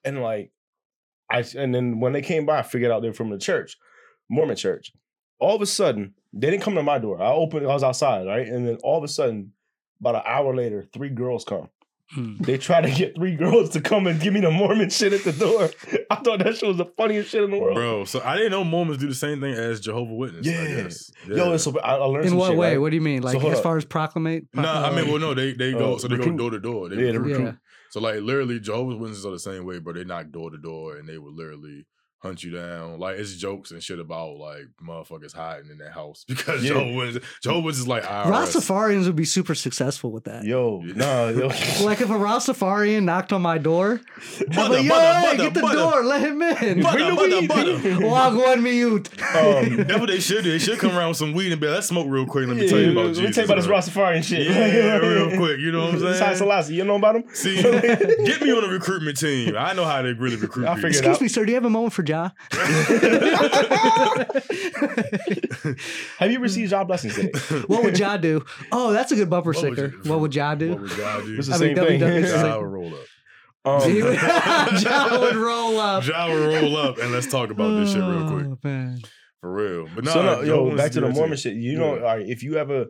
and 0.03 0.21
like, 0.21 0.51
I 1.31 1.43
and 1.57 1.73
then 1.73 1.99
when 1.99 2.13
they 2.13 2.21
came 2.21 2.45
by, 2.45 2.59
I 2.59 2.63
figured 2.63 2.91
out 2.91 3.01
they're 3.01 3.13
from 3.13 3.29
the 3.29 3.37
church, 3.37 3.77
Mormon 4.29 4.55
church. 4.55 4.91
All 5.39 5.55
of 5.55 5.61
a 5.61 5.65
sudden, 5.67 6.15
they 6.33 6.49
didn't 6.51 6.63
come 6.63 6.75
to 6.75 6.83
my 6.83 6.99
door. 6.99 7.21
I 7.21 7.31
opened. 7.31 7.65
I 7.65 7.73
was 7.73 7.83
outside, 7.83 8.25
right, 8.27 8.47
and 8.47 8.67
then 8.67 8.77
all 8.83 8.97
of 8.97 9.03
a 9.03 9.07
sudden, 9.07 9.53
about 9.99 10.15
an 10.15 10.21
hour 10.25 10.55
later, 10.55 10.85
three 10.93 11.09
girls 11.09 11.43
come. 11.45 11.69
Hmm. 12.11 12.37
They 12.39 12.57
try 12.57 12.79
to 12.79 12.89
get 12.89 13.15
three 13.17 13.35
girls 13.43 13.71
to 13.71 13.81
come 13.81 14.07
and 14.07 14.17
give 14.21 14.33
me 14.33 14.39
the 14.39 14.49
Mormon 14.49 14.89
shit 14.89 15.11
at 15.11 15.23
the 15.25 15.33
door. 15.33 15.69
I 16.09 16.15
thought 16.15 16.39
that 16.39 16.55
shit 16.55 16.65
was 16.67 16.77
the 16.77 16.85
funniest 16.97 17.31
shit 17.31 17.43
in 17.43 17.51
the 17.51 17.57
world. 17.59 17.75
Bro, 17.75 18.05
so 18.05 18.21
I 18.23 18.37
didn't 18.37 18.51
know 18.51 18.63
Mormons 18.63 18.99
do 18.99 19.07
the 19.09 19.13
same 19.15 19.41
thing 19.41 19.53
as 19.53 19.81
Jehovah 19.81 20.13
Witness. 20.13 20.47
I 20.47 20.51
Yeah. 20.51 20.83
guess. 20.83 21.11
Yo, 21.27 21.51
it's 21.51 21.65
so, 21.65 21.77
I, 21.79 21.95
I 21.95 22.03
learned 22.05 22.23
In 22.25 22.29
some 22.29 22.37
what 22.39 22.47
shit, 22.51 22.57
way? 22.57 22.71
right? 22.71 22.77
What 22.77 22.91
do 22.91 22.95
you 22.95 23.01
mean? 23.01 23.23
Like 23.23 23.37
hold 23.41 23.51
as 23.51 23.57
up. 23.59 23.63
far 23.63 23.75
as 23.75 23.83
proclamate? 23.85 24.45
No, 24.53 24.63
I 24.71 24.95
mean, 24.95 25.09
well, 25.09 25.19
no, 25.19 25.33
they 25.33 25.51
they 25.51 25.73
go 25.73 25.95
Uh, 25.95 25.97
so 25.99 26.07
they 26.07 26.15
go 26.15 26.31
door 26.31 26.51
to 26.51 26.59
door. 26.59 26.87
They 26.87 26.95
Yeah, 27.07 27.11
the 27.11 27.19
recruit. 27.19 27.43
Yeah. 27.43 27.51
So 27.89 27.99
like 27.99 28.21
literally, 28.21 28.61
Jehovah's 28.61 28.95
Witnesses 28.97 29.25
are 29.25 29.31
the 29.31 29.39
same 29.39 29.65
way, 29.65 29.79
but 29.79 29.95
they 29.95 30.05
knock 30.05 30.29
door 30.31 30.49
to 30.49 30.57
door 30.57 30.95
and 30.95 31.09
they 31.09 31.17
would 31.17 31.33
literally 31.33 31.85
hunt 32.19 32.43
you 32.43 32.51
down. 32.51 32.99
Like 32.99 33.17
it's 33.17 33.35
jokes 33.35 33.71
and 33.71 33.81
shit 33.81 33.99
about 33.99 34.37
like 34.37 34.65
motherfuckers 34.83 35.33
hiding 35.33 35.69
in 35.69 35.77
their 35.77 35.91
house 35.91 36.25
because 36.27 36.63
Yeah. 36.63 36.69
Jehovah's 36.73 36.95
Witnesses, 36.95 37.29
Jehovah's 37.43 37.63
Witnesses 37.63 37.81
is 37.81 37.87
like 37.87 38.03
IRS. 38.03 38.25
Rastafarians 38.25 39.05
would 39.05 39.15
be 39.15 39.25
super 39.25 39.53
successful 39.55 40.11
with 40.11 40.23
that. 40.25 40.43
Yo, 40.43 40.81
nah, 40.95 41.29
yo. 41.29 41.47
Like 41.81 42.01
if 42.01 42.09
a 42.09 42.13
Rastafarian 42.13 43.03
knocked 43.03 43.31
on 43.33 43.41
my 43.41 43.57
door, 43.57 44.01
I'm 44.41 44.47
Butter, 44.47 44.73
like, 44.75 44.83
yo, 44.83 44.89
butter, 44.89 45.13
hey, 45.19 45.25
butter, 45.37 45.37
get 45.43 45.53
the 45.53 45.61
butter. 45.61 45.77
door, 45.77 46.03
let 46.03 46.21
him 46.21 46.41
in. 46.41 46.81
Butter, 46.81 46.97
Bring 47.15 47.29
the 47.41 47.47
butter, 47.47 47.71
weed. 47.75 47.93
butter. 47.93 48.07
Walk 48.07 48.33
one 48.45 48.63
mute. 48.63 49.09
Um, 49.35 49.75
That's 49.87 49.99
what 49.99 50.09
they 50.09 50.19
should 50.19 50.43
do. 50.43 50.51
They 50.51 50.57
should 50.59 50.79
come 50.79 50.97
around 50.97 51.09
with 51.09 51.17
some 51.17 51.33
weed 51.33 51.51
and 51.51 51.61
be 51.61 51.67
like, 51.67 51.75
let's 51.75 51.87
smoke 51.87 52.07
real 52.09 52.25
quick. 52.25 52.47
Let 52.47 52.57
me 52.57 52.63
Yeah, 52.63 52.69
tell 52.69 52.79
you 52.79 52.91
about 52.91 53.05
let 53.05 53.15
Jesus. 53.15 53.23
me 53.27 53.31
tell 53.33 53.43
you 53.43 53.45
about 53.63 53.83
this 53.83 53.93
bro." 53.93 54.03
Rastafarian 54.05 54.23
shit. 54.23 54.47
Yeah, 54.47 54.97
real 54.97 55.37
quick. 55.37 55.59
You 55.59 55.71
know 55.71 55.85
what 55.85 55.93
I'm 55.95 55.99
saying? 55.99 56.23
Haile 56.23 56.35
Selassie, 56.35 56.73
you 56.75 56.83
know 56.83 56.95
about 56.95 57.17
him? 57.17 57.23
See, 57.33 57.61
get 57.61 58.41
me 58.41 58.51
on 58.51 58.63
a 58.63 58.67
recruitment 58.67 59.17
team. 59.19 59.55
I 59.57 59.73
know 59.73 59.85
how 59.85 60.01
they 60.01 60.13
really 60.13 60.35
recruit 60.37 60.65
I 60.67 60.75
figured 60.75 60.91
Excuse 60.93 61.15
out. 61.17 61.21
me, 61.21 61.27
sir. 61.27 61.45
Do 61.45 61.51
you 61.51 61.55
have 61.55 61.65
a 61.65 61.69
moment 61.69 61.93
for 61.93 62.03
Jah? 62.07 62.33
Have 66.17 66.31
you 66.31 66.39
received 66.39 66.71
job 66.71 66.87
blessings 66.87 67.15
today? 67.15 67.31
what 67.67 67.83
would 67.83 67.95
Jah 67.95 68.17
do? 68.17 68.43
Oh, 68.71 68.91
that's 68.91 69.11
a 69.11 69.15
good 69.15 69.29
bumper 69.29 69.51
What 69.51 69.63
would 69.63 69.73
sticker. 69.77 69.93
you- 70.03 70.09
What 70.11 70.19
would 70.21 70.31
Jah 70.31 70.55
do? 70.57 70.71
What 70.71 70.81
would 70.81 70.97
God 70.97 71.25
do? 71.25 71.37
It's 71.37 71.47
the 71.47 71.55
I 71.55 71.57
mean, 71.59 71.75
same 71.75 71.85
thing. 71.85 71.99
WWE 72.01 72.27
Jah 72.41 72.57
would 72.59 72.65
roll 72.67 72.93
up. 72.95 73.83
He 73.83 74.01
would- 74.01 74.17
um, 74.17 74.75
ja 74.81 75.19
would 75.19 75.35
roll 75.49 75.79
up. 75.79 76.03
Jah 76.03 76.27
would 76.29 76.39
roll 76.61 76.77
up 76.77 76.97
and 76.97 77.11
let's 77.11 77.27
talk 77.27 77.49
about 77.51 77.69
this 77.79 77.91
shit 77.93 78.01
real 78.01 78.27
quick. 78.29 78.45
Oh, 78.47 78.57
man. 78.63 78.99
For 79.41 79.51
real. 79.53 79.87
But 79.93 80.03
no, 80.05 80.11
so 80.11 80.21
no, 80.23 80.41
yo, 80.41 80.75
back 80.75 80.91
to 80.93 81.01
the. 81.01 81.09
Mormon 81.09 81.37
shit. 81.37 81.55
You 81.55 81.77
know, 81.77 81.95
Yeah. 81.95 82.01
all 82.01 82.17
right, 82.17 82.27
if 82.27 82.41
you 82.43 82.55
ever, 82.57 82.87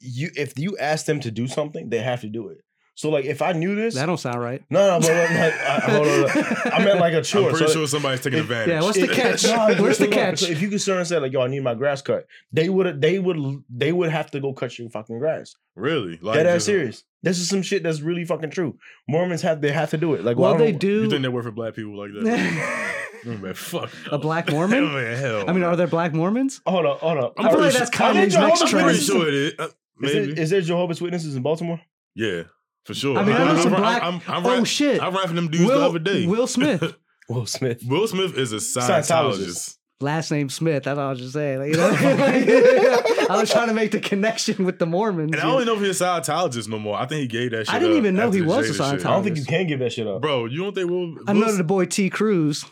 you 0.00 0.30
if 0.36 0.58
you 0.58 0.76
ask 0.78 1.06
them 1.06 1.20
to 1.20 1.30
do 1.30 1.46
something, 1.46 1.88
they 1.88 2.00
have 2.00 2.20
to 2.22 2.28
do 2.28 2.48
it. 2.48 2.58
So 2.94 3.08
like, 3.08 3.24
if 3.24 3.40
I 3.40 3.52
knew 3.52 3.74
this, 3.74 3.94
That 3.94 4.04
don't 4.06 4.18
sound 4.18 4.40
right. 4.40 4.62
no, 4.68 4.86
no, 4.86 5.00
but 5.00 5.08
like, 5.08 5.30
I, 5.54 5.80
hold 5.80 6.06
on, 6.06 6.72
I 6.74 6.84
meant 6.84 7.00
like 7.00 7.14
a 7.14 7.16
I'm 7.18 7.22
pretty 7.22 7.56
so, 7.56 7.66
sure 7.68 7.86
somebody's 7.86 8.20
taking 8.20 8.38
if- 8.40 8.44
advantage. 8.44 8.68
Yeah, 8.68 8.82
what's 8.82 8.98
the 9.00 9.08
catch? 9.08 9.44
No, 9.78 9.82
Where's 9.82 9.96
the 9.98 10.04
so 10.04 10.10
catch? 10.10 10.40
so 10.40 10.46
if 10.48 10.60
you 10.60 10.68
could 10.68 10.86
and 10.88 11.06
say 11.06 11.18
like, 11.18 11.32
"Yo, 11.32 11.40
I 11.40 11.46
need 11.48 11.62
my 11.64 11.74
grass 11.74 12.02
cut," 12.02 12.26
they 12.52 12.68
would, 12.68 13.00
they 13.00 13.18
would, 13.18 13.64
they 13.70 13.92
would 13.92 14.10
have 14.10 14.30
to 14.32 14.40
go 14.40 14.52
cut 14.52 14.78
your 14.78 14.90
fucking 14.90 15.18
grass. 15.18 15.54
really? 15.74 16.18
Like, 16.20 16.36
That 16.36 16.46
ass 16.46 16.64
serious. 16.64 17.04
This 17.22 17.38
is 17.38 17.48
some 17.48 17.62
shit 17.62 17.82
that's 17.82 18.00
really 18.02 18.24
fucking 18.26 18.50
true. 18.50 18.76
Mormons 19.08 19.40
have 19.42 19.60
they 19.62 19.72
have 19.72 19.90
to 19.90 19.96
do 19.96 20.12
it. 20.14 20.22
Like, 20.24 20.36
well, 20.36 20.54
I 20.54 20.58
they 20.58 20.72
don't- 20.72 20.82
You 21.04 21.08
think 21.10 21.22
they 21.22 21.28
work 21.28 21.44
for 21.44 21.50
black 21.50 21.74
people 21.74 21.96
like 21.96 22.10
that? 22.12 22.88
Man, 23.24 23.54
fuck. 23.54 23.90
A 24.10 24.18
black 24.18 24.48
Mormon? 24.50 24.92
Man, 24.92 25.16
hell. 25.16 25.48
I 25.48 25.52
mean, 25.52 25.62
are 25.62 25.76
there 25.76 25.86
black 25.86 26.12
Mormons? 26.12 26.60
Hold 26.66 26.84
up, 26.86 26.98
hold 26.98 27.18
up. 27.18 27.34
I'm 27.38 27.46
I 27.46 27.48
feel 27.50 27.58
pretty 27.60 27.78
like 27.78 27.78
that's 27.90 27.96
sure- 27.96 28.06
Are 28.06 28.14
next 28.14 28.34
Jehovah's 28.34 28.62
I'm 28.62 28.68
pretty 28.68 28.84
trend. 28.84 29.02
Sure 29.02 29.28
it 29.28 29.34
is. 29.34 29.52
Uh, 29.58 29.68
Is, 30.02 30.12
there, 30.12 30.42
is 30.42 30.50
there 30.50 30.60
Jehovah's 30.60 31.00
Witnesses 31.00 31.36
in 31.36 31.42
Baltimore? 31.42 31.80
yeah, 32.14 32.42
for 32.84 32.94
sure. 32.94 33.16
I 33.18 33.24
mean, 33.24 33.36
I 33.36 33.52
know 33.52 33.60
some 33.60 33.72
I'm- 33.74 33.82
black. 33.82 34.02
I'm, 34.02 34.20
I'm, 34.26 34.46
oh 34.46 34.50
ran- 34.54 34.64
shit! 34.64 35.00
I 35.00 35.08
ran 35.08 35.28
for 35.28 35.34
them 35.34 35.48
dudes 35.48 35.64
Will, 35.64 35.78
the 35.80 35.86
other 35.86 35.98
day. 35.98 36.26
Will 36.26 36.46
Smith, 36.46 36.96
Will 37.28 37.46
Smith. 37.46 37.82
Will 37.86 38.06
Smith 38.08 38.36
is 38.36 38.52
a 38.52 38.56
Scientologist. 38.56 39.10
Scientologist. 39.10 39.76
last 40.00 40.30
name 40.30 40.48
Smith. 40.48 40.82
That's 40.84 40.98
all 40.98 41.06
I 41.06 41.10
was 41.10 41.20
just 41.20 41.32
saying. 41.32 41.58
Like, 41.60 41.68
you 41.70 41.76
know? 41.76 41.90
I 43.30 43.36
was 43.40 43.50
trying 43.50 43.68
to 43.68 43.74
make 43.74 43.92
the 43.92 44.00
connection 44.00 44.64
with 44.64 44.78
the 44.78 44.86
Mormons. 44.86 45.32
And 45.32 45.40
I 45.40 45.44
don't 45.44 45.54
even 45.62 45.66
know 45.66 45.74
if 45.74 45.80
he's 45.86 46.00
a 46.00 46.04
Scientologist 46.04 46.68
no 46.68 46.78
more. 46.78 46.96
I 46.98 47.06
think 47.06 47.20
he 47.22 47.26
gave 47.28 47.52
that 47.52 47.66
shit 47.66 47.74
I 47.74 47.78
didn't 47.78 47.94
up 47.94 47.98
even 47.98 48.16
know 48.16 48.30
he 48.30 48.40
the 48.40 48.46
was 48.46 48.68
a 48.70 48.72
Jada 48.82 48.90
shit. 48.98 49.06
I 49.06 49.10
don't 49.10 49.24
think 49.24 49.36
you 49.38 49.44
can 49.44 49.66
give 49.68 49.78
that 49.78 49.92
shit 49.92 50.06
up. 50.06 50.20
Bro, 50.20 50.46
you 50.46 50.58
don't 50.62 50.74
think 50.74 50.90
Will? 50.90 51.16
I 51.26 51.32
Will 51.32 51.40
know 51.42 51.52
the 51.56 51.64
boy 51.64 51.86
T. 51.86 52.10
Cruise. 52.10 52.64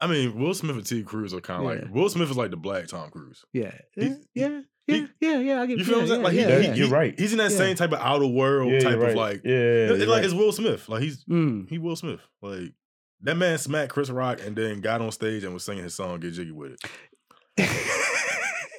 I 0.00 0.06
mean, 0.06 0.38
Will 0.38 0.54
Smith 0.54 0.76
and 0.76 0.86
T. 0.86 1.02
Cruise 1.02 1.34
are 1.34 1.40
kind 1.40 1.66
of 1.66 1.74
Yeah. 1.76 1.82
like 1.86 1.94
Will 1.94 2.08
Smith 2.08 2.30
is 2.30 2.36
like 2.36 2.50
the 2.52 2.56
black 2.56 2.86
Tom 2.86 3.10
Cruise. 3.10 3.44
Yeah, 3.52 3.72
He- 3.96 4.02
eh, 4.06 4.14
yeah, 4.34 4.60
yeah, 4.88 4.96
yeah, 4.96 5.06
yeah, 5.20 5.38
yeah. 5.40 5.60
I 5.62 5.66
get 5.66 5.78
You 5.78 5.84
feel 5.84 5.94
what 5.96 6.02
I'm 6.02 6.08
saying? 6.08 6.22
Like 6.22 6.32
yeah, 6.34 6.58
he, 6.58 6.66
yeah, 6.66 6.72
he- 6.74 6.80
You're 6.80 6.88
right. 6.88 7.18
He's 7.18 7.32
in 7.32 7.38
that 7.38 7.50
Yeah. 7.50 7.56
same 7.58 7.76
type 7.76 7.92
of 7.92 8.00
outer 8.00 8.26
world 8.26 8.72
Yeah, 8.72 8.80
type 8.80 8.92
you're 8.92 9.08
of 9.08 9.14
like, 9.14 9.42
yeah, 9.44 9.52
it's 9.52 9.98
you're 9.98 10.06
like 10.08 10.16
right. 10.16 10.24
it's 10.24 10.34
Will 10.34 10.52
Smith. 10.52 10.88
Like 10.88 11.02
he's 11.02 11.24
Mm. 11.24 11.68
he 11.68 11.78
Will 11.78 11.96
Smith. 11.96 12.20
Like 12.42 12.72
that 13.22 13.36
man 13.36 13.58
smacked 13.58 13.92
Chris 13.92 14.10
Rock 14.10 14.40
and 14.44 14.54
then 14.56 14.80
got 14.80 15.00
on 15.00 15.10
stage 15.12 15.44
and 15.44 15.52
was 15.54 15.64
singing 15.64 15.84
his 15.84 15.94
song 15.94 16.20
"Get 16.20 16.32
Jiggy 16.34 16.52
with 16.52 16.72
It" 16.72 17.68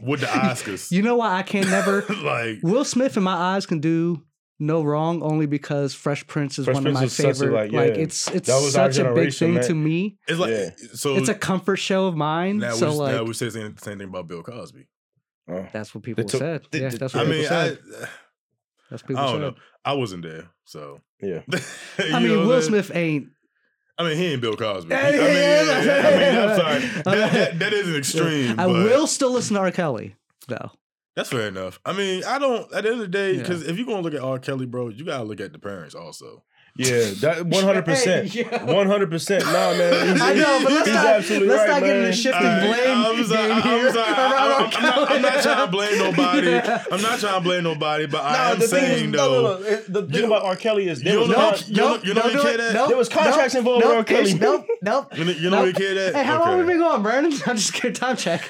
with 0.02 0.22
the 0.22 0.26
Oscars. 0.28 0.92
You 0.92 1.02
know 1.02 1.16
why 1.18 1.36
I 1.38 1.44
can 1.44 1.70
never? 1.70 2.02
like 2.24 2.60
Will 2.64 2.86
Smith 2.86 3.18
in 3.18 3.24
my 3.24 3.34
eyes 3.34 3.66
can 3.66 3.80
do 3.80 4.24
no 4.62 4.84
wrong 4.84 5.22
only 5.24 5.46
because 5.46 5.94
Fresh 5.94 6.28
Prince 6.28 6.60
is 6.60 6.66
Fresh 6.66 6.76
one 6.76 6.84
Prince 6.84 6.96
of 6.98 7.00
my 7.00 7.04
was 7.06 7.14
such 7.16 7.26
a, 7.26 7.34
favorite. 7.34 7.54
like, 7.54 7.72
Like, 7.72 7.98
it's 7.98 8.28
it's 8.30 8.48
that 8.48 8.56
was 8.62 8.76
our 8.76 8.92
such 8.92 9.06
a 9.06 9.14
big 9.14 9.34
thing 9.34 9.54
man. 9.56 9.64
to 9.64 9.74
me. 9.74 10.18
It's 10.28 10.38
like 10.40 10.52
Yeah. 10.52 10.70
so. 10.94 11.16
It's 11.16 11.30
a 11.30 11.34
comfort 11.36 11.78
show 11.78 12.08
of 12.08 12.16
mine. 12.18 12.58
now, 12.58 12.74
so 12.74 12.90
we, 12.92 12.96
like 12.98 13.16
now 13.16 13.24
we 13.24 13.34
say 13.34 13.46
the 13.46 13.52
same, 13.52 13.78
same 13.78 13.98
thing 14.00 14.10
about 14.10 14.28
Bill 14.28 14.44
Cosby. 14.44 14.88
Oh. 15.50 15.68
that's 15.74 15.94
what 15.96 16.04
people 16.04 16.24
took- 16.26 16.40
said. 16.40 16.62
they- 16.72 16.82
yeah, 16.82 16.90
they- 16.90 16.98
that's 16.98 17.16
I 17.16 17.20
what 17.20 17.28
mean, 17.28 17.42
people 17.42 17.58
I, 17.58 17.68
said. 17.70 17.80
that's 18.90 19.04
what 19.04 19.08
people 19.08 19.18
I 19.24 19.26
don't 19.26 19.36
said. 19.36 19.42
know. 19.42 19.56
I 19.86 19.94
wasn't 19.94 20.24
there, 20.24 20.50
so 20.66 21.02
Yeah. 21.22 21.42
I 22.00 22.20
mean, 22.20 22.32
Will 22.46 22.54
I'm? 22.54 22.62
Smith 22.62 22.92
ain't. 22.94 23.30
I 23.98 24.04
mean, 24.04 24.18
he 24.18 24.28
ain't 24.28 24.42
Bill 24.42 24.56
Cosby. 24.56 24.90
Yeah, 24.94 25.00
I 25.08 25.12
mean, 25.12 25.20
yeah, 25.22 25.32
yeah, 25.34 25.64
yeah, 25.64 25.84
yeah, 25.84 26.08
I 26.08 26.32
mean, 26.42 26.50
I'm 26.50 26.56
sorry. 26.58 26.80
That, 27.04 27.34
that, 27.34 27.60
that 27.60 27.74
is 27.74 27.88
an 27.90 27.96
extreme. 27.96 28.60
I 28.60 28.66
but 28.66 28.74
will 28.74 29.08
still 29.08 29.32
listen 29.32 29.56
to 29.56 29.60
R. 29.62 29.72
Kelly 29.72 30.16
though. 30.48 30.72
That's 31.16 31.30
fair 31.30 31.48
enough. 31.50 31.80
I 31.86 31.92
mean, 31.94 32.24
I 32.24 32.40
don't. 32.40 32.72
At 32.74 32.84
the 32.84 32.92
end 32.92 32.94
of 32.94 33.00
the 33.00 33.08
day, 33.10 33.34
Yeah. 33.34 33.42
because 33.42 33.68
if 33.68 33.78
you're 33.78 33.86
gonna 33.88 34.02
look 34.02 34.14
at 34.14 34.22
R. 34.22 34.40
Kelly, 34.40 34.66
bro, 34.66 34.88
you 34.90 35.04
gotta 35.04 35.24
look 35.26 35.42
at 35.42 35.52
the 35.52 35.60
parents 35.60 35.96
also. 35.96 36.44
Yeah, 36.80 37.12
that 37.20 37.46
one 37.46 37.64
hundred 37.66 37.84
percent, 37.84 38.34
one 38.64 38.88
hundred 38.88 39.10
percent. 39.10 39.44
Nah, 39.44 39.52
man, 39.76 40.14
he's, 40.14 40.22
I 40.30 40.34
know, 40.34 40.60
but 40.64 40.72
let's 40.72 40.88
he's 40.88 40.96
not 40.96 41.06
absolutely 41.08 41.48
let's 41.50 41.70
right, 41.70 41.82
not 41.82 41.82
get 41.86 41.96
into 41.98 42.14
shifting 42.14 42.46
All 42.48 42.54
right, 42.54 42.84
blame. 42.84 42.98
I'm 42.98 43.24
sorry. 43.26 43.48
game 43.48 43.52
I'm 43.52 43.62
here 43.64 43.92
sorry. 43.92 44.12
around 44.14 44.34
I- 44.34 44.54
R. 44.54 44.62
I'm, 44.62 44.66
I'm 44.74 44.82
not, 44.84 45.12
I'm 45.12 45.22
not 45.22 45.44
trying 45.44 45.66
to 45.66 45.72
blame 45.72 45.98
nobody. 46.00 46.48
Yeah. 46.52 46.84
I'm 46.90 47.02
not 47.02 47.20
trying 47.20 47.34
to 47.34 47.42
blame 47.42 47.64
nobody, 47.64 48.06
but 48.08 48.24
I 48.24 48.52
am 48.52 48.62
saying 48.62 49.06
is, 49.08 49.12
though. 49.12 49.42
no, 49.42 49.58
no, 49.58 49.60
no. 49.60 49.82
The 49.90 50.08
thing 50.08 50.22
You- 50.22 50.26
about 50.28 50.44
R. 50.46 50.56
Kelly 50.56 50.88
is 50.88 51.02
there 51.02 51.14
you 51.16 51.20
was 51.20 51.30
don't 51.30 51.38
con- 51.38 51.52
know- 51.52 51.68
you 51.68 51.76
know- 51.98 52.04
you 52.04 52.14
know 52.14 52.22
don't 52.22 52.32
your 52.34 52.42
kid 52.44 52.60
at- 52.62 52.74
Nope, 52.74 52.88
There 52.88 52.98
was 52.98 53.10
contracts 53.10 53.54
nope, 53.56 53.60
involved 53.62 53.86
with 53.86 53.96
R. 53.96 54.04
Kelly. 54.06 54.34
Nope, 54.36 54.68
nope. 54.82 55.18
You 55.18 55.26
know, 55.26 55.32
you 55.32 55.44
know 55.44 55.50
nope. 55.50 55.60
where 55.60 55.66
your 55.66 55.74
kid 55.74 55.98
at? 55.98 56.16
Hey, 56.16 56.24
how 56.24 56.40
long 56.40 56.50
Okay. 56.54 56.62
we 56.62 56.68
been 56.68 56.80
going, 56.80 57.04
Brandon? 57.04 57.34
I'm 57.46 57.58
just 57.58 57.74
kidding. 57.74 57.94
Time 57.94 58.16
check. 58.16 58.50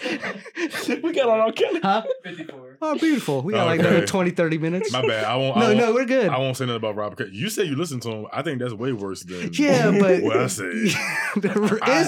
we 1.02 1.14
got 1.14 1.30
on 1.30 1.40
R. 1.40 1.52
Kelly. 1.52 1.80
Huh? 1.82 2.04
54. 2.24 2.78
Oh, 2.82 2.98
beautiful. 2.98 3.42
We 3.42 3.54
got 3.54 3.66
like 3.66 3.80
Okay. 3.80 3.90
another 3.90 4.06
20, 4.06 4.30
30 4.32 4.58
minutes. 4.60 4.92
My 4.94 5.02
bad. 5.06 5.26
I 5.26 5.36
won't. 5.36 5.58
I 5.58 5.60
No, 5.62 5.66
won't, 5.68 5.78
no, 5.80 5.94
we're 5.94 6.06
good. 6.06 6.30
I 6.30 6.38
won't 6.38 6.56
say 6.56 6.66
nothing 6.66 6.78
about 6.78 6.96
Robert. 6.96 7.18
Kelly. 7.18 7.32
You 7.34 7.50
say 7.50 7.64
you 7.64 7.76
listen 7.76 8.00
to 8.02 8.10
him. 8.10 8.19
I 8.32 8.42
think 8.42 8.60
that's 8.60 8.74
way 8.74 8.92
worse 8.94 9.24
than 9.24 9.52
Yeah, 9.54 9.92
but 9.92 10.22
what 10.24 10.38
I 10.38 10.48
said. 10.48 10.66
is 10.74 10.94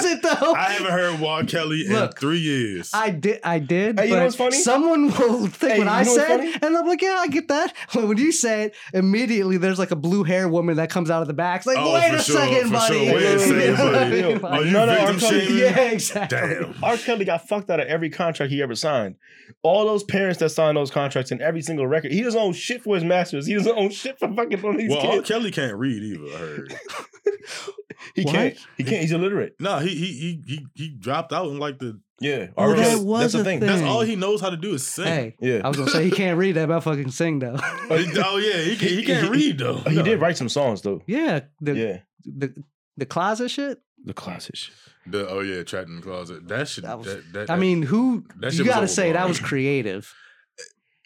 it 0.05 0.21
though? 0.21 0.53
I 0.53 0.71
haven't 0.73 0.91
heard 0.91 1.19
Walt 1.19 1.47
Kelly 1.47 1.85
in 1.87 2.09
three 2.19 2.39
years. 2.39 2.91
I 2.93 3.09
did, 3.09 3.39
I 3.43 3.59
did. 3.59 3.99
Hey, 3.99 4.09
you 4.09 4.15
know 4.15 4.23
what's 4.23 4.35
funny? 4.35 4.57
Someone 4.57 5.07
will 5.07 5.47
think 5.47 5.73
Hey, 5.73 5.79
what 5.79 5.87
I 5.87 6.03
said, 6.03 6.27
funny? 6.39 6.53
and 6.61 6.77
I'm 6.77 6.87
like, 6.87 7.01
yeah, 7.01 7.17
I 7.19 7.27
get 7.27 7.47
that. 7.49 7.73
But 7.93 8.07
when 8.07 8.17
you 8.17 8.31
say 8.31 8.63
it, 8.63 8.75
immediately 8.93 9.57
there's 9.57 9.79
like 9.79 9.91
a 9.91 9.95
blue 9.95 10.23
hair 10.23 10.47
woman 10.47 10.77
that 10.77 10.89
comes 10.89 11.09
out 11.11 11.21
of 11.21 11.27
the 11.27 11.33
back. 11.33 11.59
It's 11.61 11.67
like, 11.67 11.77
Oh, 11.77 11.93
wait 11.93 12.13
a 12.13 12.21
sure, 12.21 12.35
second, 12.37 12.67
for 12.67 12.73
buddy. 12.73 13.05
sure. 13.05 13.13
Wait 13.15 13.23
a 13.23 13.39
second, 13.39 13.59
You 13.61 13.67
know 13.77 13.85
what 13.85 13.95
I 13.95 13.99
buddy. 14.09 14.21
mean? 14.23 14.35
Are 14.37 14.39
Like, 14.39 14.65
you 14.65 14.71
None 14.71 14.89
of 14.89 14.95
victim 14.97 15.15
our 15.15 15.19
Kelly- 15.19 15.45
shaming? 15.45 15.57
yeah, 15.57 15.79
exactly. 15.91 16.37
Damn. 16.37 16.75
R. 16.83 16.97
Kelly 16.97 17.25
got 17.25 17.47
fucked 17.47 17.69
out 17.69 17.79
of 17.79 17.87
every 17.87 18.09
contract 18.09 18.51
he 18.51 18.61
ever 18.61 18.75
signed. 18.75 19.15
All 19.63 19.85
those 19.85 20.03
parents 20.03 20.39
that 20.39 20.49
signed 20.49 20.77
those 20.77 20.89
contracts 20.91 21.31
and 21.31 21.41
every 21.41 21.61
single 21.61 21.85
record, 21.85 22.11
he 22.13 22.21
doesn't 22.23 22.39
own 22.39 22.53
shit 22.53 22.81
for 22.83 22.95
his 22.95 23.03
masters. 23.03 23.45
He 23.45 23.53
doesn't 23.53 23.77
own 23.77 23.89
shit 23.89 24.17
for 24.17 24.27
fucking 24.33 24.61
one 24.61 24.75
of 24.75 24.79
these 24.79 24.89
Well, 24.89 25.17
R. 25.17 25.21
Kelly 25.21 25.51
can't 25.51 25.75
read 25.77 26.00
either. 26.01 26.25
I 26.25 26.37
heard. 26.39 26.75
he 28.15 28.23
What? 28.23 28.33
can't. 28.35 28.57
He 28.77 28.83
can't. 28.83 29.01
He's 29.01 29.11
illiterate. 29.11 29.55
no, 29.59 29.79
he 29.79 29.89
he 29.89 30.05
he 30.13 30.41
he 30.45 30.65
he 30.75 30.89
dropped 30.89 31.33
out 31.33 31.47
in 31.49 31.59
like 31.59 31.79
the. 31.79 31.99
Yeah. 32.19 32.47
Oh, 32.55 32.63
R. 32.69 32.75
that 32.75 32.85
Kelly- 32.89 33.03
was 33.03 33.21
that's 33.21 33.33
the 33.33 33.39
a 33.41 33.43
thing. 33.43 33.59
thing. 33.59 33.67
That's 33.69 33.81
all 33.81 34.01
he 34.01 34.15
knows 34.15 34.41
how 34.41 34.51
to 34.51 34.57
do 34.57 34.73
is 34.75 34.85
sing. 34.87 35.05
Hey, 35.05 35.35
Yeah. 35.39 35.61
I 35.63 35.67
was 35.69 35.77
gonna 35.77 35.89
say 35.89 36.03
he 36.03 36.11
can't 36.11 36.37
read 36.37 36.51
that 36.53 36.69
motherfucking 36.69 37.11
sing 37.11 37.39
though. 37.39 37.57
Oh, 37.91 38.05
oh 38.23 38.37
yeah, 38.37 38.61
he 38.61 38.75
can, 38.77 38.87
he 38.89 39.03
can't 39.03 39.29
read 39.29 39.57
though. 39.57 39.77
He 39.79 39.95
No. 39.95 40.03
did 40.03 40.21
write 40.21 40.37
some 40.37 40.47
songs 40.49 40.81
though. 40.81 41.01
yeah, 41.07 41.41
the 41.61 41.73
Yeah. 41.75 41.97
the 42.25 42.53
the 42.97 43.05
closet 43.07 43.49
shit. 43.49 43.79
The 44.05 44.13
closet 44.13 44.55
shit. 44.57 44.73
The, 45.07 45.27
oh 45.27 45.39
yeah, 45.39 45.63
trapped 45.63 45.89
in 45.89 45.95
the 45.95 46.01
closet. 46.03 46.47
That 46.47 46.67
should. 46.67 46.83
That 46.83 46.99
was- 46.99 47.07
that, 47.07 47.33
that, 47.33 47.49
I 47.49 47.55
mean, 47.55 47.81
who 47.81 48.23
That 48.37 48.53
you 48.53 48.65
got 48.65 48.81
to 48.81 48.87
say 48.87 49.07
that 49.13 49.23
overblown. 49.23 49.29
was 49.29 49.39
creative. 49.39 50.13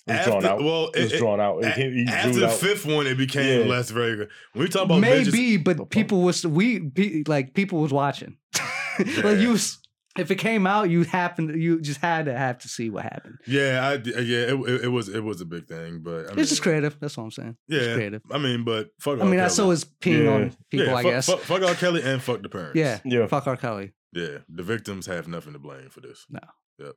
It 0.08 0.12
was 0.12 0.20
After- 0.20 0.32
drawn 0.32 0.46
out. 0.46 0.64
well, 0.64 0.90
it 0.94 1.04
was 1.04 1.12
drawn 1.14 1.40
out. 1.40 1.64
It, 1.64 1.66
a- 1.66 1.72
he, 1.72 2.04
he 2.04 2.08
after 2.08 2.40
the 2.40 2.48
out. 2.48 2.54
fifth 2.54 2.86
one, 2.86 3.08
it 3.08 3.18
became 3.18 3.62
Yeah. 3.62 3.66
less 3.68 3.90
very 3.90 4.16
good. 4.16 4.30
When 4.54 4.64
we 4.66 4.70
talk 4.70 4.84
about 4.86 5.00
Maybe, 5.02 5.58
bitches, 5.58 5.64
but 5.64 5.90
people 5.90 6.22
was 6.22 6.46
we 6.46 6.80
pe- 6.90 7.24
like 7.28 7.54
people 7.54 7.80
was 7.80 7.92
watching. 7.92 8.38
Yeah. 8.56 8.66
like 9.24 9.40
you 9.40 9.50
was 9.50 9.80
if 10.18 10.32
it 10.32 10.36
came 10.36 10.66
out, 10.66 10.90
you 10.90 11.04
happened 11.04 11.62
you 11.62 11.82
just 11.82 12.00
had 12.00 12.26
to 12.26 12.38
have 12.38 12.60
to 12.60 12.70
see 12.70 12.90
what 12.90 13.04
happened. 13.04 13.36
yeah, 13.48 13.86
I, 13.90 13.94
yeah, 13.96 14.54
it, 14.54 14.54
it, 14.70 14.84
it 14.86 14.88
was 14.88 15.10
it 15.10 15.22
was 15.24 15.42
a 15.42 15.46
big 15.46 15.68
thing, 15.68 16.00
but 16.04 16.28
I 16.28 16.30
mean, 16.30 16.40
it's 16.40 16.50
just 16.50 16.62
creative. 16.62 16.98
That's 17.00 17.18
what 17.18 17.24
I'm 17.24 17.32
saying. 17.32 17.58
Yeah, 17.68 17.78
It's 17.80 17.88
Yeah, 17.88 17.94
creative. 17.96 18.22
I 18.32 18.38
mean, 18.38 18.64
but 18.64 18.90
fuck. 19.00 19.20
I 19.20 19.24
mean, 19.24 19.32
R. 19.34 19.38
that's 19.38 19.56
so 19.56 19.64
Kelly. 19.64 19.74
is 19.74 19.86
peeing 20.02 20.24
Yeah. 20.24 20.32
on 20.32 20.56
people, 20.70 20.86
yeah, 20.86 20.96
I 20.96 21.04
fuck, 21.04 21.12
guess. 21.12 21.26
Fuck, 21.26 21.40
fuck 21.40 21.62
R. 21.64 21.74
Kelly 21.76 22.02
and 22.04 22.22
fuck 22.22 22.42
the 22.44 22.50
parents. 22.50 22.76
yeah. 22.78 23.00
Yeah. 23.04 23.28
Fuck 23.28 23.48
R. 23.48 23.58
Kelly. 23.58 23.94
yeah. 24.14 24.38
The 24.48 24.64
victims 24.64 25.08
have 25.08 25.28
nothing 25.28 25.52
to 25.54 25.60
blame 25.60 25.90
for 25.90 26.00
this. 26.02 26.26
No. 26.30 26.40
Yep. 26.80 26.94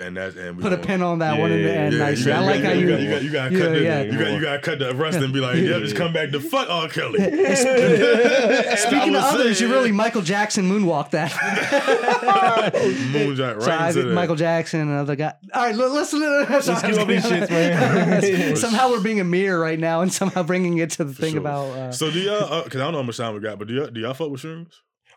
And 0.00 0.16
that's 0.16 0.34
and 0.36 0.58
Put 0.58 0.72
a 0.72 0.76
gonna- 0.76 0.86
pin 0.88 1.02
on 1.02 1.18
that 1.18 1.38
one 1.38 1.52
in 1.52 1.62
the 1.62 1.70
end. 1.70 1.92
Yeah, 1.92 1.98
nicely. 1.98 2.32
you 2.32 2.38
I 2.38 2.40
like 2.40 2.62
how 2.62 2.72
you. 2.72 2.96
you 2.96 3.10
got 3.10 3.22
you 3.22 3.30
got 3.30 3.48
to 3.50 3.54
Yeah, 3.54 3.60
cut 3.60 3.70
the 3.72 3.82
yeah. 3.82 4.00
you 4.02 4.12
got 4.18 4.30
you 4.32 4.40
got 4.40 4.52
to 4.54 4.58
cut 4.60 4.78
the 4.78 4.90
arrest 4.96 5.18
and 5.18 5.34
be 5.34 5.40
like, 5.40 5.56
Yeah. 5.56 5.62
yeah, 5.76 5.78
just 5.80 5.96
come 5.96 6.14
back 6.14 6.30
to 6.30 6.40
fuck 6.40 6.66
R. 6.70 6.88
Kelly. 6.88 7.18
Speaking 8.76 9.14
of 9.14 9.22
others, 9.22 9.60
you 9.60 9.68
really 9.70 9.92
Michael 9.92 10.22
Jackson 10.22 10.68
moonwalked 10.68 11.10
that. 11.10 11.30
moonshot 12.72 13.56
right 13.56 13.62
So 13.64 13.70
I 13.70 13.88
into 13.88 14.00
did 14.02 14.10
the- 14.10 14.14
Michael 14.14 14.36
Jackson, 14.36 14.80
another 14.80 15.14
guy. 15.14 15.34
All 15.52 15.62
right, 15.66 15.74
l- 15.74 15.90
listen. 15.92 16.20
Let's, 16.20 16.66
Let's 16.68 16.82
get 16.82 17.06
these 17.06 17.24
shits, 17.24 17.50
man. 17.50 18.56
somehow 18.56 18.90
we're 18.90 19.02
being 19.02 19.20
a 19.20 19.24
mirror 19.24 19.60
right 19.60 19.78
now, 19.78 20.00
and 20.00 20.12
somehow 20.12 20.42
bringing 20.42 20.78
it 20.78 20.90
to 20.92 21.04
the 21.04 21.12
thing 21.14 21.32
sure. 21.32 21.40
about. 21.40 21.66
Uh, 21.70 21.92
So 21.92 22.10
do 22.10 22.18
y'all? 22.18 22.64
Because 22.64 22.80
I 22.80 22.84
don't 22.84 22.92
know 22.92 23.00
how 23.00 23.06
much 23.06 23.18
time 23.18 23.34
we 23.34 23.40
got, 23.40 23.58
but 23.58 23.68
do 23.68 23.74
y'all 23.74 23.88
do 23.88 24.00
y'all 24.00 24.14
fuck 24.14 24.30
with 24.30 24.40
shrooms? 24.40 24.72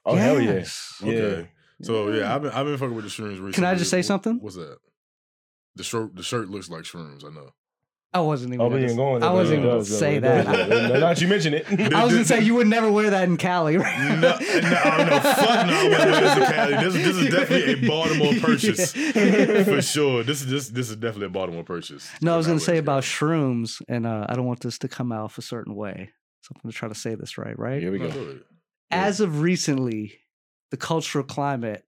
Oh 0.05 0.15
hell 0.15 0.39
yeah. 0.39 0.51
Yes. 0.53 0.95
Yeah. 1.03 1.13
Okay. 1.13 1.49
So 1.81 2.09
yeah, 2.11 2.33
I've 2.33 2.41
been 2.41 2.51
I've 2.51 2.65
been 2.65 2.77
fucking 2.77 2.95
with 2.95 3.05
the 3.05 3.11
shrooms 3.11 3.31
recently. 3.31 3.53
Can 3.53 3.65
I 3.65 3.75
just 3.75 3.91
say 3.91 4.01
Wh- 4.01 4.05
something? 4.05 4.39
What's 4.39 4.55
that? 4.55 4.77
The 5.75 5.83
shirt 5.83 6.15
the 6.15 6.23
shirt 6.23 6.49
looks 6.49 6.69
like 6.69 6.83
shrooms. 6.83 7.25
I 7.25 7.29
know. 7.33 7.49
I 8.13 8.21
wasn't 8.21 8.53
even. 8.53 8.65
Oh, 8.65 8.69
gonna 8.69 8.81
we 8.81 8.87
ain't 8.87 8.95
going. 8.95 9.23
I 9.23 9.33
wasn't 9.33 9.63
but 9.63 9.67
it 9.67 9.71
gonna 9.71 9.83
say 9.83 10.19
that. 10.19 10.45
though. 10.69 10.99
Now 10.99 11.11
you 11.11 11.27
mention 11.27 11.53
it. 11.53 11.69
I 11.93 12.05
was 12.05 12.13
gonna 12.13 12.23
say 12.23 12.39
you 12.43 12.55
would 12.55 12.67
never 12.67 12.89
wear 12.89 13.09
that 13.09 13.27
in 13.27 13.35
Cali, 13.35 13.75
right? 13.77 13.99
No, 13.99 14.15
no, 14.15 14.29
no, 14.29 15.19
fuck 15.19 15.67
no, 15.67 15.73
I 15.73 15.83
wouldn't 15.83 15.91
wear 15.91 16.21
this 16.21 16.37
in 16.37 16.53
Cali. 16.55 16.73
This, 16.85 16.93
this 16.93 17.17
is 17.17 17.29
definitely 17.29 17.73
a 17.73 17.89
Baltimore 17.89 18.33
purchase 18.39 18.93
for 18.93 19.81
sure. 19.81 20.23
This 20.23 20.39
is 20.41 20.47
this 20.47 20.69
this 20.69 20.89
is 20.89 20.95
definitely 20.95 21.25
a 21.25 21.29
Baltimore 21.31 21.65
purchase. 21.65 22.09
No, 22.21 22.33
I 22.33 22.37
was 22.37 22.47
gonna 22.47 22.61
say 22.61 22.77
about 22.77 23.03
shrooms, 23.03 23.81
and 23.89 24.07
uh, 24.07 24.27
I 24.29 24.35
don't 24.35 24.45
want 24.45 24.61
this 24.61 24.77
to 24.79 24.87
come 24.87 25.11
out 25.11 25.37
a 25.37 25.41
certain 25.41 25.75
way. 25.75 26.09
So 26.43 26.53
I'm 26.55 26.61
gonna 26.63 26.71
try 26.71 26.87
to 26.87 26.95
say 26.95 27.15
this 27.15 27.37
right, 27.37 27.59
right? 27.59 27.81
Here 27.81 27.91
we 27.91 27.99
go. 27.99 28.07
No, 28.07 28.11
do 28.13 28.29
it. 28.29 28.45
As 28.91 29.19
of 29.19 29.41
recently, 29.41 30.19
the 30.71 30.77
cultural 30.77 31.23
climate, 31.23 31.85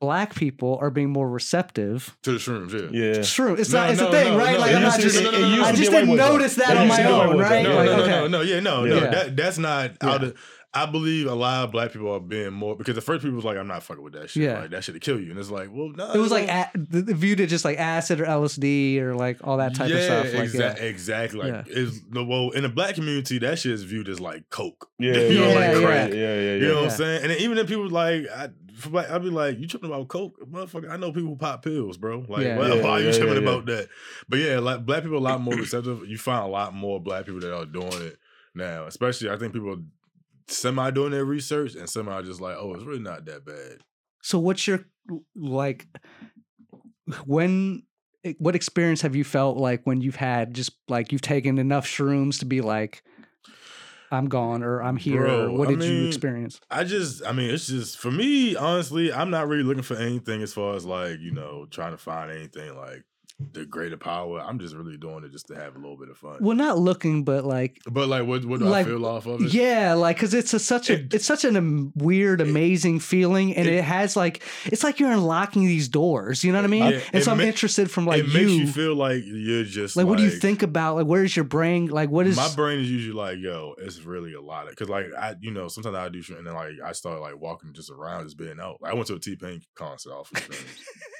black 0.00 0.34
people 0.34 0.78
are 0.80 0.90
being 0.90 1.10
more 1.10 1.28
receptive. 1.28 2.16
To 2.24 2.32
the 2.32 2.38
shrooms, 2.38 2.72
yeah. 2.92 3.16
Yeah. 3.16 3.22
True, 3.22 3.54
it's 3.54 3.72
No, 3.72 3.80
not. 3.80 3.90
It's 3.90 4.00
no, 4.00 4.08
a 4.08 4.10
thing, 4.10 4.32
no, 4.32 4.38
right? 4.38 4.52
no, 4.54 4.60
like 4.60 4.74
I'm 4.74 4.82
not 4.82 5.02
used 5.02 5.16
to- 5.16 5.22
just. 5.22 5.24
no, 5.24 5.30
no, 5.30 5.40
no, 5.48 5.56
no, 5.56 5.62
I 5.62 5.70
just 5.70 5.78
used 5.78 5.90
to 5.92 5.96
be 6.00 6.06
didn't 6.06 6.08
a 6.08 6.22
way 6.22 6.30
with 6.30 6.32
notice 6.32 6.54
that. 6.56 6.68
that 6.68 6.76
on 6.76 6.88
my 6.88 6.96
to 6.96 7.02
be 7.02 7.08
a 7.08 7.12
way 7.18 7.24
own, 7.26 7.38
right? 7.38 7.62
No, 7.62 7.76
Like, 7.76 7.86
no, 7.86 7.92
okay. 8.02 8.10
no, 8.10 8.26
no, 8.28 8.40
yeah, 8.42 8.60
no, 8.60 8.84
no. 8.84 9.00
That 9.00 9.36
that's 9.36 9.58
not 9.58 9.92
out 10.02 10.24
of. 10.24 10.36
I 10.74 10.84
believe 10.84 11.26
a 11.26 11.34
lot 11.34 11.64
of 11.64 11.72
black 11.72 11.92
people 11.92 12.10
are 12.12 12.20
being 12.20 12.52
more 12.52 12.76
because 12.76 12.94
the 12.94 13.00
first 13.00 13.22
people 13.22 13.36
was 13.36 13.44
like, 13.46 13.56
"I'm 13.56 13.66
not 13.66 13.82
fucking 13.82 14.02
with 14.02 14.12
that 14.12 14.28
shit. 14.28 14.42
Yeah. 14.42 14.60
Like 14.60 14.70
that 14.70 14.84
shit'll 14.84 15.00
kill 15.00 15.18
you." 15.18 15.30
And 15.30 15.38
it's 15.38 15.50
like, 15.50 15.68
well, 15.72 15.88
no, 15.88 16.12
It 16.12 16.18
was 16.18 16.30
like 16.30 16.48
a, 16.48 16.70
the- 16.74 17.00
the 17.02 17.14
viewed 17.14 17.40
it 17.40 17.46
just 17.46 17.64
like 17.64 17.78
acid 17.78 18.20
or 18.20 18.26
LSD 18.26 18.98
or 19.00 19.14
like 19.14 19.38
all 19.42 19.56
that 19.56 19.74
type 19.74 19.88
yeah, 19.88 19.96
of 19.96 20.02
stuff. 20.04 20.34
Like, 20.34 20.48
exa- 20.50 20.58
yeah. 20.78 20.82
exactly. 20.84 21.40
Like, 21.50 21.66
Yeah. 21.68 21.74
it's 21.82 22.00
well 22.12 22.50
in 22.50 22.62
the 22.64 22.68
black 22.68 22.94
community, 22.96 23.38
that 23.38 23.58
shit 23.58 23.72
is 23.72 23.84
viewed 23.84 24.08
as 24.08 24.20
like 24.20 24.50
coke. 24.50 24.90
Yeah. 24.98 25.14
you 25.14 25.38
know, 25.40 25.48
Yeah, 25.48 25.54
like 25.54 25.72
yeah. 25.80 25.86
crack. 25.86 26.10
Yeah, 26.10 26.16
yeah, 26.16 26.40
yeah. 26.40 26.54
You 26.56 26.68
know 26.68 26.74
what 26.82 26.84
I'm 26.84 26.90
saying? 26.90 27.22
And 27.22 27.30
then 27.30 27.38
even 27.38 27.56
if 27.58 27.68
people 27.68 27.88
like, 27.88 28.26
I, 28.34 28.48
for 28.74 28.90
black, 28.90 29.08
I'd 29.10 29.22
be 29.22 29.30
like, 29.30 29.58
you 29.58 29.66
tripping 29.66 29.88
about 29.88 30.08
coke, 30.08 30.34
motherfucker? 30.50 30.90
I 30.90 30.98
know 30.98 31.10
people 31.10 31.30
who 31.30 31.36
pop 31.36 31.62
pills, 31.64 31.96
bro. 31.96 32.26
Like, 32.28 32.42
Yeah. 32.44 32.58
why, 32.58 32.68
Yeah, 32.74 32.82
why 32.82 32.90
are 32.90 33.00
you 33.00 33.06
yeah, 33.06 33.12
tripping 33.12 33.28
yeah, 33.28 33.40
yeah. 33.40 33.48
about 33.48 33.66
that? 33.66 33.88
But 34.28 34.38
yeah, 34.40 34.58
like 34.58 34.84
black 34.84 35.02
people 35.02 35.14
are 35.16 35.20
a 35.20 35.22
lot 35.22 35.40
more 35.40 35.54
receptive. 35.56 36.06
You 36.06 36.18
find 36.18 36.44
a 36.44 36.48
lot 36.48 36.74
more 36.74 37.00
black 37.00 37.24
people 37.24 37.40
that 37.40 37.54
are 37.56 37.64
doing 37.64 37.92
it 38.02 38.18
now. 38.54 38.84
Especially, 38.86 39.30
I 39.30 39.36
think 39.38 39.54
people 39.54 39.78
semi 40.48 40.90
doing 40.90 41.12
their 41.12 41.24
research 41.24 41.74
and 41.74 41.88
semi 41.88 42.22
just 42.22 42.40
like, 42.40 42.56
oh, 42.58 42.74
it's 42.74 42.84
really 42.84 43.00
not 43.00 43.24
that 43.26 43.44
bad. 43.44 43.78
So 44.22 44.38
what's 44.38 44.66
your 44.66 44.80
like 45.34 45.86
when 47.24 47.84
eh, 48.24 48.34
what 48.38 48.56
experience 48.56 49.02
have 49.02 49.14
you 49.14 49.24
felt 49.24 49.56
like 49.56 49.82
when 49.84 50.00
you've 50.00 50.16
had 50.16 50.54
just 50.54 50.72
like 50.88 51.12
you've 51.12 51.20
taken 51.22 51.58
enough 51.58 51.86
shrooms 51.86 52.40
to 52.40 52.44
be 52.44 52.60
like 52.60 53.02
I'm 54.10 54.28
gone 54.28 54.62
or 54.62 54.82
I'm 54.82 54.96
here 54.96 55.24
or 55.24 55.46
Bro, 55.46 55.52
what 55.54 55.68
I 55.68 55.72
did 55.72 55.84
you 55.84 56.06
experience? 56.06 56.60
I 56.70 56.84
just, 56.84 57.24
I 57.26 57.32
mean, 57.32 57.50
it's 57.50 57.66
just 57.66 57.98
for 57.98 58.10
me, 58.10 58.56
honestly, 58.56 59.12
I'm 59.12 59.30
not 59.30 59.48
really 59.48 59.64
looking 59.64 59.82
for 59.82 59.96
anything 59.96 60.42
as 60.42 60.52
far 60.52 60.74
as 60.74 60.84
like, 60.84 61.20
you 61.20 61.32
know, 61.32 61.66
trying 61.70 61.92
to 61.92 61.98
find 61.98 62.30
anything 62.30 62.76
like 62.76 63.04
the 63.38 63.66
greater 63.66 63.98
power. 63.98 64.40
I'm 64.40 64.58
just 64.58 64.74
really 64.74 64.96
doing 64.96 65.22
it 65.22 65.30
just 65.30 65.46
to 65.48 65.54
have 65.56 65.76
a 65.76 65.78
little 65.78 65.98
bit 65.98 66.08
of 66.08 66.16
fun. 66.16 66.38
Well, 66.40 66.56
not 66.56 66.78
looking, 66.78 67.22
but 67.22 67.44
like 67.44 67.80
But 67.90 68.08
like, 68.08 68.26
what, 68.26 68.44
what 68.46 68.60
do 68.60 68.64
Like, 68.66 68.86
I 68.86 68.88
feel 68.88 69.04
off 69.04 69.26
of 69.26 69.42
it? 69.42 69.52
yeah, 69.52 69.92
like 69.92 70.16
because 70.16 70.32
it's 70.32 70.54
a, 70.54 70.58
such 70.58 70.88
a 70.88 70.94
It- 70.94 71.12
it's 71.12 71.26
such 71.26 71.44
an 71.44 71.54
am- 71.54 71.92
weird, 71.94 72.40
amazing 72.40 73.00
feeling, 73.00 73.54
and 73.54 73.68
it- 73.68 73.74
it, 73.74 73.84
has 73.84 74.16
like 74.16 74.42
it's 74.64 74.82
like 74.82 74.98
you're 75.00 75.12
unlocking 75.12 75.66
these 75.66 75.86
doors. 75.88 76.42
You 76.44 76.52
know 76.52 76.58
what 76.58 76.64
I 76.64 76.68
mean? 76.68 76.92
Yeah, 76.94 77.00
and 77.12 77.22
so 77.22 77.32
I'm 77.32 77.38
ma- 77.38 77.44
interested 77.44 77.90
from 77.90 78.06
like 78.06 78.20
it 78.20 78.26
you, 78.28 78.32
makes 78.32 78.52
you 78.52 78.66
feel 78.68 78.94
like 78.94 79.22
you're 79.26 79.64
just 79.64 79.96
like, 79.96 80.06
what 80.06 80.16
do 80.16 80.24
you 80.24 80.30
think 80.30 80.62
about 80.62 80.96
like 80.96 81.06
where's 81.06 81.36
your 81.36 81.44
brain? 81.44 81.88
Like 81.88 82.08
what 82.10 82.26
is 82.26 82.36
my 82.36 82.48
brain 82.54 82.80
is 82.80 82.90
usually 82.90 83.14
like, 83.14 83.36
yo, 83.38 83.74
it's 83.78 84.00
really 84.02 84.32
a 84.32 84.40
lot 84.40 84.64
of 84.64 84.70
because 84.70 84.88
like 84.88 85.06
I, 85.18 85.34
you 85.42 85.50
know, 85.50 85.68
sometimes 85.68 85.94
I 85.94 86.08
do 86.08 86.22
shit 86.22 86.38
and 86.38 86.46
then 86.46 86.54
like 86.54 86.72
I 86.82 86.92
start 86.92 87.20
like 87.20 87.38
walking 87.38 87.74
just 87.74 87.90
around, 87.90 88.24
just 88.24 88.38
being 88.38 88.58
out. 88.60 88.78
Like, 88.80 88.92
I 88.92 88.94
went 88.94 89.08
to 89.08 89.14
a 89.14 89.18
T 89.20 89.36
Pain 89.36 89.60
concert 89.74 90.12
off 90.12 90.32
of. 90.32 90.48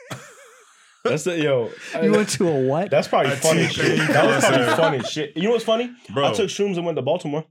That's 1.08 1.24
the 1.24 1.38
yo. 1.42 1.70
You 2.02 2.12
went 2.12 2.28
to 2.30 2.48
a 2.48 2.60
what? 2.60 2.90
That's 2.90 3.08
probably 3.08 3.32
A 3.32 3.36
funny 3.36 3.66
T-Pain 3.68 3.96
shit. 3.98 4.08
That 4.08 4.26
was 4.26 4.44
probably 4.44 4.66
concert. 4.66 4.76
funny 4.82 5.00
shit. 5.04 5.36
You 5.36 5.42
know 5.44 5.50
what's 5.50 5.64
funny? 5.64 5.90
Bro, 6.12 6.26
I 6.28 6.32
took 6.32 6.48
shrooms 6.48 6.76
and 6.76 6.84
went 6.86 6.96
to 6.96 7.02
Baltimore. 7.02 7.44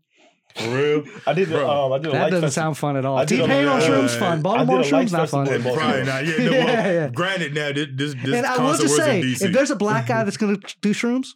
for 0.55 0.69
real. 0.69 1.03
I 1.27 1.33
did 1.33 1.49
the 1.49 1.55
Bro. 1.57 1.69
um, 1.69 1.93
I 1.93 1.97
did 1.97 2.07
a 2.07 2.11
that 2.11 2.21
light 2.23 2.29
doesn't 2.31 2.41
festival. 2.47 2.49
sound 2.51 2.77
fun 2.77 2.97
at 2.97 3.05
all. 3.05 3.17
I 3.17 3.25
did 3.25 3.37
T 3.37 3.43
a- 3.43 3.47
Pain 3.47 3.67
on 3.67 3.81
shrooms 3.81 4.13
yeah. 4.13 4.19
fun. 4.19 4.39
I 4.39 4.41
Baltimore 4.41 4.81
did 4.83 4.85
a 4.85 4.95
shrooms 4.95 5.11
not 5.11 5.29
fun. 5.29 5.45
festival 5.47 5.71
in 5.71 5.77
Probably 5.77 6.05
Baltimore. 6.05 6.05
not. 6.05 6.25
Yeah, 6.25 6.37
no, 6.37 6.51
Yeah, 6.57 6.65
well, 6.65 6.93
yeah. 6.93 7.07
Granted, 7.09 7.53
now 7.55 7.71
this 7.73 7.87
this, 7.93 8.13
this 8.23 8.35
and 8.35 8.45
I 8.45 8.51
will 8.51 8.57
concert 8.69 8.83
just 8.83 8.97
was 8.97 9.05
say, 9.05 9.19
in 9.19 9.25
DC. 9.27 9.41
if 9.43 9.51
there's 9.51 9.71
a 9.71 9.75
black 9.75 10.07
guy 10.07 10.23
that's 10.25 10.37
gonna 10.37 10.57
do 10.81 10.93
shrooms, 10.93 11.27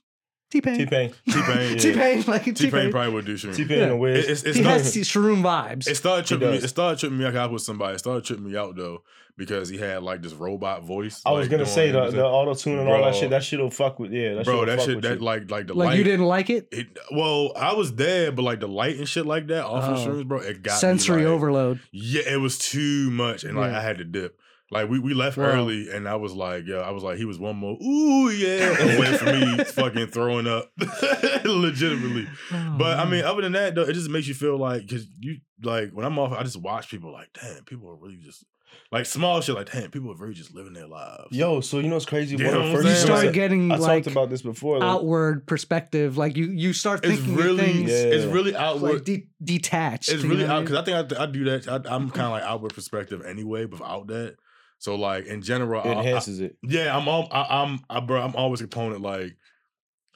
T 0.49 0.61
Pain. 0.61 0.77
T 0.79 0.85
Pain. 0.87 1.13
T-Pain, 1.29 1.77
T 1.77 1.89
yeah. 1.91 1.95
Pain, 1.95 2.23
like 2.27 2.43
T 2.43 2.53
T-Pain 2.53 2.89
probably 2.91 3.13
would 3.13 3.25
do 3.25 3.35
shrooms. 3.35 3.55
T 3.55 3.65
Pain 3.65 3.79
Yeah. 3.79 3.85
and 3.85 3.99
Wiz. 3.99 4.27
It's, 4.27 4.43
it's 4.43 4.57
He 4.57 4.63
not, 4.63 4.73
has 4.73 4.95
shroom 4.95 5.41
vibes. 5.43 5.87
it 5.87 5.95
started 5.95 6.25
tripping 6.25 6.51
me. 6.51 6.57
It 6.57 6.67
started 6.67 6.99
tripping 6.99 7.17
me 7.19 7.25
out. 7.25 7.35
I 7.35 7.45
was 7.45 7.53
with 7.53 7.61
somebody. 7.63 7.95
It 7.95 7.99
started 7.99 8.23
tripping 8.25 8.49
me 8.49 8.57
out 8.57 8.75
though 8.75 9.03
because 9.37 9.69
he 9.69 9.77
had 9.77 10.01
like 10.03 10.21
this 10.23 10.33
robot 10.33 10.83
voice. 10.83 11.21
I 11.25 11.31
was 11.31 11.43
like, 11.43 11.51
gonna 11.51 11.65
say 11.67 11.91
the, 11.91 12.09
the 12.09 12.25
auto 12.25 12.55
tune 12.55 12.79
and 12.79 12.89
all 12.89 13.03
that 13.03 13.15
shit. 13.15 13.29
That 13.29 13.43
shit'll 13.43 13.69
fuck 13.69 13.99
with 13.99 14.11
yeah. 14.11 14.33
That 14.33 14.45
bro, 14.45 14.61
shit'll 14.61 14.75
that 14.77 14.81
shit 14.85 15.01
that 15.03 15.19
you. 15.19 15.25
like 15.25 15.51
like 15.51 15.67
the 15.67 15.73
light. 15.75 15.85
like 15.85 15.87
light. 15.89 15.97
you 15.99 16.03
didn't 16.03 16.25
like 16.25 16.49
it? 16.49 16.67
It, 16.71 16.97
well, 17.11 17.51
I 17.55 17.73
was 17.73 17.93
there, 17.95 18.31
but 18.31 18.41
like 18.41 18.59
the 18.59 18.67
light 18.67 18.97
and 18.97 19.07
shit 19.07 19.25
like 19.27 19.47
that 19.47 19.65
off 19.65 19.83
of 19.83 19.97
Oh. 19.99 20.09
shrooms, 20.09 20.27
bro, 20.27 20.39
it 20.39 20.63
got 20.63 20.73
me, 20.73 20.79
Sensory 20.79 21.23
like- 21.25 21.31
overload. 21.31 21.79
Yeah, 21.91 22.23
it 22.27 22.37
was 22.41 22.57
too 22.57 23.11
much, 23.11 23.43
and 23.43 23.55
like 23.57 23.71
Yeah. 23.71 23.77
I 23.77 23.81
had 23.81 23.99
to 23.99 24.03
dip. 24.03 24.38
Like 24.71 24.87
we, 24.89 24.99
we 24.99 25.13
left 25.15 25.37
Wow. 25.37 25.45
early, 25.45 25.89
and 25.89 26.07
I 26.07 26.15
was 26.15 26.33
like, 26.33 26.65
yo, 26.67 26.79
I 26.81 26.91
was 26.91 27.01
like, 27.01 27.17
he 27.17 27.25
was 27.25 27.39
one 27.39 27.55
more, 27.55 27.75
ooh 27.81 28.29
yeah, 28.29 28.69
away 28.97 29.17
from 29.17 29.39
me, 29.39 29.63
fucking 29.63 30.07
throwing 30.07 30.45
up, 30.47 30.71
legitimately. 31.45 32.27
Oh, 32.51 32.75
but 32.77 32.97
I 32.99 33.03
Oh, 33.03 33.05
mean, 33.09 33.23
other 33.23 33.41
than 33.41 33.53
that, 33.53 33.75
though, 33.75 33.83
it 33.83 33.93
just 33.93 34.09
makes 34.09 34.27
you 34.27 34.33
feel 34.33 34.57
like 34.57 34.81
because 34.81 35.07
you 35.19 35.37
like 35.63 35.91
when 35.91 36.05
I'm 36.05 36.17
off, 36.19 36.33
I 36.33 36.43
just 36.43 36.57
watch 36.61 36.89
people 36.89 37.11
like, 37.11 37.29
damn, 37.39 37.63
people 37.63 37.89
are 37.89 37.95
really 37.95 38.17
just 38.17 38.45
like 38.91 39.05
small 39.05 39.41
shit, 39.41 39.55
like 39.55 39.71
damn, 39.71 39.89
people 39.91 40.11
are 40.11 40.15
really 40.15 40.33
just 40.35 40.53
living 40.53 40.73
their 40.73 40.87
lives. 40.87 41.27
Yo, 41.31 41.61
so 41.61 41.79
you 41.79 41.87
know 41.87 41.95
what's 41.95 42.05
crazy? 42.05 42.37
You 42.37 42.43
know 42.43 42.51
what 42.59 42.61
I'm 42.67 42.75
first 42.75 42.87
you 42.87 42.93
saying? 42.93 43.05
start 43.21 43.33
getting 43.33 43.71
I 43.71 43.77
like 43.77 44.03
talked 44.03 44.15
about 44.15 44.29
this 44.29 44.41
before. 44.43 44.79
Like, 44.79 44.87
outward 44.87 45.47
perspective. 45.47 46.17
Like 46.17 46.37
you, 46.37 46.45
you 46.45 46.73
start 46.73 47.03
it's 47.03 47.15
thinking 47.15 47.33
of 47.33 47.43
really, 47.45 47.57
things 47.73 47.89
Yeah. 47.91 47.97
it's 47.97 48.25
really 48.25 48.55
outward. 48.55 48.93
like 48.93 49.03
de- 49.05 49.27
detached. 49.43 50.09
it's 50.09 50.23
really 50.23 50.45
I 50.45 50.57
out 50.57 50.65
because 50.65 50.77
I 50.77 50.83
think 50.83 51.17
I, 51.17 51.23
I 51.23 51.25
do 51.25 51.43
that. 51.45 51.67
I, 51.67 51.75
I'm 51.93 52.09
kind 52.11 52.27
of 52.27 52.31
like 52.33 52.43
outward 52.43 52.73
perspective 52.75 53.23
anyway, 53.25 53.65
without 53.65 54.07
that. 54.07 54.35
So 54.79 54.95
like 54.95 55.25
in 55.27 55.41
general, 55.41 55.81
it 55.83 55.95
I- 55.95 56.11
I- 56.11 56.23
it. 56.45 56.57
Yeah, 56.63 56.95
I'm 56.97 57.07
all, 57.07 57.27
I, 57.31 57.61
I'm 57.63 57.79
I, 57.89 57.99
bro. 57.99 58.21
I'm 58.21 58.35
always 58.35 58.61
a 58.61 58.67
proponent. 58.67 59.01
Like 59.01 59.35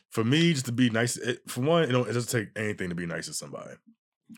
for 0.10 0.24
me, 0.24 0.54
just 0.54 0.66
to 0.68 0.72
be 0.72 0.90
nice. 0.90 1.18
It, 1.18 1.40
for 1.48 1.62
one, 1.62 1.88
you 1.88 1.94
know, 1.94 2.04
it 2.06 2.14
doesn't 2.14 2.30
take 2.40 2.50
anything 2.56 2.90
to 2.90 2.96
be 2.96 3.06
nice 3.06 3.28
to 3.28 3.34
somebody. 3.34 3.72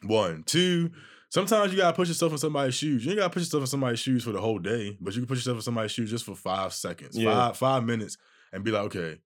One, 0.03 0.43
two. 0.43 0.91
Sometimes 1.29 1.71
you 1.73 1.77
gotta 1.79 1.95
put 1.95 2.07
yourself 2.07 2.31
in 2.31 2.37
somebody's 2.37 2.75
shoes. 2.75 3.03
You 3.03 3.11
ain't 3.11 3.19
gotta 3.19 3.33
put 3.33 3.41
yourself 3.41 3.61
in 3.63 3.67
somebody's 3.67 3.99
shoes 3.99 4.23
for 4.23 4.31
the 4.31 4.39
whole 4.41 4.59
day, 4.59 4.97
but 5.01 5.13
you 5.13 5.21
can 5.21 5.27
put 5.27 5.37
yourself 5.37 5.57
in 5.57 5.61
somebody's 5.61 5.91
shoes 5.91 6.09
just 6.09 6.23
for 6.25 6.35
five 6.35 6.73
seconds, 6.73 7.17
Yeah. 7.17 7.33
five 7.33 7.57
five 7.57 7.83
minutes, 7.83 8.17
and 8.53 8.63
be 8.63 8.71
like, 8.71 8.83
okay, 8.83 9.17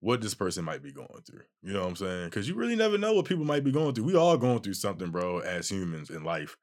what 0.00 0.20
this 0.20 0.34
person 0.34 0.64
might 0.64 0.82
be 0.82 0.92
going 0.92 1.08
through. 1.26 1.42
You 1.62 1.74
know 1.74 1.82
what 1.82 1.88
I'm 1.90 1.96
saying? 1.96 2.24
Because 2.26 2.48
you 2.48 2.54
really 2.54 2.74
never 2.76 2.96
know 2.96 3.12
what 3.12 3.26
people 3.26 3.44
might 3.44 3.64
be 3.64 3.70
going 3.70 3.94
through. 3.94 4.04
We 4.04 4.16
all 4.16 4.36
going 4.38 4.60
through 4.60 4.74
something, 4.74 5.10
bro, 5.10 5.40
as 5.40 5.68
humans 5.68 6.10
in 6.10 6.24
life. 6.24 6.56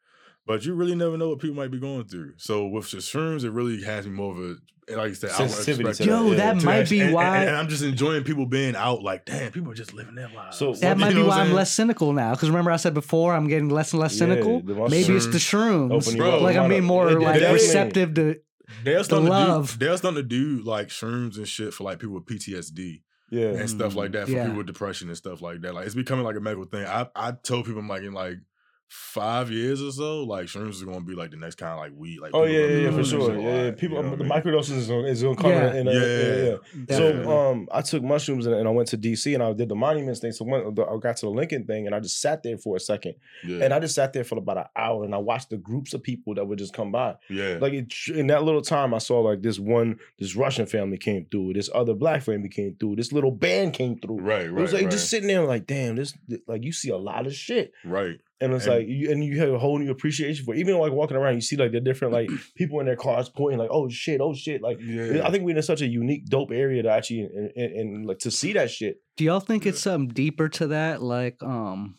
But 0.46 0.66
you 0.66 0.74
really 0.74 0.96
never 0.96 1.18
know 1.18 1.30
what 1.30 1.40
people 1.40 1.56
might 1.56 1.70
be 1.72 1.80
going 1.80 2.06
through. 2.06 2.34
So 2.38 2.68
with 2.68 2.90
the 2.92 2.98
shrooms, 2.98 3.44
it 3.44 3.52
really 3.52 3.84
has 3.84 4.06
me 4.08 4.12
more 4.14 4.32
of 4.34 4.40
a 4.40 4.56
like 4.96 5.10
you 5.10 5.14
said, 5.14 5.30
outward 5.30 5.50
Sensitivity 5.52 5.84
to 5.84 5.90
perspective. 5.90 6.16
Yo, 6.16 6.32
yeah. 6.32 6.38
that 6.38 6.60
To 6.62 6.66
might 6.66 6.90
be 6.90 7.00
and, 7.00 7.10
and- 7.10 7.14
why. 7.16 7.38
and 7.46 7.56
I'm 7.56 7.68
just 7.68 7.84
enjoying 7.84 8.24
people 8.24 8.48
being 8.48 8.76
out. 8.76 9.04
Like, 9.04 9.24
damn, 9.26 9.52
people 9.52 9.72
are 9.72 9.76
just 9.76 9.94
living 9.94 10.16
their 10.16 10.30
lives. 10.30 10.58
So- 10.58 10.74
that 10.74 10.98
might 10.98 11.10
be 11.14 11.20
what 11.20 11.28
why 11.28 11.38
I'm 11.42 11.46
saying? 11.46 11.56
less 11.56 11.72
cynical 11.72 12.12
now. 12.12 12.32
Because 12.32 12.50
remember, 12.50 12.72
I 12.72 12.78
said 12.78 12.96
before, 12.96 13.36
I'm 13.36 13.48
getting 13.48 13.70
less 13.70 13.94
and 13.94 14.00
less 14.02 14.18
cynical. 14.18 14.62
the 14.62 14.74
Maybe 14.74 15.14
it's 15.16 15.28
the 15.28 15.34
shrooms. 15.38 16.18
Bro, 16.18 16.40
like 16.42 16.56
I'm 16.58 16.70
being 16.70 16.86
more 16.86 17.08
It- 17.08 17.18
it 17.18 17.20
like 17.20 17.40
receptive 17.40 18.16
to. 18.16 18.38
they're 18.84 19.04
starting 19.04 19.28
to 19.28 19.32
love. 19.32 19.78
do. 19.78 19.86
They're 19.86 19.98
starting 19.98 20.24
to 20.24 20.28
do 20.28 20.64
like 20.64 20.88
shrooms 20.88 21.38
and 21.38 21.48
shit 21.48 21.72
for 21.76 21.84
like 21.84 22.00
people 22.00 22.16
with 22.16 22.26
PTSD 22.26 23.04
Yeah. 23.30 23.50
and 23.50 23.70
stuff 23.70 23.94
like 23.96 24.10
mm, 24.10 24.14
that 24.14 24.26
for 24.26 24.32
Yeah. 24.32 24.44
people 24.46 24.58
with 24.58 24.68
depression 24.68 25.10
and 25.10 25.18
stuff 25.18 25.44
like 25.44 25.62
that. 25.62 25.76
Like 25.76 25.86
it's 25.86 25.94
becoming 25.94 26.26
like 26.26 26.36
a 26.36 26.40
medical 26.42 26.66
thing. 26.66 26.86
I 26.88 27.06
I 27.16 27.34
told 27.34 27.66
people 27.66 27.82
I'm 27.82 27.88
like 27.88 28.02
in 28.02 28.14
like 28.14 28.38
five 28.90 29.52
years 29.52 29.82
or 29.82 29.92
so, 29.92 30.24
like 30.24 30.48
shrooms 30.48 30.70
is 30.72 30.84
gonna 30.84 31.00
be 31.02 31.14
like 31.14 31.30
the 31.32 31.38
next 31.38 31.56
kind 31.56 31.74
of 31.74 31.78
like 31.80 31.92
weed. 31.96 32.20
Like 32.20 32.32
Oh 32.34 32.44
yeah, 32.46 32.60
yeah, 32.60 32.78
yeah, 32.90 32.92
for 32.92 33.04
sure. 33.04 33.32
shit 33.32 33.42
Yeah, 33.42 33.64
yeah. 33.66 33.72
People, 33.72 33.98
you 33.98 34.04
know 34.04 34.16
the 34.16 34.24
I 34.26 34.28
mean? 34.28 34.30
microdoses 34.54 34.78
is 34.78 34.88
gonna, 34.88 35.08
is 35.08 35.22
gonna 35.24 35.36
come 35.36 35.52
Yeah. 35.52 35.74
in. 35.76 35.88
a- 35.88 35.92
Yeah. 35.94 36.00
yeah, 36.00 36.50
yeah. 36.50 36.56
Definitely. 36.86 37.24
So 37.24 37.50
um, 37.52 37.68
I 37.72 37.82
took 37.82 38.02
mushrooms 38.04 38.46
and, 38.48 38.56
and 38.56 38.68
I 38.68 38.72
went 38.72 38.88
to 38.90 38.98
DC 38.98 39.34
and 39.34 39.44
I 39.44 39.54
did 39.54 39.70
the 39.70 39.76
monuments 39.76 40.20
thing. 40.22 40.32
So 40.32 40.44
when 40.46 40.74
the, 40.74 40.84
I 40.86 40.98
got 40.98 41.18
to 41.18 41.26
the 41.28 41.32
Lincoln 41.32 41.66
thing 41.66 41.86
and 41.86 41.94
I 41.96 42.00
just 42.00 42.20
sat 42.20 42.42
there 42.44 42.58
for 42.58 42.76
a 42.76 42.80
second 42.80 43.14
Yeah, 43.44 43.64
and 43.64 43.74
I 43.74 43.80
just 43.80 43.94
sat 43.96 44.12
there 44.14 44.24
for 44.24 44.38
about 44.40 44.58
an 44.58 44.66
hour 44.76 45.04
and 45.04 45.14
I 45.14 45.20
watched 45.20 45.52
the 45.52 45.58
groups 45.58 45.94
of 45.94 46.02
people 46.02 46.34
that 46.36 46.46
would 46.46 46.58
just 46.58 46.74
come 46.74 46.92
by. 46.92 47.16
yeah, 47.30 47.58
Like 47.62 47.74
it, 47.74 47.94
in 48.14 48.28
that 48.28 48.44
little 48.44 48.62
time, 48.64 48.94
I 48.96 48.98
saw 48.98 49.20
like 49.22 49.42
this 49.44 49.60
one, 49.60 50.00
this 50.18 50.36
Russian 50.36 50.66
family 50.66 50.98
came 50.98 51.26
through, 51.30 51.54
this 51.54 51.70
other 51.74 51.94
black 51.94 52.24
family 52.24 52.50
came 52.50 52.76
through, 52.80 52.96
this 52.96 53.12
little 53.12 53.32
band 53.32 53.74
came 53.74 54.00
through. 54.00 54.20
right, 54.22 54.50
right. 54.52 54.60
It 54.60 54.62
was 54.62 54.74
like 54.74 54.84
right, 54.84 54.92
just 54.92 55.10
sitting 55.10 55.28
there 55.28 55.44
like, 55.46 55.68
damn, 55.68 55.96
this 55.96 56.14
like 56.48 56.64
you 56.64 56.72
see 56.72 56.90
a 56.90 56.98
lot 56.98 57.28
of 57.28 57.34
shit. 57.36 57.72
right. 57.86 58.20
And 58.42 58.54
it's 58.54 58.66
And- 58.68 58.76
like 58.76 58.88
you 58.88 59.12
and 59.12 59.24
you 59.24 59.38
have 59.40 59.50
a 59.54 59.60
whole 59.60 59.78
new 59.80 59.92
appreciation 59.92 60.46
for 60.46 60.54
it. 60.54 60.60
even 60.60 60.78
like 60.78 60.92
walking 60.94 61.18
around, 61.18 61.36
you 61.36 61.42
see 61.42 61.58
like 61.58 61.72
the 61.74 61.82
different 61.82 62.14
like 62.14 62.30
people 62.56 62.80
in 62.80 62.86
their 62.86 62.96
cars 62.96 63.28
pointing 63.30 63.60
like, 63.60 63.70
oh 63.72 63.90
shit, 63.90 64.22
oh 64.22 64.34
shit. 64.34 64.62
Like 64.62 64.80
Yeah, 64.82 65.28
I 65.28 65.32
think 65.32 65.44
we're 65.44 65.56
in 65.58 65.62
such 65.64 65.82
a 65.82 65.88
unique, 65.88 66.26
dope 66.28 66.52
area 66.52 66.82
to 66.84 66.90
actually 66.90 67.22
and, 67.22 67.52
and, 67.56 67.74
and 67.74 68.06
like 68.06 68.20
to 68.20 68.32
see 68.32 68.54
that 68.54 68.72
shit. 68.72 69.02
Do 69.18 69.26
y'all 69.26 69.42
think 69.42 69.66
it's 69.66 69.82
something 69.82 70.08
deeper 70.14 70.48
to 70.50 70.68
that? 70.68 71.02
Like, 71.02 71.44
um, 71.44 71.96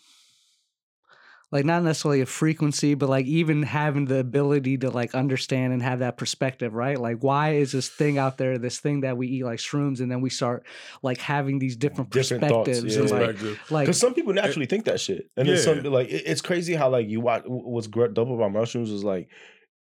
like 1.53 1.64
not 1.64 1.82
necessarily 1.82 2.20
a 2.20 2.26
frequency, 2.26 2.94
but 2.94 3.09
like 3.09 3.26
even 3.26 3.62
having 3.64 4.05
the 4.05 4.18
ability 4.18 4.78
to 4.78 4.90
like 4.90 5.14
understand 5.14 5.72
and 5.72 5.82
have 5.82 5.98
that 5.98 6.16
perspective, 6.16 6.74
right? 6.74 6.98
Like, 6.98 7.18
why 7.24 7.55
is 7.55 7.72
this 7.72 7.88
thing 7.88 8.18
out 8.18 8.38
there, 8.38 8.57
this 8.59 8.78
thing 8.78 9.01
that 9.01 9.16
we 9.16 9.26
eat 9.26 9.44
like 9.44 9.59
shrooms, 9.59 10.01
and 10.01 10.11
then 10.11 10.20
we 10.20 10.30
start 10.30 10.64
like 11.03 11.18
having 11.18 11.59
these 11.59 11.76
different, 11.76 12.11
Different 12.11 12.42
perspectives 12.42 12.94
yeah. 12.94 13.03
and 13.03 13.11
like, 13.11 13.20
Perspective. 13.36 13.61
like 13.70 13.86
Because 13.86 13.98
some 13.98 14.14
people 14.14 14.32
naturally 14.32 14.66
think 14.66 14.84
that 14.84 15.01
shit, 15.01 15.28
and 15.36 15.48
then 15.48 15.59
some 15.59 15.82
like 15.82 16.09
it- 16.09 16.22
it's 16.26 16.40
crazy 16.40 16.74
how 16.74 16.88
like 16.88 17.09
you 17.09 17.20
watch 17.20 17.42
what's 17.46 17.88
great 17.88 18.14
dope 18.14 18.28
about 18.30 18.53
mushrooms 18.53 18.90
is 18.90 19.03
like 19.03 19.28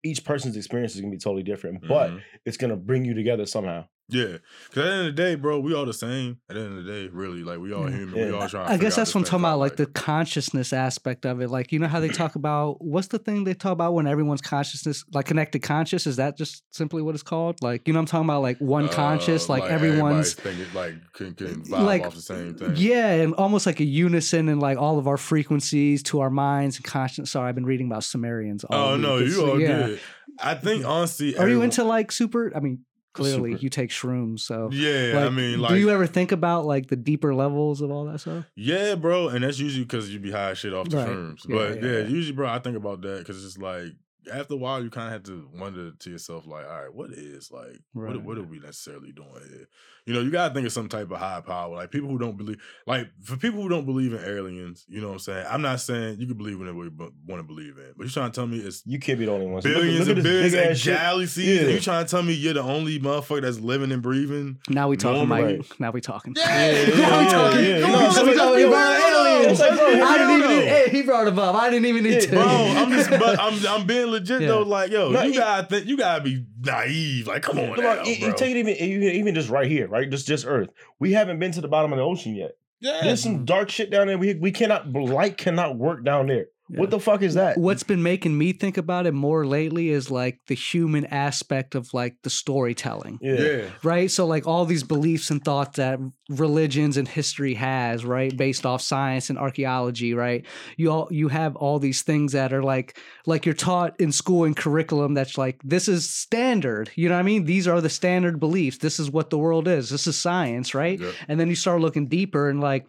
each 0.02 0.24
person's 0.24 0.56
experience 0.56 0.94
is 0.94 1.02
gonna 1.02 1.10
be 1.12 1.18
totally 1.18 1.42
different, 1.42 1.86
but 1.86 2.10
Mhm. 2.10 2.20
it's 2.46 2.56
gonna 2.56 2.76
bring 2.76 3.04
you 3.04 3.12
together 3.12 3.44
somehow. 3.44 3.84
Yeah, 4.12 4.38
because 4.68 4.68
at 4.68 4.74
the 4.74 4.82
end 4.92 5.00
of 5.00 5.16
the 5.16 5.22
day, 5.22 5.34
bro, 5.34 5.60
we 5.60 5.74
all 5.74 5.86
the 5.86 5.92
same. 5.92 6.38
At 6.48 6.56
the 6.56 6.62
end 6.62 6.78
of 6.78 6.84
the 6.84 6.90
day, 6.92 7.08
really, 7.12 7.42
like 7.42 7.58
we 7.58 7.72
all 7.72 7.88
Yeah. 7.90 7.96
human. 7.96 8.14
We 8.14 8.30
all 8.32 8.48
trying. 8.48 8.68
I 8.68 8.76
guess 8.76 8.96
that's 8.96 9.14
what 9.14 9.20
I'm 9.20 9.24
talking 9.24 9.44
about, 9.44 9.58
like 9.58 9.76
the 9.76 9.86
consciousness 9.86 10.72
aspect 10.72 11.24
of 11.26 11.40
it. 11.40 11.48
Like, 11.50 11.72
you 11.72 11.78
know 11.78 11.86
how 11.88 12.00
they 12.00 12.08
talk 12.08 12.34
about 12.34 12.82
what's 12.84 13.08
the 13.08 13.18
thing 13.18 13.44
they 13.44 13.54
talk 13.54 13.72
about 13.72 13.94
when 13.94 14.06
everyone's 14.06 14.40
consciousness, 14.40 15.04
like 15.12 15.26
connected 15.26 15.60
conscious? 15.60 16.06
Is 16.06 16.16
that 16.16 16.36
just 16.36 16.62
simply 16.70 17.02
what 17.02 17.14
it's 17.14 17.22
called? 17.22 17.62
Like, 17.62 17.86
you 17.86 17.92
know, 17.94 17.98
what 17.98 18.02
I'm 18.02 18.06
talking 18.06 18.26
about 18.26 18.42
like 18.42 18.58
one 18.58 18.88
conscious, 18.88 19.48
uh, 19.48 19.54
like, 19.54 19.64
everyone's 19.64 20.34
thinking 20.34 20.66
like 20.74 20.94
can, 21.14 21.34
can 21.34 21.46
uh, 21.46 21.50
vibe 21.78 21.84
like 21.84 22.02
off 22.02 22.14
the 22.14 22.20
same 22.22 22.54
thing. 22.54 22.72
Yeah, 22.76 23.08
and 23.12 23.34
almost 23.34 23.66
like 23.66 23.80
a 23.80 23.84
unison 23.84 24.48
and 24.48 24.60
like 24.60 24.78
all 24.78 24.98
of 24.98 25.06
our 25.06 25.16
frequencies 25.16 26.02
to 26.04 26.20
our 26.20 26.30
minds 26.30 26.76
and 26.76 26.84
conscience. 26.84 27.30
Sorry, 27.30 27.48
I've 27.48 27.54
been 27.54 27.66
reading 27.66 27.86
about 27.86 28.04
Sumerians. 28.04 28.64
All 28.64 28.90
Oh 28.90 28.92
week. 28.94 29.02
no, 29.02 29.18
you 29.18 29.46
all 29.50 29.60
yeah. 29.60 29.86
good. 29.86 30.00
I 30.38 30.54
think 30.54 30.84
honestly, 30.84 31.36
Are 31.36 31.48
you 31.48 31.62
into 31.62 31.84
like 31.84 32.12
super? 32.12 32.52
I 32.56 32.60
mean, 32.60 32.84
clearly 33.12 33.52
Super. 33.52 33.62
you 33.62 33.70
take 33.70 33.90
shrooms, 33.90 34.40
so 34.40 34.68
Yeah, 34.72 35.26
I 35.26 35.30
mean, 35.30 35.60
like, 35.60 35.70
do 35.70 35.76
you 35.78 35.90
ever 35.90 36.06
think 36.06 36.32
about 36.32 36.64
like 36.66 36.88
the 36.88 36.96
deeper 36.96 37.34
levels 37.34 37.80
of 37.80 37.90
all 37.90 38.04
that 38.06 38.20
stuff? 38.20 38.44
yeah, 38.54 38.94
bro, 38.94 39.28
and 39.28 39.44
that's 39.44 39.58
usually 39.58 39.84
because 39.84 40.10
you 40.12 40.20
be 40.20 40.30
high 40.30 40.54
shit 40.54 40.72
off 40.72 40.88
the 40.88 40.96
Right. 40.96 41.08
shrooms. 41.08 41.48
Yeah, 41.48 41.56
but 41.56 41.82
yeah, 41.82 41.90
yeah, 41.90 41.98
yeah. 41.98 42.06
usually, 42.06 42.36
bro, 42.36 42.48
I 42.48 42.58
think 42.58 42.76
about 42.76 43.00
that 43.02 43.18
because 43.20 43.44
it's 43.44 43.58
like 43.58 43.92
after 44.32 44.54
a 44.54 44.56
while, 44.56 44.82
you 44.82 44.90
kind 44.90 45.06
of 45.06 45.12
have 45.12 45.22
to 45.24 45.48
wonder 45.58 45.92
to 45.92 46.10
yourself, 46.10 46.46
like, 46.46 46.66
all 46.66 46.82
right, 46.82 46.94
what 46.94 47.10
is 47.10 47.50
like, 47.50 47.80
Right. 47.94 48.14
what, 48.16 48.24
what 48.24 48.38
are 48.38 48.42
we 48.42 48.58
necessarily 48.58 49.12
doing 49.12 49.28
here? 49.48 49.68
You 50.06 50.14
know, 50.14 50.20
you 50.22 50.30
gotta 50.30 50.52
think 50.54 50.66
of 50.66 50.72
some 50.72 50.88
type 50.88 51.10
of 51.10 51.18
high 51.18 51.40
power. 51.42 51.76
Like 51.76 51.90
people 51.90 52.08
who 52.08 52.18
don't 52.18 52.36
believe, 52.36 52.56
like 52.86 53.08
for 53.22 53.36
people 53.36 53.62
who 53.62 53.68
don't 53.68 53.84
believe 53.84 54.12
in 54.14 54.24
aliens, 54.24 54.84
you 54.88 55.00
know 55.00 55.08
what 55.08 55.12
I'm 55.14 55.18
saying? 55.20 55.46
I'm 55.48 55.62
not 55.62 55.80
saying 55.80 56.18
you 56.18 56.26
can 56.26 56.36
believe 56.36 56.58
in 56.60 56.76
what 56.76 56.84
you 56.84 57.12
want 57.28 57.40
to 57.40 57.46
believe 57.46 57.76
in, 57.76 57.92
but 57.96 58.04
you're 58.04 58.10
trying 58.10 58.30
to 58.30 58.34
tell 58.34 58.46
me 58.46 58.58
it's 58.58 58.82
You 58.86 58.98
can't 58.98 59.18
be 59.18 59.26
the 59.26 59.32
only 59.32 59.46
one. 59.46 59.62
So 59.62 59.68
look 59.68 59.78
billions 59.82 60.08
look 60.08 60.16
and 60.16 60.24
billions 60.24 60.52
big-ass 60.54 60.86
and 60.86 60.96
galaxies. 60.96 61.46
Yeah. 61.46 61.60
And 61.62 61.70
you 61.72 61.80
trying 61.80 62.04
to 62.06 62.10
tell 62.10 62.22
me 62.22 62.32
you're 62.32 62.54
the 62.54 62.62
only 62.62 62.98
motherfucker 62.98 63.42
that's 63.42 63.60
living 63.60 63.92
and 63.92 64.02
breathing? 64.02 64.58
Now 64.68 64.88
we 64.88 64.96
talking, 64.96 65.18
Normal, 65.18 65.36
Mike. 65.36 65.44
right. 65.70 65.80
Now 65.80 65.90
we 65.92 66.00
talking. 66.00 66.34
Yeah, 66.36 66.46
now 66.46 66.56
yeah, 66.56 66.84
we 66.86 67.00
yeah, 67.00 67.28
talking. 67.30 67.64
yeah. 67.64 67.80
Come 67.82 67.92
No, 67.92 67.98
on, 68.06 68.12
so 68.12 68.26
we 68.26 68.34
talking 68.34 68.64
about 68.66 69.00
aliens. 69.42 69.60
like, 69.60 69.70
bro, 69.78 69.86
I 70.02 70.18
didn't 70.18 70.38
even. 70.38 70.50
no. 70.50 70.60
Hey, 70.64 70.88
he 70.90 71.02
brought 71.02 71.28
him 71.28 71.38
up. 71.38 71.54
I 71.54 71.70
didn't 71.70 71.86
even 71.86 72.04
need 72.04 72.14
Yeah, 72.14 72.20
to. 72.20 72.28
Bro, 72.30 72.42
I'm 72.46 72.90
just, 72.90 73.10
but 73.10 73.38
I'm, 73.38 73.66
I'm 73.68 73.86
being 73.86 74.09
legit 74.10 74.42
Yeah. 74.42 74.48
though. 74.48 74.62
Like, 74.62 74.90
yo, 74.90 75.10
No, 75.10 75.22
you 75.22 75.32
it- 75.32 75.36
gotta 75.36 75.66
think, 75.66 75.86
you 75.86 75.96
gotta 75.96 76.22
be 76.22 76.44
naive. 76.62 77.26
Like, 77.26 77.42
come 77.42 77.58
on, 77.58 77.70
Look, 77.70 77.78
now, 77.78 78.02
you, 78.04 78.12
you 78.12 78.26
bro. 78.28 78.34
take 78.36 78.50
it 78.50 78.58
even, 78.58 78.74
even 78.76 79.02
even 79.08 79.34
just 79.34 79.48
right 79.48 79.66
here, 79.70 79.88
right? 79.88 80.08
Just 80.10 80.26
just 80.26 80.44
Earth. 80.46 80.68
We 80.98 81.12
haven't 81.12 81.38
been 81.38 81.52
to 81.52 81.60
the 81.60 81.68
bottom 81.68 81.92
of 81.92 81.96
the 81.98 82.04
ocean 82.04 82.34
yet. 82.34 82.52
yeah, 82.80 83.00
There's 83.02 83.22
some 83.22 83.44
dark 83.44 83.70
shit 83.70 83.90
down 83.90 84.06
there. 84.08 84.18
We 84.18 84.34
we 84.34 84.50
cannot 84.52 84.92
light 84.92 85.36
cannot 85.38 85.76
work 85.78 86.04
down 86.04 86.26
there. 86.26 86.46
What 86.78 86.90
the 86.90 87.00
fuck 87.00 87.22
is 87.22 87.34
that? 87.34 87.58
What's 87.58 87.82
been 87.82 88.02
making 88.02 88.36
me 88.36 88.52
think 88.52 88.76
about 88.76 89.06
it 89.06 89.14
more 89.14 89.46
lately 89.46 89.88
is 89.88 90.10
like 90.10 90.38
the 90.46 90.54
human 90.54 91.04
aspect 91.06 91.74
of 91.74 91.92
like 91.92 92.16
the 92.22 92.30
storytelling. 92.30 93.18
Yeah. 93.20 93.70
right? 93.82 94.10
So 94.10 94.26
like 94.26 94.46
all 94.46 94.64
these 94.64 94.82
beliefs 94.82 95.30
and 95.30 95.42
thoughts 95.42 95.76
that 95.76 95.98
religions 96.28 96.96
and 96.96 97.08
history 97.08 97.54
has, 97.54 98.04
right, 98.04 98.34
based 98.36 98.64
off 98.64 98.82
science 98.82 99.30
and 99.30 99.38
archaeology, 99.38 100.14
right? 100.14 100.46
You 100.76 100.90
all 100.90 101.08
you 101.10 101.28
have 101.28 101.56
all 101.56 101.78
these 101.78 102.02
things 102.02 102.32
that 102.32 102.52
are 102.52 102.62
like 102.62 102.98
like 103.26 103.46
you're 103.46 103.54
taught 103.54 104.00
in 104.00 104.12
school 104.12 104.44
and 104.44 104.56
curriculum 104.56 105.14
that's 105.14 105.36
like 105.36 105.60
this 105.64 105.88
is 105.88 106.08
standard. 106.08 106.90
You 106.94 107.08
know 107.08 107.16
what 107.16 107.20
I 107.20 107.24
mean? 107.24 107.44
These 107.44 107.66
are 107.66 107.80
the 107.80 107.90
standard 107.90 108.38
beliefs. 108.38 108.78
This 108.78 109.00
is 109.00 109.10
what 109.10 109.30
the 109.30 109.38
world 109.38 109.66
is. 109.66 109.90
This 109.90 110.06
is 110.06 110.16
science, 110.16 110.74
right? 110.74 111.00
Yep. 111.00 111.14
And 111.28 111.40
then 111.40 111.48
you 111.48 111.56
start 111.56 111.80
looking 111.80 112.06
deeper 112.06 112.48
and 112.48 112.60
like 112.60 112.86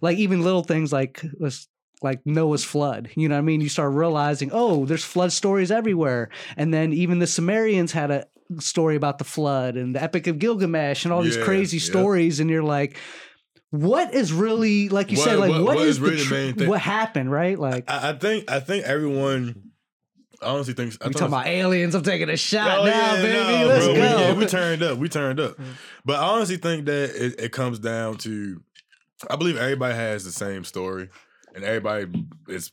like 0.00 0.18
even 0.18 0.42
little 0.42 0.62
things 0.62 0.92
like 0.92 1.22
was 1.38 1.68
like 2.02 2.20
Noah's 2.26 2.64
flood. 2.64 3.10
You 3.16 3.28
know 3.28 3.34
what 3.34 3.40
I 3.40 3.42
mean? 3.42 3.60
You 3.60 3.68
start 3.68 3.92
realizing, 3.94 4.50
oh, 4.52 4.84
there's 4.84 5.04
flood 5.04 5.32
stories 5.32 5.70
everywhere. 5.70 6.28
And 6.56 6.72
then 6.72 6.92
even 6.92 7.18
the 7.18 7.26
Sumerians 7.26 7.92
had 7.92 8.10
a 8.10 8.26
story 8.60 8.96
about 8.96 9.18
the 9.18 9.24
flood 9.24 9.76
and 9.76 9.94
the 9.94 10.02
Epic 10.02 10.26
of 10.26 10.38
Gilgamesh 10.38 11.04
and 11.04 11.12
all 11.12 11.22
these 11.22 11.36
crazy 11.38 11.78
yep. 11.78 11.84
stories. 11.86 12.38
And 12.38 12.48
you're 12.50 12.62
like, 12.62 12.96
what 13.70 14.14
is 14.14 14.32
really 14.32 14.88
like 14.88 15.10
you 15.10 15.18
What- 15.18 15.24
said, 15.24 15.38
like 15.38 15.50
what- 15.50 15.62
what 15.62 15.76
what 15.76 15.86
is, 15.86 15.96
is 15.96 16.00
really 16.00 16.16
the 16.16 16.24
tr- 16.24 16.34
main 16.34 16.54
thing? 16.54 16.68
what 16.68 16.80
happened, 16.80 17.30
right? 17.30 17.58
Like 17.58 17.90
I, 17.90 18.10
I 18.10 18.12
think 18.12 18.50
I 18.50 18.60
think 18.60 18.84
everyone 18.84 19.72
I 20.42 20.48
honestly 20.48 20.74
thinks. 20.74 20.98
I 21.00 21.08
we 21.08 21.14
talking 21.14 21.28
about 21.28 21.46
aliens. 21.46 21.94
I'm 21.94 22.02
taking 22.02 22.28
a 22.28 22.36
shot 22.36 22.80
Oh, 22.80 22.84
now, 22.84 23.14
yeah, 23.14 23.22
baby. 23.22 23.32
no, 23.62 23.66
Let's 23.68 23.84
bro, 23.86 23.94
go. 23.94 24.00
We, 24.00 24.06
yeah, 24.06 24.32
we 24.34 24.46
turned 24.46 24.82
up. 24.82 24.98
We 24.98 25.08
turned 25.08 25.40
up. 25.40 25.56
Mm. 25.56 25.64
But 26.04 26.16
I 26.20 26.24
honestly 26.28 26.58
think 26.58 26.84
that 26.86 27.10
it, 27.16 27.40
it 27.40 27.52
comes 27.52 27.78
down 27.78 28.18
to 28.18 28.60
I 29.30 29.36
believe 29.36 29.56
everybody 29.56 29.94
has 29.94 30.24
the 30.24 30.32
same 30.32 30.62
story. 30.64 31.08
And 31.56 31.64
everybody 31.64 32.26
is 32.48 32.70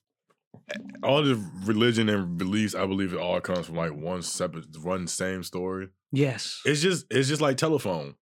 all 1.03 1.23
the 1.23 1.35
religion 1.65 2.09
and 2.09 2.37
beliefs, 2.37 2.75
I 2.75 2.85
believe 2.85 3.13
it 3.13 3.19
all 3.19 3.39
comes 3.41 3.65
from 3.65 3.75
like 3.75 3.93
one 3.95 4.21
separate 4.21 4.65
one 4.83 5.07
same 5.07 5.41
story. 5.43 5.87
yes. 6.11 6.61
It's 6.65 6.81
just 6.81 7.05
it's 7.09 7.27
just 7.29 7.41
like 7.41 7.57
telephone. 7.57 8.15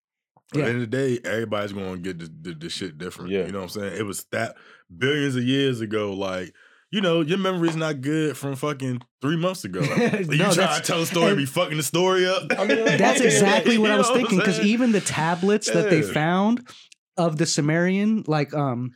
At 0.53 0.57
Yeah. 0.57 0.63
the 0.65 0.69
end 0.71 0.81
of 0.83 0.91
the 0.91 0.97
day, 0.97 1.19
everybody's 1.29 1.71
gonna 1.73 1.97
get 1.97 2.19
the, 2.19 2.29
the, 2.41 2.53
the 2.55 2.69
shit 2.69 2.97
different. 2.97 3.31
Yeah. 3.31 3.45
You 3.45 3.51
know 3.51 3.59
what 3.59 3.75
I'm 3.75 3.81
saying? 3.81 3.93
It 3.97 4.03
was 4.05 4.25
that 4.31 4.55
billions 4.95 5.35
of 5.35 5.43
years 5.43 5.79
ago, 5.81 6.13
like, 6.13 6.53
you 6.91 7.01
know, 7.01 7.21
your 7.21 7.37
memory's 7.37 7.75
not 7.75 8.01
good 8.01 8.35
from 8.35 8.55
fucking 8.55 9.01
three 9.21 9.37
months 9.37 9.63
ago. 9.63 9.81
you 10.29 10.37
No, 10.37 10.51
try 10.51 10.77
to 10.77 10.83
tell 10.83 11.01
a 11.01 11.05
story, 11.05 11.29
and- 11.29 11.37
be 11.37 11.45
fucking 11.45 11.77
the 11.77 11.83
story 11.83 12.27
up. 12.27 12.43
I 12.57 12.65
mean, 12.65 12.83
That's 12.97 13.21
exactly 13.31 13.77
what 13.77 13.87
you 13.89 13.93
I 13.93 13.97
was 13.97 14.07
know 14.07 14.13
what 14.13 14.21
I'm 14.21 14.27
thinking. 14.27 14.39
Because 14.39 14.59
even 14.61 14.91
the 14.91 15.01
tablets 15.01 15.69
that 15.71 15.89
they 15.89 16.01
found 16.01 16.67
of 17.15 17.37
the 17.37 17.45
Sumerian, 17.45 18.23
like 18.27 18.53
um, 18.53 18.91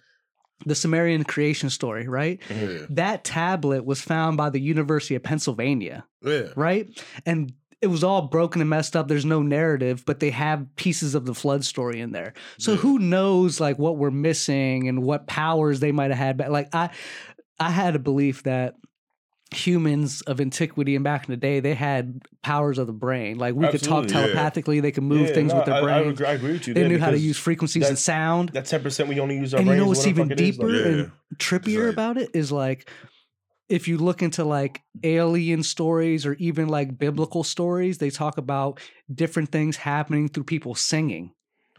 the 0.66 0.76
Sumerian 0.76 1.24
creation 1.24 1.70
story, 1.70 2.08
right? 2.08 2.40
yeah. 2.50 2.80
That 2.90 3.24
tablet 3.24 3.86
was 3.86 4.02
found 4.02 4.38
by 4.38 4.50
the 4.50 4.60
University 4.62 5.16
of 5.16 5.24
Pennsylvania, 5.24 6.06
yeah. 6.22 6.48
right? 6.56 6.88
And 7.26 7.54
it 7.82 7.88
was 7.88 8.04
all 8.04 8.24
broken 8.30 8.62
and 8.62 8.70
messed 8.70 8.96
up. 8.96 9.08
There's 9.10 9.26
no 9.26 9.42
narrative, 9.42 10.04
but 10.06 10.22
they 10.22 10.30
have 10.30 10.66
pieces 10.78 11.16
of 11.16 11.26
the 11.26 11.34
flood 11.36 11.66
story 11.66 12.00
in 12.00 12.12
there. 12.14 12.34
So 12.58 12.72
Yeah. 12.72 12.78
who 12.78 13.00
knows 13.00 13.60
like 13.60 13.78
what 13.78 13.98
we're 13.98 14.10
missing 14.12 14.88
and 14.88 15.04
what 15.04 15.28
powers 15.28 15.82
they 15.82 15.92
might 15.92 16.12
have 16.12 16.18
had. 16.18 16.38
But 16.38 16.50
like 16.52 16.70
I 16.74 16.92
I 17.60 17.70
had 17.72 17.96
a 17.96 18.00
belief 18.00 18.44
that 18.44 18.76
humans 19.54 20.22
of 20.24 20.42
antiquity 20.42 20.96
and 20.96 21.04
back 21.04 21.26
in 21.28 21.32
the 21.32 21.38
day, 21.38 21.60
they 21.60 21.74
had 21.74 22.22
powers 22.42 22.78
of 22.78 22.88
the 22.88 22.94
brain. 22.94 23.38
Like 23.38 23.56
we 23.56 23.68
could 23.68 23.82
talk 23.82 24.04
Absolutely, 24.04 24.14
yeah. 24.16 24.26
telepathically, 24.34 24.80
they 24.82 24.92
could 24.92 25.04
move 25.04 25.28
Yeah, 25.30 25.34
things 25.34 25.52
no, 25.52 25.58
with 25.60 25.66
their 25.66 25.76
I, 25.76 25.78
I, 25.80 26.04
brain. 26.04 26.26
I 26.26 26.32
agree 26.34 26.52
with 26.54 26.68
you. 26.68 26.74
They 26.74 26.88
knew 26.88 27.00
how 27.00 27.12
to 27.12 27.20
use 27.20 27.38
frequencies 27.38 27.88
and 27.88 27.98
sound. 27.98 28.50
That 28.50 28.66
ten 28.66 28.82
percent 28.82 29.10
we 29.10 29.20
only 29.20 29.38
use 29.38 29.54
our 29.54 29.60
And 29.60 29.70
you 29.70 29.76
know 29.76 29.88
what's 29.88 30.06
even 30.08 30.28
the 30.28 30.36
fuck 30.36 30.40
it 30.40 30.44
is, 30.44 30.56
deeper 30.58 30.70
like- 30.70 30.86
Yeah. 30.86 30.92
and 30.92 31.12
trippier 31.38 31.86
like- 31.86 31.94
about 31.94 32.18
it 32.18 32.30
is 32.34 32.52
like 32.52 32.90
if 33.70 33.88
you 33.88 33.98
look 33.98 34.22
into 34.22 34.44
like 34.44 34.82
alien 35.04 35.64
stories 35.64 36.26
or 36.26 36.34
even 36.34 36.68
like 36.68 36.98
biblical 36.98 37.44
stories, 37.44 37.98
they 37.98 38.10
talk 38.10 38.38
about 38.38 38.80
different 39.14 39.50
things 39.52 39.78
happening 39.78 40.28
through 40.28 40.44
people 40.44 40.76
singing. 40.76 41.32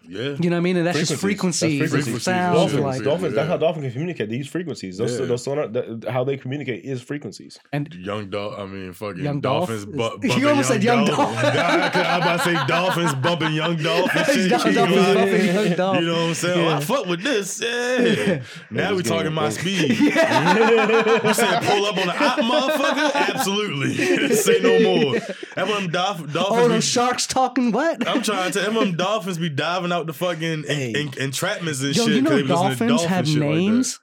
Yeah. 0.08 0.36
You 0.40 0.50
know 0.50 0.56
what 0.56 0.56
I 0.56 0.60
mean? 0.60 0.76
And 0.76 0.86
that's 0.86 0.98
just 0.98 1.14
Frequencies. 1.20 1.78
frequencies, 1.78 1.80
That's 1.80 1.92
and 1.94 2.02
frequencies. 2.04 2.22
sounds. 2.24 2.56
Dolphins, 2.58 2.80
Like, 2.82 2.98
Yeah, 2.98 3.04
dolphins. 3.04 3.34
That's 3.34 3.48
how 3.48 3.56
dolphins 3.56 3.84
can 3.84 3.92
communicate. 3.92 4.28
They 4.30 4.36
use 4.36 4.48
frequencies. 4.48 4.98
Those, 4.98 5.18
Yeah. 5.18 5.26
those 5.26 5.42
sonar, 5.44 5.68
that, 5.68 6.06
how 6.10 6.24
they 6.24 6.36
communicate 6.36 6.84
is 6.84 7.00
frequencies. 7.02 7.58
and 7.72 7.92
Young 7.94 8.28
dog, 8.30 8.58
I 8.58 8.66
mean, 8.66 8.92
fucking 8.92 9.22
Young 9.24 9.40
Dolph 9.40 9.68
dolphins. 9.68 9.80
is- 9.80 9.86
Bu- 9.86 10.02
You 10.22 10.28
bumping 10.28 10.46
almost 10.46 10.68
said 10.68 10.82
young 10.82 11.04
Dolph. 11.04 11.18
Dolph. 11.18 11.36
I 11.44 12.18
was 12.18 12.26
about 12.26 12.36
to 12.36 12.44
say 12.44 12.66
dolphins 12.66 13.14
bumping 13.14 13.52
young 13.54 13.76
dolphins. 13.76 14.26
shit. 14.34 14.50
Dolphins 14.50 14.76
You 14.76 14.82
know 14.86 14.90
what 14.90 15.08
I 15.08 15.14
bumping 15.14 15.32
mean? 15.38 15.54
young 15.54 15.76
Dolph. 15.76 16.00
You 16.00 16.06
know 16.06 16.12
what 16.12 16.28
I'm 16.28 16.34
saying? 16.34 16.58
Oh, 16.58 16.68
Yeah. 16.68 16.76
I 16.76 16.80
fuck 16.80 17.06
with 17.06 17.22
this. 17.22 17.60
Yeah. 17.60 18.42
now 18.70 18.90
we 18.90 18.96
was 18.96 19.02
talking 19.04 19.18
getting 19.24 19.34
my 19.34 19.48
speed. 19.50 19.98
yeah. 20.00 21.20
You 21.24 21.34
saying 21.34 21.62
pull 21.64 21.86
up 21.86 21.96
on 21.98 22.06
the 22.06 22.24
op, 22.24 22.38
motherfucker? 22.40 23.34
Absolutely. 23.34 24.34
Say 24.36 24.60
no 24.60 24.80
more. 24.80 25.20
That 25.54 25.68
one 25.68 25.88
dolphins. 25.90 26.34
oh, 26.38 26.62
be- 26.68 26.74
those 26.74 26.84
sharks 26.84 27.26
talking 27.26 27.72
what? 27.72 28.06
I'm 28.08 28.22
trying 28.22 28.50
to 28.52 28.60
tell 28.60 28.72
them 28.72 28.74
them 28.84 28.96
dolphins 28.96 29.38
be 29.38 29.48
diving 29.48 29.92
out 29.94 30.06
the 30.06 30.12
fucking 30.12 30.64
Hey. 30.64 30.92
en- 30.96 31.08
entrapments 31.30 31.82
and 31.82 31.96
Yo, 31.96 32.04
shit. 32.06 32.14
you 32.16 32.22
'cause 32.22 32.30
know 32.30 32.36
they 32.36 32.42
be 32.42 32.48
listening 32.48 32.88
dolphins 32.88 33.04
have 33.04 33.26
shit 33.28 33.38
like 33.38 33.48
names. 33.50 34.00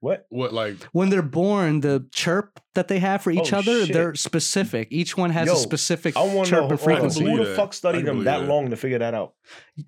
What? 0.00 0.26
what 0.28 0.52
like 0.54 0.76
when 0.92 1.08
they're 1.10 1.22
born, 1.22 1.80
the 1.80 2.06
chirp 2.12 2.60
that 2.74 2.86
they 2.86 3.00
have 3.00 3.20
for 3.22 3.32
each 3.32 3.52
Oh, 3.52 3.58
other, 3.58 3.84
shit. 3.84 3.92
they're 3.92 4.14
specific. 4.14 4.86
Each 4.92 5.16
one 5.16 5.30
has 5.30 5.48
Yo, 5.48 5.54
a 5.54 5.56
specific 5.56 6.16
I 6.16 6.22
want 6.22 6.46
to 6.46 6.50
chirp 6.50 6.64
know 6.64 6.70
and 6.70 6.80
frequency. 6.80 7.20
believe 7.20 7.38
who 7.38 7.42
the 7.44 7.50
that. 7.50 7.56
fuck 7.56 7.74
studied 7.74 8.04
them 8.04 8.22
that 8.24 8.40
that. 8.42 8.48
long 8.48 8.70
to 8.70 8.76
figure 8.76 8.98
that 9.00 9.14
out. 9.14 9.34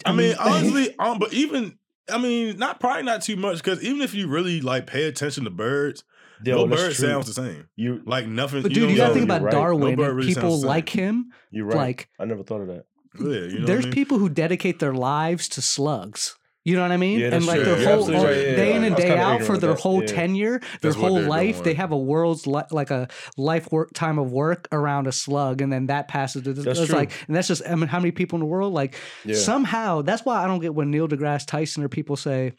I 0.05 0.12
mean, 0.12 0.34
honestly, 0.40 0.94
um, 0.98 1.18
but 1.20 1.32
even 1.32 1.78
I 2.12 2.18
mean, 2.18 2.59
not 2.59 2.80
probably 2.80 3.05
not 3.05 3.22
too 3.22 3.36
much 3.36 3.59
because 3.59 3.84
even 3.84 4.01
if 4.03 4.12
you 4.14 4.26
really 4.26 4.61
like 4.61 4.88
pay 4.88 5.05
attention 5.05 5.44
to 5.44 5.51
birds, 5.51 6.03
Yo, 6.44 6.57
no 6.57 6.66
bird 6.66 6.92
true. 6.96 7.07
sounds 7.09 7.26
the 7.28 7.34
same. 7.34 7.68
You, 7.76 8.03
Like 8.05 8.26
nothing. 8.26 8.62
but 8.62 8.72
dude, 8.72 8.90
you, 8.90 8.96
know, 8.96 9.03
gotta 9.05 9.14
think 9.14 9.28
you're 9.28 9.36
about 9.36 9.44
right. 9.44 9.53
Darwin. 9.53 9.94
No 9.96 10.09
really 10.11 10.26
people 10.34 10.51
sounds 10.51 10.62
the 10.62 10.66
like 10.66 10.88
him. 10.88 11.26
you're 11.53 11.66
right. 11.66 11.76
Like 11.76 12.09
I 12.18 12.24
never 12.24 12.42
thought 12.42 12.62
of 12.62 12.66
that. 12.66 12.86
Yeah, 13.18 13.24
you 13.26 13.58
know. 13.61 13.66
there's 13.66 13.84
I 13.84 13.88
mean? 13.88 13.94
people 13.94 14.18
who 14.18 14.28
dedicate 14.28 14.78
their 14.78 14.94
lives 14.94 15.48
to 15.50 15.62
slugs. 15.62 16.36
You 16.62 16.76
know 16.76 16.82
what 16.82 16.92
I 16.92 16.98
mean? 16.98 17.18
Yeah, 17.20 17.34
and 17.34 17.46
like 17.46 17.56
true. 17.56 17.64
their 17.64 17.78
You're 17.80 17.88
whole 17.88 17.98
absolutely 18.00 18.26
right. 18.26 18.36
Yeah, 18.48 18.56
day 18.56 18.70
yeah, 18.70 18.76
in 18.76 18.84
and 18.84 18.94
day 18.96 19.16
out 19.18 19.42
for 19.42 19.56
their 19.56 19.70
that. 19.70 19.80
whole 19.80 20.02
Yeah. 20.02 20.08
tenure, 20.08 20.58
their 20.82 20.92
That's 20.92 20.96
whole 20.96 21.14
they're 21.14 21.26
life, 21.26 21.62
they 21.64 21.72
have 21.72 21.90
a 21.90 21.96
world's 21.96 22.46
li- 22.46 22.62
like 22.70 22.90
a 22.90 23.08
life 23.38 23.72
work 23.72 23.92
time 23.94 24.18
of 24.18 24.30
work 24.30 24.68
around 24.70 25.06
a 25.06 25.12
slug, 25.12 25.62
and 25.62 25.72
then 25.72 25.86
that 25.86 26.06
passes. 26.08 26.42
To, 26.42 26.52
That's 26.52 26.78
it's 26.80 26.88
true. 26.90 26.98
like, 26.98 27.12
and 27.26 27.34
that's 27.34 27.48
just 27.48 27.62
I 27.66 27.74
mean, 27.76 27.88
how 27.88 27.98
many 27.98 28.11
people 28.11 28.36
in 28.36 28.40
the 28.40 28.46
world? 28.46 28.74
Like 28.74 28.94
Yeah. 29.24 29.36
somehow 29.36 30.02
that's 30.02 30.22
why 30.26 30.44
I 30.44 30.46
don't 30.46 30.61
get 30.61 30.74
when 30.74 30.90
Neil 30.90 31.08
deGrasse 31.08 31.46
Tyson 31.46 31.82
or 31.82 31.88
people 31.88 32.16
say 32.16 32.52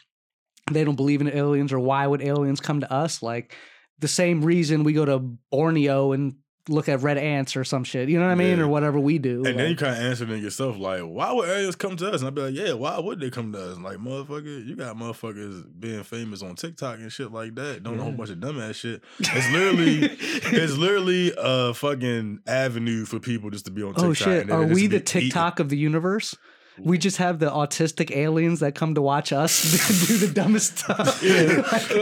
they 0.71 0.83
don't 0.83 0.95
believe 0.95 1.21
in 1.21 1.27
aliens 1.29 1.71
or 1.71 1.79
why 1.79 2.07
would 2.07 2.23
aliens 2.23 2.59
come 2.59 2.79
to 2.79 2.91
us? 2.91 3.21
Like 3.21 3.55
the 3.99 4.07
same 4.07 4.41
reason 4.43 4.83
we 4.83 4.93
go 4.93 5.05
to 5.05 5.19
Borneo 5.51 6.11
and 6.11 6.37
look 6.71 6.89
at 6.89 7.01
red 7.01 7.17
ants 7.17 7.55
or 7.55 7.63
some 7.63 7.83
shit. 7.83 8.09
You 8.09 8.19
know 8.19 8.25
what 8.25 8.31
I 8.31 8.35
mean? 8.35 8.57
Yeah. 8.57 8.63
Or 8.63 8.67
whatever 8.67 8.99
we 8.99 9.17
do. 9.17 9.45
And 9.45 9.59
then 9.59 9.69
you 9.69 9.75
kind 9.75 9.95
of 9.95 10.01
answered 10.03 10.29
it 10.31 10.41
yourself, 10.41 10.77
like, 10.77 11.01
why 11.01 11.31
would 11.31 11.47
aliens 11.49 11.75
come 11.75 11.95
to 11.97 12.11
us? 12.11 12.21
And 12.21 12.27
I'd 12.27 12.35
be 12.35 12.41
like, 12.41 12.55
yeah, 12.55 12.73
why 12.73 12.99
would 12.99 13.19
they 13.19 13.29
come 13.29 13.51
to 13.51 13.71
us? 13.71 13.77
Like, 13.77 13.97
motherfucker, 13.97 14.65
you 14.65 14.75
got 14.75 14.95
motherfuckers 14.95 15.65
being 15.79 16.03
famous 16.03 16.41
on 16.41 16.55
TikTok 16.55 16.99
and 16.99 17.11
shit 17.11 17.31
like 17.31 17.55
that, 17.55 17.83
doing 17.83 17.99
a 17.99 18.01
whole 18.01 18.11
Yeah. 18.11 18.17
bunch 18.17 18.29
of 18.31 18.37
dumbass 18.37 18.75
shit. 18.75 19.03
It's 19.19 19.51
literally, 19.51 19.99
it's 20.57 20.77
literally 20.77 21.33
a 21.37 21.73
fucking 21.73 22.39
avenue 22.47 23.05
for 23.05 23.19
people 23.19 23.49
just 23.49 23.65
to 23.65 23.71
be 23.71 23.83
on 23.83 23.89
oh, 23.89 23.91
TikTok. 23.93 24.07
Oh 24.07 24.13
shit! 24.13 24.41
and 24.43 24.51
Are 24.51 24.65
we 24.65 24.87
the 24.87 24.99
TikTok 24.99 25.59
of 25.59 25.69
the 25.69 25.77
universe? 25.77 26.35
We 26.79 26.97
just 26.97 27.17
have 27.17 27.39
the 27.39 27.49
autistic 27.51 28.15
aliens 28.15 28.61
that 28.61 28.75
come 28.75 28.95
to 28.95 29.01
watch 29.01 29.31
us 29.33 29.61
do 30.07 30.17
the 30.17 30.33
dumbest 30.33 30.79
stuff. 30.79 31.21
eating. 31.23 31.57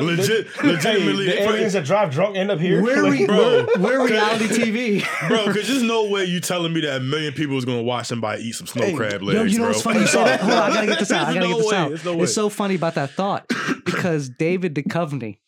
Legit, 0.05 0.47
legitimately, 0.63 1.25
Hey, 1.25 1.35
the 1.37 1.41
aliens 1.49 1.73
that 1.73 1.85
drive 1.85 2.11
drunk 2.11 2.37
end 2.37 2.51
up 2.51 2.59
here. 2.59 2.81
We're, 2.81 3.01
Like, 3.03 3.19
re- 3.19 3.25
bro. 3.25 3.65
we're, 3.77 3.79
we're 3.79 4.07
reality 4.09 4.45
TV. 4.47 5.27
bro, 5.27 5.47
because 5.47 5.67
there's 5.67 5.83
no 5.83 6.07
way 6.09 6.25
you 6.25 6.39
telling 6.39 6.71
me 6.71 6.81
that 6.81 6.97
a 6.97 6.99
million 6.99 7.33
people 7.33 7.57
is 7.57 7.65
gonna 7.65 7.81
watch 7.81 8.05
somebody 8.07 8.43
eat 8.43 8.53
some 8.55 8.67
snow 8.67 8.85
Hey, 8.85 8.93
crab 8.95 9.21
legs, 9.23 9.35
Yo, 9.35 9.43
you 9.43 9.57
know 9.57 9.63
bro. 9.65 9.69
what's 9.71 9.81
funny? 9.81 9.99
You 10.01 10.07
say 10.07 10.23
that? 10.23 10.39
Hold 10.41 10.53
on, 10.53 10.59
I 10.71 10.73
gotta 10.75 10.87
get 10.87 10.99
this 10.99 11.11
out. 11.11 11.27
I 11.27 11.33
gotta 11.33 11.47
no 11.47 11.53
get 11.55 11.57
this 11.63 11.71
way. 11.71 11.77
out. 11.77 12.05
No. 12.05 12.23
It's 12.23 12.33
so 12.35 12.49
funny 12.49 12.75
about 12.75 12.95
that 12.95 13.09
thought 13.11 13.47
because 13.85 14.29
David 14.29 14.75
Duchovny, 14.75 15.39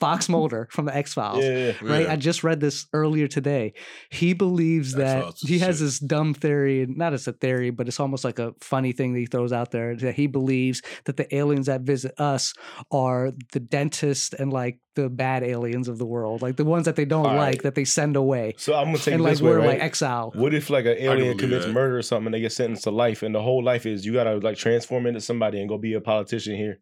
Fox 0.00 0.28
Mulder 0.28 0.68
from 0.70 0.86
the 0.86 0.96
X 0.96 1.14
Files, 1.14 1.44
yeah, 1.44 1.56
yeah. 1.56 1.72
right? 1.82 2.06
Yeah. 2.06 2.12
I 2.12 2.16
just 2.16 2.42
read 2.42 2.60
this 2.60 2.86
earlier 2.92 3.28
today. 3.28 3.74
He 4.10 4.32
believes 4.32 4.92
that 4.92 5.18
X-Files 5.18 5.42
is 5.42 5.48
he 5.48 5.58
has 5.60 5.76
shit. 5.76 5.84
this 5.84 5.98
dumb 5.98 6.34
theory, 6.34 6.86
not 6.88 7.12
as 7.12 7.28
a 7.28 7.32
theory, 7.32 7.70
but 7.70 7.86
it's 7.86 8.00
almost 8.00 8.24
like 8.24 8.38
a 8.38 8.52
funny 8.60 8.92
thing 8.92 9.12
that 9.12 9.20
he 9.20 9.26
throws 9.26 9.52
out 9.52 9.70
there 9.70 9.96
that 9.96 10.14
he 10.14 10.26
believes 10.26 10.82
that 11.04 11.16
the 11.16 11.32
aliens 11.34 11.66
that 11.66 11.82
visit 11.82 12.18
us 12.18 12.54
are 12.90 13.32
the 13.52 13.60
dentist 13.60 14.34
and 14.34 14.52
like 14.52 14.80
the 14.94 15.08
bad 15.08 15.42
aliens 15.42 15.88
of 15.88 15.98
the 15.98 16.06
world, 16.06 16.42
like 16.42 16.56
the 16.56 16.64
ones 16.64 16.84
that 16.86 16.96
they 16.96 17.04
don't 17.04 17.26
All 17.26 17.36
like 17.36 17.54
right. 17.54 17.62
that 17.62 17.74
they 17.74 17.84
send 17.84 18.16
away. 18.16 18.54
So 18.56 18.74
I'm 18.74 18.86
gonna 18.86 18.98
take 18.98 19.14
and 19.14 19.22
like 19.22 19.34
this 19.34 19.42
way, 19.42 19.50
we're 19.50 19.58
right? 19.58 19.68
like 19.68 19.80
exile. 19.80 20.32
What 20.34 20.54
if 20.54 20.70
like 20.70 20.86
an 20.86 20.96
alien 20.98 21.38
commits 21.38 21.66
that. 21.66 21.72
murder 21.72 21.98
or 21.98 22.02
something 22.02 22.26
and 22.26 22.34
they 22.34 22.40
get 22.40 22.52
sentenced 22.52 22.84
to 22.84 22.90
life 22.90 23.22
and 23.22 23.34
the 23.34 23.42
whole 23.42 23.62
life 23.62 23.86
is 23.86 24.04
you 24.04 24.12
gotta 24.12 24.36
like 24.36 24.56
transform 24.56 25.06
into 25.06 25.20
somebody 25.20 25.60
and 25.60 25.68
go 25.68 25.78
be 25.78 25.94
a 25.94 26.00
politician 26.00 26.56
here? 26.56 26.80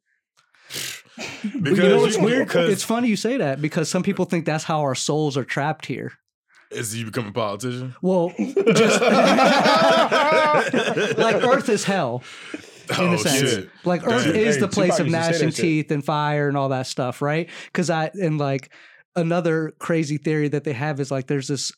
But 1.61 1.71
you 1.73 1.77
know 1.77 2.01
what's 2.01 2.17
you- 2.17 2.23
weird? 2.25 2.49
Because 2.49 2.71
It's 2.73 2.83
funny 2.85 3.09
you 3.09 3.17
say 3.17 3.37
that 3.37 3.61
because 3.61 3.91
some 3.91 4.03
people 4.03 4.25
think 4.25 4.47
that's 4.47 4.65
how 4.65 4.81
our 4.81 4.95
souls 4.95 5.37
are 5.37 5.45
trapped 5.45 5.85
here. 5.87 6.13
is 6.71 6.97
you 6.97 7.05
become 7.05 7.27
a 7.27 7.33
politician? 7.33 7.95
Well, 8.01 8.33
just 8.39 9.01
like 11.19 11.37
Earth 11.45 11.69
is 11.69 11.85
hell 11.85 12.23
in 12.91 12.97
oh 12.99 13.13
a 13.15 13.19
sense. 13.19 13.51
shit! 13.51 13.71
Like 13.85 14.07
Earth 14.07 14.25
Damn. 14.25 14.37
is 14.37 14.55
Hey, 14.57 14.61
the 14.61 14.69
place 14.69 14.97
Tupac 14.97 15.01
of 15.01 15.07
used 15.07 15.19
to 15.19 15.25
say 15.35 15.45
gnashing 15.47 15.51
teeth 15.51 15.91
and 15.91 16.05
fire 16.05 16.49
and 16.49 16.57
all 16.57 16.71
that 16.71 16.87
stuff, 16.87 17.23
right? 17.23 17.49
Because 17.67 17.91
I 17.91 18.11
and 18.15 18.39
like 18.39 18.73
another 19.15 19.73
crazy 19.79 20.19
theory 20.19 20.49
that 20.49 20.65
they 20.65 20.73
have 20.73 21.01
is 21.01 21.11
like 21.11 21.27
there's 21.27 21.49
this 21.49 21.73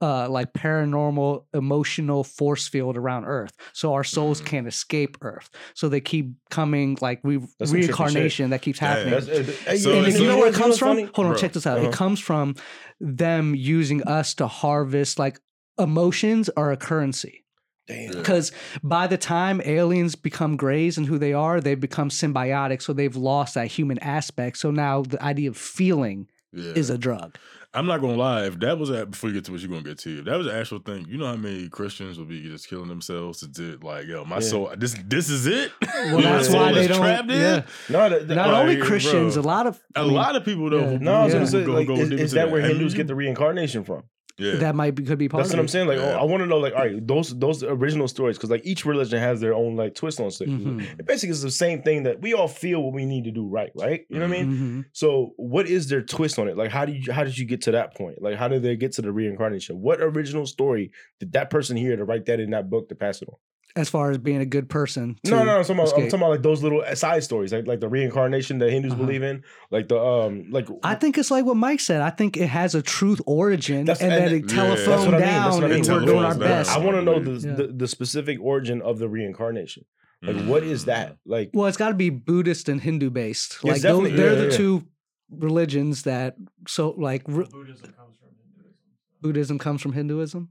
uh 0.00 0.28
like 0.28 0.52
paranormal 0.52 1.44
emotional 1.54 2.22
force 2.22 2.68
field 2.68 2.96
around 2.96 3.24
earth 3.24 3.52
so 3.72 3.94
our 3.94 4.04
souls 4.04 4.40
Mm. 4.40 4.46
can't 4.46 4.66
escape 4.68 5.16
earth 5.22 5.50
so 5.74 5.88
they 5.88 6.00
keep 6.00 6.30
coming 6.50 6.96
like 7.00 7.20
re- 7.24 7.38
That's 7.58 7.70
some 7.70 7.78
trippy 7.78 7.82
shit. 7.82 7.98
reincarnation 7.98 8.50
that 8.50 8.62
keeps 8.62 8.80
Yeah, 8.80 8.88
happening 8.88 9.10
That's, 9.14 9.28
uh, 9.28 9.52
hey, 9.70 9.76
So 9.78 9.92
and, 9.98 10.06
it's 10.06 10.20
you 10.20 10.26
know 10.28 10.38
where 10.38 10.48
it 10.48 10.54
comes 10.54 10.78
from? 10.78 10.88
funny? 10.96 11.02
Hold 11.14 11.26
on, 11.26 11.32
Bro, 11.32 11.40
check 11.40 11.52
this 11.52 11.66
out. 11.66 11.78
uh-huh. 11.78 11.88
It 11.88 11.94
comes 11.94 12.20
from 12.20 12.54
them 13.00 13.54
using 13.56 14.02
us 14.04 14.34
to 14.34 14.46
harvest 14.46 15.18
like 15.18 15.40
emotions 15.78 16.48
are 16.56 16.70
a 16.72 16.76
currency. 16.76 17.44
Because 17.88 18.52
by 18.82 19.06
the 19.06 19.16
time 19.16 19.62
aliens 19.64 20.14
become 20.14 20.56
grays 20.56 20.98
and 20.98 21.06
who 21.06 21.16
they 21.18 21.32
are, 21.32 21.58
they 21.58 21.74
become 21.74 22.10
symbiotic. 22.10 22.82
So 22.82 22.92
they've 22.92 23.16
lost 23.16 23.54
that 23.54 23.68
human 23.68 23.98
aspect. 24.00 24.58
So 24.58 24.70
now 24.70 25.02
the 25.02 25.22
idea 25.22 25.48
of 25.48 25.56
feeling 25.56 26.28
Yeah. 26.52 26.72
is 26.74 26.90
a 26.90 26.98
drug. 26.98 27.36
I'm 27.78 27.86
not 27.86 28.00
gonna 28.00 28.16
lie. 28.16 28.44
If 28.46 28.58
that 28.60 28.78
was 28.78 28.90
a, 28.90 29.06
before 29.06 29.30
you 29.30 29.34
get 29.34 29.44
to 29.46 29.52
what 29.52 29.60
you're 29.60 29.70
gonna 29.70 29.82
get 29.82 29.98
to, 29.98 30.18
if 30.18 30.24
that 30.24 30.36
was 30.36 30.46
an 30.46 30.54
actual 30.56 30.80
thing, 30.80 31.06
you 31.08 31.16
know 31.18 31.26
how 31.26 31.36
many 31.36 31.68
Christians 31.68 32.18
would 32.18 32.28
be 32.28 32.42
just 32.42 32.68
killing 32.68 32.88
themselves 32.88 33.40
to 33.40 33.46
do 33.48 33.78
like, 33.82 34.06
yo, 34.06 34.24
my 34.24 34.36
Yeah. 34.36 34.40
soul, 34.40 34.72
this 34.76 34.96
this 35.06 35.28
is 35.30 35.46
it. 35.46 35.70
Well, 35.80 36.14
My 36.16 36.22
that's 36.22 36.48
soul 36.48 36.60
why 36.60 36.72
they 36.72 36.86
don't. 36.88 36.98
trapped 36.98 37.30
in? 37.30 37.38
Yeah. 37.40 37.62
No, 37.88 38.08
that, 38.08 38.28
that- 38.28 38.34
Not 38.34 38.48
Like, 38.48 38.60
only 38.62 38.76
bro, 38.76 38.86
Christians, 38.86 39.36
a 39.36 39.42
lot 39.42 39.66
of 39.66 39.80
A 39.94 40.00
I 40.00 40.02
mean, 40.04 40.12
lot 40.14 40.34
of 40.36 40.44
people 40.44 40.70
though. 40.70 40.90
Yeah. 40.92 40.98
no, 40.98 41.12
I 41.12 41.24
was 41.24 41.32
Yeah. 41.32 41.38
gonna 41.40 41.50
say, 41.50 41.64
Go- 41.64 41.72
like, 41.72 41.86
go 41.86 41.94
is, 41.94 42.10
is 42.10 42.20
into 42.20 42.34
that 42.34 42.50
where 42.50 42.60
Hindus 42.62 42.92
you- 42.92 42.96
get 42.96 43.06
the 43.06 43.14
reincarnation 43.14 43.84
from? 43.84 44.02
Yeah, 44.38 44.56
that 44.56 44.74
might 44.74 44.94
be 44.94 45.02
could 45.02 45.18
be 45.18 45.28
part 45.28 45.42
That's 45.42 45.52
what 45.52 45.58
I'm 45.60 45.68
saying. 45.68 45.88
Like, 45.88 45.98
Yeah. 45.98 46.14
oh, 46.16 46.20
I 46.20 46.24
want 46.24 46.42
to 46.42 46.46
know, 46.46 46.58
like, 46.58 46.72
all 46.74 46.82
right, 46.84 47.04
those 47.06 47.36
those 47.38 47.62
original 47.64 48.06
stories, 48.08 48.36
because 48.36 48.50
like 48.50 48.64
each 48.64 48.84
religion 48.86 49.18
has 49.18 49.40
their 49.40 49.52
own 49.54 49.74
like 49.76 49.94
twist 49.94 50.20
on 50.20 50.30
shit. 50.30 50.48
Mhm. 50.48 50.98
It 51.00 51.06
basically 51.06 51.30
is 51.32 51.42
the 51.42 51.50
same 51.50 51.82
thing 51.82 52.04
that 52.04 52.20
we 52.22 52.34
all 52.34 52.48
feel 52.48 52.82
what 52.82 52.92
we 52.94 53.04
need 53.04 53.24
to 53.24 53.30
do 53.32 53.46
right, 53.48 53.70
right? 53.74 54.06
You 54.08 54.18
know 54.20 54.28
what 54.28 54.36
I 54.38 54.42
mean? 54.44 54.52
Mhm. 54.52 54.84
So, 54.92 55.32
what 55.36 55.66
is 55.68 55.88
their 55.88 56.02
twist 56.02 56.38
on 56.38 56.48
it? 56.48 56.56
Like, 56.56 56.70
how 56.70 56.84
do 56.84 56.92
you 56.92 57.12
how 57.12 57.24
did 57.24 57.36
you 57.36 57.44
get 57.46 57.62
to 57.62 57.72
that 57.72 57.94
point? 57.96 58.22
Like, 58.22 58.36
how 58.36 58.48
did 58.48 58.62
they 58.62 58.76
get 58.76 58.92
to 58.92 59.02
the 59.02 59.10
reincarnation? 59.12 59.80
What 59.80 60.00
original 60.00 60.46
story 60.46 60.92
did 61.20 61.32
that 61.32 61.50
person 61.50 61.76
hear 61.76 61.96
to 61.96 62.04
write 62.04 62.26
that 62.26 62.38
in 62.40 62.50
that 62.50 62.70
book 62.70 62.88
to 62.90 62.94
pass 62.94 63.20
it 63.22 63.28
on? 63.28 63.34
As 63.78 63.88
far 63.88 64.10
as 64.10 64.18
being 64.18 64.40
a 64.40 64.44
good 64.56 64.68
person. 64.68 65.16
No, 65.24 65.38
to 65.38 65.44
no, 65.44 65.56
I'm 65.58 65.62
talking, 65.64 65.76
about, 65.78 65.88
I'm 65.94 66.02
talking 66.10 66.14
about 66.20 66.30
like 66.30 66.42
those 66.42 66.62
little 66.64 66.82
side 66.94 67.22
stories, 67.22 67.52
like 67.52 67.66
like 67.66 67.80
the 67.80 67.88
reincarnation 67.88 68.58
that 68.58 68.70
Hindus 68.70 68.92
Uh-huh. 68.92 69.02
believe 69.02 69.22
in, 69.22 69.36
like 69.70 69.86
the 69.88 69.98
um, 69.98 70.32
like 70.50 70.66
I 70.82 70.94
think 70.96 71.16
it's 71.16 71.30
like 71.30 71.44
what 71.44 71.56
Mike 71.56 71.80
said. 71.80 72.00
I 72.00 72.10
think 72.10 72.36
it 72.36 72.48
has 72.48 72.74
a 72.74 72.82
truth 72.82 73.20
origin, 73.24 73.84
That's- 73.86 74.02
and 74.02 74.12
and 74.12 74.20
then 74.24 74.32
it- 74.34 74.44
it 74.44 74.52
Yeah. 74.52 74.64
That's 74.68 74.84
telephoned 74.84 75.14
I 75.16 75.18
mean, 75.18 75.28
down, 75.28 75.64
I 75.64 75.68
mean. 75.68 75.72
and 75.78 75.88
we're 75.88 76.04
doing 76.12 76.24
our 76.24 76.34
best. 76.34 76.70
I 76.76 76.78
want 76.78 76.96
to 76.96 77.02
know 77.02 77.18
the, 77.20 77.34
Yeah. 77.48 77.54
the 77.54 77.66
the 77.82 77.88
specific 77.88 78.38
origin 78.40 78.82
of 78.82 78.98
the 78.98 79.08
reincarnation. 79.08 79.84
Like, 80.22 80.44
what 80.46 80.64
is 80.64 80.82
Mm. 80.82 80.86
that? 80.86 81.16
Like, 81.24 81.50
Well, 81.54 81.68
it's 81.68 81.76
got 81.76 81.90
to 81.90 81.94
be 81.94 82.10
Buddhist 82.10 82.68
and 82.68 82.80
Hindu 82.80 83.10
based. 83.10 83.58
Yes, 83.62 83.74
Like 83.74 83.82
tho- 83.82 83.88
definitely. 84.02 84.16
they're 84.16 84.32
Yeah, 84.34 84.38
the 84.46 84.50
yeah. 84.50 84.56
two 84.56 84.82
religions 85.30 86.02
that 86.02 86.36
so 86.66 86.90
like 86.98 87.22
r- 87.28 87.44
Buddhism 87.44 87.92
comes 87.92 88.16
from 88.18 88.30
Hinduism. 88.34 88.74
Buddhism 89.22 89.58
comes 89.58 89.80
from 89.82 89.92
Hinduism. 89.92 90.48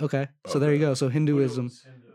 Okay, 0.00 0.26
so 0.48 0.58
there 0.58 0.72
you 0.74 0.80
go. 0.80 0.94
So 0.94 1.08
Hinduism, 1.08 1.66
Buddha 1.68 1.74
was 1.74 1.82
Hindu. 1.84 2.05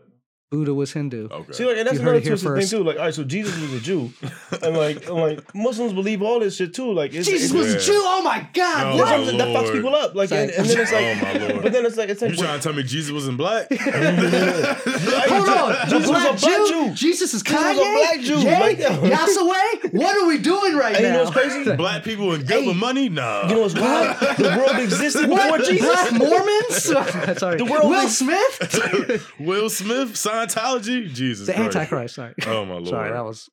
Buddha 0.52 0.74
was 0.74 0.92
Hindu. 0.92 1.28
Okay. 1.30 1.52
See, 1.54 1.64
like, 1.64 1.78
and 1.78 1.86
that's 1.86 1.96
You 1.96 2.02
another 2.02 2.20
twisted 2.20 2.54
thing 2.58 2.66
too. 2.66 2.84
Like, 2.84 2.98
all 2.98 3.06
right, 3.06 3.14
so 3.14 3.24
Jesus 3.24 3.58
was 3.58 3.72
a 3.72 3.80
Jew, 3.80 4.12
and 4.62 4.76
like, 4.76 5.06
and 5.06 5.16
like 5.16 5.54
Muslims 5.54 5.94
believe 5.94 6.20
all 6.20 6.40
this 6.40 6.56
shit 6.56 6.74
too. 6.74 6.92
Like, 6.92 7.14
it's, 7.14 7.26
Jesus 7.26 7.46
it's, 7.50 7.54
was 7.54 7.68
Yeah. 7.72 7.78
a 7.78 7.80
Jew. 7.80 8.02
Oh 8.04 8.22
my 8.22 8.46
God! 8.52 8.96
No, 8.96 9.02
what 9.02 9.08
my 9.08 9.16
oh, 9.16 9.38
that 9.38 9.48
fucks 9.48 9.72
people 9.72 9.94
up. 9.94 10.14
Like, 10.14 10.30
and, 10.30 10.50
and 10.50 10.68
then 10.68 10.78
it's 10.78 10.92
like, 10.92 11.06
Oh, 11.06 11.14
my 11.22 11.46
Lord. 11.48 11.62
but 11.62 11.72
then 11.72 11.86
it's 11.86 11.96
like, 11.96 12.10
it's 12.10 12.20
like, 12.20 12.32
you 12.32 12.36
trying 12.36 12.58
to 12.58 12.62
tell 12.62 12.74
me 12.74 12.82
Jesus 12.82 13.12
wasn't 13.12 13.38
black? 13.38 13.68
Hold 13.72 15.48
on, 15.48 15.88
Jesus 15.88 15.90
the 15.90 15.96
was 15.96 16.08
a 16.08 16.12
black 16.12 16.22
black 16.22 16.38
Jew? 16.38 16.68
Jew. 16.68 16.94
Jesus 16.94 17.32
is 17.32 17.42
Jesus 17.42 17.42
Kanye. 17.42 17.78
was 17.78 17.78
a 17.78 17.96
black 17.96 18.20
Jew. 18.20 18.38
Yay? 18.40 18.60
Like, 18.60 18.78
Yasaway? 19.12 19.92
What 19.94 20.16
are 20.18 20.26
we 20.26 20.36
doing 20.36 20.76
right 20.76 20.94
And 20.96 21.04
you 21.06 21.12
know 21.12 21.24
what's 21.24 21.34
crazy? 21.34 21.76
black 21.76 22.04
people 22.04 22.34
in 22.34 22.42
good 22.44 22.66
with 22.66 22.76
money? 22.76 23.08
Nah. 23.08 23.48
you 23.48 23.54
know 23.54 23.62
what's 23.62 23.74
wild? 23.74 24.18
The 24.36 24.54
world 24.58 24.82
existed 24.82 25.30
before 25.30 25.48
What? 25.48 25.64
Jesus. 25.64 25.86
Black 25.86 26.12
Mormons? 26.12 27.38
Sorry. 27.38 27.56
The 27.56 27.64
world 27.64 27.88
Will 27.88 28.08
Smith? 28.08 29.32
Will 29.38 29.70
Smith, 29.70 30.14
Scientology, 30.48 31.12
Jesus 31.12 31.46
the 31.46 31.52
Christ. 31.54 31.76
Antichrist. 31.76 32.14
Sorry. 32.16 32.34
Oh 32.46 32.64
my 32.64 32.74
lord. 32.74 32.88
Sorry, 32.88 33.10
that 33.12 33.24
was. 33.24 33.48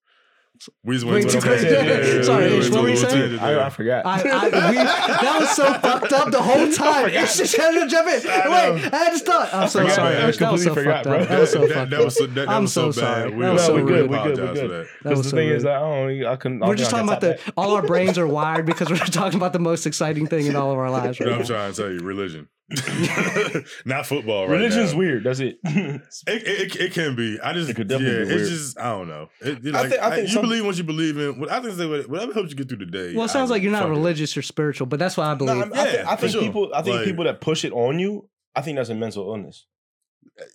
We 0.84 0.95
just 0.95 1.06
Way 1.06 1.14
went 1.14 1.30
too 1.30 1.40
to 1.40 1.48
crazy. 1.48 2.24
Sorry, 2.24 2.48
Ish, 2.48 2.70
what 2.70 2.84
were 2.84 2.90
you 2.90 2.98
saying? 2.98 3.40
I, 3.40 3.68
I 3.68 3.70
forgot. 3.70 4.06
I, 4.06 4.20
I, 4.20 4.70
we, 4.72 4.76
that 4.76 5.38
was 5.40 5.49
so 5.52 5.74
fucked 5.76 6.11
up 6.11 6.32
the 6.32 6.41
whole 6.41 6.70
time. 6.74 7.10
It's 7.14 7.38
just 7.38 7.56
had 7.56 7.72
to 7.80 7.88
jump 7.88 8.10
in. 8.10 8.30
I. 8.30 8.72
Wait, 8.74 8.94
I 8.94 9.06
just 9.06 9.26
thought. 9.26 9.53
I'm 9.53 9.70
so 9.70 9.80
forgot, 9.80 9.95
sorry. 9.95 10.16
man. 10.16 10.26
I 10.26 10.28
Ish, 10.30 10.38
that 10.40 10.52
was 10.52 10.64
so 10.64 10.74
completely 10.74 10.91
fucked 10.94 11.06
forgot, 11.06 11.22
up. 11.22 11.28
bro. 11.30 11.38
That 11.38 11.40
was 11.40 11.52
so 11.53 11.60
that, 11.61 11.74
fucked 11.74 11.90
that 11.91 11.99
up. 11.99 12.03
was 12.06 12.18
so, 12.18 12.26
that, 12.26 12.36
that 12.36 12.49
I'm 12.49 12.61
was 12.64 12.74
so, 12.74 12.91
so 12.91 13.02
bad. 13.02 13.07
sorry. 13.22 13.32
We 13.36 13.40
That 13.41 13.48
are 13.49 13.53
was 13.53 13.61
so 13.61 13.68
so 13.68 13.76
we 13.76 13.82
good. 13.84 14.10
We 14.10 14.16
apologize 14.18 14.36
good. 14.38 14.41
We 14.41 14.48
for 14.48 14.53
good. 14.68 14.70
that. 14.72 14.78
That 14.84 14.88
Because 15.03 15.18
was 15.18 15.24
the 15.26 15.30
so 15.30 15.36
thing 15.38 15.49
is 15.49 15.64
that 15.64 15.76
I 15.78 15.80
don't. 15.80 16.26
I 16.26 16.36
couldn't. 16.36 16.64
I 16.64 16.68
We're 16.68 16.76
just 16.76 16.91
talking 16.91 17.07
about 17.07 17.22
the. 17.22 17.40
All 17.56 17.76
our 17.76 17.82
brains 17.88 18.18
are 18.18 18.28
wired 18.40 18.66
because 18.66 18.90
we're 18.90 18.98
talking 18.98 19.40
about 19.40 19.53
the 19.53 19.60
most 19.60 19.86
exciting 19.86 20.28
thing 20.28 20.45
in 20.48 20.57
all 20.57 20.74
of 20.74 20.78
our 20.78 20.91
lives 20.91 21.22
No, 21.22 21.28
right 21.28 21.40
I'm 21.40 21.45
trying 21.45 21.72
to 21.72 21.82
tell 21.82 21.90
you, 21.90 21.99
religion. 22.02 22.49
Not 23.86 24.06
football 24.06 24.48
right 24.48 24.58
Religion's 24.58 24.94
now. 24.94 25.00
weird. 25.00 25.24
That's 25.24 25.40
it. 25.40 25.60
It, 25.64 26.02
it, 26.28 26.76
it 26.76 26.94
can 26.94 27.16
be. 27.16 27.40
I 27.40 27.54
just 27.54 27.70
It 27.70 27.76
could 27.76 27.90
yeah. 27.90 27.98
definitely 27.98 28.26
be 28.26 28.32
It's 28.32 28.41
weird. 28.41 28.48
just 28.50 28.80
I 28.80 28.91
don't 28.91 29.08
know. 29.08 29.30
It, 29.41 29.66
it 29.66 29.76
I 29.76 29.82
like, 29.82 29.90
think- 29.90 30.02
I 30.04 30.10
think 30.16 30.28
you 30.28 30.34
some- 30.34 30.41
believe 30.44 30.66
what 30.66 30.78
you 30.78 30.84
believe 30.84 31.18
in. 31.18 31.40
What 31.40 31.52
I 31.52 31.62
think 31.62 31.74
say 31.76 31.88
whatever 32.06 32.34
helps 32.34 32.50
you 32.52 32.56
get 32.56 32.70
through 32.70 32.78
the 32.80 32.86
day. 32.86 33.14
Well, 33.16 33.26
it 33.26 33.30
I 33.30 33.34
sounds 33.34 33.50
like 33.50 33.64
you're 33.64 33.72
not 33.72 33.80
fuck 33.84 33.88
it. 33.90 33.91
religious 33.91 34.38
or 34.38 34.41
spiritual, 34.41 34.88
but 34.88 35.00
that's 35.00 35.18
what 35.18 35.28
I 35.28 35.34
believe. 35.36 35.58
I'm- 35.58 35.74
I, 35.74 35.84
think, 35.84 35.94
Yeah, 35.98 36.10
I 36.12 36.16
think 36.16 36.32
sure. 36.32 36.41
people. 36.41 36.72
I 36.74 36.82
think 36.82 36.96
Like- 36.98 37.06
people 37.06 37.24
that 37.26 37.41
push 37.41 37.66
it 37.66 37.74
on 37.74 37.98
you. 38.00 38.30
I 38.56 38.62
think 38.62 38.78
that's 38.78 38.90
a 38.90 38.96
mental 38.96 39.28
illness. 39.30 39.66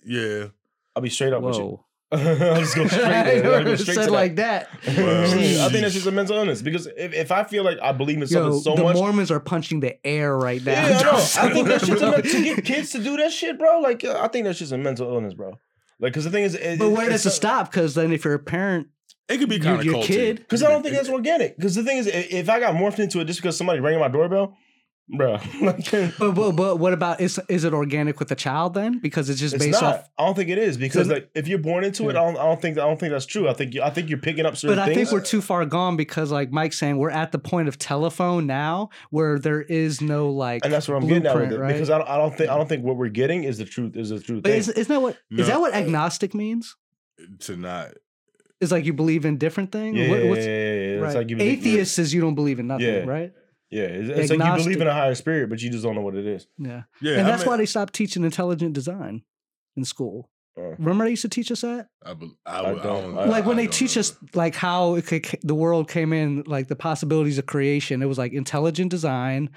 Yeah. 0.05 0.47
I'll 0.95 1.01
be 1.01 1.09
straight 1.09 1.33
up 1.33 1.41
with 1.41 1.57
you. 1.57 1.79
Whoa. 2.15 2.19
I'll 2.19 2.59
just 2.61 2.75
go 2.75 2.85
straight. 2.87 3.01
There. 3.01 3.55
I'll 3.55 3.63
go 3.63 3.75
straight 3.75 3.95
said 3.95 4.05
to 4.05 4.11
like 4.11 4.35
that. 4.35 4.69
that. 4.83 4.97
Well, 4.97 5.65
I 5.65 5.69
think 5.69 5.81
that's 5.81 5.93
just 5.95 6.05
a 6.05 6.11
mental 6.11 6.37
illness 6.37 6.61
because 6.61 6.85
if, 6.95 7.13
if 7.13 7.31
I 7.31 7.43
feel 7.43 7.63
like 7.63 7.79
I 7.81 7.91
believe 7.93 8.21
in 8.21 8.27
something 8.27 8.53
Yo, 8.53 8.59
so 8.59 8.75
the 8.75 8.83
much, 8.83 8.95
Mormons 8.95 9.31
are 9.31 9.39
punching 9.39 9.79
the 9.79 10.05
air 10.05 10.37
right 10.37 10.63
now. 10.63 10.71
yeah, 10.73 10.97
I 10.99 11.01
know. 11.03 11.11
I 11.17 11.53
think 11.53 11.67
that's 11.67 11.87
just 11.87 12.01
a, 12.03 12.11
men- 12.11 12.21
to 12.21 12.43
get 12.43 12.63
kids 12.63 12.91
to 12.91 12.99
do 13.03 13.17
that 13.17 13.31
shit, 13.31 13.57
bro. 13.57 13.79
Like 13.79 14.03
uh, 14.03 14.19
I 14.21 14.27
think 14.27 14.45
that's 14.45 14.59
just 14.59 14.71
a 14.71 14.77
mental 14.77 15.11
illness, 15.11 15.33
bro. 15.33 15.59
Like 15.99 16.13
because 16.13 16.25
the 16.25 16.31
thing 16.31 16.43
is, 16.43 16.55
it, 16.55 16.77
But 16.77 16.89
where 16.91 17.09
it's 17.09 17.23
does 17.23 17.33
it 17.33 17.35
stop? 17.35 17.71
Because 17.71 17.95
then 17.95 18.11
if 18.11 18.23
you're 18.23 18.33
a 18.35 18.39
parent, 18.39 18.87
It 19.27 19.39
could 19.39 19.49
be 19.49 19.59
kind 19.59 19.79
of 19.79 19.85
your 19.85 20.03
kid, 20.03 20.37
Because 20.37 20.61
I 20.61 20.69
don't 20.69 20.83
think 20.83 20.95
that's 20.95 21.09
organic. 21.09 21.57
Because 21.57 21.73
the 21.73 21.83
thing 21.83 21.97
is, 21.97 22.07
if 22.07 22.49
I 22.49 22.59
got 22.59 22.75
morphed 22.75 22.99
into 22.99 23.19
it 23.19 23.25
just 23.25 23.41
because 23.41 23.57
somebody 23.57 23.79
rang 23.79 23.99
my 23.99 24.09
doorbell, 24.09 24.55
bro, 25.09 25.33
like, 25.61 25.89
But, 25.91 26.31
but, 26.33 26.51
but 26.53 26.77
what 26.79 26.93
about 26.93 27.21
is 27.21 27.39
is 27.47 27.63
it 27.63 27.73
organic 27.73 28.19
with 28.19 28.27
the 28.29 28.35
child 28.35 28.73
then? 28.73 28.99
Because 28.99 29.29
it's 29.29 29.39
just 29.39 29.55
it's 29.55 29.65
based 29.65 29.81
not. 29.81 29.95
off. 29.95 30.09
I 30.17 30.25
don't 30.25 30.35
think 30.35 30.49
it 30.49 30.57
is 30.57 30.77
because 30.77 31.07
So- 31.07 31.13
like 31.13 31.29
if 31.35 31.47
you're 31.47 31.59
born 31.59 31.83
into 31.83 32.05
it, 32.09 32.15
I 32.15 32.23
don't, 32.23 32.37
I 32.37 32.43
don't 32.45 32.61
think 32.61 32.77
I 32.77 32.81
don't 32.85 32.99
think 32.99 33.11
that's 33.11 33.25
true. 33.25 33.47
I 33.47 33.53
think 33.53 33.73
you, 33.73 33.81
I 33.83 33.89
think 33.89 34.09
you're 34.09 34.17
picking 34.19 34.45
up 34.45 34.57
certain 34.57 34.77
But 34.77 34.81
I 34.81 34.85
things. 34.93 35.09
think 35.09 35.11
we're 35.11 35.25
too 35.25 35.41
far 35.41 35.65
gone 35.65 35.95
because, 35.97 36.31
like 36.31 36.51
Mike's 36.51 36.77
saying, 36.79 36.97
we're 36.97 37.09
at 37.11 37.31
the 37.31 37.39
point 37.39 37.67
of 37.67 37.77
telephone 37.77 38.47
now 38.47 38.89
where 39.11 39.37
there 39.37 39.61
is 39.61 40.01
no 40.01 40.29
like. 40.29 40.63
and 40.65 40.73
that's 40.73 40.87
what 40.87 40.95
I'm 41.01 41.07
getting 41.07 41.25
at 41.27 41.35
with 41.35 41.51
it 41.53 41.59
right? 41.59 41.73
because 41.73 41.89
I 41.89 41.97
don't, 41.99 42.09
I 42.09 42.17
don't 42.17 42.35
think 42.35 42.49
I 42.49 42.57
don't 42.57 42.67
think 42.69 42.83
what 42.83 42.97
we're 42.97 43.09
getting 43.09 43.43
is 43.43 43.57
the 43.59 43.65
truth 43.65 43.95
is 43.95 44.09
the 44.09 44.19
truth. 44.19 44.43
But 44.43 44.49
thing. 44.51 44.59
is, 44.59 44.69
isn't 44.69 44.93
that 44.93 45.01
what 45.01 45.15
is 45.31 45.37
No. 45.39 45.43
that 45.45 45.61
what 45.61 45.73
agnostic 45.73 46.33
means? 46.33 46.75
to 47.39 47.55
not. 47.55 47.91
Is 48.61 48.71
like 48.71 48.85
you 48.85 48.93
believe 48.93 49.25
in 49.25 49.37
different 49.37 49.71
things. 49.71 49.97
yeah, 49.97 50.09
What- 50.09 50.23
yeah, 50.23 50.29
what's- 50.29 50.45
yeah, 50.45 50.51
yeah, 50.51 50.73
yeah. 50.73 50.79
It's 50.93 51.01
right. 51.03 51.15
like 51.15 51.29
you 51.29 51.35
believe- 51.35 51.59
Atheist 51.59 51.99
is 51.99 52.13
you 52.13 52.21
don't 52.21 52.35
believe 52.35 52.59
in 52.59 52.67
nothing, 52.67 52.85
Yeah. 52.87 52.99
right? 53.05 53.33
Yeah, 53.75 53.83
it's, 53.83 54.09
it's 54.09 54.29
like 54.31 54.39
you 54.57 54.63
believe 54.63 54.81
in 54.81 54.87
a 54.87 54.93
higher 54.93 55.15
spirit, 55.15 55.49
but 55.49 55.61
you 55.61 55.69
just 55.69 55.83
don't 55.83 55.95
know 55.95 56.01
what 56.01 56.15
it 56.15 56.25
is. 56.25 56.47
Yeah, 56.57 56.83
Yeah, 57.01 57.13
and 57.17 57.21
I 57.27 57.31
that's 57.31 57.43
mean, 57.43 57.49
why 57.51 57.57
they 57.57 57.65
stopped 57.65 57.93
teaching 57.93 58.23
intelligent 58.23 58.73
design 58.73 59.23
in 59.75 59.83
school. 59.85 60.29
Uh, 60.57 60.69
Remember 60.77 61.03
they 61.03 61.09
used 61.09 61.23
to 61.23 61.29
teach 61.29 61.51
us 61.51 61.61
that, 61.61 61.87
I, 62.05 62.13
bel- 62.13 62.37
I, 62.45 62.59
I 62.59 62.71
would- 62.71 62.79
I 62.79 62.83
don't- 62.83 63.03
don't, 63.15 63.17
I- 63.17 63.25
like 63.25 63.45
when 63.45 63.57
I 63.57 63.61
they 63.63 63.65
don't 63.67 63.73
teach 63.73 63.97
us 63.97 64.15
like 64.33 64.55
how 64.55 64.95
it 64.95 65.05
could, 65.05 65.25
the 65.43 65.55
world 65.55 65.89
came 65.89 66.13
in, 66.13 66.43
like 66.47 66.67
the 66.69 66.77
possibilities 66.77 67.37
of 67.37 67.45
creation. 67.45 68.01
It 68.01 68.05
was 68.05 68.17
like 68.17 68.31
intelligent 68.31 68.89
design. 68.91 69.49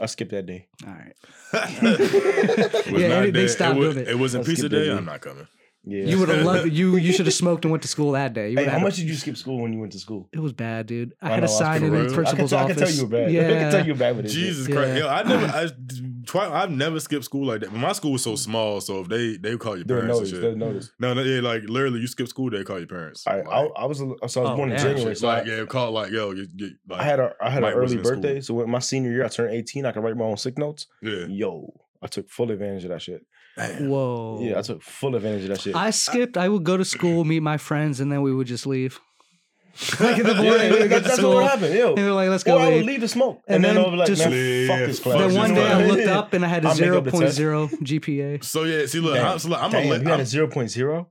I 0.00 0.06
skipped 0.06 0.30
that 0.30 0.46
day. 0.46 0.68
All 0.86 0.92
right, 0.92 1.14
Was 1.82 1.82
Yeah, 1.82 3.08
not 3.08 3.20
they- 3.20 3.20
they 3.26 3.30
there. 3.32 3.48
stopped 3.48 3.76
it 3.76 3.80
was, 3.80 3.94
doing 3.94 4.06
it. 4.06 4.10
It 4.12 4.18
wasn't 4.18 4.42
Let's 4.46 4.50
pizza 4.60 4.68
day. 4.68 4.84
day. 4.86 4.92
I'm 4.96 5.04
not 5.04 5.20
coming. 5.20 5.46
Yeah, 5.84 6.04
you 6.04 6.20
would 6.20 6.28
have 6.28 6.44
loved 6.44 6.72
you. 6.72 6.94
You 6.96 7.12
should 7.16 7.26
have 7.26 7.34
smoked 7.34 7.64
and 7.64 7.72
went 7.72 7.82
to 7.82 7.88
school 7.88 8.12
that 8.12 8.32
day. 8.34 8.50
You 8.50 8.56
Hey, 8.56 8.62
would've 8.62 8.72
how 8.72 8.78
had 8.78 8.84
much 8.84 8.96
did 8.96 9.06
you 9.06 9.14
skip 9.14 9.36
school 9.36 9.60
when 9.62 9.72
you 9.72 9.80
went 9.80 9.90
to 9.92 9.98
school? 9.98 10.28
It 10.32 10.38
was 10.38 10.52
bad, 10.52 10.86
dude. 10.86 11.14
I 11.20 11.26
I 11.26 11.30
had 11.30 11.34
know, 11.40 11.46
to 11.48 11.50
was 11.50 11.58
sign 11.58 11.82
in 11.82 11.90
real. 11.90 11.92
the 11.92 11.98
I 11.98 12.02
I 12.02 12.06
can, 12.06 12.14
principal's 12.14 12.52
I 12.52 12.62
can 12.62 12.70
office. 12.70 12.78
tell 12.78 12.90
you 12.90 13.02
were 13.02 13.08
bad. 13.24 13.32
Yeah. 13.32 13.40
I 13.42 13.44
can 13.54 13.70
tell 13.72 13.86
you 13.86 13.92
were 13.94 13.98
bad 13.98 14.16
with 14.16 14.24
this. 14.26 14.34
shit. 14.34 14.42
Jesus 14.44 14.68
Yeah. 14.68 14.74
Christ! 14.76 14.98
Yo, 15.00 15.08
I 15.08 15.22
never, 15.24 15.46
I, 15.46 15.70
twi- 16.26 16.62
I've 16.62 16.70
never 16.70 17.00
skipped 17.00 17.24
school 17.24 17.46
like 17.46 17.60
that. 17.62 17.72
My 17.72 17.92
school 17.92 18.12
was 18.12 18.22
so 18.22 18.36
small, 18.36 18.80
so 18.80 19.00
if 19.00 19.08
they 19.08 19.36
they 19.38 19.56
call 19.56 19.76
your 19.76 19.84
They'll 19.84 20.00
parents 20.02 20.18
notice. 20.18 20.32
and 20.34 20.42
They'll 20.42 20.50
shit. 20.52 20.58
notice. 20.58 20.90
No, 21.00 21.14
no, 21.14 21.22
yeah, 21.22 21.40
like 21.40 21.62
literally, 21.64 21.98
you 21.98 22.06
skip 22.06 22.28
school, 22.28 22.48
they 22.50 22.62
call 22.62 22.78
your 22.78 22.86
parents. 22.86 23.26
All 23.26 23.36
right, 23.36 23.44
Like, 23.46 23.70
I, 23.76 23.82
I 23.82 23.86
was 23.86 24.00
a- 24.00 24.04
so 24.04 24.12
I 24.12 24.24
was 24.24 24.36
Oh, 24.36 24.56
born 24.56 24.70
in 24.70 24.76
damn. 24.76 24.86
January, 24.86 25.16
so 25.16 25.26
like 25.26 25.46
I, 25.46 25.50
yeah, 25.50 25.64
call 25.64 25.90
like 25.90 26.12
yo, 26.12 26.30
you, 26.30 26.46
you, 26.54 26.70
like, 26.88 27.00
I 27.00 27.02
had 27.02 27.18
a 27.18 27.34
I 27.40 27.50
had 27.50 27.56
an 27.58 27.62
Mike 27.62 27.72
early 27.74 27.82
wasn't 27.82 27.98
in 28.00 28.04
school. 28.06 28.16
birthday. 28.22 28.40
So 28.40 28.54
when 28.54 28.70
my 28.70 28.78
senior 28.78 29.10
year, 29.10 29.24
I 29.24 29.28
turned 29.28 29.52
18. 29.52 29.84
I 29.84 29.90
could 29.90 30.04
write 30.04 30.16
my 30.16 30.26
own 30.26 30.36
sick 30.36 30.58
notes. 30.58 30.86
yeah. 31.02 31.26
Yo, 31.28 31.74
I 32.00 32.06
took 32.06 32.30
full 32.30 32.52
advantage 32.52 32.84
of 32.84 32.90
that 32.90 33.02
shit. 33.02 33.26
Damn. 33.56 33.88
Whoa. 33.88 34.38
Yeah, 34.42 34.58
I 34.58 34.62
took 34.62 34.82
full 34.82 35.14
advantage 35.14 35.42
of 35.42 35.48
that 35.50 35.60
shit. 35.60 35.76
I 35.76 35.90
skipped. 35.90 36.36
I 36.36 36.48
would 36.48 36.64
go 36.64 36.76
to 36.76 36.84
school, 36.84 37.24
meet 37.24 37.40
my 37.40 37.56
friends, 37.58 38.00
and 38.00 38.10
then 38.10 38.22
we 38.22 38.34
would 38.34 38.46
just 38.46 38.66
leave. 38.66 38.98
like 40.00 40.18
in 40.18 40.26
the 40.26 40.34
morning, 40.34 40.48
we 40.50 40.54
yeah, 40.56 40.70
would 40.70 40.78
get 40.80 40.88
that, 40.90 41.00
to 41.02 41.08
that's 41.08 41.22
what 41.22 41.34
would 41.36 41.44
happen. 41.46 41.74
Yo, 41.74 41.88
and 41.88 41.96
we 41.96 42.02
were 42.04 42.12
like, 42.12 42.28
"Let's 42.28 42.44
go." 42.44 42.56
or 42.56 42.60
I 42.60 42.64
would 42.66 42.74
leave. 42.76 42.84
leave 42.84 43.00
to 43.00 43.08
smoke, 43.08 43.40
And 43.48 43.56
and, 43.56 43.64
then 43.64 43.74
then 43.76 43.84
I'll 43.84 43.90
be 43.90 43.96
like, 43.96 44.06
just- 44.06 44.20
man, 44.28 44.68
fuck 44.68 44.78
this 44.86 44.98
Then 45.00 45.12
class. 45.14 45.32
Then 45.32 45.34
one 45.38 45.54
day 45.54 45.66
I 45.66 45.84
looked 45.86 46.08
up 46.08 46.32
and 46.34 46.44
I 46.44 46.48
had 46.48 46.64
a 46.64 46.68
I'll 46.70 46.76
make 46.76 46.90
up 46.90 47.04
the 47.04 47.10
test. 47.10 47.38
0.0 47.38 47.70
GPA. 47.80 48.44
So 48.44 48.64
yeah, 48.64 48.84
see, 48.84 49.00
look, 49.00 49.14
Damn, 49.14 49.26
I'm, 49.32 49.38
so, 49.38 49.48
look, 49.48 49.62
I'm 49.62 49.70
Damn, 49.70 49.80
a 49.80 49.84
you 49.86 49.90
li- 49.92 49.98
had 50.04 50.12
I'm, 50.12 50.20
a 50.20 50.22
0.0? 50.24 51.06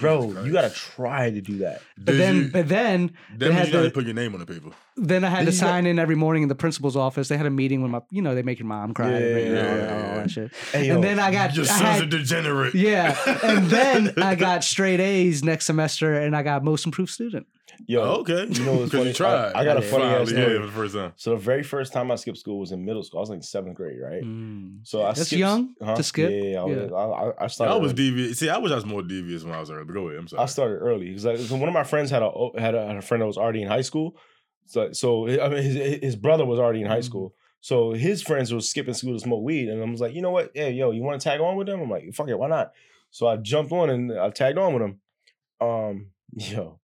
Bro, 0.00 0.28
Jesus 0.28 0.46
you 0.46 0.52
gotta 0.52 0.70
try 0.70 1.30
to 1.30 1.40
do 1.40 1.58
that. 1.58 1.80
But 1.96 2.12
Did 2.12 2.20
then, 2.20 2.36
you- 2.36 2.48
but 2.52 2.68
then, 2.68 3.06
that 3.32 3.38
they 3.38 3.46
means 3.48 3.58
had 3.58 3.66
you 3.68 3.72
gotta 3.72 3.88
to- 3.88 3.94
put 3.94 4.04
your 4.04 4.14
name 4.14 4.34
on 4.34 4.40
the 4.40 4.46
paper. 4.46 4.70
then 4.96 5.24
I 5.24 5.28
had 5.30 5.38
Did 5.40 5.44
to 5.46 5.50
you 5.52 5.58
sign 5.58 5.86
in 5.86 5.98
every 5.98 6.14
morning 6.14 6.42
in 6.42 6.48
the 6.48 6.54
principal's 6.54 6.96
office. 6.96 7.28
They 7.28 7.36
had 7.36 7.46
a 7.46 7.50
meeting 7.50 7.82
with 7.82 7.90
my, 7.90 8.00
you 8.10 8.22
know, 8.22 8.34
they 8.34 8.42
make 8.42 8.58
your 8.58 8.66
mom 8.68 8.94
cry, 8.94 9.10
Yeah, 9.10 9.16
and 9.16 9.26
yeah, 9.26 9.36
yeah, 9.76 9.92
all 9.92 9.98
yeah. 10.00 10.14
that 10.16 10.30
shit. 10.30 10.52
Hey, 10.72 10.86
yo, 10.88 10.94
and 10.96 11.04
then 11.04 11.18
I 11.18 11.30
got, 11.32 11.54
Your 11.56 11.64
I 11.64 11.68
son's 11.68 11.80
had- 11.82 12.02
a 12.02 12.06
degenerate. 12.06 12.74
yeah, 12.74 13.16
and 13.42 13.66
then 13.70 14.12
I 14.22 14.34
got 14.34 14.64
straight 14.64 15.00
A's 15.00 15.42
next 15.44 15.64
semester, 15.66 16.14
and 16.14 16.36
I 16.36 16.42
got 16.42 16.64
most 16.64 16.86
improved 16.86 17.10
student. 17.10 17.46
Yo, 17.86 18.00
Oh, 18.02 18.20
okay. 18.20 18.46
You 18.50 18.64
know 18.64 18.72
what's 18.74 18.90
'Cause 18.90 18.98
funny? 19.00 19.06
You 19.08 19.12
tried. 19.14 19.52
I- 19.52 19.60
I 19.60 19.64
got 19.64 19.76
a 19.76 19.82
funny 19.82 20.04
ass 20.04 20.28
Finally, 20.30 20.32
yeah, 20.36 20.44
story. 20.44 20.58
for 20.60 20.66
the 20.66 20.72
first 20.72 20.94
time. 20.94 21.12
So 21.16 21.30
the 21.30 21.36
very 21.36 21.62
first 21.62 21.92
time 21.92 22.10
I 22.10 22.14
skipped 22.16 22.38
school 22.38 22.58
was 22.58 22.72
in 22.72 22.84
middle 22.84 23.02
school. 23.02 23.18
I 23.18 23.22
was 23.22 23.30
like 23.30 23.36
in 23.36 23.42
seventh 23.42 23.76
grade, 23.76 23.98
right? 24.00 24.22
Mm. 24.22 24.78
So 24.82 25.02
I 25.02 25.06
That's 25.12 25.26
skipped, 25.26 25.40
young 25.40 25.74
huh? 25.82 25.94
to 25.96 26.02
skip? 26.02 26.30
Yeah, 26.30 26.36
yeah, 26.42 26.60
I, 26.60 26.64
was- 26.64 26.90
Yeah. 26.90 26.96
I, 26.96 27.04
I, 27.30 27.44
I 27.44 27.46
started. 27.48 27.72
I 27.72 27.76
was 27.76 27.92
early. 27.92 27.96
devious. 28.10 28.38
See, 28.38 28.48
I 28.48 28.58
wish 28.58 28.72
I 28.72 28.76
was 28.76 28.86
more 28.86 29.02
devious 29.02 29.44
when 29.44 29.54
I 29.54 29.60
was 29.60 29.70
early. 29.70 29.84
But 29.84 29.92
go 29.94 30.08
ahead. 30.08 30.20
I'm 30.20 30.28
sorry. 30.28 30.42
I 30.42 30.46
started 30.46 30.76
early 30.76 31.08
because 31.08 31.24
like, 31.24 31.38
so 31.38 31.56
one 31.56 31.68
of 31.68 31.74
my 31.74 31.84
friends 31.84 32.10
had 32.10 32.22
a 32.22 32.30
had 32.58 32.74
a, 32.74 32.86
had 32.86 32.96
a 32.96 33.02
friend 33.02 33.22
that 33.22 33.26
was 33.26 33.38
already 33.38 33.62
in 33.62 33.68
high 33.68 33.82
school. 33.82 34.16
So 34.66 34.92
so 34.92 35.28
I 35.28 35.48
mean 35.48 35.62
his 35.62 36.00
his 36.02 36.16
brother 36.16 36.44
was 36.44 36.58
already 36.58 36.80
in 36.80 36.86
high 36.86 36.98
Mm. 37.00 37.04
school. 37.04 37.34
So 37.60 37.92
his 37.92 38.20
friends 38.22 38.52
were 38.52 38.60
skipping 38.60 38.92
school 38.92 39.14
to 39.14 39.18
smoke 39.20 39.42
weed, 39.42 39.68
and 39.70 39.82
I 39.82 39.90
was 39.90 40.00
like, 40.00 40.14
you 40.14 40.20
know 40.20 40.30
what? 40.30 40.50
Hey, 40.54 40.72
yo, 40.72 40.90
you 40.90 41.02
want 41.02 41.18
to 41.20 41.24
tag 41.26 41.40
on 41.40 41.56
with 41.56 41.66
them? 41.66 41.80
I'm 41.80 41.88
like, 41.88 42.04
fuck 42.12 42.28
it, 42.28 42.38
why 42.38 42.48
not? 42.48 42.72
So 43.10 43.26
I 43.26 43.36
jumped 43.36 43.72
on 43.72 43.88
and 43.88 44.12
I 44.18 44.28
tagged 44.30 44.58
on 44.58 44.74
with 44.74 44.82
them. 44.82 45.00
Um, 45.60 46.06
yo, 46.34 46.78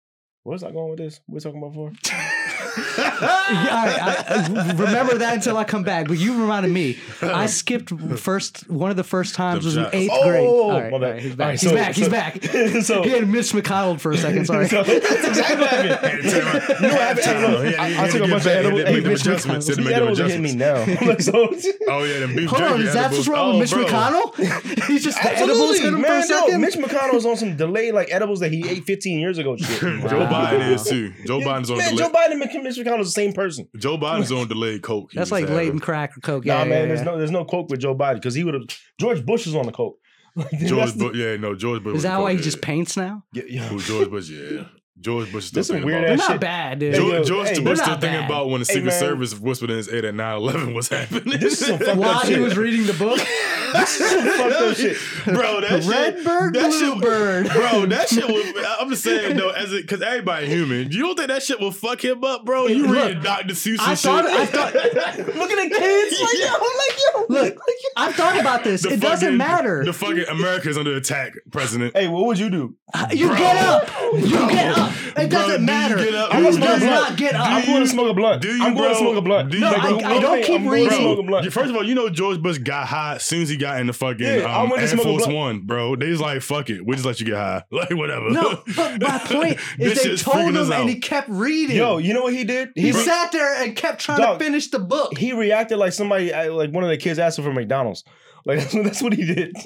was 0.44 0.64
I 0.64 0.70
going 0.70 0.90
with 0.90 0.98
this? 0.98 1.20
What 1.26 1.34
we 1.34 1.40
talking 1.40 1.62
about 1.62 1.74
for? 1.74 3.06
Yeah, 3.20 3.26
all 3.28 3.86
right, 3.86 4.00
I, 4.00 4.34
I- 4.70 4.72
remember 4.72 5.18
that 5.18 5.34
until 5.34 5.56
I 5.56 5.64
come 5.64 5.82
back. 5.82 6.08
But 6.08 6.18
you 6.18 6.40
reminded 6.40 6.70
me. 6.72 6.98
I 7.22 7.46
skipped 7.46 7.90
first. 8.18 8.68
One 8.70 8.90
of 8.90 8.96
the 8.96 9.04
first 9.04 9.34
times 9.34 9.64
Them 9.64 9.84
was 9.84 9.92
in 9.92 10.00
eighth 10.00 10.10
Oh, 10.12 10.22
grade. 10.28 10.46
All 10.46 10.70
right, 10.72 10.84
my 10.90 10.92
all 10.92 10.98
bad. 10.98 11.10
right, 11.14 11.22
he's 11.22 11.34
back. 11.36 11.50
he's 11.52 11.60
so- 11.62 11.74
back. 11.74 11.94
He's 11.94 12.08
back. 12.72 12.82
so- 12.84 13.02
he 13.02 13.10
had 13.10 13.28
Mitch 13.28 13.52
McConnell 13.52 14.00
for 14.00 14.12
a 14.12 14.16
second. 14.18 14.46
Sorry. 14.46 14.68
So, 14.68 14.82
that's 14.82 15.04
exactly 15.26 15.56
what 15.60 15.70
happened. 15.70 16.26
Uh, 16.26 16.30
you 16.30 16.88
know 16.88 16.94
what 16.94 17.18
happened? 17.18 17.44
Uh, 17.76 17.82
I, 17.82 18.04
I 18.04 18.08
took 18.08 18.22
a 18.22 18.28
bunch 18.28 18.42
of 18.42 18.46
edibles. 18.46 18.82
Hey, 18.82 18.92
Make 18.94 19.02
them 19.02 19.12
Mitch 19.12 19.20
adjustments. 19.22 19.66
McConnell. 19.66 19.68
Did 19.68 19.76
These 19.78 19.84
make 19.86 19.94
edibles 19.96 20.20
are 20.20 20.24
hitting 20.28 20.42
me 20.42 20.50
adjustments. 20.50 20.90
now. 20.90 21.00
I'm 21.00 21.08
like, 21.08 21.20
so, 21.20 21.70
Oh 21.88 22.04
yeah, 22.04 22.18
them 22.20 22.34
beef 22.36 22.48
Hold 22.50 22.62
on, 22.62 22.80
is 22.82 22.94
that 22.94 23.10
what's 23.12 23.28
wrong 23.28 23.54
Oh, 23.56 23.58
with 23.58 23.74
Mitch. 23.76 23.86
McConnell? 23.86 24.86
He's 24.86 25.04
just 25.04 25.20
the 25.22 25.36
edibles 25.36 25.78
hit 25.78 25.92
him 25.92 26.02
for 26.02 26.12
a 26.12 26.22
second. 26.22 26.60
Mitch 26.60 26.74
McConnell 26.76 27.14
was 27.14 27.26
on 27.26 27.36
some 27.36 27.56
delayed 27.56 27.94
like 27.94 28.08
edibles 28.10 28.40
that 28.40 28.52
he 28.52 28.68
ate 28.68 28.84
15 28.84 29.18
years 29.18 29.38
ago. 29.38 29.56
Shit. 29.56 29.80
Joe 29.80 30.26
Biden 30.26 30.72
is 30.72 30.84
too. 30.84 31.12
Joe 31.26 31.40
Biden's 31.40 31.70
on 31.70 31.78
man, 31.78 31.94
delay. 31.94 32.04
Joe 32.04 32.10
Biden 32.10 32.30
and 32.32 32.62
Mitch 32.64 32.76
McConnell 32.76 33.00
is 33.00 33.09
the 33.14 33.20
same 33.20 33.32
person. 33.32 33.68
Joe 33.78 33.96
Biden's 33.98 34.32
on 34.32 34.48
delayed 34.48 34.82
coke. 34.82 35.10
That's 35.12 35.30
like 35.30 35.42
having. 35.42 35.56
latent 35.56 35.82
crack 35.82 36.16
or 36.16 36.20
coke. 36.20 36.44
Nah, 36.44 36.58
Yeah, 36.58 36.64
man, 36.64 36.70
yeah, 36.82 36.86
there's 36.86 37.00
yeah. 37.00 37.04
no 37.04 37.18
there's 37.18 37.30
no 37.30 37.44
coke 37.44 37.70
with 37.70 37.80
Joe 37.80 37.94
Biden 37.94 38.14
because 38.14 38.34
he 38.34 38.44
would 38.44 38.54
have 38.54 38.64
George 38.98 39.24
Bush 39.24 39.46
is 39.46 39.54
on 39.54 39.66
the 39.66 39.72
coke. 39.72 39.96
Like, 40.36 40.50
George 40.60 40.92
the- 40.92 41.06
Bush. 41.06 41.16
Yeah, 41.16 41.36
no, 41.36 41.54
George 41.56 41.82
Bush. 41.82 41.96
Is 41.96 42.02
that 42.04 42.20
why 42.20 42.30
he 42.30 42.36
coke, 42.36 42.44
just 42.44 42.62
paints 42.62 42.96
now? 42.96 43.24
Yeah, 43.32 43.42
yeah. 43.48 43.62
Who 43.68 43.80
George 43.82 44.08
Bush? 44.10 44.30
Yeah, 44.30 44.64
George 45.00 45.32
Bush. 45.32 45.44
is 45.44 45.48
Still 45.48 45.60
This 45.60 45.66
some 45.68 45.74
thinking 45.76 45.86
weird 45.86 46.04
about 46.04 46.08
They're 46.08 46.16
not 46.18 46.30
shit. 46.32 46.40
bad, 46.40 46.78
dude. 46.78 46.94
George, 46.94 47.12
yo, 47.12 47.24
George 47.24 47.48
hey, 47.48 47.54
Bush 47.54 47.64
they're 47.64 47.76
still 47.76 47.86
not 47.88 48.00
thinking 48.00 48.24
about 48.24 48.50
when 48.50 48.60
the 48.60 48.66
Hey, 48.66 48.74
Secret 48.74 48.90
man. 48.90 48.98
Service 49.00 49.38
whispered 49.38 49.70
in 49.70 49.76
his 49.78 49.88
ear 49.88 50.02
that 50.02 50.14
9-11 50.14 50.74
was 50.74 50.88
happening. 50.88 51.38
This 51.40 51.60
is 51.60 51.66
some 51.66 51.78
fucked 51.78 51.96
While 51.96 52.10
up 52.10 52.22
he 52.26 52.34
shit. 52.34 52.42
was 52.42 52.56
reading 52.56 52.86
the 52.86 52.92
book, 52.94 53.18
This 53.72 54.00
is 54.00 54.10
some 54.10 54.26
fucked 54.26 54.56
up 54.60 54.76
shit. 54.76 54.96
bro. 55.24 55.60
That 55.60 55.82
shit, 55.82 55.90
Redbird, 55.92 56.54
that 56.54 56.72
shit- 56.72 56.92
Bluebird. 56.92 57.46
bro. 57.48 57.86
That 57.86 58.08
shit 58.08 58.26
was. 58.28 58.64
I'm 58.80 58.90
just 58.90 59.04
saying 59.04 59.36
though, 59.36 59.50
as 59.50 59.70
because 59.70 60.02
everybody 60.02 60.46
human. 60.48 60.90
You 60.90 61.00
don't 61.02 61.16
think 61.16 61.28
that 61.28 61.42
shit 61.42 61.60
will 61.60 61.70
fuck 61.72 62.04
him 62.04 62.24
up, 62.24 62.44
bro? 62.44 62.66
You 62.66 62.86
Look, 62.86 62.96
reading 63.06 63.22
Dr. 63.22 63.54
Seuss 63.54 63.72
and 63.72 63.80
I 63.80 63.94
shit. 63.94 64.10
thought- 64.10 64.26
I 64.26 64.46
thought- 64.46 64.74
Look 65.36 65.50
at 65.50 65.68
the 65.70 65.74
kids. 65.76 66.20
Like, 66.20 66.38
yo, 66.38 66.46
I'm 66.46 66.60
like, 66.60 66.98
yo. 66.98 67.26
Look, 67.28 67.58
I've 67.96 68.14
thought 68.14 68.38
about 68.40 68.64
this. 68.64 68.82
The 68.82 68.90
it 68.92 69.00
doesn't 69.00 69.36
matter. 69.36 69.84
The 69.84 69.92
fucking 69.92 70.24
America's 70.28 70.76
under 70.76 70.94
attack, 70.96 71.32
President. 71.52 71.96
Hey, 71.96 72.08
what 72.08 72.26
would 72.26 72.38
you 72.38 72.50
do? 72.50 72.76
you 73.12 73.28
Bro. 73.28 73.36
get 73.38 73.56
up. 73.56 73.88
You 74.14 74.28
Bro. 74.36 74.48
get 74.48 74.78
up. 74.78 74.89
It 75.16 75.28
doesn't 75.30 75.54
do 75.56 75.60
you 75.60 75.66
matter. 75.66 75.96
get 75.96 76.14
up? 76.14 76.34
I'm 76.34 76.42
gonna 76.42 76.52
smoke 76.52 76.68
a 76.68 76.70
does 76.72 76.80
blunt. 76.80 77.08
not 77.10 77.18
get 77.18 77.34
up. 77.34 77.46
I'm 77.46 77.66
going 77.66 77.80
to 77.82 77.88
smoke 77.88 78.10
a 78.10 78.14
blunt. 78.14 78.42
Do 78.42 78.48
you, 78.56 78.62
I'm 78.64 78.74
going 78.74 78.88
to 78.90 78.94
smoke 78.96 79.16
a 79.16 79.20
blunt. 79.22 79.50
Do 79.50 79.56
you, 79.58 79.60
No, 79.64 79.70
bro, 79.72 79.80
I- 79.80 79.86
I 79.86 80.00
bro, 80.00 80.20
don't 80.20 80.44
keep 80.44 80.60
I'm 80.60 80.68
reading. 80.68 80.98
smoke 80.98 81.18
a 81.18 81.22
blunt. 81.22 81.52
First 81.52 81.70
of 81.70 81.76
all, 81.76 81.84
you 81.84 81.94
know 81.94 82.08
George 82.10 82.40
Bush 82.42 82.58
got 82.58 82.86
high 82.86 83.16
as 83.16 83.24
soon 83.24 83.42
as 83.42 83.48
he 83.48 83.56
got 83.56 83.80
in 83.80 83.86
the 83.86 83.92
fucking 83.92 84.24
Yeah, 84.26 84.44
I 84.46 84.62
um, 84.62 84.70
went 84.70 84.76
to 84.76 84.80
Air 84.82 84.88
smoke 84.88 85.06
a 85.06 85.08
Force 85.08 85.22
blunt. 85.24 85.36
One, 85.36 85.60
bro. 85.60 85.96
They 85.96 86.08
was 86.10 86.20
like, 86.20 86.42
"Fuck 86.42 86.70
it, 86.70 86.84
we 86.84 86.94
just 86.94 87.06
let 87.06 87.20
you 87.20 87.26
get 87.26 87.36
high, 87.36 87.62
like 87.70 87.90
whatever." 87.90 88.30
No, 88.30 88.62
but 88.76 89.00
my 89.02 89.18
point 89.18 89.58
is 89.78 90.02
they 90.02 90.16
told 90.16 90.54
him 90.54 90.72
and 90.72 90.88
he 90.88 90.98
kept 91.00 91.28
reading. 91.28 91.76
Yo, 91.76 91.98
you 91.98 92.14
know 92.14 92.22
what 92.22 92.34
he 92.34 92.44
did? 92.44 92.70
he 92.74 92.92
re- 92.92 93.02
sat 93.02 93.32
there 93.32 93.62
and 93.62 93.74
kept 93.76 94.00
trying 94.00 94.18
Dog, 94.20 94.38
to 94.38 94.44
finish 94.44 94.68
the 94.68 94.78
book. 94.78 95.16
he 95.18 95.32
reacted 95.32 95.78
like 95.78 95.92
somebody, 95.92 96.30
like 96.32 96.70
one 96.72 96.84
of 96.84 96.90
the 96.90 96.96
kids 96.96 97.18
asked 97.18 97.38
him 97.38 97.44
for 97.44 97.52
McDonald's. 97.52 98.04
Like 98.44 98.58
that's 98.60 98.74
what, 98.74 98.84
that's 98.84 99.02
what 99.02 99.12
he 99.12 99.24
did. 99.26 99.56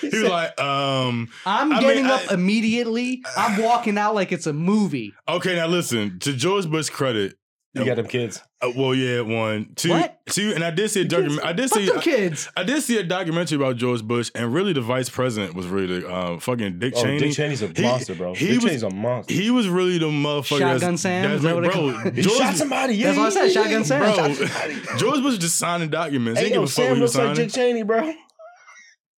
he 0.00 0.08
was 0.08 0.22
like, 0.22 0.58
um, 0.60 1.28
I'm 1.46 1.72
I 1.72 1.80
mean, 1.80 1.80
getting 1.88 2.06
up 2.06 2.22
I- 2.30 2.34
immediately. 2.34 3.22
I'm 3.36 3.62
walking 3.62 3.98
out 3.98 4.14
like 4.14 4.32
it's 4.32 4.46
a 4.46 4.52
movie. 4.52 5.12
"Okay, 5.28 5.54
now 5.56 5.66
listen." 5.66 6.18
To 6.20 6.32
George 6.32 6.68
Bush's 6.70 6.90
credit, 6.90 7.34
You 7.74 7.86
got 7.86 7.96
them 7.96 8.06
kids. 8.06 8.38
uh, 8.60 8.70
well, 8.76 8.94
yeah, 8.94 9.22
one, 9.22 9.72
two, 9.76 9.88
What? 9.90 10.20
two, 10.26 10.52
and 10.54 10.62
I 10.62 10.70
did 10.70 10.90
see 10.90 11.00
a 11.00 11.04
document. 11.06 11.42
I 11.42 11.54
did 11.54 11.70
Fuck 11.70 11.78
see. 11.78 11.86
them 11.86 12.00
kids. 12.00 12.50
I 12.54 12.64
did 12.64 12.82
see 12.82 12.98
a 12.98 13.02
documentary 13.02 13.56
about 13.56 13.76
George 13.76 14.02
Bush, 14.02 14.30
and 14.34 14.52
really 14.52 14.74
the 14.74 14.82
vice 14.82 15.08
president 15.08 15.54
was 15.54 15.66
really 15.68 16.00
the 16.00 16.14
um, 16.14 16.38
fucking 16.38 16.78
Dick 16.78 16.92
Oh, 16.96 17.02
Cheney. 17.02 17.18
Dick 17.20 17.32
Cheney's 17.32 17.62
a 17.62 17.68
He- 17.68 17.80
monster, 17.82 18.14
bro. 18.14 18.34
he 18.34 18.48
Dick 18.48 18.56
was- 18.56 18.64
Cheney's 18.64 18.82
a 18.82 18.90
monster. 18.90 19.32
He 19.32 19.50
was 19.50 19.68
really 19.68 19.96
the 19.96 20.06
motherfucker. 20.06 20.58
Shotgun 20.58 20.78
that's, 20.80 21.02
Sam? 21.02 21.22
that's 21.22 21.36
Is 21.36 21.42
that 21.44 21.54
what 21.54 21.60
they 21.64 21.68
bro, 21.70 21.92
call 22.02 22.10
he 22.12 22.20
George, 22.22 22.36
shot 22.36 22.54
somebody. 22.56 22.94
Yeah, 22.94 23.06
That's 23.12 23.18
what 23.18 23.26
I 23.26 23.30
said, 23.30 23.44
yeah, 23.46 23.52
Shotgun 23.80 24.00
yeah. 24.02 24.36
Sam. 24.36 24.86
bro. 24.88 24.96
George 24.98 25.22
Bush 25.22 25.38
just 25.38 25.56
signing 25.56 25.88
documents. 25.88 26.38
he 26.40 26.44
Hey, 26.46 26.50
didn't 26.52 26.60
yo, 26.62 26.66
give 26.66 26.70
a 26.70 26.72
fuck 26.72 26.78
what 26.82 26.86
Sam 26.88 26.96
he 26.96 27.02
was 27.02 27.14
looks 27.16 27.26
like 27.26 27.36
signing. 27.36 27.48
Dick 27.48 27.54
Cheney, 27.54 27.82
bro. 27.84 28.14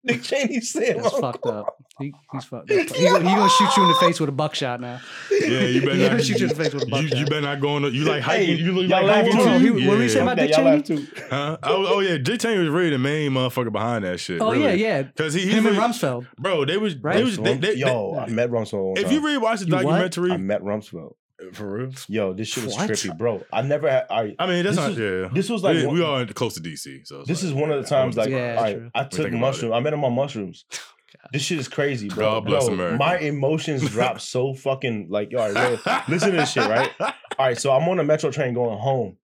Dick 0.07 0.23
Cheney 0.23 0.61
Sam. 0.61 0.99
That's 1.03 1.19
fucked 1.19 1.47
up. 1.47 1.77
He, 1.99 2.13
he's 2.33 2.45
fucked 2.45 2.71
up. 2.71 2.77
He, 2.95 3.05
gonna- 3.09 3.29
he 3.29 3.35
gonna 3.35 3.49
shoot 3.51 3.77
you 3.77 3.83
in 3.85 3.89
the 3.89 3.95
face 4.01 4.21
with 4.21 4.29
a 4.29 4.33
buckshot 4.33 4.81
now. 4.81 5.01
Yeah, 5.31 5.61
you 5.61 5.81
better 5.87 6.11
not 6.15 6.23
shoot 6.25 6.39
you 6.41 6.47
in 6.47 6.57
the 6.57 6.63
face 6.65 6.75
with 6.75 6.83
a 6.83 6.87
buckshot. 6.87 7.19
you 7.19 7.25
better 7.27 7.41
not 7.41 7.61
go 7.61 7.71
on. 7.71 7.83
the- 7.83 7.91
You 7.91 8.05
like 8.05 8.23
Hey, 8.23 8.47
hiking. 8.47 8.59
you 8.65 8.73
look 8.73 8.89
y'all 8.89 9.05
like 9.05 9.25
laugh 9.25 9.33
hiking 9.33 9.39
too. 9.39 9.45
too. 9.73 9.75
He- 9.79 9.89
what 9.89 9.97
were 9.97 10.03
you 10.03 10.09
saying 10.09 10.23
about 10.27 10.37
Dick 10.37 10.51
y'all 10.51 10.81
Cheney? 10.81 10.83
too. 10.83 11.07
Huh? 11.31 11.57
Oh, 11.63 11.87
oh 11.97 12.01
yeah, 12.01 12.19
Dick 12.19 12.41
Cheney 12.41 12.59
was 12.59 12.69
really 12.69 12.91
the 12.91 12.99
main 12.99 13.31
motherfucker 13.33 13.73
behind 13.73 14.05
that 14.05 14.19
shit. 14.21 14.41
Oh 14.41 14.51
really. 14.53 14.65
yeah, 14.65 14.73
yeah. 14.73 15.03
Because 15.03 15.35
he, 15.35 15.43
he 15.43 15.51
Him 15.53 15.67
and 15.67 15.77
Rumsfeld. 15.77 16.27
bro, 16.39 16.65
they 16.65 16.77
was 16.77 16.97
Right? 16.97 17.17
they 17.17 17.25
was 17.25 17.39
they, 17.39 17.57
they, 17.57 17.75
Yo, 17.77 18.17
I 18.19 18.27
met 18.29 18.51
Rumsfeld. 18.51 18.99
if 18.99 19.11
you 19.13 19.21
really 19.21 19.39
watch 19.39 19.61
the 19.61 19.67
documentary, 19.67 20.33
I 20.33 20.37
met 20.37 20.63
Rumsfeld. 20.63 21.15
For 21.53 21.79
real. 21.79 21.91
Yo, 22.09 22.33
this 22.33 22.49
shit 22.49 22.65
was 22.65 22.75
What? 22.75 22.89
trippy, 22.91 23.17
bro. 23.17 23.43
I 23.53 23.63
never 23.63 23.91
had. 23.91 24.07
I, 24.11 24.35
I 24.39 24.47
mean, 24.47 24.65
that's 24.65 24.77
This 24.77 24.77
not 24.77 24.89
was- 24.91 24.99
yeah. 24.99 25.29
this 25.33 25.49
was 25.51 25.63
like 25.63 25.77
we, 25.77 25.87
one- 25.87 25.95
we 25.97 26.03
are 26.05 26.27
close 26.27 26.55
to 26.55 26.61
DC, 26.61 27.07
so 27.07 27.21
it's 27.21 27.29
this 27.29 27.43
like, 27.43 27.49
is 27.49 27.55
one 27.55 27.71
of 27.71 27.83
the 27.83 27.89
times 27.89 28.17
like 28.17 28.29
Yeah, 28.31 28.55
all 28.57 28.63
right, 28.63 28.77
true. 28.77 28.91
I 28.95 29.03
took 29.05 29.13
think 29.13 29.29
about 29.31 29.41
mushrooms. 29.41 29.73
I 29.75 29.81
met 29.81 29.93
him 29.93 30.05
on 30.05 30.15
mushrooms. 30.15 30.65
Oh, 31.17 31.29
this 31.33 31.43
shit 31.43 31.59
is 31.61 31.69
crazy, 31.69 32.09
bro. 32.09 32.25
God 32.41 32.45
bless 32.45 32.65
Bro, 32.67 32.75
America. 32.75 32.97
My 32.99 33.19
emotions 33.19 33.89
dropped 33.91 34.21
so 34.21 34.53
fucking 34.53 35.07
like, 35.09 35.33
all 35.33 35.51
right, 35.53 35.79
wait, 35.87 36.09
listen 36.09 36.33
to 36.33 36.37
this 36.37 36.51
shit, 36.53 36.69
right? 36.69 36.91
All 37.01 37.13
right, 37.39 37.57
so 37.57 37.73
I'm 37.73 37.89
on 37.89 37.99
a 38.01 38.05
metro 38.05 38.31
train 38.31 38.53
going 38.53 38.77
home, 38.79 39.17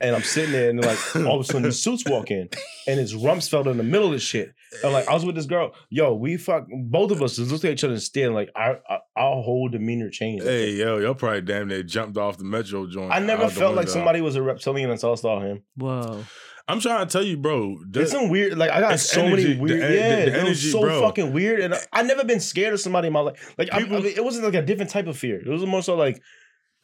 and 0.00 0.14
I'm 0.14 0.22
sitting 0.22 0.52
there, 0.52 0.70
and 0.70 0.80
like 0.82 0.98
all 1.16 1.34
of 1.34 1.40
a 1.40 1.44
sudden 1.44 1.62
the 1.62 1.72
suits 1.72 2.04
walk 2.08 2.30
in, 2.30 2.48
and 2.86 3.00
it's 3.00 3.12
Rumsfeld 3.12 3.66
in 3.66 3.76
the 3.76 3.82
middle 3.82 4.06
of 4.06 4.12
this 4.12 4.22
shit. 4.22 4.54
And 4.82 4.92
like 4.92 5.08
I 5.08 5.14
was 5.14 5.24
with 5.24 5.34
this 5.34 5.46
girl, 5.46 5.72
yo, 5.90 6.14
we 6.14 6.36
fuck 6.36 6.66
both 6.70 7.10
of 7.10 7.22
us 7.22 7.36
just 7.36 7.50
looked 7.50 7.64
at 7.64 7.72
each 7.72 7.84
other 7.84 7.94
and 7.94 8.02
stared. 8.02 8.32
Like 8.32 8.50
our 8.54 8.80
our, 8.88 9.00
our 9.16 9.42
whole 9.42 9.68
demeanor 9.68 10.10
changed. 10.10 10.44
Hey 10.44 10.70
yo, 10.72 10.98
y'all 10.98 11.14
probably 11.14 11.42
damn 11.42 11.68
near 11.68 11.82
jumped 11.82 12.16
off 12.16 12.38
the 12.38 12.44
metro 12.44 12.86
joint. 12.86 13.12
I 13.12 13.18
never 13.20 13.44
out 13.44 13.50
the 13.52 13.60
felt 13.60 13.74
like 13.74 13.86
window. 13.86 13.92
somebody 13.92 14.20
was 14.20 14.36
a 14.36 14.42
reptilian 14.42 14.90
until 14.90 15.12
I 15.12 15.14
saw 15.16 15.40
him. 15.40 15.62
Whoa. 15.76 16.24
I'm 16.68 16.80
trying 16.80 17.06
to 17.06 17.12
tell 17.12 17.22
you, 17.22 17.36
bro. 17.36 17.76
that- 17.90 18.02
It's 18.02 18.10
some 18.10 18.28
weird, 18.28 18.58
like 18.58 18.70
I 18.70 18.80
got 18.80 18.94
It's 18.94 19.04
so 19.08 19.20
energy. 19.22 19.42
many 19.44 19.54
The 19.54 19.60
weird, 19.62 19.80
en- 19.82 19.88
the- 19.90 19.96
yeah, 19.96 20.16
the 20.16 20.22
it 20.22 20.26
was 20.32 20.36
energy, 20.40 20.70
so 20.72 20.80
bro. 20.80 21.00
fucking 21.00 21.32
weird, 21.32 21.60
and 21.60 21.74
I, 21.74 21.78
I 21.92 22.02
never 22.02 22.24
been 22.24 22.40
scared 22.40 22.74
of 22.74 22.80
somebody 22.80 23.06
in 23.06 23.12
my 23.12 23.20
life. 23.20 23.54
Like 23.56 23.72
I, 23.72 23.76
I 23.76 23.82
People- 23.82 24.02
mean, 24.02 24.12
it 24.16 24.24
wasn't 24.24 24.46
like 24.46 24.54
a 24.54 24.62
different 24.62 24.90
type 24.90 25.06
of 25.06 25.16
fear. 25.16 25.40
It 25.40 25.48
was 25.48 25.64
more 25.64 25.80
so 25.82 25.94
like 25.94 26.20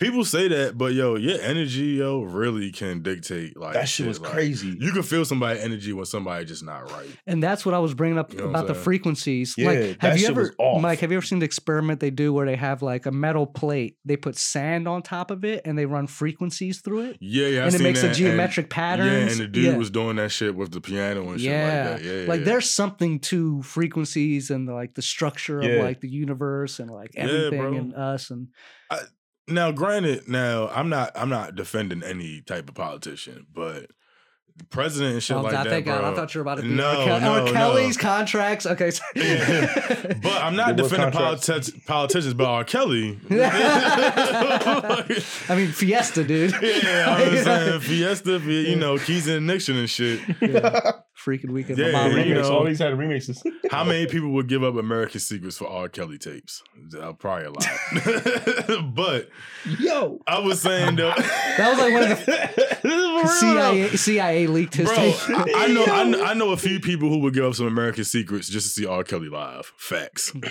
people 0.02 0.24
say 0.24 0.48
that, 0.48 0.76
but 0.76 0.92
yo, 0.92 1.16
your 1.16 1.40
energy, 1.40 1.96
yo, 1.98 2.22
really 2.22 2.72
can 2.72 3.02
dictate 3.02 3.56
like 3.56 3.74
that 3.74 3.88
shit 3.88 4.06
was 4.06 4.20
like, 4.20 4.32
crazy. 4.32 4.76
You 4.78 4.92
can 4.92 5.02
feel 5.02 5.24
somebody 5.24 5.60
energy 5.60 5.92
when 5.92 6.04
somebody 6.04 6.44
just 6.44 6.64
not 6.64 6.90
right. 6.90 7.08
And 7.26 7.42
that's 7.42 7.64
what 7.64 7.74
I 7.74 7.78
was 7.78 7.94
bringing 7.94 8.18
up 8.18 8.32
You 8.32 8.40
know 8.40 8.48
about 8.50 8.66
the 8.66 8.74
frequencies. 8.74 9.54
Yeah, 9.56 9.66
like, 9.66 9.78
that 9.78 10.02
have 10.02 10.12
you 10.14 10.20
shit 10.20 10.30
ever, 10.30 10.40
was 10.42 10.50
off. 10.58 10.82
Mike? 10.82 11.00
Have 11.00 11.10
you 11.10 11.18
ever 11.18 11.26
seen 11.26 11.38
the 11.38 11.44
experiment 11.44 12.00
they 12.00 12.10
do 12.10 12.32
where 12.32 12.46
they 12.46 12.56
have 12.56 12.82
like 12.82 13.06
a 13.06 13.12
metal 13.12 13.46
plate, 13.46 13.96
they 14.04 14.16
put 14.16 14.36
sand 14.36 14.88
on 14.88 15.02
top 15.02 15.30
of 15.30 15.44
it, 15.44 15.62
and 15.64 15.78
they 15.78 15.86
run 15.86 16.06
frequencies 16.06 16.80
through 16.80 17.00
it, 17.00 17.18
Yeah, 17.20 17.46
yeah, 17.46 17.60
I 17.60 17.66
and 17.66 17.74
it 17.74 17.78
seen 17.78 17.82
makes 17.82 18.02
that, 18.02 18.12
a 18.12 18.14
geometric 18.14 18.70
pattern. 18.70 19.06
Yeah, 19.06 19.28
and 19.28 19.40
the 19.40 19.48
dude 19.48 19.76
was 19.76 19.90
doing 19.90 20.16
that 20.16 20.30
shit 20.30 20.54
with 20.54 20.72
the 20.72 20.80
piano 20.80 21.30
and 21.30 21.40
shit 21.40 21.50
yeah, 21.50 21.64
like 21.64 21.72
that. 21.72 22.04
Yeah, 22.04 22.12
yeah 22.12 22.28
like 22.28 22.40
yeah. 22.40 22.46
there's 22.46 22.70
something 22.70 23.20
to 23.20 23.62
frequencies 23.62 24.50
and 24.50 24.68
like 24.68 24.94
the 24.94 25.02
structure 25.02 25.60
of 25.60 25.84
like 25.84 26.00
the 26.00 26.08
universe 26.08 26.78
and 26.78 26.90
like 26.90 27.10
everything 27.16 27.60
bro. 27.60 27.74
and 27.74 27.94
us 27.94 28.30
and 28.30 28.48
now 29.48 29.70
granted 29.72 30.28
now 30.28 30.68
i'm 30.68 30.88
not 30.88 31.10
i'm 31.16 31.28
not 31.28 31.54
defending 31.54 32.02
any 32.02 32.40
type 32.42 32.68
of 32.68 32.74
politician 32.74 33.46
but 33.52 33.86
president 34.68 35.14
and 35.14 35.22
shit 35.22 35.36
oh 35.36 35.40
like 35.40 35.52
god, 35.52 35.66
that 35.66 35.70
thank 35.70 35.86
uh, 35.88 35.92
bro. 35.92 36.00
God, 36.02 36.12
I 36.12 36.16
thought 36.16 36.34
you 36.34 36.38
were 36.38 36.42
about 36.42 36.56
to 36.56 36.62
be 36.62 36.68
No, 36.68 36.86
R. 36.88 36.94
Kelly- 37.06 37.20
no, 37.22 37.32
R. 37.32 37.44
no. 37.46 37.52
Kelly's 37.52 37.96
contracts. 37.96 38.66
Okay, 38.66 38.92
Yeah. 39.16 40.12
but 40.22 40.42
i'm 40.42 40.54
not 40.54 40.76
The 40.76 40.82
defending 40.84 41.10
politi- 41.10 41.86
politicians 41.86 42.34
but 42.34 42.46
r 42.46 42.62
kelly 42.64 43.18
I 43.30 45.04
mean 45.56 45.72
Fiesta, 45.72 46.22
dude. 46.24 46.52
yeah 46.62 47.16
i'm 47.18 47.36
saying 47.44 47.80
fiesta 47.80 48.38
you 48.38 48.76
know 48.76 48.98
keys 48.98 49.26
and 49.26 49.46
nixon 49.46 49.76
and 49.78 49.90
shit 49.90 50.20
freaking 51.16 51.50
weekend. 51.50 51.78
Yeah, 51.78 51.92
My 51.92 52.08
mom 52.08 52.18
you 52.18 52.34
know- 52.34 52.50
All 52.50 52.64
these 52.64 52.78
had 52.78 52.94
remixes. 52.94 53.42
How 53.70 53.84
many 53.84 54.06
people 54.06 54.30
would 54.30 54.48
give 54.48 54.62
up 54.64 54.74
American 54.76 55.20
Secrets 55.20 55.56
for 55.58 55.68
R. 55.68 55.88
Kelly 55.88 56.18
tapes? 56.18 56.62
Uh, 56.98 57.12
probably 57.12 57.46
a 57.46 57.50
lot. 57.50 58.84
but 58.94 59.28
Yo, 59.78 60.20
I 60.26 60.38
was 60.40 60.60
saying 60.60 60.96
though, 60.96 61.12
That 61.56 61.70
was 61.70 61.78
like 61.78 61.92
one 61.92 62.10
of 62.10 62.26
the 62.26 63.28
CIA 63.38 63.96
CIA 63.96 64.46
leaked 64.46 64.74
his 64.74 64.88
Bro. 64.88 64.96
I, 64.96 65.52
I 65.56 65.66
know, 65.68 65.84
I 65.86 66.04
know, 66.04 66.22
I 66.24 66.34
know 66.34 66.50
a 66.50 66.56
few 66.56 66.80
people 66.80 67.08
who 67.08 67.18
would 67.18 67.34
give 67.34 67.44
up 67.44 67.54
some 67.54 67.66
American 67.66 68.04
Secrets 68.04 68.48
just 68.48 68.66
to 68.66 68.72
see 68.72 68.86
R. 68.86 69.04
Kelly 69.04 69.28
live. 69.28 69.72
Facts. 69.76 70.32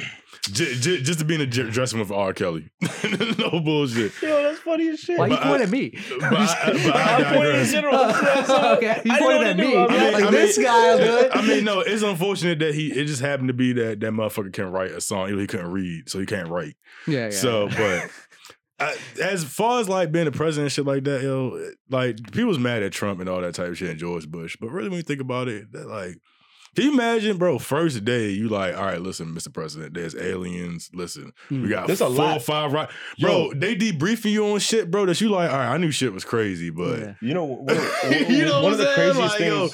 J- 0.51 0.73
j- 0.73 1.01
just 1.03 1.19
to 1.19 1.25
be 1.25 1.35
in 1.35 1.41
a 1.41 1.45
j- 1.45 1.69
dressing 1.69 1.99
room 1.99 2.07
for 2.07 2.15
R. 2.15 2.33
Kelly. 2.33 2.71
no 3.37 3.59
bullshit. 3.59 4.11
yo, 4.23 4.41
that's 4.41 4.59
funny 4.59 4.89
as 4.89 4.99
shit. 4.99 5.19
Why 5.19 5.27
you 5.27 5.35
but 5.35 5.43
I- 5.43 5.47
pointing 5.47 5.67
at 5.67 5.69
me? 5.71 5.99
But 6.19 6.23
I, 6.33 6.71
but 6.83 6.95
I 6.95 7.15
I'm 7.17 7.35
pointing 7.35 7.55
in 7.61 7.65
general. 7.67 7.97
That's 7.97 8.21
what 8.21 8.27
I 8.27 8.43
said. 8.45 8.77
okay, 8.77 9.01
you 9.05 9.11
I 9.11 9.19
pointed 9.19 9.47
at 9.47 9.57
me. 9.57 9.77
I 9.77 9.87
mean, 9.87 10.13
like 10.13 10.23
I 10.23 10.31
this 10.31 10.57
guy 10.57 10.95
will 10.95 10.97
do 10.97 11.17
it. 11.25 11.31
I 11.35 11.41
mean, 11.47 11.63
no, 11.63 11.81
it's 11.81 12.01
unfortunate 12.01 12.57
that 12.59 12.73
he 12.73 12.87
it 12.87 13.05
just 13.05 13.21
happened 13.21 13.49
to 13.49 13.53
be 13.53 13.73
that 13.73 13.99
that 13.99 14.11
motherfucker 14.13 14.51
can 14.51 14.71
write 14.71 14.91
a 14.91 14.99
song. 15.01 15.37
He 15.37 15.45
couldn't 15.47 15.71
read, 15.71 16.09
so 16.09 16.19
he 16.19 16.25
can't 16.25 16.49
write. 16.49 16.75
yeah, 17.07 17.25
yeah. 17.25 17.29
So, 17.29 17.67
but 17.69 18.09
I, 18.79 18.97
as 19.21 19.43
far 19.43 19.79
as 19.79 19.87
like 19.89 20.11
being 20.11 20.25
a 20.25 20.31
president 20.31 20.65
and 20.65 20.71
shit 20.71 20.85
like 20.87 21.03
that, 21.03 21.21
yo, 21.21 21.69
like 21.91 22.31
people's 22.31 22.57
mad 22.57 22.81
at 22.81 22.91
Trump 22.93 23.19
and 23.19 23.29
all 23.29 23.41
that 23.41 23.53
type 23.53 23.67
of 23.69 23.77
shit 23.77 23.91
and 23.91 23.99
George 23.99 24.27
Bush. 24.27 24.57
But 24.59 24.71
really, 24.71 24.89
when 24.89 24.97
you 24.97 25.03
think 25.03 25.21
about 25.21 25.47
it, 25.49 25.71
that 25.73 25.87
like, 25.87 26.15
can 26.75 26.85
you 26.85 26.93
imagine, 26.93 27.37
bro? 27.37 27.59
First 27.59 28.05
day, 28.05 28.29
you 28.29 28.47
like, 28.49 28.75
all 28.77 28.85
right, 28.85 29.01
listen, 29.01 29.27
Mr. 29.35 29.53
President, 29.53 29.93
there's 29.93 30.15
aliens. 30.15 30.89
Listen, 30.93 31.33
Mm. 31.49 31.63
we 31.63 31.69
got 31.69 31.87
There's 31.87 32.01
a 32.01 32.05
four 32.05 32.15
lot. 32.15 32.41
five 32.41 32.71
right, 32.73 32.89
bro. 33.19 33.49
Yo. 33.49 33.53
They 33.53 33.75
debriefing 33.75 34.31
you 34.31 34.45
on 34.47 34.59
shit, 34.59 34.89
bro. 34.89 35.05
That 35.05 35.19
you 35.21 35.29
like, 35.29 35.51
all 35.51 35.57
right, 35.57 35.73
I 35.73 35.77
knew 35.77 35.91
shit 35.91 36.13
was 36.13 36.23
crazy, 36.23 36.69
but 36.69 36.99
Yeah. 36.99 37.13
You 37.21 37.33
know, 37.33 37.43
one 37.65 37.69
of, 37.77 37.77
one, 38.03 38.13
You 38.31 38.45
know 38.45 38.63
one 38.63 38.71
of 38.73 38.77
the 38.77 38.85
saying? 38.85 38.95
craziest 39.13 39.19
Like, 39.19 39.37
things. 39.37 39.53
one 39.53 39.63
of 39.63 39.71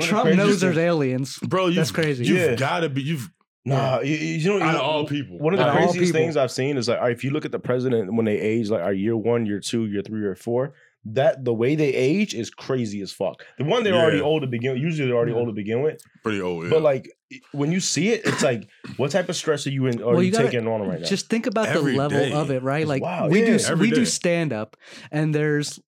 the 0.00 0.06
Trump 0.06 0.34
knows 0.36 0.60
there's 0.60 0.78
aliens. 0.78 1.38
bro, 1.38 1.68
you 1.68 1.74
That's 1.76 1.90
crazy. 1.90 2.24
You've 2.24 2.38
Yeah. 2.38 2.54
got 2.56 2.80
to 2.80 2.88
be. 2.88 3.02
You've 3.02 3.30
Nah, 3.64 4.00
you, 4.00 4.16
you 4.16 4.48
know, 4.48 4.60
out 4.60 4.72
you- 4.72 4.76
of 4.78 4.82
all 4.82 5.06
people. 5.06 5.38
One 5.38 5.54
of 5.54 5.60
the 5.60 5.66
Out 5.66 5.76
craziest 5.76 5.98
people. 6.06 6.12
things 6.20 6.36
I've 6.36 6.50
seen 6.50 6.76
is 6.76 6.88
like, 6.88 6.98
all 6.98 7.04
right, 7.04 7.12
if 7.12 7.22
you 7.22 7.30
look 7.30 7.44
at 7.44 7.52
the 7.52 7.60
president 7.60 8.12
when 8.12 8.24
they 8.26 8.36
age, 8.36 8.68
like 8.70 8.82
our 8.82 8.92
year 8.92 9.16
one, 9.16 9.46
year 9.46 9.60
two, 9.60 9.86
year 9.86 10.02
three, 10.02 10.24
or 10.24 10.34
four, 10.34 10.74
that 11.04 11.44
the 11.44 11.52
way 11.52 11.74
they 11.74 11.92
age 11.94 12.32
is 12.34 12.48
crazy 12.50 13.00
as 13.00 13.10
fuck. 13.12 13.44
The 13.58 13.64
one 13.64 13.82
they're 13.82 13.94
already 13.94 14.18
Yeah. 14.18 14.22
old 14.24 14.42
to 14.42 14.48
begin. 14.48 14.76
Usually 14.76 15.06
they're 15.08 15.16
already 15.16 15.32
Yeah. 15.32 15.38
old 15.38 15.48
to 15.48 15.52
begin 15.52 15.82
with, 15.82 16.00
pretty 16.22 16.40
old, 16.40 16.64
yeah. 16.64 16.70
but 16.70 16.82
like 16.82 17.10
when 17.52 17.72
you 17.72 17.80
see 17.80 18.10
it, 18.10 18.22
it's 18.24 18.42
like, 18.42 18.68
what 18.98 19.10
type 19.10 19.28
of 19.28 19.34
stress 19.36 19.66
are 19.66 19.70
you 19.70 19.86
in? 19.86 20.00
Are 20.02 20.06
Well, 20.12 20.22
you, 20.22 20.26
you 20.26 20.32
gotta 20.32 20.44
taking 20.50 20.68
on 20.68 20.82
right 20.86 21.00
now? 21.00 21.06
Just 21.06 21.28
think 21.28 21.46
about 21.46 21.66
Every 21.68 21.92
the 21.92 21.98
level 21.98 22.18
day. 22.18 22.32
of 22.32 22.50
it, 22.50 22.62
right? 22.62 22.82
It's 22.82 22.88
Like 22.88 23.02
wild, 23.02 23.32
we 23.32 23.40
yeah. 23.40 23.56
do 23.56 23.64
Every 23.66 23.86
we 23.86 23.90
day. 23.90 23.96
do 23.96 24.04
stand 24.06 24.52
up 24.52 24.76
and 25.10 25.34
there's 25.34 25.80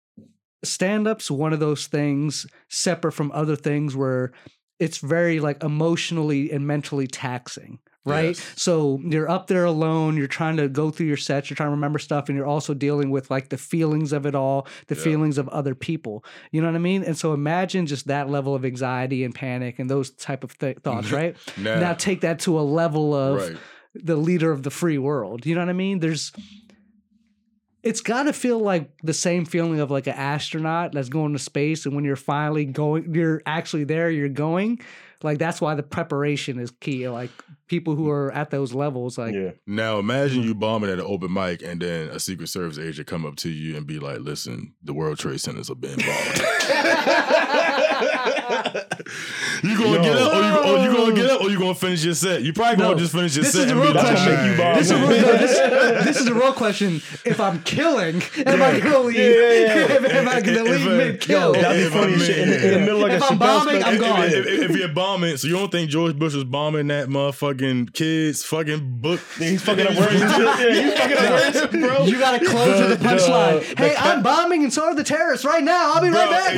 stand 0.64 1.06
up's 1.06 1.30
one 1.30 1.52
of 1.52 1.60
those 1.60 1.86
things 1.86 2.46
separate 2.68 3.12
from 3.12 3.30
other 3.32 3.54
things 3.56 3.94
where 3.94 4.32
it's 4.80 4.98
very 4.98 5.38
like 5.38 5.62
emotionally 5.62 6.50
and 6.50 6.66
mentally 6.66 7.06
taxing. 7.06 7.78
Right. 8.06 8.36
Yes. 8.36 8.52
So 8.56 9.00
you're 9.02 9.30
up 9.30 9.46
there 9.46 9.64
alone, 9.64 10.18
you're 10.18 10.26
trying 10.26 10.58
to 10.58 10.68
go 10.68 10.90
through 10.90 11.06
your 11.06 11.16
sets, 11.16 11.48
you're 11.48 11.56
trying 11.56 11.68
to 11.68 11.74
remember 11.74 11.98
stuff, 11.98 12.28
and 12.28 12.36
you're 12.36 12.46
also 12.46 12.74
dealing 12.74 13.10
with 13.10 13.30
like 13.30 13.48
the 13.48 13.56
feelings 13.56 14.12
of 14.12 14.26
it 14.26 14.34
all, 14.34 14.66
the 14.88 14.94
Yeah. 14.94 15.02
feelings 15.02 15.38
of 15.38 15.48
other 15.48 15.74
people. 15.74 16.22
You 16.52 16.60
know 16.60 16.66
what 16.66 16.76
I 16.76 16.80
mean? 16.80 17.02
And 17.02 17.16
so 17.16 17.32
imagine 17.32 17.86
just 17.86 18.06
that 18.08 18.28
level 18.28 18.54
of 18.54 18.64
anxiety 18.64 19.24
and 19.24 19.34
panic 19.34 19.78
and 19.78 19.88
those 19.88 20.10
type 20.10 20.44
of 20.44 20.56
th- 20.58 20.78
thoughts, 20.80 21.10
right? 21.20 21.34
Nah. 21.56 21.80
Now 21.80 21.94
take 21.94 22.20
that 22.20 22.40
to 22.40 22.58
a 22.58 22.62
level 22.62 23.14
of 23.14 23.40
right. 23.40 23.56
the 23.94 24.16
leader 24.16 24.50
of 24.52 24.64
the 24.64 24.70
free 24.70 24.98
world. 24.98 25.46
You 25.46 25.54
know 25.54 25.62
what 25.62 25.70
I 25.70 25.74
mean? 25.74 26.00
There's 26.00 26.30
it's 27.82 28.00
got 28.00 28.22
to 28.24 28.32
feel 28.32 28.58
like 28.58 28.90
the 29.02 29.12
same 29.12 29.44
feeling 29.44 29.78
of 29.80 29.90
like 29.90 30.06
an 30.06 30.14
astronaut 30.14 30.92
that's 30.92 31.10
going 31.10 31.34
to 31.34 31.38
space 31.38 31.84
and 31.84 31.94
when 31.94 32.04
you're 32.04 32.16
finally 32.16 32.64
going 32.64 33.14
you're 33.14 33.42
actually 33.46 33.84
there, 33.84 34.10
you're 34.10 34.28
going. 34.28 34.80
Like 35.24 35.38
that's 35.38 35.60
why 35.60 35.74
the 35.74 35.82
preparation 35.82 36.58
is 36.58 36.70
key. 36.70 37.08
Like 37.08 37.30
people 37.66 37.96
who 37.96 38.10
are 38.10 38.30
at 38.32 38.50
those 38.50 38.74
levels 38.74 39.16
like 39.16 39.34
yeah, 39.34 39.52
Now 39.66 39.98
imagine 39.98 40.42
you 40.42 40.54
bombing 40.54 40.90
at 40.90 40.98
an 40.98 41.06
open 41.06 41.32
mic 41.32 41.62
and 41.62 41.80
then 41.80 42.08
a 42.08 42.20
Secret 42.20 42.48
Service 42.48 42.78
agent 42.78 43.08
come 43.08 43.24
up 43.24 43.36
to 43.36 43.48
you 43.48 43.76
and 43.76 43.86
be 43.86 43.98
like, 43.98 44.20
"Listen, 44.20 44.74
the 44.82 44.92
World 44.92 45.18
Trade 45.18 45.40
Centers 45.40 45.68
have 45.68 45.80
been 45.80 45.98
bombed." 45.98 46.40
you 49.64 49.78
gonna 49.78 49.96
Yo. 49.96 50.02
get 50.02 50.16
up, 50.16 50.32
or 50.34 50.42
you, 50.42 50.56
or 50.58 50.78
you 50.84 50.96
gonna 50.96 51.14
get 51.14 51.30
up, 51.30 51.40
or 51.42 51.50
you 51.50 51.58
gonna 51.58 51.74
finish 51.74 52.04
your 52.04 52.14
set? 52.14 52.42
You 52.42 52.52
probably 52.52 52.76
gonna 52.76 52.94
No, 52.94 52.98
just 52.98 53.12
finish 53.12 53.34
your 53.36 53.44
this 53.44 53.52
set. 53.54 53.64
is 53.66 53.70
and 53.72 53.80
the 53.80 53.82
be 53.84 53.88
real 53.92 53.96
like, 53.96 54.06
That's 54.14 54.26
make 54.26 54.28
you 54.38 54.52
"Alright." 54.52 54.58
bomb. 54.58 54.76
this 54.76 54.86
is, 54.86 54.90
a 54.90 54.96
real, 54.96 55.08
no, 55.08 55.38
this, 55.38 56.04
this 56.04 56.16
is 56.20 56.26
a 56.26 56.34
real 56.34 56.52
question. 56.52 57.02
If 57.24 57.40
I'm 57.40 57.62
killing, 57.62 58.22
am 58.46 58.62
I 58.62 58.80
gonna 58.80 58.98
leave? 59.00 59.16
Yeah, 59.16 59.24
yeah, 59.24 59.50
yeah. 59.52 59.74
If, 59.94 60.04
am 60.12 60.28
I 60.28 60.40
gonna 60.40 60.58
If- 60.64 60.70
leave 60.70 60.86
if, 60.86 60.96
mid 60.98 61.20
kill? 61.20 61.52
that'd 61.52 61.76
be 61.76 61.82
If 61.86 61.92
funny 61.92 62.14
I'm 62.14 62.20
as 62.20 62.26
shit. 62.26 62.38
In, 62.38 62.48
the- 62.50 62.64
in 62.66 62.70
the 62.74 62.80
middle 62.80 62.98
like 63.00 63.12
If 63.12 63.22
a 63.22 63.24
I'm 63.26 63.32
Chappelle 63.34 63.38
bombing, 63.38 63.80
special. 63.80 64.04
I'm 64.04 64.10
gone. 64.12 64.24
If, 64.24 64.46
if, 64.46 64.70
if 64.70 64.76
you're 64.76 64.88
bombing, 64.88 65.36
so 65.36 65.46
you 65.48 65.54
don't 65.54 65.72
think 65.72 65.90
George 65.90 66.18
Bush 66.18 66.34
was 66.34 66.44
bombing 66.44 66.86
that 66.88 67.08
motherfucking 67.08 67.92
kids 67.94 68.44
fucking 68.44 68.98
book? 69.00 69.20
Yeah, 69.40 69.48
he's 69.48 69.62
fucking 69.62 69.86
up 69.86 69.96
words 69.96 70.20
and 70.20 70.30
shit. 70.30 70.44
Yeah, 70.74 70.82
he's 70.82 70.94
fucking 70.98 71.16
up 71.16 71.54
words, 71.72 71.76
bro. 71.96 72.04
You 72.06 72.18
gotta 72.18 72.44
close 72.44 72.80
with 72.80 72.88
the 72.90 72.96
The- 72.96 73.04
punchline. 73.04 73.62
hey, 73.78 73.88
the 73.90 74.00
I'm 74.00 74.22
bombing 74.22 74.62
and 74.64 74.72
so 74.72 74.84
are 74.84 74.94
the 74.94 75.04
terrorists 75.04 75.44
right 75.46 75.62
now. 75.64 75.92
I'll 75.94 76.02
be 76.02 76.08
right 76.10 76.30
back. 76.30 76.52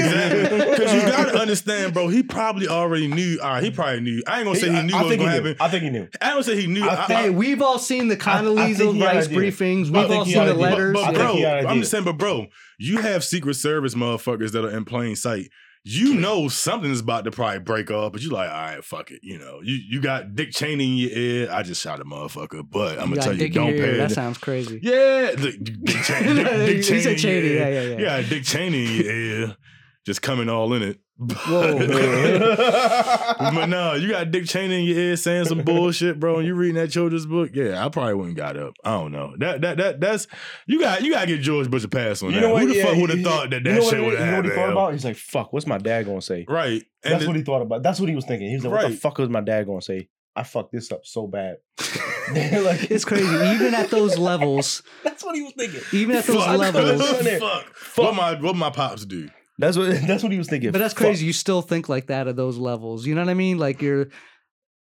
Because 0.71 0.93
you 0.95 1.01
gotta 1.03 1.39
understand, 1.39 1.93
bro. 1.95 2.09
He 2.09 2.23
probably 2.23 2.67
already 2.99 3.09
knew. 3.15 3.39
All 3.41 3.49
right, 3.51 3.63
he 3.63 3.71
probably 3.71 4.01
knew. 4.01 4.23
I 4.27 4.39
ain't 4.39 4.47
gonna 4.47 4.59
say 4.59 4.71
he 4.73 4.83
knew 4.83 4.95
I, 4.95 4.97
what 4.97 5.05
was 5.05 5.11
think 5.11 5.21
gonna 5.23 5.33
he 5.35 5.39
knew. 5.41 5.49
happen. 5.49 5.57
I 5.65 5.69
think 5.69 5.83
he 5.85 5.91
knew. 5.91 6.09
I 6.21 6.31
don't 6.31 6.43
say 6.43 6.61
he 6.61 6.67
knew. 6.67 6.89
I 6.89 6.95
I- 6.95 7.03
I- 7.03 7.07
Hey, 7.23 7.31
we've 7.31 7.63
all 7.63 7.79
seen 7.79 8.09
the 8.09 8.15
I 8.15 8.19
Condoleezza 8.19 8.77
think 8.77 8.95
he 8.95 9.01
had 9.01 9.17
Rice 9.17 9.29
briefings. 9.29 9.87
We've 9.91 10.11
all 10.11 10.25
seen 10.25 10.35
the 10.35 10.41
idea. 10.41 10.55
letters. 10.55 10.93
But, 10.95 11.01
but 11.01 11.07
think 11.07 11.19
bro, 11.19 11.49
I'm 11.51 11.67
idea. 11.67 11.79
just 11.81 11.91
saying, 11.91 12.05
but 12.05 12.17
bro, 12.19 12.47
you 12.79 12.99
have 12.99 13.25
Secret 13.25 13.55
Service 13.55 13.95
motherfuckers 13.95 14.53
that 14.53 14.65
are 14.65 14.71
in 14.77 14.85
plain 14.85 15.17
sight. 15.17 15.49
You 15.89 16.15
know 16.15 16.49
something 16.49 16.91
is 16.91 16.99
about 16.99 17.27
to 17.27 17.31
probably 17.31 17.61
break 17.61 17.93
off, 17.93 18.11
but 18.11 18.21
you're 18.21 18.33
like, 18.33 18.51
all 18.51 18.57
right, 18.57 18.85
fuck 18.85 19.13
it. 19.13 19.21
You 19.23 19.39
know, 19.39 19.61
you 19.63 19.79
you 19.89 20.01
got 20.01 20.35
Dick 20.35 20.51
Cheney 20.51 20.85
in 20.85 20.97
your 20.97 21.11
ear. 21.17 21.49
I 21.53 21.63
just 21.63 21.81
shot 21.81 22.01
a 22.01 22.05
motherfucker, 22.05 22.69
but 22.69 22.99
I'm 22.99 23.11
gonna 23.11 23.23
tell 23.23 23.33
you, 23.33 23.39
dick 23.39 23.55
in 23.55 23.63
don't 23.63 23.71
pay. 23.73 23.97
That 23.97 24.11
sounds 24.11 24.37
crazy. 24.37 24.81
yeah, 24.83 25.31
the- 25.37 25.57
Dick 25.57 25.97
Cheney. 26.03 26.35
Dick, 26.35 26.45
Dick 26.67 26.83
Cheney. 26.83 27.15
Cheney, 27.17 27.55
yeah, 27.55 27.69
yeah, 27.69 27.81
yeah. 27.83 27.99
Yeah, 28.19 28.29
Dick 28.29 28.43
Cheney 28.43 28.85
in 28.85 28.93
your 29.05 29.13
ear, 29.15 29.57
just 30.05 30.23
coming 30.23 30.49
all 30.49 30.73
in 30.75 30.83
it. 30.83 30.99
Whoa. 31.19 31.79
but 33.39 33.67
no, 33.67 33.95
you 33.95 34.11
got 34.11 34.31
Dick 34.31 34.45
Cheney 34.47 34.81
in 34.81 34.85
your 34.85 34.99
ear 34.99 35.17
saying 35.17 35.47
some 35.47 35.63
bullshit, 35.63 36.21
bro, 36.21 36.39
and 36.39 36.47
you 36.47 36.55
reading 36.55 36.75
that 36.77 36.91
children's 36.91 37.25
book. 37.25 37.51
Yeah, 37.55 37.85
I 37.85 37.89
probably 37.89 38.15
wouldn't 38.15 38.37
got 38.37 38.57
up. 38.59 38.75
I 38.85 38.91
don't 38.99 39.13
know. 39.13 39.35
That 39.39 39.61
that 39.63 39.79
that 39.79 40.01
that's 40.01 40.27
you 40.67 40.79
got 40.81 41.03
you 41.03 41.13
gotta 41.13 41.27
get 41.27 41.41
George 41.41 41.71
Bush 41.71 41.85
a 41.85 41.89
pass 41.89 42.23
on 42.23 42.31
You 42.31 42.37
that. 42.37 42.41
know 42.43 42.53
what? 42.53 42.63
Who 42.63 42.69
the 42.69 42.75
Yeah, 42.77 42.85
fuck 42.85 42.97
would 42.97 43.11
have 43.11 43.23
thought 43.23 43.51
that 43.51 43.57
you 43.59 43.65
that 43.65 43.71
know 43.71 43.81
what 43.85 43.91
shit 43.91 43.99
he- 44.01 44.05
would 44.05 44.19
You 44.19 44.27
know 44.27 44.37
what 44.37 44.45
he 44.45 44.51
thought 44.51 44.71
about? 44.73 44.93
He's 44.93 45.05
like, 45.05 45.17
"Fuck, 45.17 45.53
what's 45.55 45.67
my 45.67 45.79
dad 45.79 46.05
gonna 46.07 46.21
say?" 46.21 46.45
Right. 46.49 46.83
And 47.03 47.13
That's 47.15 47.23
the- 47.23 47.29
what 47.29 47.37
he 47.37 47.43
thought 47.43 47.63
about. 47.63 47.83
That's 47.83 47.99
what 48.01 48.09
he 48.11 48.15
was 48.15 48.25
thinking. 48.27 48.49
He 48.51 48.57
was 48.57 48.65
like, 48.65 48.73
"What 48.83 48.91
the 48.91 48.97
fuck 48.97 49.17
was 49.19 49.29
my 49.31 49.41
dad 49.41 49.67
gonna 49.67 49.81
say?" 49.83 50.09
I 50.39 50.43
fucked 50.43 50.73
this 50.73 50.93
up 50.93 51.01
so 51.07 51.27
bad. 51.27 51.57
like 52.31 52.91
It's 52.91 53.07
crazy. 53.07 53.25
Even 53.25 53.75
at 53.75 53.89
those 53.89 54.19
levels, 54.19 54.83
That's 55.03 55.25
what 55.25 55.35
he 55.35 55.41
was 55.43 55.55
thinking. 55.57 55.81
even 55.95 56.15
at 56.17 56.25
those 56.25 56.45
Fuck. 56.45 56.59
levels. 56.59 57.01
Fuck. 57.41 57.67
What 57.97 58.15
my 58.15 58.35
what 58.39 58.55
my 58.55 58.69
pops 58.69 59.07
do? 59.07 59.31
That's 59.59 59.77
what. 59.77 59.91
That's 60.07 60.23
what 60.23 60.33
he 60.33 60.39
was 60.39 60.49
thinking. 60.49 60.71
But 60.73 60.79
that's 60.81 60.95
Fuck. 60.95 61.03
crazy. 61.03 61.27
You 61.27 61.33
still 61.33 61.63
think 61.63 61.89
like 61.89 62.07
that 62.09 62.29
at 62.29 62.37
those 62.37 62.59
levels. 62.59 63.07
You 63.07 63.15
know 63.15 63.23
what 63.23 63.31
I 63.31 63.35
mean? 63.35 63.59
Like 63.59 63.81
you're 63.83 64.09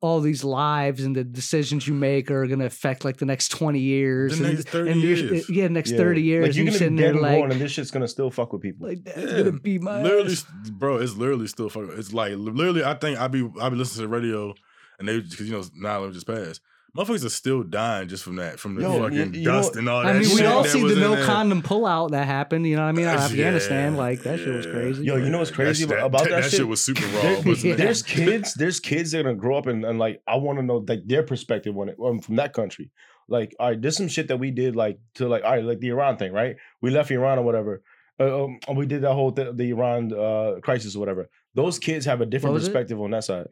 all 0.01 0.21
these 0.21 0.45
lives 0.45 1.03
and 1.03 1.13
the 1.13 1.25
decisions 1.25 1.85
you 1.85 1.93
make 1.93 2.31
are 2.31 2.47
gonna 2.47 2.65
affect 2.65 3.03
like 3.03 3.17
the 3.17 3.25
next 3.25 3.49
twenty 3.49 3.79
years. 3.79 4.37
The 4.39 4.45
and, 4.45 4.53
next 4.55 4.69
30 4.69 4.91
and 4.91 5.01
you're- 5.01 5.21
years. 5.21 5.49
Yeah, 5.49 5.67
next 5.67 5.91
Yeah. 5.91 5.97
thirty 5.97 6.21
years. 6.21 6.47
Like 6.47 6.55
you're 6.55 6.65
gonna 6.65 6.77
sitting 6.77 6.95
be 6.95 7.01
there 7.03 7.13
dead 7.13 7.21
and 7.23 7.41
like, 7.41 7.51
and 7.51 7.61
this 7.61 7.71
shit's 7.73 7.91
gonna 7.91 8.07
still 8.07 8.31
fuck 8.31 8.53
with 8.53 8.61
people. 8.61 8.87
like 8.87 9.03
that's 9.03 9.17
Yeah. 9.17 9.37
gonna 9.39 9.51
be 9.59 9.77
my 9.79 10.01
literally, 10.03 10.31
ass. 10.33 10.45
bro. 10.71 10.97
It's 10.97 11.15
literally 11.15 11.47
still 11.47 11.69
fucking. 11.69 11.91
It's 11.97 12.13
like 12.13 12.33
literally. 12.37 12.83
I 12.83 12.93
think 12.93 13.19
I 13.19 13.27
be 13.27 13.49
I 13.59 13.69
be 13.69 13.75
listening 13.75 13.95
to 13.95 14.01
the 14.03 14.07
radio, 14.07 14.53
and 14.99 15.07
they 15.07 15.19
because 15.19 15.47
you 15.49 15.51
know 15.51 15.61
9/11 15.63 16.13
just 16.13 16.27
passed. 16.27 16.61
Motherfuckers 16.97 17.23
are 17.25 17.29
still 17.29 17.61
dying 17.63 18.07
just 18.07 18.23
from 18.23 18.37
that, 18.37 18.59
from 18.59 18.75
the 18.75 18.81
Yo, 18.81 18.99
fucking 18.99 19.33
you- 19.35 19.39
you 19.41 19.45
dust 19.45 19.69
what- 19.71 19.77
and 19.79 19.87
all 19.89 20.01
that. 20.01 20.09
I 20.09 20.13
mean, 20.19 20.21
we 20.29 20.37
shit 20.37 20.45
all 20.47 20.63
see 20.63 20.81
the 20.81 20.95
no 20.95 21.15
there. 21.15 21.25
condom 21.25 21.61
pullout 21.61 22.11
that 22.11 22.25
happened. 22.25 22.65
You 22.65 22.75
know 22.77 22.81
what 22.83 22.89
I 22.89 22.91
mean? 22.93 23.05
Out 23.05 23.15
of 23.15 23.21
Yeah, 23.35 23.45
Afghanistan, 23.45 23.95
like 23.95 24.23
that 24.23 24.39
shit 24.39 24.47
was 24.53 24.65
crazy. 24.65 25.03
Yo, 25.05 25.17
you 25.17 25.29
know 25.29 25.37
what's 25.39 25.51
crazy 25.51 25.87
shit- 25.87 25.97
about 26.03 26.23
that, 26.23 26.29
That 26.29 26.43
shit? 26.45 26.53
shit 26.53 26.67
was 26.67 26.83
super 26.83 27.05
raw. 27.05 27.21
There- 27.21 27.41
wasn't 27.45 27.63
Yeah. 27.63 27.75
There's 27.75 28.01
kids. 28.01 28.53
There's 28.55 28.79
kids 28.79 29.11
that 29.11 29.19
are 29.19 29.23
gonna 29.23 29.35
grow 29.35 29.57
up 29.57 29.67
and, 29.67 29.85
and 29.85 29.99
like 29.99 30.21
I 30.27 30.35
want 30.37 30.57
to 30.59 30.65
know 30.65 30.83
like 30.87 31.05
their 31.05 31.23
perspective 31.23 31.77
on 31.77 31.89
it 31.89 31.97
um, 32.03 32.19
from 32.19 32.37
that 32.37 32.53
country. 32.53 32.89
Like, 33.27 33.55
all 33.59 33.69
right, 33.69 33.79
there's 33.79 33.95
some 33.95 34.07
shit 34.07 34.27
that 34.29 34.37
we 34.37 34.49
did 34.49 34.75
like 34.75 34.97
to 35.15 35.27
like 35.27 35.43
all 35.43 35.51
right, 35.51 35.63
like 35.63 35.79
the 35.79 35.89
Iran 35.89 36.17
thing, 36.17 36.33
right? 36.33 36.55
We 36.81 36.89
left 36.89 37.11
Iran 37.11 37.37
or 37.37 37.43
whatever. 37.43 37.83
Uh, 38.19 38.45
um, 38.45 38.59
we 38.75 38.87
did 38.87 39.03
that 39.03 39.13
whole 39.13 39.31
th- 39.31 39.55
the 39.55 39.69
Iran 39.69 40.11
uh, 40.11 40.55
crisis 40.63 40.95
or 40.95 40.99
whatever. 40.99 41.29
Those 41.53 41.77
kids 41.77 42.05
have 42.07 42.21
a 42.21 42.25
different 42.25 42.55
was 42.55 42.63
it? 42.65 42.69
perspective 42.69 42.99
on 42.99 43.11
that 43.11 43.23
side. 43.23 43.47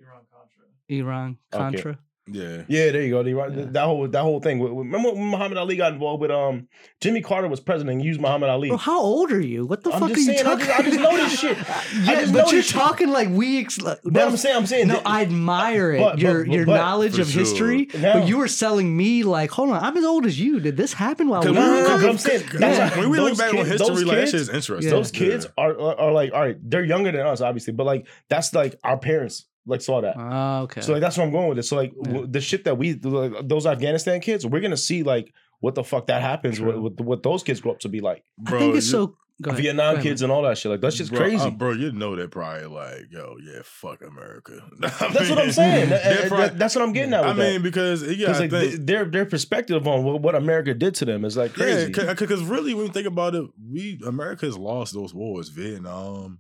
Iran 0.90 1.38
Okay. 1.54 1.62
Contra. 1.64 2.00
Yeah. 2.30 2.64
Yeah, 2.68 2.92
there 2.92 3.02
you 3.04 3.12
go. 3.12 3.24
They- 3.24 3.32
Yeah. 3.32 3.66
That 3.72 3.86
whole 3.86 4.08
that 4.08 4.22
whole 4.22 4.40
thing. 4.40 4.62
Remember 4.62 5.12
when 5.12 5.26
Muhammad 5.32 5.58
Ali 5.58 5.76
got 5.78 5.94
involved 5.94 6.22
with 6.22 6.32
um 6.32 6.68
Jimmy 7.02 7.22
Carter 7.22 7.48
was 7.48 7.60
president 7.60 7.96
and 7.98 8.04
used 8.04 8.20
Muhammad 8.20 8.50
Ali. 8.50 8.70
Bro, 8.70 8.78
how 8.78 9.00
old 9.02 9.32
are 9.32 9.40
you? 9.40 9.66
What 9.66 9.84
the 9.84 9.92
I'm 9.92 10.00
fuck 10.02 10.10
just 10.10 10.28
are 10.28 10.32
you 10.32 10.38
saying, 10.38 10.48
I 10.48 10.50
talking? 10.50 10.66
just- 10.68 10.80
I 10.80 10.84
just 10.84 11.00
know 11.00 11.16
this 11.18 11.40
shit. 11.40 11.58
Yeah, 11.58 12.26
but 12.32 12.52
you're 12.52 12.62
this 12.62 12.66
shit. 12.66 12.76
talking 12.76 13.10
like 13.10 13.30
we. 13.30 13.60
Ex- 13.60 13.80
like, 13.82 14.00
But 14.04 14.22
I'm 14.28 14.36
saying, 14.38 14.56
I'm 14.58 14.66
saying, 14.66 14.88
no, 14.88 14.96
that- 14.96 15.04
I 15.08 15.22
admire 15.22 15.92
it. 15.94 16.00
But- 16.00 16.20
your 16.20 16.44
but- 16.46 16.54
your 16.54 16.66
but- 16.66 16.76
knowledge 16.76 17.18
of 17.20 17.28
sure. 17.30 17.40
history. 17.40 17.88
Now- 17.98 18.20
but 18.20 18.28
you 18.28 18.38
were 18.38 18.48
selling 18.48 18.96
me 18.98 19.24
like, 19.24 19.52
hold 19.52 19.70
on, 19.70 19.84
I'm 19.84 19.96
as 19.96 20.04
old 20.04 20.26
as 20.26 20.40
you. 20.40 20.60
Did 20.60 20.76
this 20.78 20.94
happen 20.94 21.30
while 21.30 21.42
we 21.42 21.50
were? 21.50 21.54
no, 21.54 21.98
no, 21.98 22.10
I'm 22.10 22.18
saying, 22.18 22.44
Cause 22.48 22.60
that's 22.60 22.78
Yeah. 22.96 23.00
when 23.00 23.10
we 23.10 23.20
look 23.20 23.30
those 23.30 23.38
back 23.38 23.50
on 23.52 23.58
kids- 23.58 23.70
history, 23.70 23.88
those 23.88 24.04
like 24.04 24.16
that 24.18 24.22
kids- 24.22 24.32
shit's 24.32 24.50
interesting. 24.50 24.92
Those 24.92 25.12
kids 25.12 25.48
are, 25.58 25.72
are 25.80 25.96
are 26.00 26.12
like 26.12 26.34
all 26.34 26.42
right. 26.42 26.58
They're 26.62 26.84
younger 26.84 27.12
than 27.12 27.26
us, 27.26 27.42
obviously, 27.42 27.74
but 27.74 27.86
like 27.86 28.08
that's 28.30 28.54
like 28.54 28.76
our 28.84 28.98
parents 28.98 29.46
like 29.68 29.82
saw 29.82 30.02
that. 30.02 30.16
Oh, 30.18 30.64
okay. 30.64 30.82
So 30.82 30.94
like 30.94 31.02
that's 31.02 31.18
where 31.18 31.26
I'm 31.28 31.32
going 31.32 31.50
with 31.50 31.60
it. 31.60 31.64
So 31.64 31.76
like 31.76 31.94
Yeah. 31.96 32.04
w- 32.14 32.28
the 32.28 32.42
shit 32.42 32.64
that 32.66 32.78
we 32.78 32.94
like, 32.96 33.48
those 33.48 33.66
Afghanistan 33.68 34.20
kids, 34.22 34.46
we're 34.46 34.62
gonna 34.62 34.78
see 34.78 35.04
like 35.04 35.34
what 35.60 35.76
the 35.76 35.84
fuck 35.84 36.08
that 36.08 36.22
happens 36.22 36.60
with, 36.60 36.76
with 36.78 37.00
what 37.02 37.22
those 37.24 37.44
kids 37.44 37.60
grow 37.62 37.74
up 37.74 37.80
to 37.80 37.90
be 37.90 38.00
like. 38.02 38.24
I 38.48 38.52
think 38.58 38.76
it's 38.76 38.88
you- 38.88 38.92
so. 38.92 39.18
Ahead. 39.46 39.60
Vietnam 39.62 39.94
ahead, 39.94 40.04
kids 40.04 40.24
and 40.24 40.32
all 40.32 40.42
that 40.42 40.58
shit. 40.58 40.72
Like 40.72 40.82
that's 40.82 40.96
just 40.96 41.12
bro, 41.12 41.20
crazy. 41.20 41.46
uh, 41.46 41.52
bro. 41.52 41.72
You 41.74 41.92
know 41.92 42.16
they're 42.16 42.28
probably 42.28 42.66
like, 42.66 43.06
yo, 43.12 43.36
yeah, 43.40 43.60
fuck 43.64 44.02
America. 44.02 44.54
that's 44.80 45.00
what 45.30 45.38
I'm 45.38 45.52
saying. 45.52 45.90
That- 45.90 46.04
They're 46.30 46.30
that- 46.40 46.58
that's 46.58 46.74
what 46.76 46.82
I'm 46.84 46.92
getting 46.92 47.14
at. 47.14 47.24
I 47.24 47.28
With 47.28 47.38
mean, 47.38 47.62
because 47.62 48.02
yeah, 48.02 48.16
because 48.16 48.40
like 48.40 48.50
think, 48.50 48.72
th- 48.72 48.82
their 48.88 49.06
their 49.06 49.26
perspective 49.28 49.88
on 49.88 50.04
what, 50.04 50.24
what 50.24 50.34
America 50.34 50.74
did 50.74 50.96
to 50.96 51.06
them 51.06 51.24
is 51.24 51.38
like 51.38 51.54
crazy. 51.54 51.94
Yeah, 51.96 52.16
because 52.16 52.42
really, 52.46 52.74
when 52.74 52.88
you 52.88 52.92
think 52.92 53.06
about 53.06 53.36
it, 53.36 53.46
we 53.72 54.00
America's 54.08 54.58
lost 54.58 54.96
those 54.96 55.14
wars: 55.14 55.50
Vietnam, 55.50 56.40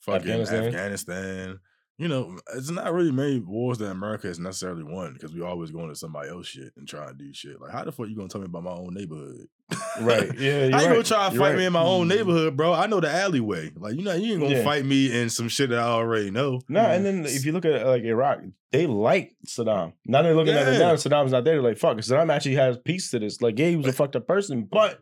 fucking 0.00 0.22
Afghanistan. 0.30 0.64
Afghanistan. 0.64 1.60
You 2.00 2.06
know, 2.06 2.38
it's 2.54 2.70
not 2.70 2.92
really 2.94 3.10
many 3.10 3.40
wars 3.40 3.78
that 3.78 3.90
America 3.90 4.28
has 4.28 4.38
necessarily 4.38 4.84
won 4.84 5.14
because 5.14 5.34
we 5.34 5.42
always 5.42 5.72
going 5.72 5.88
to 5.88 5.96
somebody 5.96 6.28
else 6.28 6.46
shit 6.46 6.72
and 6.76 6.86
trying 6.86 7.08
to 7.08 7.14
do 7.14 7.34
shit. 7.34 7.60
Like, 7.60 7.72
how 7.72 7.82
the 7.82 7.90
fuck 7.90 8.08
you 8.08 8.14
gonna 8.14 8.28
tell 8.28 8.40
me 8.40 8.44
about 8.44 8.62
my 8.62 8.70
own 8.70 8.94
neighborhood? 8.94 9.48
Right. 10.00 10.30
Yeah, 10.38 10.70
I 10.72 10.82
ain't 10.82 10.90
gonna 10.92 11.02
try 11.02 11.28
to 11.28 11.36
fight 11.36 11.48
right. 11.50 11.56
me 11.56 11.64
in 11.64 11.72
my 11.72 11.82
own 11.82 12.06
Mm. 12.06 12.16
neighborhood, 12.16 12.56
bro. 12.56 12.72
I 12.72 12.86
know 12.86 13.00
the 13.00 13.10
alleyway. 13.10 13.72
Like, 13.74 13.96
you 13.96 14.02
know, 14.02 14.14
you 14.14 14.34
ain't 14.34 14.40
gonna 14.42 14.54
Yeah. 14.58 14.64
fight 14.64 14.84
me 14.84 15.20
in 15.20 15.28
some 15.28 15.48
shit 15.48 15.70
that 15.70 15.80
I 15.80 15.82
already 15.88 16.30
know. 16.30 16.60
No, 16.68 16.80
and 16.82 17.04
then 17.04 17.26
if 17.26 17.44
you 17.44 17.50
look 17.50 17.64
at 17.64 17.84
like 17.84 18.04
Iraq, 18.04 18.42
they 18.70 18.86
like 18.86 19.34
Saddam. 19.46 19.92
Now 20.06 20.22
they're 20.22 20.36
looking 20.36 20.54
at 20.54 20.68
it 20.68 20.78
now. 20.78 20.92
Saddam's 20.94 21.32
not 21.32 21.42
there. 21.42 21.54
They're 21.54 21.62
like, 21.62 21.78
fuck. 21.78 21.96
Saddam 21.96 22.32
actually 22.32 22.54
has 22.54 22.78
peace 22.78 23.10
to 23.10 23.18
this. 23.18 23.42
Like, 23.42 23.58
yeah, 23.58 23.70
he 23.70 23.76
was 23.76 23.86
a 23.86 23.92
fucked 23.92 24.14
up 24.14 24.28
person, 24.28 24.68
but 24.70 25.00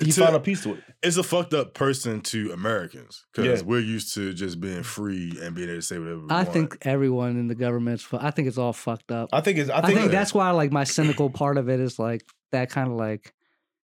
he 0.00 0.10
To- 0.12 0.20
found 0.24 0.36
a 0.36 0.40
piece 0.40 0.62
to 0.64 0.74
it. 0.74 0.82
It's 1.02 1.16
a 1.16 1.22
fucked 1.22 1.52
up 1.54 1.74
person 1.74 2.20
to 2.22 2.52
Americans 2.52 3.24
because 3.34 3.60
Yeah. 3.60 3.66
we're 3.66 3.80
used 3.80 4.14
to 4.14 4.32
just 4.32 4.60
being 4.60 4.82
free 4.82 5.36
and 5.42 5.54
being 5.54 5.68
able 5.68 5.78
to 5.78 5.82
say 5.82 5.98
whatever 5.98 6.20
we 6.20 6.30
I 6.30 6.42
want. 6.44 6.52
think 6.52 6.78
everyone 6.82 7.30
in 7.38 7.48
the 7.48 7.54
government's. 7.54 8.06
I 8.12 8.30
think 8.30 8.48
it's 8.48 8.58
all 8.58 8.72
fucked 8.72 9.10
up. 9.12 9.28
I 9.32 9.40
think 9.40 9.58
it's. 9.58 9.68
I 9.70 9.78
I 9.78 9.82
think, 9.82 9.98
think, 9.98 10.12
that's 10.12 10.32
why 10.32 10.50
like 10.50 10.70
my 10.72 10.84
cynical 10.84 11.28
part 11.30 11.58
of 11.58 11.68
it 11.68 11.80
is 11.80 11.98
like 11.98 12.22
that 12.52 12.70
kind 12.70 12.88
of 12.90 12.96
like 12.96 13.32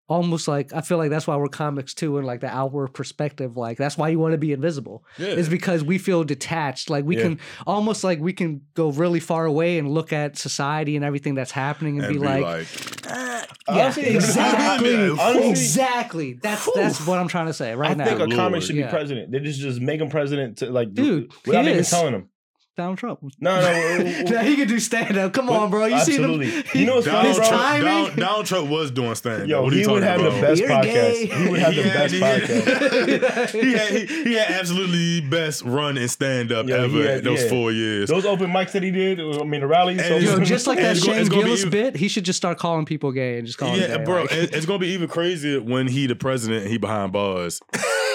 almost 0.08 0.48
like 0.48 0.72
I 0.74 0.80
feel 0.82 0.98
like 0.98 1.10
that's 1.10 1.26
why 1.26 1.36
we're 1.36 1.48
comics 1.48 1.94
too 1.94 2.18
and 2.18 2.26
like 2.26 2.40
the 2.40 2.48
outward 2.48 2.88
perspective 2.88 3.56
like 3.56 3.78
that's 3.78 3.96
why 3.96 4.08
you 4.08 4.18
want 4.18 4.32
to 4.32 4.38
be 4.38 4.52
invisible 4.52 5.04
yeah. 5.16 5.28
is 5.28 5.48
because 5.48 5.82
we 5.84 5.96
feel 5.96 6.24
detached 6.24 6.90
like 6.90 7.04
we 7.04 7.16
Yeah. 7.16 7.22
can 7.22 7.40
almost 7.66 8.04
like 8.04 8.18
we 8.20 8.32
can 8.32 8.62
go 8.74 8.90
really 8.90 9.20
far 9.20 9.46
away 9.46 9.78
and 9.78 9.90
look 9.90 10.12
at 10.12 10.36
society 10.36 10.96
and 10.96 11.04
everything 11.04 11.34
that's 11.34 11.52
happening 11.52 11.98
and, 11.98 12.06
and 12.06 12.14
be, 12.14 12.18
like, 12.18 12.66
"Ah, 13.08 13.46
yeah 13.68 13.82
Honestly, 13.84 14.02
exactly 14.16 15.10
honestly- 15.10 15.50
exactly 15.50 16.32
that's 16.34 16.68
that's 16.74 17.06
what 17.06 17.18
I'm 17.18 17.28
trying 17.28 17.46
to 17.46 17.54
say 17.54 17.74
right 17.74 17.92
I 17.92 17.94
now 17.94 18.04
I 18.04 18.08
think 18.16 18.32
a 18.32 18.36
comic 18.36 18.62
should 18.62 18.74
be 18.74 18.80
Yeah. 18.80 18.90
president. 18.90 19.30
They 19.32 19.38
just 19.40 19.60
just 19.60 19.80
make 19.80 20.00
him 20.00 20.10
president 20.10 20.58
to 20.58 20.70
like, 20.70 20.92
Dude, 20.92 21.32
without 21.46 21.64
he 21.64 21.70
even 21.70 21.84
telling 21.84 22.14
him. 22.14 22.28
Donald 22.76 22.96
Trump 22.96 23.20
No, 23.38 23.60
no. 23.60 24.22
now 24.30 24.40
he 24.42 24.56
can 24.56 24.66
do 24.66 24.80
stand 24.80 25.18
up 25.18 25.32
come 25.34 25.50
on 25.50 25.68
bro 25.70 25.84
you 25.86 25.94
Absolutely. 25.94 26.46
see 26.50 26.56
him 26.60 26.80
You 26.80 26.86
know 26.86 26.94
what's 26.96 27.06
funny, 27.06 27.28
his 27.28 27.36
bro? 27.38 27.46
Donald, 27.50 28.16
Donald 28.16 28.46
Trump 28.46 28.70
was 28.70 28.90
doing 28.90 29.14
stand. 29.14 29.48
Yo, 29.48 29.62
what 29.62 29.72
are 29.72 29.76
you 29.76 29.82
he 29.82 29.86
would 29.92 30.00
talking 30.02 30.24
have 30.24 30.34
the 30.34 30.40
best 30.40 30.60
You're 30.60 30.70
podcast. 30.70 30.82
gay. 30.84 31.26
He 31.26 31.48
would 31.50 31.58
have 31.60 31.74
the 31.74 31.82
had- 31.82 31.92
best 31.92 32.14
he 32.14 32.20
had- 32.20 32.42
podcast. 32.42 33.50
he, 33.62 33.72
had, 33.72 34.08
he, 34.08 34.24
he 34.24 34.34
had 34.34 34.50
absolutely 34.52 35.20
the 35.20 35.28
best 35.28 35.62
run 35.64 35.98
and 35.98 36.10
stand 36.10 36.50
up 36.50 36.66
Yeah, 36.66 36.76
ever 36.76 37.02
had- 37.02 37.24
those 37.24 37.42
yeah. 37.42 37.48
four 37.50 37.72
years. 37.72 38.08
Those 38.08 38.24
open 38.24 38.50
mics 38.50 38.72
that 38.72 38.82
he 38.82 38.90
did, 38.90 39.20
I 39.20 39.44
mean, 39.44 39.60
the 39.60 39.66
rallies. 39.66 40.00
And 40.00 40.24
so- 40.24 40.38
Yo, 40.38 40.44
just 40.44 40.66
like 40.66 40.78
that 40.78 40.96
it's 40.96 41.04
go- 41.04 41.12
Shane 41.12 41.20
it's 41.20 41.28
gonna 41.28 41.42
be 41.42 41.48
Gillis 41.48 41.64
bit, 41.66 41.96
he 41.96 42.08
should 42.08 42.24
just 42.24 42.38
start 42.38 42.58
calling 42.58 42.86
people 42.86 43.12
gay 43.12 43.36
and 43.36 43.46
just 43.46 43.58
call 43.58 43.76
yeah, 43.76 43.88
them 43.88 43.98
gay. 44.00 44.04
bro, 44.06 44.22
like- 44.22 44.32
it's 44.32 44.64
gonna 44.64 44.78
be 44.78 44.88
even 44.88 45.08
crazier 45.08 45.60
when 45.60 45.88
he 45.88 46.06
the 46.06 46.16
president 46.16 46.62
and 46.62 46.70
he 46.70 46.78
behind 46.78 47.12
bars. 47.12 47.60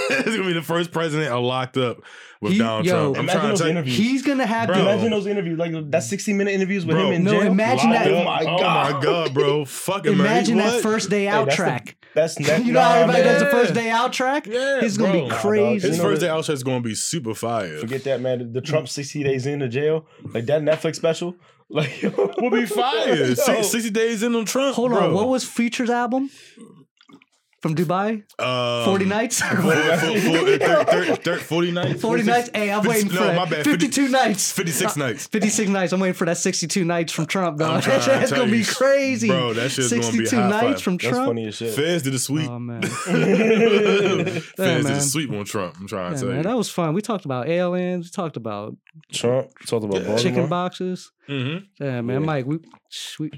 it's 0.09 0.25
gonna 0.35 0.43
be 0.47 0.53
the 0.53 0.63
first 0.63 0.91
president 0.91 1.31
a 1.31 1.37
locked 1.37 1.77
up 1.77 1.97
with 2.41 2.53
He- 2.53 2.57
Donald 2.59 2.85
yo, 2.85 2.91
Trump. 2.91 3.17
I'm 3.17 3.23
imagine 3.23 3.39
trying 3.39 3.49
those 3.49 3.57
to 3.59 3.63
tell 3.63 3.67
you. 3.73 3.77
interviews. 3.79 3.97
He's 3.97 4.23
gonna 4.23 4.45
have 4.45 4.67
Bro. 4.67 4.75
to 4.77 4.81
Imagine 4.81 5.11
those 5.11 5.25
interviews, 5.27 5.57
like 5.59 5.91
that 5.91 6.03
60 6.03 6.33
minute 6.33 6.51
interviews 6.53 6.85
with 6.85 6.95
Bro, 6.95 7.07
him 7.07 7.13
in 7.13 7.23
no, 7.23 7.31
jail. 7.31 7.41
imagine 7.43 7.89
Locked 7.91 8.03
that- 8.05 8.13
up. 8.13 8.21
Oh 8.21 8.23
my, 8.25 8.43
oh 8.45 8.93
my 8.93 9.01
god, 9.03 9.33
bro! 9.33 9.65
Fucking 9.65 10.13
imagine 10.13 10.55
America. 10.55 10.75
that 10.77 10.83
first 10.83 11.09
day 11.09 11.21
Hey, 11.23 11.27
out 11.27 11.45
that's 11.45 11.57
the- 11.57 11.63
track. 11.63 11.95
That's 12.15 12.39
ne- 12.39 12.61
you 12.63 12.73
know 12.73 12.79
nah, 12.79 12.85
how 12.89 12.95
everybody 12.95 13.23
man. 13.23 13.33
does 13.33 13.43
the 13.43 13.49
first 13.49 13.73
day 13.73 13.89
out 13.89 14.13
track? 14.13 14.47
Yeah, 14.47 14.81
He's 14.81 14.97
gonna 14.97 15.11
bro. 15.11 15.21
be 15.23 15.27
Nah, 15.29 15.35
crazy. 15.41 15.87
His 15.87 15.97
You 15.97 16.03
first 16.03 16.21
that- 16.21 16.27
day 16.27 16.31
out 16.31 16.43
track 16.45 16.53
is 16.55 16.63
gonna 16.63 16.81
be 16.81 16.95
super 16.95 17.33
fire. 17.35 17.77
Forget 17.79 18.03
that, 18.05 18.21
man. 18.21 18.53
The 18.53 18.61
Trump 18.61 18.87
60 18.87 19.23
days 19.23 19.45
into 19.45 19.67
jail, 19.67 20.05
like 20.33 20.45
that 20.47 20.61
Netflix 20.61 20.95
special, 20.95 21.35
like 21.69 21.91
we'll 22.39 22.49
be 22.49 22.65
fired. 22.65 23.19
Yo. 23.19 23.33
Six- 23.33 23.67
Sixty 23.69 23.89
days 23.89 24.23
in 24.23 24.33
on 24.35 24.45
Trump. 24.45 24.75
Hold 24.75 24.91
bro. 24.91 25.07
on, 25.07 25.13
what 25.13 25.27
was 25.27 25.43
Future's 25.43 25.89
album 25.89 26.29
from 27.67 27.75
Dubai? 27.75 28.23
um, 28.39 28.85
Forty 28.85 29.05
nights. 29.05 29.41
Four, 29.41 29.57
four, 29.57 29.73
four, 29.73 30.17
thir- 30.19 30.57
thir- 30.57 30.85
thir- 30.85 31.15
thir- 31.15 31.37
40 31.37 31.71
nights? 31.71 32.01
Forty 32.01 32.23
nights. 32.23 32.49
Hey, 32.53 32.71
I'm 32.71 32.81
50 32.81 32.89
waiting 32.89 33.09
for 33.09 33.15
no, 33.15 33.25
that. 33.27 33.35
my 33.35 33.45
bad. 33.45 33.63
50 33.65 33.71
Fifty-two 33.71 34.07
nights. 34.09 34.51
56 34.51 34.97
nights. 34.97 35.27
56 35.27 35.69
nights. 35.69 35.93
I'm 35.93 35.99
waiting 35.99 36.13
for 36.13 36.25
that 36.25 36.37
62 36.37 36.85
nights 36.85 37.11
from 37.13 37.25
Trump, 37.25 37.61
I'm 37.61 37.67
dog. 37.79 37.83
trying 37.83 37.99
That's 38.05 38.31
gonna 38.31 38.51
be 38.51 38.63
crazy. 38.63 39.27
Bro, 39.27 39.53
that 39.53 39.71
shit's 39.71 39.89
gonna 39.89 40.01
be 40.03 40.25
62 40.25 40.35
high 40.35 40.49
nights 40.49 40.61
five. 40.63 40.81
from 40.81 40.97
That's 40.97 41.09
Trump. 41.09 41.27
funny 41.27 41.47
as 41.47 41.55
shit. 41.55 41.73
Feds 41.73 42.03
did 42.03 42.13
a 42.13 42.19
sweep. 42.19 42.49
Oh 42.49 42.59
man. 42.59 42.81
Feds 43.61 44.55
did 44.55 44.83
man. 44.83 44.85
a 44.93 45.01
sweep 45.01 45.31
on 45.31 45.45
Trump. 45.45 45.75
I'm 45.79 45.87
trying 45.87 46.11
Yeah, 46.11 46.15
to 46.15 46.19
tell 46.19 46.27
man, 46.29 46.37
you. 46.37 46.43
that 46.43 46.57
was 46.57 46.69
fun. 46.69 46.93
We 46.93 47.01
talked 47.01 47.25
about 47.25 47.47
aliens. 47.47 48.07
We 48.07 48.09
talked 48.11 48.37
about 48.37 48.75
Trump 49.11 49.47
We 49.59 49.65
talked 49.65 49.85
about 49.85 50.03
Yeah. 50.03 50.17
Chicken 50.17 50.47
boxes. 50.47 51.11
Mm-hmm. 51.29 51.83
Yeah, 51.83 52.01
man, 52.01 52.21
Yeah. 52.21 52.25
Mike, 52.25 52.45
we 52.45 52.59
we, 53.19 53.31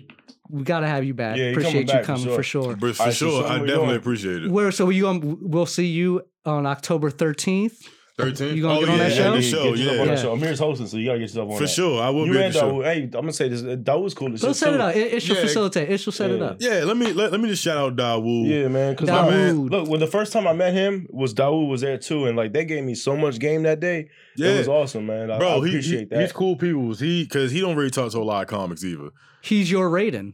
we 0.49 0.63
got 0.63 0.79
to 0.81 0.87
have 0.87 1.03
you 1.03 1.13
back. 1.13 1.37
Yeah, 1.37 1.45
you 1.45 1.51
Appreciate 1.51 1.71
coming 1.71 1.87
you 1.87 1.93
back 1.93 2.01
for 2.01 2.05
coming 2.07 2.23
sure. 2.25 2.35
for 2.35 2.43
sure. 2.43 2.77
For 2.77 2.85
Alright, 2.87 3.13
sure, 3.15 3.31
something 3.31 3.45
I 3.45 3.57
definitely 3.59 3.85
doing? 3.85 3.95
appreciate 3.97 4.43
it. 4.45 4.51
Where 4.51 4.71
so 4.71 4.85
we 4.85 5.03
um, 5.03 5.37
we'll 5.41 5.65
see 5.65 5.87
you 5.87 6.21
on 6.45 6.65
October 6.65 7.11
13th. 7.11 7.73
13? 8.17 8.53
You 8.57 8.63
gonna 8.63 8.73
oh, 8.75 8.79
get 8.81 8.89
on 8.89 8.97
yeah, 8.97 9.03
that 9.07 9.09
yeah, 9.11 9.15
show? 9.23 9.31
The 9.31 9.37
Get 9.39 9.43
show, 9.49 9.63
yourself 9.63 9.91
on 10.01 10.07
yeah. 10.07 10.15
that 10.15 10.19
show. 10.21 10.31
Amir's 10.33 10.59
hosting, 10.59 10.87
so 10.87 10.97
you 10.97 11.05
gotta 11.05 11.19
get 11.19 11.29
yourself 11.29 11.51
on 11.51 11.55
For 11.57 11.63
that. 11.63 11.69
sure. 11.69 12.01
I 12.03 12.09
will 12.09 12.25
You 12.27 12.33
be 12.33 12.39
at 12.39 12.45
and 12.47 12.53
the 12.53 12.59
show. 12.59 12.81
Hey, 12.81 13.03
I'm 13.03 13.09
gonna 13.11 13.31
say 13.31 13.47
this. 13.47 13.61
Dawood's 13.61 14.13
cool. 14.13 14.33
as 14.33 14.41
Go 14.41 14.49
shit, 14.49 14.55
set 14.57 14.73
it 14.73 14.81
up. 14.81 14.93
It, 14.93 15.13
it 15.13 15.19
should 15.21 15.37
Yeah. 15.37 15.43
facilitate. 15.43 15.89
It 15.89 15.97
should 15.99 16.13
set 16.13 16.29
it 16.31 16.41
up. 16.41 16.57
Yeah, 16.59 16.83
let 16.83 16.97
me 16.97 17.13
let, 17.13 17.31
let 17.31 17.39
me 17.39 17.47
just 17.47 17.63
shout 17.63 17.77
out 17.77 17.95
Dawood. 17.95 18.49
Yeah, 18.49 18.67
man. 18.67 18.93
Because 18.93 19.07
Dawood. 19.07 19.69
look, 19.69 19.87
when 19.87 20.01
the 20.01 20.07
first 20.07 20.33
time 20.33 20.47
I 20.47 20.53
met 20.53 20.73
him 20.73 21.07
was 21.09 21.33
Dawood 21.33 21.69
was 21.69 21.79
there 21.79 21.97
too, 21.97 22.25
and 22.25 22.35
like 22.35 22.51
they 22.51 22.65
gave 22.65 22.83
me 22.83 22.93
so 22.93 23.15
much 23.15 23.39
game 23.39 23.63
that 23.63 23.79
day. 23.79 24.09
Yeah. 24.35 24.49
It 24.49 24.57
was 24.57 24.67
awesome, 24.67 25.05
man. 25.05 25.31
I, 25.31 25.37
Bro, 25.37 25.49
I 25.49 25.53
he, 25.65 25.69
appreciate 25.69 25.99
he- 25.99 26.05
that. 26.05 26.21
he's 26.21 26.33
cool 26.33 26.57
people. 26.57 26.93
He 26.95 27.23
because 27.23 27.51
he 27.53 27.61
don't 27.61 27.77
really 27.77 27.89
talk 27.89 28.11
to 28.11 28.17
a 28.17 28.19
lot 28.19 28.41
of 28.41 28.49
comics 28.49 28.83
either. 28.83 29.11
He's 29.41 29.71
your 29.71 29.89
Raiden. 29.89 30.33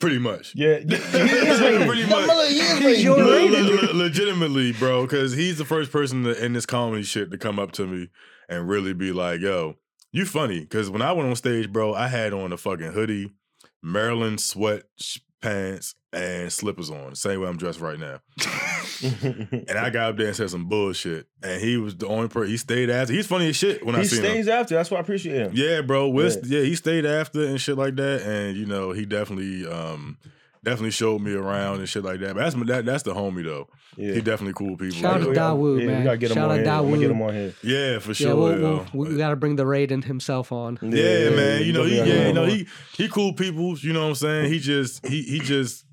Pretty 0.00 0.18
much. 0.18 0.52
Yeah, 0.54 0.78
yeah, 0.86 0.98
Pretty 1.86 2.06
much. 2.06 2.26
Mother, 2.28 2.46
he 2.48 2.60
He's 2.60 3.06
rated. 3.08 3.26
rated. 3.26 3.66
le- 3.66 3.92
le- 3.92 3.94
legitimately, 4.04 4.72
bro, 4.72 5.02
because 5.02 5.32
he's 5.32 5.58
the 5.58 5.64
first 5.64 5.90
person 5.90 6.22
to, 6.24 6.44
in 6.44 6.52
this 6.52 6.66
comedy 6.66 7.02
shit 7.02 7.30
to 7.32 7.38
come 7.38 7.58
up 7.58 7.72
to 7.72 7.86
me 7.86 8.08
and 8.48 8.68
really 8.68 8.92
be 8.94 9.10
like, 9.12 9.40
"Yo, 9.40 9.74
you 10.12 10.24
funny." 10.24 10.60
Because 10.60 10.88
when 10.88 11.02
I 11.02 11.10
went 11.12 11.28
on 11.28 11.34
stage, 11.36 11.72
bro, 11.72 11.94
I 11.94 12.06
had 12.08 12.32
on 12.32 12.52
a 12.52 12.56
fucking 12.56 12.92
hoodie, 12.92 13.32
Maryland 13.82 14.38
sweatpants, 14.38 15.94
and 16.12 16.52
slippers 16.52 16.90
on, 16.90 17.14
same 17.16 17.40
way 17.40 17.48
I'm 17.48 17.56
dressed 17.56 17.80
right 17.80 17.98
now. 17.98 18.20
And 19.68 19.78
I 19.78 19.90
got 19.90 20.10
up 20.10 20.16
there 20.16 20.28
and 20.28 20.36
said 20.36 20.50
some 20.50 20.66
bullshit, 20.66 21.26
and 21.42 21.60
he 21.60 21.76
was 21.76 21.96
the 21.96 22.06
only 22.06 22.28
person. 22.28 22.50
He 22.50 22.56
stayed 22.56 22.90
after. 22.90 23.12
He's 23.12 23.26
funny 23.26 23.48
as 23.48 23.56
shit 23.56 23.84
when 23.84 23.94
I 23.94 24.00
he 24.00 24.04
seen 24.06 24.24
him. 24.24 24.30
stays 24.32 24.48
after. 24.48 24.74
That's 24.74 24.90
why 24.90 24.98
I 24.98 25.00
appreciate 25.00 25.36
him. 25.36 25.52
Yeah, 25.54 25.82
bro. 25.82 26.08
Wiz, 26.08 26.38
yeah. 26.44 26.60
he 26.62 26.74
stayed 26.74 27.06
after 27.06 27.44
and 27.44 27.60
shit 27.60 27.76
like 27.76 27.96
that, 27.96 28.22
and 28.22 28.56
you 28.56 28.66
know, 28.66 28.92
he 28.92 29.04
definitely, 29.06 29.66
um, 29.66 30.18
definitely 30.64 30.90
showed 30.90 31.20
me 31.20 31.34
around 31.34 31.78
and 31.80 31.88
shit 31.88 32.02
like 32.04 32.20
that. 32.20 32.34
But 32.34 32.40
that's 32.40 32.56
my- 32.56 32.66
that, 32.66 32.84
that's 32.84 33.02
the 33.04 33.14
homie 33.14 33.44
though. 33.44 33.68
Yeah. 33.96 34.14
He 34.14 34.20
definitely 34.20 34.54
cool 34.54 34.76
people. 34.76 34.96
Shout 34.96 35.20
out 35.22 35.24
to. 35.24 35.30
Dawood, 35.32 35.80
yeah, 35.80 35.86
man. 35.86 35.98
We 35.98 36.04
gotta 36.04 36.18
get 36.18 36.30
him 36.30 36.34
Shout 36.36 36.50
on 36.50 36.58
out 36.60 36.84
here. 36.84 36.94
I'm 36.94 37.00
get 37.00 37.10
him 37.10 37.22
on 37.22 37.34
here. 37.34 37.54
yeah, 37.62 37.98
for 37.98 38.10
Yeah, 38.10 38.14
sure. 38.14 38.36
we'll, 38.36 38.60
yo. 38.60 38.86
we'll, 38.94 39.10
we 39.10 39.16
got 39.16 39.30
to 39.30 39.36
bring 39.36 39.56
the 39.56 39.64
Raiden 39.64 40.04
himself 40.04 40.52
on. 40.52 40.78
yeah, 40.82 41.30
man. 41.30 41.62
You 41.64 41.72
know, 41.72 41.82
he, 41.84 41.96
yeah, 41.96 42.04
gotta 42.06 42.26
you 42.28 42.32
know, 42.32 42.44
he 42.46 42.66
he 42.96 43.08
cool 43.08 43.32
people. 43.32 43.76
You 43.78 43.92
know 43.92 44.02
what 44.02 44.08
I'm 44.10 44.14
saying? 44.14 44.52
He 44.52 44.60
just 44.60 45.04
he 45.06 45.22
he 45.22 45.40
just 45.40 45.84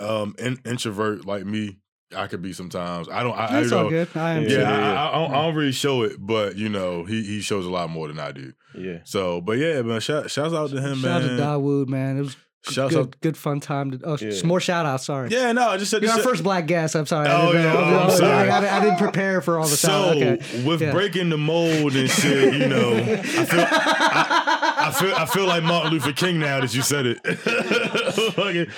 um 0.00 0.34
in, 0.38 0.58
introvert 0.64 1.24
like 1.26 1.44
me. 1.44 1.78
I 2.14 2.26
could 2.26 2.42
be 2.42 2.52
sometimes. 2.52 3.08
I 3.08 3.22
don't. 3.22 3.36
I, 3.36 3.46
I 3.46 3.52
That's 3.52 3.70
you 3.70 3.76
all 3.76 3.84
know, 3.84 3.90
good. 3.90 4.08
I 4.14 4.32
am 4.34 4.42
Yeah, 4.42 4.48
too. 4.48 4.54
Yeah, 4.56 4.68
I, 4.70 4.78
yeah. 4.78 5.02
I, 5.02 5.08
I, 5.08 5.12
don't, 5.20 5.30
I 5.34 5.42
don't 5.42 5.54
really 5.54 5.72
show 5.72 6.02
it, 6.02 6.16
but 6.18 6.56
you 6.56 6.68
know, 6.68 7.04
he 7.04 7.22
he 7.22 7.40
shows 7.40 7.66
a 7.66 7.70
lot 7.70 7.90
more 7.90 8.08
than 8.08 8.18
I 8.18 8.32
do. 8.32 8.52
Yeah. 8.76 8.98
So, 9.04 9.40
but 9.40 9.58
yeah, 9.58 9.82
man, 9.82 10.00
shout 10.00 10.30
shouts 10.30 10.54
out 10.54 10.70
to 10.70 10.76
him, 10.80 11.00
man. 11.00 11.20
Shout 11.20 11.22
out 11.22 11.36
to 11.36 11.42
Dawood, 11.42 11.88
man. 11.88 12.18
It 12.18 12.22
was 12.22 12.36
Shouts 12.66 12.94
good, 12.94 13.00
out. 13.00 13.20
good 13.20 13.36
fun 13.36 13.60
time. 13.60 13.90
To, 13.90 14.00
oh, 14.04 14.16
Yeah. 14.18 14.32
more 14.46 14.58
shout 14.58 14.86
outs. 14.86 15.04
Sorry. 15.04 15.28
Yeah, 15.28 15.52
no, 15.52 15.68
I 15.68 15.76
just 15.76 15.90
said 15.90 16.02
You're 16.02 16.12
our 16.12 16.18
first 16.20 16.42
black 16.42 16.66
guest. 16.66 16.94
I'm 16.96 17.04
sorry. 17.04 17.28
Oh, 17.28 17.50
I 17.50 17.52
didn't, 17.52 17.62
yeah, 17.62 17.74
oh, 17.76 17.78
I, 17.84 18.04
I'm 18.04 18.10
sorry. 18.10 18.48
I, 18.48 18.78
I 18.78 18.80
didn't 18.82 18.96
prepare 18.96 19.42
for 19.42 19.58
all 19.58 19.66
the 19.66 19.76
So 19.76 19.88
sound. 19.88 20.22
Okay. 20.22 20.62
with 20.64 20.80
Yeah. 20.80 20.92
breaking 20.92 21.28
the 21.28 21.36
mold 21.36 21.94
and 21.94 22.08
shit, 22.08 22.54
you 22.54 22.66
know, 22.66 22.94
I 22.96 23.16
feel 23.22 23.60
I, 23.60 24.74
I 24.78 24.90
feel 24.98 25.14
I 25.14 25.26
feel 25.26 25.46
like 25.46 25.62
Martin 25.62 25.92
Luther 25.92 26.14
King 26.14 26.38
now 26.40 26.60
that 26.62 26.74
you 26.74 26.80
said 26.80 27.04
it. 27.04 27.20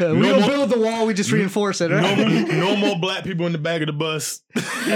Fucking- 0.00 0.14
we 0.20 0.26
No 0.26 0.30
don't 0.32 0.40
more- 0.40 0.50
build 0.50 0.70
the 0.70 0.78
wall, 0.80 1.06
we 1.06 1.14
just 1.14 1.30
reinforce 1.32 1.80
it, 1.80 1.90
no, 1.90 1.96
right? 1.98 2.18
more- 2.18 2.28
no 2.56 2.76
more 2.76 2.98
black 2.98 3.24
people 3.24 3.46
in 3.46 3.52
the 3.52 3.58
back 3.58 3.80
of 3.82 3.86
the 3.86 3.92
bus. 3.92 4.40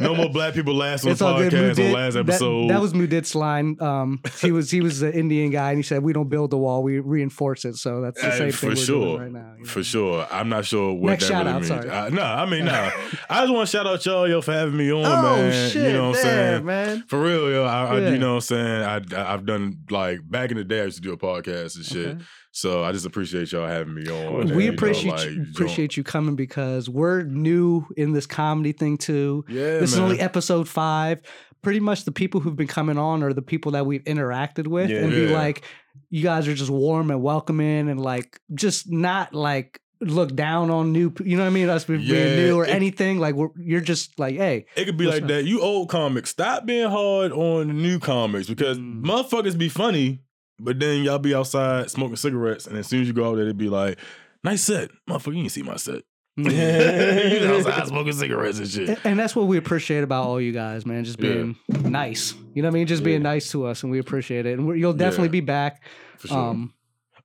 no 0.00 0.14
more 0.14 0.28
black 0.28 0.54
people 0.54 0.74
last 0.74 1.06
on 1.06 1.14
the 1.14 1.24
all 1.24 1.38
good. 1.38 1.52
podcast 1.52 1.86
on 1.86 1.92
last 1.92 2.14
that- 2.14 2.20
episode. 2.20 2.70
That, 2.70 2.80
was 2.80 2.92
Mudit's 2.94 3.34
line. 3.34 3.76
Um, 3.80 4.20
he 4.40 4.52
was 4.52 4.70
he 4.70 4.80
was 4.80 5.00
the 5.00 5.12
Indian 5.16 5.50
guy, 5.50 5.70
and 5.70 5.78
he 5.78 5.82
said, 5.82 6.02
"We 6.02 6.12
don't 6.12 6.28
build 6.28 6.50
the 6.50 6.58
wall, 6.58 6.82
we 6.82 6.98
reinforce 7.00 7.64
it." 7.64 7.76
So 7.76 8.00
that's 8.00 8.20
the 8.20 8.30
Hey, 8.30 8.38
same 8.38 8.52
for 8.52 8.58
thing 8.60 8.68
we're 8.70 8.76
sure. 8.76 9.04
doing 9.18 9.20
right 9.22 9.32
now. 9.32 9.52
you 9.56 9.64
know? 9.64 9.68
For 9.70 9.82
sure. 9.84 10.26
I'm 10.30 10.48
not 10.48 10.64
sure 10.64 10.92
what 10.94 11.10
Next 11.10 11.24
that 11.28 11.32
shout 11.32 11.44
really 11.44 11.54
out, 11.54 11.60
means. 11.62 11.68
sorry. 11.68 11.90
I, 11.90 12.08
no, 12.10 12.22
I 12.22 12.46
mean, 12.46 12.64
no. 12.66 12.90
I 13.30 13.40
just 13.42 13.52
want 13.52 13.68
to 13.68 13.76
shout 13.76 13.86
out 13.86 14.04
y'all, 14.06 14.28
yo, 14.28 14.40
for 14.40 14.52
having 14.52 14.76
me 14.76 14.92
on, 14.92 15.04
Oh 15.04 15.36
man. 15.36 15.70
shit, 15.70 15.86
you 15.86 15.92
know 15.92 16.08
what 16.10 16.18
I'm 16.18 16.22
saying? 16.22 16.64
man. 16.64 17.04
For 17.08 17.20
real, 17.20 17.50
yo. 17.50 17.64
I, 17.64 17.84
I, 17.84 17.98
Yeah. 18.00 18.08
you 18.10 18.18
know 18.18 18.34
what 18.36 18.50
I'm 18.50 18.84
saying? 19.02 19.14
I, 19.14 19.32
I've 19.32 19.46
done, 19.46 19.78
like, 19.90 20.20
back 20.28 20.50
in 20.50 20.56
the 20.56 20.64
day, 20.64 20.80
I 20.80 20.84
used 20.84 20.96
to 20.96 21.02
do 21.02 21.12
a 21.12 21.16
podcast 21.18 21.76
and 21.76 21.84
shit. 21.84 22.06
Okay. 22.08 22.18
So 22.54 22.84
I 22.84 22.92
just 22.92 23.06
appreciate 23.06 23.50
y'all 23.50 23.66
having 23.66 23.94
me 23.94 24.06
on. 24.08 24.42
and, 24.42 24.54
We 24.56 24.64
you 24.66 24.70
know, 24.70 24.74
appreciate 24.74 25.10
like, 25.12 25.30
you, 25.30 25.46
appreciate 25.50 25.96
you 25.96 26.04
coming 26.04 26.36
because 26.36 26.88
we're 26.88 27.22
new 27.22 27.86
in 27.96 28.12
this 28.12 28.26
comedy 28.26 28.72
thing 28.72 28.98
too. 28.98 29.44
Yeah, 29.48 29.78
this 29.78 29.92
is 29.94 29.98
only 29.98 30.20
episode 30.20 30.68
five. 30.68 31.22
Pretty 31.62 31.80
much 31.80 32.04
the 32.04 32.12
people 32.12 32.40
who've 32.40 32.56
been 32.56 32.66
coming 32.66 32.98
on 32.98 33.22
are 33.22 33.32
the 33.32 33.40
people 33.40 33.72
that 33.72 33.86
we've 33.86 34.04
interacted 34.04 34.66
with, 34.66 34.90
Yeah. 34.90 34.98
and 34.98 35.10
be 35.10 35.28
like, 35.28 35.62
you 36.10 36.22
guys 36.22 36.46
are 36.46 36.54
just 36.54 36.70
warm 36.70 37.10
and 37.10 37.22
welcoming, 37.22 37.88
and 37.88 37.98
like 38.00 38.38
just 38.54 38.90
not 38.90 39.32
like 39.34 39.80
look 40.02 40.34
down 40.34 40.68
on 40.68 40.92
new. 40.92 41.10
You 41.24 41.36
know 41.38 41.44
what 41.44 41.50
I 41.50 41.52
mean? 41.52 41.70
Us 41.70 41.84
being 41.84 42.00
Yeah, 42.00 42.34
new 42.36 42.56
or 42.56 42.66
it- 42.66 42.70
anything. 42.70 43.18
Like 43.18 43.34
we're, 43.34 43.48
you're 43.56 43.80
just 43.80 44.18
like, 44.18 44.36
hey, 44.36 44.66
It 44.76 44.84
could 44.84 44.98
be 44.98 45.06
like 45.06 45.22
up? 45.22 45.28
that. 45.28 45.44
You 45.46 45.62
old 45.62 45.88
comics, 45.88 46.28
stop 46.30 46.66
being 46.66 46.90
hard 46.90 47.32
on 47.32 47.80
new 47.80 47.98
comics 47.98 48.46
because 48.48 48.78
Mm. 48.78 49.04
motherfuckers 49.04 49.56
be 49.56 49.68
funny, 49.70 50.20
but 50.62 50.78
then 50.80 51.02
y'all 51.04 51.18
be 51.18 51.34
outside 51.34 51.90
smoking 51.90 52.16
cigarettes, 52.16 52.66
and 52.66 52.76
as 52.78 52.86
soon 52.86 53.02
as 53.02 53.08
you 53.08 53.14
go 53.14 53.28
out 53.30 53.34
there, 53.36 53.44
it'd 53.44 53.58
be 53.58 53.68
like, 53.68 53.98
nice 54.44 54.62
set. 54.62 54.90
Motherfucker, 55.08 55.34
you 55.36 55.42
ain't 55.42 55.52
see 55.52 55.62
my 55.62 55.76
set. 55.76 56.02
you 56.36 56.44
was 56.46 57.66
outside 57.66 57.88
smoking 57.88 58.12
cigarettes 58.14 58.58
and 58.58 58.68
shit. 58.68 58.88
And- 58.88 58.98
And 59.04 59.18
that's 59.18 59.36
what 59.36 59.46
we 59.48 59.58
appreciate 59.58 60.02
about 60.02 60.26
all 60.26 60.40
you 60.40 60.52
guys, 60.52 60.86
man. 60.86 61.04
Just 61.04 61.20
Yeah. 61.20 61.30
being 61.32 61.56
nice. 61.82 62.34
You 62.54 62.62
know 62.62 62.68
what 62.68 62.74
I 62.74 62.78
mean? 62.78 62.86
Just 62.86 63.04
being 63.04 63.22
nice 63.22 63.50
to 63.52 63.66
us, 63.66 63.82
and 63.82 63.92
we 63.92 63.98
appreciate 63.98 64.46
it. 64.46 64.58
And 64.58 64.66
we're, 64.66 64.76
you'll 64.76 64.92
definitely 64.94 65.28
Yeah. 65.28 65.32
be 65.32 65.40
back. 65.40 65.82
For 66.18 66.28
sure. 66.28 66.38
Um, 66.38 66.72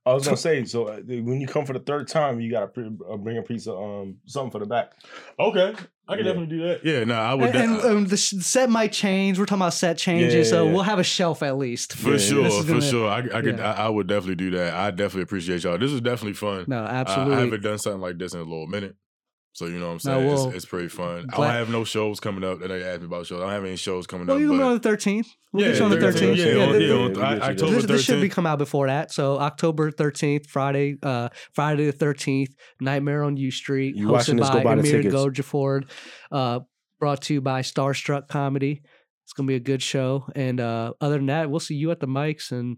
I 0.04 0.14
was 0.14 0.24
gonna 0.24 0.36
say, 0.38 0.64
so 0.64 0.88
uh, 0.88 1.00
when 1.06 1.38
you 1.40 1.46
come 1.46 1.66
for 1.66 1.74
the 1.74 1.80
third 1.80 2.08
time, 2.08 2.40
you 2.40 2.50
gotta 2.50 2.66
pre- 2.68 2.90
uh, 3.10 3.16
bring 3.18 3.36
a 3.38 3.42
piece 3.42 3.66
of 3.66 3.78
um 3.78 4.16
something 4.26 4.50
for 4.50 4.58
the 4.58 4.66
back. 4.66 4.92
okay. 5.38 5.74
I 6.08 6.16
can 6.16 6.24
Yeah. 6.24 6.32
definitely 6.32 6.56
do 6.56 6.62
that. 6.68 6.84
Yeah, 6.84 7.04
no, 7.04 7.14
I 7.14 7.34
would. 7.34 7.54
and, 7.54 7.56
and, 7.72 7.80
de- 7.82 7.88
um, 7.90 8.06
the 8.06 8.16
set 8.16 8.70
might 8.70 8.92
change. 8.92 9.38
We're 9.38 9.44
talking 9.46 9.60
about 9.62 9.74
set 9.74 9.98
changes, 9.98 10.34
Yeah, 10.34 10.42
so 10.50 10.66
yeah. 10.66 10.72
we'll 10.72 10.82
have 10.82 10.98
a 10.98 11.04
shelf 11.04 11.42
at 11.42 11.58
least. 11.58 11.92
for 11.94 12.12
Yeah, 12.12 12.16
sure, 12.18 12.50
for 12.62 12.66
gonna- 12.68 12.80
sure. 12.80 13.08
I, 13.10 13.18
I 13.18 13.42
could, 13.42 13.58
yeah. 13.58 13.72
I, 13.74 13.86
I 13.86 13.88
would 13.88 14.06
definitely 14.06 14.36
do 14.36 14.50
that. 14.52 14.74
I 14.74 14.90
definitely 14.90 15.22
appreciate 15.22 15.64
y'all. 15.64 15.76
This 15.78 15.92
is 15.92 16.00
definitely 16.00 16.32
fun. 16.32 16.64
No, 16.66 16.82
I- 16.82 16.88
absolutely. 16.88 17.34
I, 17.36 17.40
haven't 17.40 17.62
done 17.62 17.78
something 17.78 18.00
like 18.00 18.16
this 18.18 18.32
in 18.32 18.40
a 18.40 18.44
little 18.44 18.66
minute. 18.66 18.96
So 19.58 19.66
you 19.66 19.80
know 19.80 19.86
what 19.92 20.04
I'm 20.06 20.12
No, 20.12 20.18
saying? 20.20 20.26
well, 20.28 20.46
it's, 20.46 20.56
it's 20.58 20.66
pretty 20.66 20.86
fun. 20.86 21.26
I 21.32 21.36
don't 21.36 21.46
have 21.50 21.68
no 21.68 21.82
shows 21.82 22.20
coming 22.20 22.44
up 22.44 22.60
that 22.60 22.68
they 22.68 22.80
asked 22.84 23.00
me 23.00 23.06
about 23.06 23.26
shows. 23.26 23.40
I 23.40 23.44
don't 23.46 23.52
have 23.52 23.64
any 23.64 23.74
shows 23.74 24.06
coming 24.06 24.28
well, 24.28 24.36
up. 24.36 24.40
you 24.40 24.48
but- 24.50 24.54
can 24.58 24.62
on 24.62 24.74
the 24.74 24.78
thirteenth. 24.80 25.26
We'll 25.52 25.64
Yeah, 25.64 25.72
get 25.72 25.78
you 25.78 25.84
on 25.86 25.90
the 25.90 25.96
13th, 25.96 26.00
thirteenth. 26.12 26.38
Yeah, 26.38 26.44
Yeah, 26.44 26.52
on, 26.52 26.58
yeah, 26.58 26.64
yeah, 26.78 26.86
yeah, 26.86 26.94
on 26.94 27.08
we 27.08 27.14
get 27.14 27.16
you 27.16 27.42
October 27.42 27.72
This, 27.72 27.84
this 27.86 28.04
should 28.04 28.20
be 28.20 28.28
13th. 28.28 28.32
come 28.32 28.46
out 28.46 28.58
before 28.58 28.86
that. 28.86 29.10
So 29.10 29.38
October 29.40 29.90
thirteenth, 29.90 30.46
Friday, 30.46 30.96
uh, 31.02 31.30
Friday 31.54 31.86
the 31.86 31.92
thirteenth, 31.92 32.54
Nightmare 32.80 33.24
on 33.24 33.36
U 33.36 33.50
Street, 33.50 33.96
You 33.96 34.06
hosted 34.08 34.38
this, 34.38 34.48
by 34.48 34.58
go 34.58 34.62
buy 34.62 34.74
the 34.76 34.80
Amir 34.82 35.02
tickets. 35.02 35.14
Gojaford, 35.14 35.90
uh, 36.30 36.60
brought 37.00 37.22
to 37.22 37.34
you 37.34 37.40
by 37.40 37.62
Starstruck 37.62 38.28
Comedy. 38.28 38.82
It's 39.24 39.32
gonna 39.32 39.48
be 39.48 39.56
a 39.56 39.60
good 39.60 39.82
show. 39.82 40.26
And 40.36 40.60
uh, 40.60 40.92
other 41.00 41.16
than 41.16 41.26
that, 41.26 41.50
we'll 41.50 41.58
see 41.58 41.74
you 41.74 41.90
at 41.90 41.98
the 41.98 42.06
mics 42.06 42.52
and. 42.52 42.76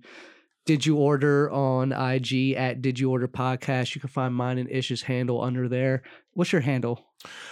Did 0.66 0.86
you 0.86 0.96
order 0.96 1.50
on 1.50 1.92
IG 1.92 2.52
at 2.52 2.82
Did 2.82 3.00
You 3.00 3.10
Order 3.10 3.28
Podcast? 3.28 3.94
You 3.94 4.00
can 4.00 4.10
find 4.10 4.34
mine 4.34 4.58
and 4.58 4.70
Ish's 4.70 5.02
handle 5.02 5.40
under 5.42 5.68
there. 5.68 6.02
What's 6.34 6.52
your 6.52 6.60
handle? 6.60 7.04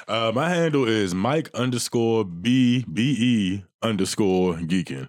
Uh, 0.06 0.32
my 0.34 0.48
handle 0.50 0.86
is 0.86 1.14
Mike 1.14 1.50
underscore 1.54 2.24
B 2.24 2.84
B 2.92 3.16
E 3.18 3.64
underscore 3.82 4.54
geeking. 4.54 5.08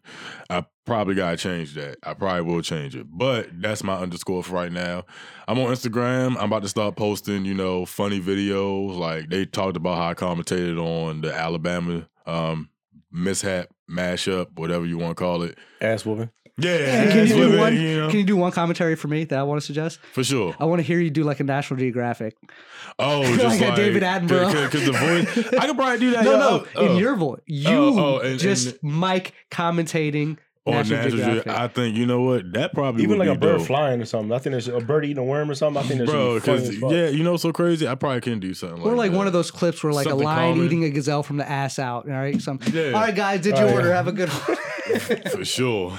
I 0.50 0.66
probably 0.86 1.16
gotta 1.16 1.38
change 1.38 1.76
that. 1.76 1.98
I 2.04 2.14
probably 2.14 2.42
will 2.42 2.62
change 2.62 2.96
it, 2.96 3.06
but 3.10 3.50
that's 3.62 3.84
my 3.84 3.96
underscore 3.96 4.44
for 4.44 4.54
right 4.54 4.72
now. 4.72 5.04
I'm 5.48 5.60
on 5.60 5.68
Instagram. 5.68 6.36
I'm 6.38 6.46
about 6.46 6.64
to 6.64 6.70
start 6.70 6.96
posting, 6.96 7.46
you 7.46 7.54
know, 7.54 7.86
funny 7.86 8.20
videos. 8.20 8.98
Like 8.98 9.30
they 9.30 9.46
talked 9.46 9.78
about 9.78 9.98
how 9.98 10.10
I 10.10 10.14
commentated 10.14 10.78
on 10.78 11.22
the 11.22 11.34
Alabama 11.34 12.08
um, 12.26 12.70
mishap 13.12 13.70
mashup, 13.90 14.48
whatever 14.56 14.86
you 14.86 14.98
want 14.98 15.12
to 15.12 15.24
call 15.24 15.44
it. 15.44 15.58
Ass 15.82 16.06
whooping. 16.06 16.32
Yeah, 16.62 17.12
Can 17.12 17.28
you 17.28 17.34
do 17.36 17.58
one? 17.58 17.76
you 17.76 17.98
know, 18.02 18.10
Can 18.10 18.20
you 18.20 18.26
do 18.26 18.36
one 18.36 18.52
commentary 18.52 18.96
for 18.96 19.08
me 19.08 19.24
that 19.26 19.40
I 19.40 19.44
want 19.44 19.60
to 19.62 19.66
suggest? 19.66 20.00
for 20.14 20.24
sure. 20.24 20.56
I 20.60 20.66
want 20.66 20.80
to 20.80 20.84
hear 20.84 21.00
you 21.00 21.10
do 21.10 21.24
like 21.24 21.40
a 21.40 21.44
National 21.44 21.80
Geographic. 21.80 22.36
Oh, 22.98 23.22
Like 23.30 23.40
just 23.40 23.62
a 23.62 23.66
like, 23.68 23.76
David 23.76 24.04
Attenborough. 24.04 24.66
Because 24.72 24.86
the 24.86 24.92
voice, 24.92 25.54
I 25.60 25.68
could 25.68 25.76
probably 25.78 26.00
do 26.00 26.12
that. 26.12 26.24
no, 26.26 26.32
yo. 26.32 26.38
no, 26.40 26.66
Oh, 26.76 26.86
in 26.86 26.92
oh. 26.92 26.98
your 26.98 27.16
voice. 27.16 27.40
Oh, 27.40 27.44
oh, 27.48 27.52
you 27.52 28.00
oh, 28.00 28.20
and- 28.20 28.40
just 28.40 28.68
and- 28.68 28.80
Mike 28.84 29.34
commentating 29.52 30.38
on 30.70 30.76
National, 30.78 30.98
National 31.04 31.18
Geographic. 31.18 31.44
Geographic. 31.46 31.62
I 31.62 31.68
think 31.74 31.98
you 31.98 32.06
know 32.06 32.22
what 32.22 32.54
that 32.54 32.74
probably 32.74 33.04
Even 33.04 33.18
would 33.20 33.28
like 33.28 33.36
a 33.38 33.40
bird 33.40 33.58
dope. 33.60 33.68
flying 33.68 34.02
or 34.02 34.06
something. 34.06 34.32
I 34.32 34.40
think 34.40 34.52
there's 34.52 34.68
a 34.68 34.80
bird 34.80 35.06
eating 35.06 35.18
a 35.18 35.24
worm 35.24 35.50
or 35.52 35.56
something. 35.56 35.84
I 35.84 35.86
think 35.86 35.98
there's 36.00 36.10
bro. 36.10 36.36
because 36.36 36.70
Because 36.70 36.92
yeah, 36.94 37.08
you 37.10 37.24
know, 37.24 37.32
what's 37.32 37.44
so 37.44 37.52
crazy. 37.54 37.88
I 37.88 37.96
probably 37.96 38.22
can 38.22 38.40
do 38.40 38.54
something 38.54 38.82
or 38.82 38.96
like 38.96 39.12
that. 39.12 39.18
one 39.18 39.28
of 39.28 39.34
those 39.34 39.52
clips 39.52 39.84
where 39.84 39.94
like 39.94 40.06
Something 40.08 40.22
a 40.22 40.30
lion 40.30 40.54
calming. 40.54 40.66
eating 40.66 40.84
a 40.86 40.90
gazelle 40.90 41.24
from 41.24 41.38
the 41.38 41.50
ass 41.50 41.80
out. 41.80 42.06
All 42.08 42.14
right, 42.16 42.42
some. 42.42 42.60
Yeah. 42.72 42.88
All 42.94 43.02
right, 43.02 43.16
guys, 43.16 43.42
did 43.42 43.54
Oh, 43.56 43.60
you 43.62 43.66
yeah. 43.68 43.74
order? 43.74 43.94
Have 43.94 44.08
a 44.08 44.12
good 44.12 44.30
one. 44.30 44.58
for 45.32 45.46
sure. 45.46 45.98